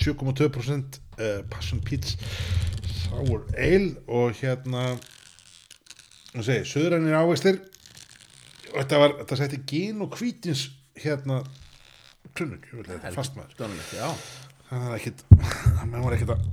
7,2% 0.01 0.99
uh, 1.19 1.43
Passion 1.51 1.83
Peach 1.83 2.17
Sour 2.87 3.45
Ale 3.57 3.95
og 4.07 4.35
hérna 4.39 4.97
og 6.37 6.43
segi, 6.45 6.65
söðrænir 6.67 7.17
ávextir. 7.17 7.61
Og 8.73 8.81
þetta 8.81 8.99
var, 9.01 9.15
þetta 9.23 9.39
setti 9.39 9.63
gin 9.69 10.03
og 10.03 10.17
hvítins 10.19 10.67
hérna 10.97 11.41
klunning, 12.37 12.61
ég 12.69 12.77
vil 12.77 12.85
þetta 12.85 13.09
er 13.09 13.55
Dónalegt, 13.57 13.93
já. 13.97 14.09
það 14.69 14.87
er 14.87 14.95
ekkit 14.97 15.23
það 15.31 15.99
var 16.03 16.15
ekkit 16.17 16.33
að 16.33 16.47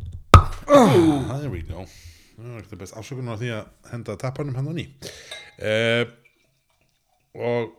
go. 1.74 1.86
Það 2.34 2.50
var 2.50 2.60
ekkit 2.60 2.76
að 2.76 2.82
best 2.82 2.96
afsökunar 2.98 3.36
á 3.36 3.40
því 3.40 3.50
að 3.56 3.90
henda 3.92 4.16
tappanum 4.20 4.56
hann 4.58 4.70
á 4.70 4.74
ný. 4.74 4.86
Uh, 5.58 6.04
og 7.35 7.72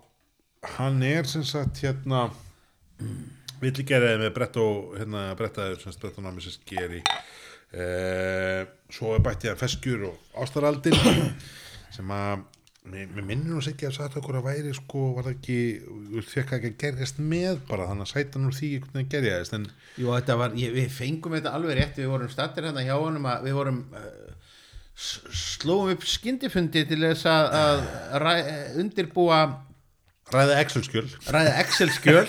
hann 0.75 1.03
er 1.05 1.27
sem 1.29 1.43
sagt 1.47 1.83
hérna 1.83 2.27
villigerðið 3.61 4.23
með 4.23 4.33
brett 4.35 4.57
og 4.61 4.97
hérna 4.99 5.27
brettaður 5.39 5.79
sem 5.81 5.93
sagt 5.93 6.03
brett 6.03 6.19
og 6.19 6.25
námi 6.25 6.43
sem 6.43 6.55
skeri 6.55 7.01
uh, 7.05 8.65
svo 8.91 9.15
er 9.15 9.23
bætti 9.25 9.51
að 9.51 9.61
feskjur 9.63 10.09
og 10.09 10.43
ástaraldin 10.43 10.97
sem 11.95 12.11
að 12.11 12.43
mér 12.85 13.09
mér 13.15 13.25
minnir 13.25 13.49
nú 13.49 13.61
sér 13.63 13.73
ekki 13.73 13.87
að 13.89 13.95
sagt 13.97 14.17
okkur 14.19 14.39
að 14.41 14.47
væri 14.49 14.73
sko 14.77 15.07
var 15.15 15.25
það 15.25 15.37
ekki, 15.37 15.57
þú 16.11 16.23
fekk 16.29 16.53
ekki 16.57 16.71
að 16.71 16.77
gerjast 16.83 17.21
með 17.33 17.63
bara 17.69 17.87
þannig 17.89 18.05
að 18.05 18.11
sætan 18.11 18.45
úr 18.49 18.57
því 18.57 18.71
einhvern 18.75 18.99
veginn 18.99 19.13
gerjaðist 19.15 19.57
en 19.57 19.67
Jú, 19.95 20.11
þetta 20.11 20.37
var, 20.41 20.57
ég, 20.59 20.75
við 20.75 20.91
fengum 20.93 21.37
þetta 21.37 21.55
alveg 21.57 21.79
rétt 21.79 22.01
við 22.01 22.11
vorum 22.11 22.33
stattir 22.33 22.67
hérna 22.67 22.85
hjá 22.85 22.93
honum 22.99 23.25
að 23.31 23.47
við 23.47 23.57
vorum 23.57 23.81
uh, 23.95 24.34
slóum 24.95 25.91
upp 25.91 26.05
skyndifundi 26.07 26.85
til 26.87 27.01
þess 27.03 27.27
að, 27.27 27.55
að 27.59 27.85
ræ, 28.23 28.33
undirbúa 28.79 29.39
ræða 30.33 30.59
Excel-skjöl. 30.63 31.05
Ræða 31.29 31.55
Excel-skjöl 31.61 32.23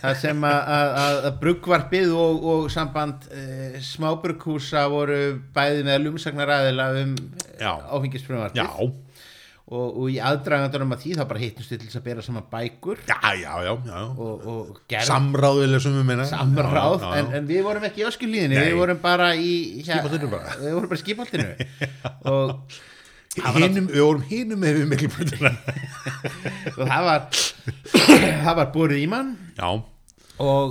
þar 0.00 0.16
sem 0.18 0.46
að, 0.48 0.58
að, 0.74 1.18
að, 1.28 1.28
bruggvarpið 1.42 2.14
og, 2.18 2.46
og 2.52 2.70
samband 2.72 3.28
uh, 3.30 3.76
smábrugghúsa 3.84 4.86
voru 4.90 5.20
bæði 5.54 5.84
með 5.86 6.00
lumsagnaræðila 6.06 6.88
um 7.04 7.14
áfengisfrumvarpið 7.60 8.64
og, 9.68 9.88
og 10.00 10.06
í 10.08 10.16
aðdragandunum 10.24 10.94
að 10.96 11.02
því 11.02 11.14
þá 11.18 11.22
bara 11.28 11.40
hittumst 11.42 11.72
við 11.72 11.82
til 11.82 11.88
þess 11.90 11.98
að 12.00 12.04
bera 12.06 12.22
saman 12.24 12.44
bækur 12.48 13.00
já, 13.04 13.16
já, 13.36 13.54
já, 13.66 13.72
já. 13.84 13.98
og, 14.08 14.46
og 14.48 14.78
gerð 14.88 15.10
meina 16.08 16.28
samráð, 16.28 16.72
já, 16.72 16.86
já. 17.02 17.10
En, 17.20 17.32
en 17.36 17.48
við 17.50 17.66
vorum 17.66 17.88
ekki 17.88 18.00
í 18.00 18.06
öskilíðinni, 18.08 18.56
Nei. 18.56 18.68
við 18.70 18.78
vorum 18.80 19.02
bara 19.02 19.32
í 19.36 19.50
Skipholtinu 19.84 20.30
bara. 20.32 20.54
við 20.62 20.78
vorum 20.78 20.92
bara 20.92 21.00
í 21.00 21.02
skipholtinu 21.02 21.50
og, 22.32 22.78
hinum, 23.58 23.90
við 23.92 24.06
vorum 24.06 24.24
hinum 24.30 24.64
með 24.64 24.80
við 24.80 24.88
miklu 24.94 25.12
bröndina 25.18 25.52
og 26.78 26.82
það 26.82 27.10
var 27.10 27.28
það 28.46 28.58
var 28.62 28.72
borið 28.78 29.04
í 29.04 29.10
mann 29.12 29.34
já, 29.52 29.68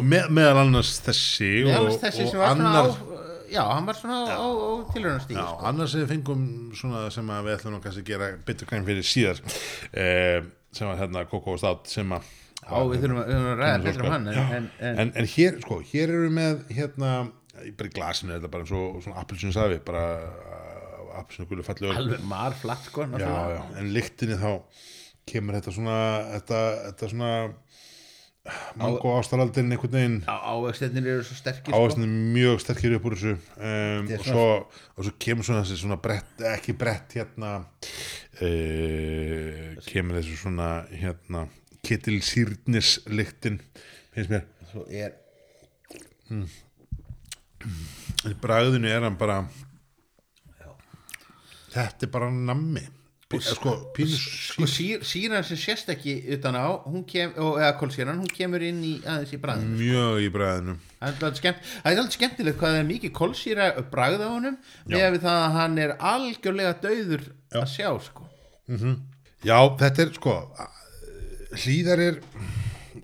með, 0.01 0.33
meðal 0.39 0.63
annars 0.63 0.97
þessi 1.05 1.53
meðal 1.69 1.85
og, 1.85 2.01
þessi 2.01 2.25
og 2.25 2.33
sem 2.33 2.41
var 2.41 2.55
annar, 2.55 2.89
á 2.89 3.16
já, 3.51 3.63
hann 3.63 3.87
var 3.87 3.97
svona 3.99 4.19
á, 4.27 4.37
á, 4.37 4.47
á 4.47 4.69
tilhörnastíð 4.93 5.39
já, 5.39 5.45
sko. 5.45 5.67
annars 5.69 5.95
við 5.97 6.09
fengum 6.11 6.43
svona 6.77 7.05
sem 7.13 7.31
við 7.31 7.53
ætlum 7.55 7.79
að 7.79 8.01
gera 8.07 8.33
betur 8.47 8.69
græn 8.69 8.87
fyrir 8.87 9.07
síðar 9.07 9.41
eh, 9.93 10.43
sem 10.75 10.89
var 10.89 10.99
hérna 11.01 11.25
Koko 11.29 11.55
og 11.55 11.61
Stát 11.61 11.89
sem 11.91 12.11
að 12.15 12.27
Já, 12.67 12.81
við 12.83 13.03
þurfum 13.05 13.19
að, 13.21 13.29
að 13.37 13.59
ræða 13.61 13.79
betur 13.85 14.03
um 14.03 14.11
hann 14.11 14.27
en, 14.27 14.35
Já. 14.35 14.45
en, 14.57 14.69
en, 14.89 15.11
en, 15.13 15.29
hér, 15.31 15.59
sko, 15.63 15.77
hér 15.87 16.11
eru 16.11 16.25
við 16.25 16.33
með 16.35 16.63
hérna, 16.75 17.11
bara 17.79 17.91
í 17.91 17.93
glasinu 17.95 18.33
er 18.33 18.41
þetta 18.41 18.53
bara 18.55 18.65
eins 18.65 18.73
og 18.75 18.97
svona 19.05 19.23
appelsinu 19.23 19.55
safi 19.55 19.79
bara 19.87 20.03
uh, 20.25 21.13
appelsinu 21.21 21.47
gullu 21.47 21.65
falli 21.65 21.91
alveg 21.93 22.25
mar 22.27 22.57
flatt 22.57 22.89
sko 22.89 23.07
já, 23.13 23.29
já, 23.55 23.61
en 23.79 23.91
lyktinni 23.95 24.39
þá 24.41 24.51
kemur 25.27 25.59
þetta 25.59 25.75
svona 25.77 26.01
þetta, 26.33 26.61
þetta 26.89 27.11
svona 27.13 27.31
mango 28.79 29.13
ástaraldin 29.19 29.71
einhvern 29.73 29.93
veginn. 29.97 30.17
Á- 30.29 30.43
ávextirnir 30.53 31.07
eru 31.13 31.23
svo 31.27 31.35
sterkir 31.39 31.71
sko. 31.71 31.77
áherslu 31.79 32.07
mjög 32.07 32.61
sterkir 32.63 32.95
upp 32.97 33.05
úr 33.09 33.15
þessu. 33.17 33.35
Um, 33.57 34.09
og, 34.17 34.25
svo, 34.27 34.45
og 34.95 35.07
svo 35.07 35.13
kemur 35.19 35.47
svona 35.47 35.63
þessi 35.65 35.79
svona 35.83 35.99
brett, 36.01 36.33
ekki 36.55 36.75
brett 36.77 37.17
hérna 37.19 37.51
uh, 38.41 39.69
kemur 39.87 40.19
þessu 40.21 40.35
svona 40.41 40.69
hérna 40.91 41.47
ketilsýrnis 41.87 42.97
lyktin 43.11 43.59
finnst 44.15 44.31
mér. 44.33 44.43
Svo 44.71 44.83
er 44.91 45.15
í 48.27 48.33
bragðinu 48.41 48.89
er 48.91 49.05
hann 49.07 49.17
bara 49.19 49.41
þetta 51.73 52.05
er 52.07 52.11
bara 52.11 52.29
nammi 52.31 52.83
sko, 53.43 53.73
sko 53.97 54.67
sír, 54.71 55.03
síran 55.03 55.43
sem 55.43 55.59
sést 55.59 55.89
ekki 55.91 56.15
utan 56.37 56.55
á 56.55 56.79
hún 56.85 57.03
kem, 57.07 57.33
og, 57.35 57.57
eða 57.59 57.73
kólsíran, 57.79 58.21
hún 58.21 58.31
kemur 58.31 58.63
inn 58.63 58.79
í 58.87 58.93
aðeins 59.03 59.33
í 59.35 59.41
bræðinu 59.43 59.79
mjög 59.81 60.23
í 60.23 60.31
bragðinu. 60.31 60.77
Það 61.01 61.19
er 61.19 61.99
alltaf 61.99 62.15
skemmtilegt 62.15 62.59
hvað 62.61 62.79
er 62.79 62.87
mikið 62.87 63.13
kólsýra 63.19 63.67
bragð 63.91 64.23
á 64.23 64.29
honum 64.31 64.57
Já. 64.87 64.97
með 65.11 65.21
það 65.27 65.43
að 65.43 65.59
hann 65.59 65.77
er 65.83 65.95
algjörlega 66.13 66.73
dauður 66.81 67.27
að 67.51 67.69
sjá 67.75 67.89
sko. 68.07 68.27
Já, 69.43 69.57
þetta 69.83 70.05
er 70.05 70.13
sko 70.15 70.37
hlýðar 71.55 72.03
er 72.03 72.19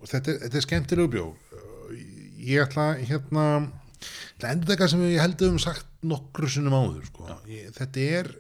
þetta 0.03 0.33
er, 0.33 0.39
þetta 0.45 0.59
er 0.59 0.65
skemmtilegu 0.65 1.11
bjó 1.13 1.25
ég 2.43 2.63
ætla 2.65 2.87
hérna 2.99 3.45
það 4.41 4.49
endur 4.49 4.73
þetta 4.73 4.89
sem 4.91 5.03
ég 5.07 5.21
held 5.23 5.43
um 5.47 5.59
sagt 5.61 5.87
nokkru 6.03 6.49
sinnum 6.51 6.75
áður 6.75 7.05
sko. 7.07 7.27
ég, 7.47 7.69
þetta 7.77 8.07
er 8.19 8.31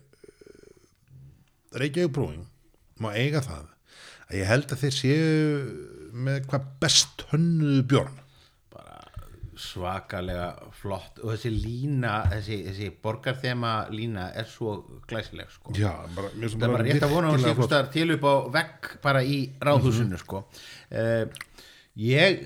Reykjavík 1.79 2.13
Brewing 2.15 2.49
má 3.03 3.11
eiga 3.17 3.41
það 3.43 3.69
að 4.29 4.35
ég 4.39 4.49
held 4.49 4.73
að 4.73 4.83
þeir 4.83 4.97
séu 4.97 5.31
með 6.13 6.43
hvað 6.49 6.67
best 6.83 7.23
hönnuðu 7.31 7.85
bjórn 7.93 8.19
bara 8.73 8.99
svakalega 9.63 10.49
flott 10.77 11.21
og 11.23 11.33
þessi 11.33 11.53
lína, 11.53 12.15
þessi, 12.33 12.59
þessi 12.67 12.91
borgarþema 13.03 13.73
lína 13.93 14.29
er 14.37 14.49
svo 14.49 14.75
glæsileg 15.09 15.49
sko. 15.53 15.73
Já, 15.77 15.91
bara, 16.15 16.33
það 16.37 16.67
er 16.67 16.75
bara 16.77 16.87
rétt 16.89 17.07
að 17.07 17.15
vona 17.15 17.33
að 17.33 17.47
flott. 17.49 17.69
staðar 17.69 17.91
til 17.93 18.07
upp 18.17 18.29
á 18.29 18.35
vegg 18.59 18.93
bara 19.05 19.25
í 19.25 19.39
ráðhúsinu 19.61 20.21
sko. 20.21 20.45
uh, 20.93 21.41
Ég, 21.93 22.39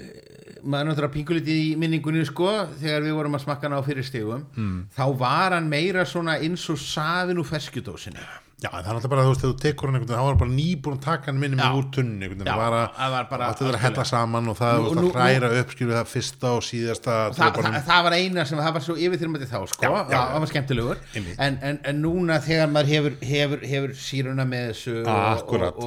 maður 0.68 0.90
náttúrulega 0.90 1.14
pingulítið 1.14 1.60
í 1.62 1.68
minningunni 1.80 2.26
sko, 2.28 2.50
þegar 2.82 3.06
við 3.06 3.14
vorum 3.16 3.38
að 3.38 3.46
smakka 3.46 3.70
hann 3.70 3.78
á 3.80 3.88
fyrir 3.88 4.04
stegum, 4.04 4.42
mm. 4.52 4.82
þá 4.92 5.06
var 5.22 5.56
hann 5.56 5.70
meira 5.72 6.04
svona 6.04 6.36
eins 6.44 6.66
og 6.74 6.82
safin 6.82 7.40
úr 7.40 7.48
ferskjudósinu. 7.48 8.26
Já, 8.58 8.72
það 8.74 8.88
er 8.90 8.96
alltaf 8.98 9.12
bara, 9.12 9.22
þú 9.22 9.30
veist, 9.30 9.42
þegar 9.44 9.52
þú 9.54 9.62
tekur 9.62 9.92
hann 9.94 10.06
þá 10.10 10.14
var 10.26 10.38
bara 10.40 10.50
nýbúin 10.50 10.96
að 10.98 11.02
taka 11.04 11.28
hann 11.30 11.38
með 11.44 11.60
úr 11.78 11.84
tunni, 11.94 12.30
það 12.40 12.58
var 12.58 12.74
að, 12.74 12.88
það 12.98 13.18
bara 13.30 13.50
þetta 13.54 13.68
að 13.70 13.84
hella 13.84 14.06
saman 14.10 14.50
og 14.50 14.58
það 14.58 14.88
Nú- 14.98 15.12
hræra 15.14 15.52
upp, 15.60 15.76
skilur 15.76 15.94
það 16.00 16.10
fyrsta 16.16 16.54
og 16.58 16.64
síðasta 16.66 17.12
það, 17.12 17.36
það, 17.38 17.52
dropanum. 17.54 17.86
það 17.92 18.02
var 18.08 18.16
eina 18.18 18.46
sem 18.50 18.58
það 18.64 18.74
var 18.80 18.86
svo 18.88 18.96
yfirþyrmandi 18.98 19.50
þá 19.52 19.58
sko, 19.70 19.86
Já, 19.86 19.94
já, 20.10 20.18
það 20.34 20.42
var 20.42 20.52
skemmtilegur. 20.56 21.04
En, 21.38 21.60
en, 21.70 21.80
en 21.92 22.02
núna 22.02 22.40
þegar 22.48 22.74
maður 22.74 22.94
hefur, 22.96 23.18
hefur, 23.30 23.66
hefur 23.76 23.94
síruna 23.94 24.48
með 24.50 24.72
þessu 24.74 24.96
og, 25.04 25.14
Akkúrat. 25.38 25.78
og, 25.78 25.86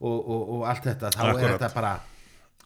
og, 0.00 0.08
og, 0.08 0.18
og, 0.32 0.48
og 0.56 0.64
allt 0.72 0.88
þetta 0.88 1.12
þá 1.12 1.20
Akkúrat. 1.26 1.44
er 1.44 1.58
þetta 1.58 1.74
bara 1.76 1.92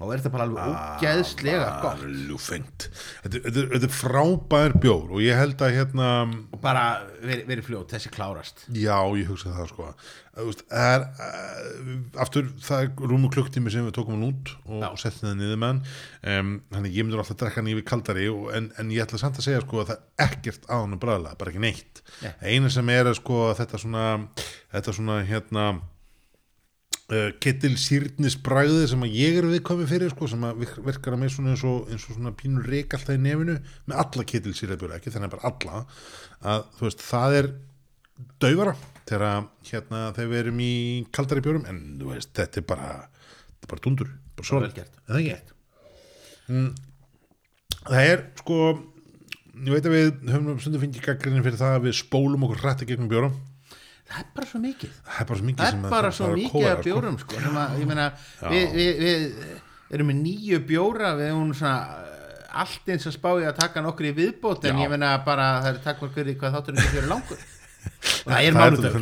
þá 0.02 0.10
er 0.10 0.22
þetta 0.22 0.32
bara 0.34 0.46
alveg 0.48 0.72
ógeðslega 0.72 1.68
gott 1.82 2.02
Ljúfengt. 2.02 2.88
Þetta, 3.22 3.66
er 3.78 3.92
frábær 3.94 4.74
bjór 4.82 5.14
og 5.14 5.22
ég 5.22 5.38
held 5.38 5.62
að 5.62 5.76
hérna, 5.76 6.08
og 6.50 6.62
bara 6.62 6.86
verið 7.22 7.46
veri 7.52 7.64
fljót, 7.66 7.92
þessi 7.92 8.10
klárast 8.12 8.64
já, 8.74 8.96
ég 9.18 9.30
hugsa 9.30 9.54
það 9.54 9.70
sko, 9.70 9.90
það 10.32 10.88
er, 10.96 11.06
uh, 11.22 12.20
aftur, 12.24 12.48
það 12.64 12.86
er 12.86 13.12
rúmu 13.12 13.30
klukktími 13.32 13.72
sem 13.72 13.86
við 13.86 13.96
tókum 13.98 14.16
hann 14.16 14.28
út 14.30 14.52
og, 14.64 14.82
og 14.90 14.98
settum 15.00 15.28
það 15.28 15.38
niður 15.38 15.62
með 15.62 15.72
hann, 15.72 15.82
um, 16.34 16.52
þannig 16.72 16.98
ég 16.98 17.06
myndur 17.06 17.22
alltaf 17.22 17.36
að 17.36 17.42
drekka 17.44 17.62
hann 17.62 17.72
yfir 17.74 17.88
kaldari 17.92 18.28
og, 18.32 18.48
en, 18.56 18.70
en 18.80 18.92
ég 18.94 19.04
ætla 19.06 19.22
samt 19.22 19.38
að 19.38 19.48
segja 19.48 19.62
sko 19.62 19.82
að 19.84 19.92
það 19.92 19.96
er 20.00 20.28
ekkert 20.28 20.68
á 20.72 20.76
hann 20.80 20.98
bræðlega, 21.02 21.38
bara 21.40 21.52
ekki 21.52 21.62
neitt. 21.62 22.02
Nei. 22.22 22.32
Það 22.40 22.54
eina 22.56 22.72
sem 22.72 22.92
er 22.96 23.12
sko 23.18 23.40
þetta 23.60 23.82
svona, 23.84 24.06
þetta 24.72 24.96
svona 24.98 25.20
hérna, 25.28 25.66
ketil 27.42 27.74
sýrnis 27.80 28.38
bræði 28.40 28.86
sem 28.88 29.02
að 29.04 29.16
ég 29.18 29.38
er 29.40 29.48
viðkomi 29.50 29.84
fyrir 29.90 30.12
sko, 30.14 30.28
sem 30.30 30.44
að 30.48 30.62
virkar 30.86 31.16
að 31.16 31.20
mig 31.20 31.32
svona 31.34 31.52
eins 31.52 31.64
og, 31.68 31.90
eins 31.92 32.06
og 32.08 32.16
svona 32.16 32.32
pínur 32.38 32.64
reik 32.68 32.94
alltaf 32.96 33.18
í 33.18 33.20
nefinu 33.20 33.58
með 33.90 33.98
alla 34.00 34.24
ketil 34.30 34.54
sýrðabjóra, 34.56 34.96
ekki 34.96 35.12
þannig 35.12 35.34
bara 35.34 35.50
alla 35.50 35.82
að 36.52 36.64
þú 36.78 36.86
veist, 36.86 37.04
það 37.04 37.36
er 37.40 37.50
daufara 38.42 38.74
þegar 39.10 39.48
hérna 39.68 40.02
við 40.16 40.38
erum 40.38 40.62
í 40.62 40.72
kaldari 41.12 41.44
bjórum 41.44 41.68
en 41.68 41.82
þú 42.00 42.14
veist, 42.14 42.32
þetta 42.38 42.62
er 42.62 42.66
bara 42.72 42.88
þetta 43.02 43.66
er 43.66 43.72
bara 43.74 43.84
dundur, 43.88 44.16
bara 44.38 44.48
svo 44.48 44.62
vel 44.62 44.72
gert. 44.78 44.96
það 45.10 45.20
ekki? 45.20 45.52
Það 47.82 48.10
er 48.14 48.26
sko 48.40 48.58
ég 49.52 49.72
veit 49.74 49.86
að 49.86 49.96
við 49.98 50.12
höfum 50.32 50.60
stundum 50.62 50.86
fengið 50.86 51.08
gaggrinni 51.10 51.44
fyrir 51.44 51.60
það 51.60 51.76
að 51.76 51.88
við 51.90 51.98
spólum 52.00 52.46
okkur 52.46 52.62
hrætti 52.62 52.88
gegnum 52.88 53.10
bjórum 53.10 53.34
það 54.12 54.22
er 54.22 54.30
bara 54.36 54.48
svo 54.52 54.62
mikið. 54.62 54.94
Það 55.08 55.20
er 55.22 55.28
bara 55.30 55.40
svo 55.40 55.48
mikið 55.48 55.64
það 55.64 55.72
er 55.72 55.82
að 55.82 55.96
bara 55.96 56.12
svo 56.16 56.28
að 56.28 56.38
mikið 56.38 56.68
af 56.70 56.84
bjórum 56.86 57.18
sko. 57.22 57.42
að, 57.42 57.76
ég 57.80 57.90
meina 57.90 58.08
við, 58.52 58.76
við, 58.76 59.02
við 59.02 59.96
erum 59.96 60.10
með 60.12 60.22
nýju 60.22 60.62
bjóra 60.68 61.14
við 61.18 61.30
erum 61.32 61.52
svona 61.56 62.10
allt 62.62 62.92
eins 62.92 63.08
að 63.08 63.16
spá 63.16 63.30
í 63.40 63.48
að 63.48 63.58
taka 63.58 63.82
nokkur 63.84 64.10
í 64.10 64.14
viðbót 64.16 64.64
en 64.68 64.78
Já. 64.78 64.84
ég 64.84 64.92
meina 64.92 65.12
bara 65.24 65.48
það 65.64 65.68
er 65.72 65.82
takk 65.86 66.06
fyrir 66.14 66.38
hvað 66.40 66.56
þáttur 66.58 66.80
ekki 66.80 66.96
fyrir 66.96 67.12
langur. 67.12 67.44
Og 67.82 68.26
það 68.30 68.40
er 68.40 68.58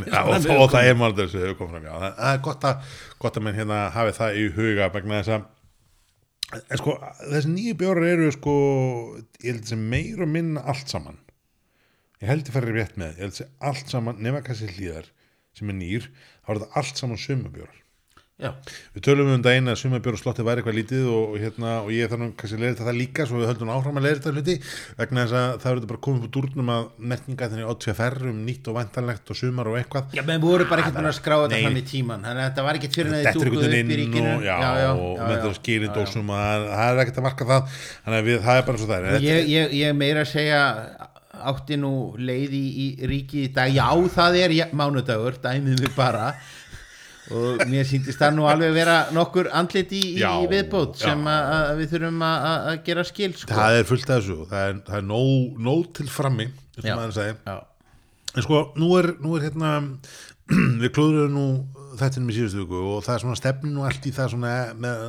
já, 0.09 0.21
og, 0.57 0.69
það 0.73 0.87
er 0.89 0.95
mánudagur 0.97 1.33
sem 1.33 1.43
hefur 1.45 1.57
komið 1.59 1.75
fram 1.75 1.89
já. 1.89 1.95
það, 2.05 2.29
er 2.31 2.45
gott 2.47 2.69
að, 2.71 2.93
gott 3.21 3.41
að 3.41 3.45
menn 3.47 3.59
hérna 3.59 3.81
hafi 3.93 4.15
það 4.17 4.39
í 4.39 4.45
huga 4.57 4.87
vegna 4.95 5.19
þess 5.21 5.35
að 5.37 6.79
sko, 6.81 6.95
þessi 7.27 7.53
nýju 7.53 7.75
bjórar 7.83 8.09
eru 8.15 8.31
sko, 8.35 8.55
ég 9.43 9.53
held 9.53 9.69
sem 9.69 9.83
meir 9.93 10.23
og 10.25 10.33
minna 10.33 10.65
allt 10.71 10.89
saman 10.91 11.21
ég 12.21 12.29
held 12.29 12.49
ég 12.49 12.57
færi 12.57 12.75
rétt 12.77 12.99
með, 13.01 13.15
ég 13.17 13.27
held 13.27 13.39
sem 13.41 13.53
allt 13.71 13.93
saman 13.93 14.21
nema 14.21 14.43
kannski 14.45 14.69
hlýðar 14.75 15.09
sem 15.57 15.71
er 15.73 15.79
nýr 15.79 16.11
þá 16.13 16.51
er 16.53 16.59
þetta 16.61 16.81
allt 16.81 17.01
saman 17.01 17.21
sumabjórar 17.21 17.79
já, 18.41 18.51
við 18.95 19.05
tölum 19.05 19.31
um 19.35 19.43
daginn 19.45 19.69
að 19.69 19.79
sumabjóra 19.83 20.19
slotti 20.21 20.45
væri 20.45 20.63
eitthvað 20.63 20.77
lítið 20.79 21.09
og, 21.13 21.35
hérna, 21.41 21.73
og 21.85 21.91
ég 21.93 22.09
þarf 22.11 22.23
nú 22.23 22.29
kannski 22.41 22.57
að 22.57 22.63
leira 22.65 22.87
það 22.87 22.99
líka 22.99 23.27
svo 23.29 23.41
við 23.41 23.51
höldum 23.51 23.73
áfram 23.75 24.01
að 24.01 24.07
leira 24.07 24.21
þetta 24.21 24.33
hluti 24.37 24.57
vegna 25.01 25.25
þess 25.25 25.37
að 25.41 25.57
það 25.65 25.73
eru 25.73 25.91
bara 25.91 26.03
komið 26.07 26.27
úr 26.27 26.33
dúrnum 26.37 26.73
að 26.75 26.87
merkinga 27.13 27.51
þannig 27.53 27.73
átt 27.73 27.89
fyrir 27.89 28.31
um 28.31 28.41
nýtt 28.47 28.71
og 28.71 28.79
vantanlegt 28.79 29.33
og 29.33 29.41
sumar 29.41 29.71
og 29.71 29.77
eitthvað. 29.81 30.17
Já, 30.17 30.25
menn 30.29 30.45
voru 30.45 30.69
bara 30.71 30.85
ekkert 30.85 30.97
búin 30.97 31.11
að 31.11 31.17
skrá 31.19 31.37
þetta 31.43 31.61
fram 31.67 31.81
í 31.81 31.85
tíman 31.91 32.25
þannig 32.25 32.45
að 32.45 32.49
þetta 32.49 32.67
var 32.69 32.81
ekkert 32.81 32.99
fyrir 33.01 33.13
að 33.13 33.21
þetta 33.21 33.35
þið 33.37 33.51
dúkuðu 33.51 33.69
upp 33.69 33.77
í 33.77 34.01
ríkinu 34.01 34.25
inn 34.25 34.33
og, 34.33 34.49
já, 34.49 34.91
og 34.95 35.21
með 35.21 35.37
þetta 35.37 35.55
skýrindósum 35.61 36.33
og 36.33 36.41
það 36.41 36.67
það 36.71 36.91
er 36.95 37.05
ekkert 37.05 37.21
að 37.21 37.29
marka 37.29 37.51
það 37.53 37.77
þannig 37.77 38.21
að 38.21 38.31
við, 38.31 38.43
það 38.49 38.61
er 38.63 38.69
bara 38.71 38.81
svo 38.81 38.91
það 38.91 39.11
er. 39.11 39.29
Ég, 39.29 39.51
ég, 39.53 39.79
ég 39.81 39.97
meira 40.01 40.25
að 40.25 40.33
segja 40.33 40.65
átti 41.53 41.77
nú 41.81 41.93
leið 42.19 42.53
í, 42.57 42.87
ríki 43.11 43.45
í 43.47 43.53
dag. 43.55 43.71
Já 43.75 43.89
það 44.17 44.37
er 44.45 44.55
mánudagur 44.77 45.39
dæmið 45.43 45.81
mig 45.85 45.95
bara. 45.97 46.35
Og 47.31 47.61
mér 47.71 47.85
síndist 47.87 48.19
það 48.19 48.33
nú 48.35 48.47
alveg 48.51 48.73
vera 48.75 48.97
nokkur 49.15 49.51
andlit 49.55 49.93
í, 49.95 50.01
í 50.17 50.23
Já, 50.23 50.33
viðbót 50.51 50.97
sem 50.99 51.21
að, 51.31 51.51
að 51.55 51.73
við 51.79 51.93
þurfum 51.93 52.25
að, 52.27 52.47
að- 52.49 52.65
að 52.73 52.81
gera 52.89 53.05
skil 53.07 53.29
sko. 53.39 53.55
það 53.55 53.77
er 53.79 53.85
fullt 53.91 54.11
af 54.11 54.17
þessu. 54.25 54.39
Það 54.51 54.65
er, 54.71 54.81
það 54.89 54.97
er 54.99 55.05
nóg, 55.13 55.61
nóg 55.69 55.85
til 56.01 56.09
frammi 56.11 56.49
Já. 56.81 56.95
maður 56.97 57.13
segir. 57.21 57.37
já, 57.47 57.59
en 58.35 58.43
sko, 58.49 58.63
nú 58.83 58.89
er, 58.99 59.11
nú 59.23 59.37
er 59.39 59.47
hérna 59.47 59.71
við 60.83 60.91
klúðurum 60.97 61.37
nú 61.37 61.47
þettinum 62.01 62.33
í 62.33 62.37
síðustu 62.39 62.63
viku 62.65 62.81
og 62.95 63.05
það 63.07 63.15
er 63.17 63.23
svona 63.25 63.39
stefnin 63.41 63.79
og 63.81 63.87
allt 63.91 64.09
í 64.09 64.13
það 64.17 64.33
svona 64.35 64.53
með, 64.85 65.05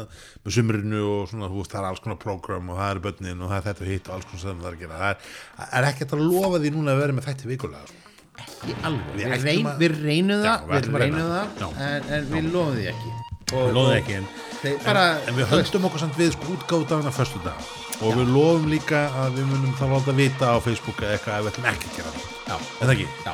með 0.45 0.55
sumrinu 0.57 1.01
og 1.07 1.23
svona, 1.31 1.49
þú 1.51 1.57
veist, 1.61 1.73
það 1.73 1.81
er 1.81 1.89
alls 1.91 2.03
konar 2.05 2.19
prógram 2.21 2.69
og 2.73 2.79
það 2.81 2.93
er 2.95 3.01
börnin 3.07 3.41
og 3.45 3.51
það 3.51 3.57
er 3.61 3.67
þetta 3.69 3.85
og 3.87 3.91
hitt 3.93 4.11
og 4.11 4.15
alls 4.17 4.29
konar 4.29 4.43
sem 4.45 4.61
það 4.61 4.69
er 4.71 4.77
að 4.77 4.83
gera 4.85 5.01
það 5.01 5.09
er, 5.11 5.33
er 5.81 5.89
ekkert 5.91 6.15
að 6.17 6.23
lofa 6.27 6.61
því 6.65 6.73
núna 6.77 6.95
að 6.95 7.01
vera 7.05 7.17
með 7.19 7.27
þætti 7.31 7.51
vikulega 7.51 7.89
sko. 7.89 7.99
ekki 8.41 8.77
alveg 8.91 9.19
Við 9.21 9.35
reyn, 9.47 9.71
við 9.81 9.97
reynum 10.05 10.45
Já, 10.45 10.53
það 10.61 10.71
við 10.71 10.87
við, 10.91 11.01
reynum 11.05 11.27
það. 11.31 11.51
það 11.57 11.67
Já. 11.67 11.89
en, 11.89 12.09
en 12.19 12.31
við 12.35 12.51
lofum 12.55 12.77
því 12.79 12.87
ekki 12.93 13.30
og, 13.51 13.77
og 13.77 13.93
ekki, 13.95 14.19
en, 14.21 14.27
þeir 14.61 14.81
bara, 14.85 15.05
en 15.27 15.37
við 15.37 15.49
höldum 15.51 15.87
okkur 15.89 16.05
samt 16.05 16.19
við 16.19 16.35
sko 16.35 16.55
útgáðdagana 16.55 17.13
föstu 17.15 17.41
dag 17.45 17.71
og 18.01 18.17
við 18.17 18.31
lofum 18.33 18.67
líka 18.71 19.03
að 19.21 19.35
við 19.37 19.49
munum 19.51 19.73
þá 19.77 19.83
láta 19.91 20.13
vita 20.17 20.53
á 20.53 20.57
Facebook 20.63 21.01
eða 21.03 21.17
eitthvað 21.17 21.35
ef 21.37 21.43
við 21.45 21.51
ætlum 21.51 21.67
ekki 21.71 21.89
að 21.89 21.97
gera 21.99 22.13
það. 22.15 22.27
Já, 22.51 22.55
það 22.79 22.93
ekki? 22.95 23.05
já, 23.23 23.33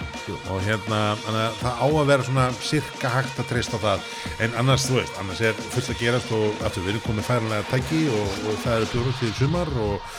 og 0.52 0.60
hérna, 0.68 1.00
að 1.16 1.38
það 1.62 1.80
á 1.80 1.88
að 1.88 2.10
vera 2.12 2.28
svona 2.28 2.48
sirka 2.60 3.14
hægt 3.16 3.40
að 3.42 3.50
treysta 3.54 3.80
það. 3.82 4.12
En 4.44 4.60
annars, 4.62 4.86
þú 4.90 5.00
veist, 5.00 5.18
annars 5.24 5.44
er 5.48 5.58
fullt 5.64 5.92
að 5.94 6.04
gerast 6.04 6.36
og 6.38 6.64
aftur 6.68 6.86
við 6.86 6.94
erum 6.94 7.06
komið 7.08 7.30
færanlega 7.32 7.70
tæki 7.72 8.04
og, 8.12 8.38
og 8.44 8.64
það 8.66 8.78
eru 8.82 8.90
bjóru 8.94 9.16
til 9.22 9.34
sumar 9.40 9.74
og 9.88 10.18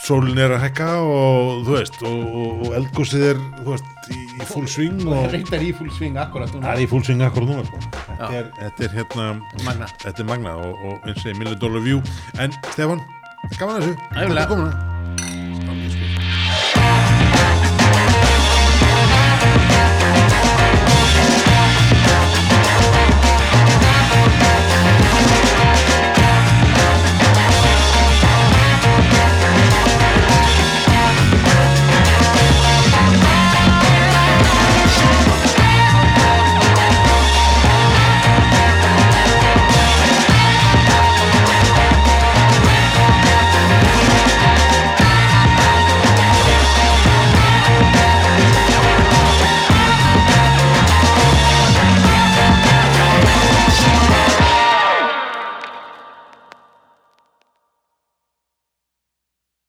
sólin 0.00 0.40
er 0.42 0.54
að 0.56 0.64
hekka 0.66 0.88
og 1.00 1.64
þú 1.66 1.76
veist, 1.76 2.00
og, 2.04 2.24
og, 2.40 2.64
og 2.66 2.76
eldgósið 2.80 3.26
er 3.30 3.42
þú 3.60 3.68
veist, 3.70 3.92
í, 4.10 4.22
í 4.36 4.48
full 4.50 4.66
swing 4.70 5.04
og 5.08 5.28
reyndar 5.32 5.64
í 5.64 5.70
full 5.76 5.92
swing 5.94 6.18
akkurat 6.20 6.52
núna 6.54 6.66
það 6.66 6.74
er 6.74 6.84
í 6.84 6.88
full 6.90 7.04
swing 7.06 7.24
akkur 7.26 7.46
núna 7.48 7.66
sko. 7.68 7.82
þetta, 8.08 8.32
er, 8.40 8.50
þetta 8.62 8.88
er 8.88 8.98
hérna 8.98 9.28
Magna. 9.64 9.92
þetta 10.02 10.24
er 10.26 10.30
magna 10.32 10.56
og, 10.64 10.82
og 10.88 11.08
eins 11.08 11.24
og 11.24 11.38
million 11.38 11.62
dollar 11.62 11.86
view 11.86 12.02
en 12.40 12.58
Stefan, 12.72 13.06
gaman 13.60 13.80
þessu. 13.80 13.96
Takk 14.10 14.34
fyrir 14.34 14.52
komuna. 14.52 15.42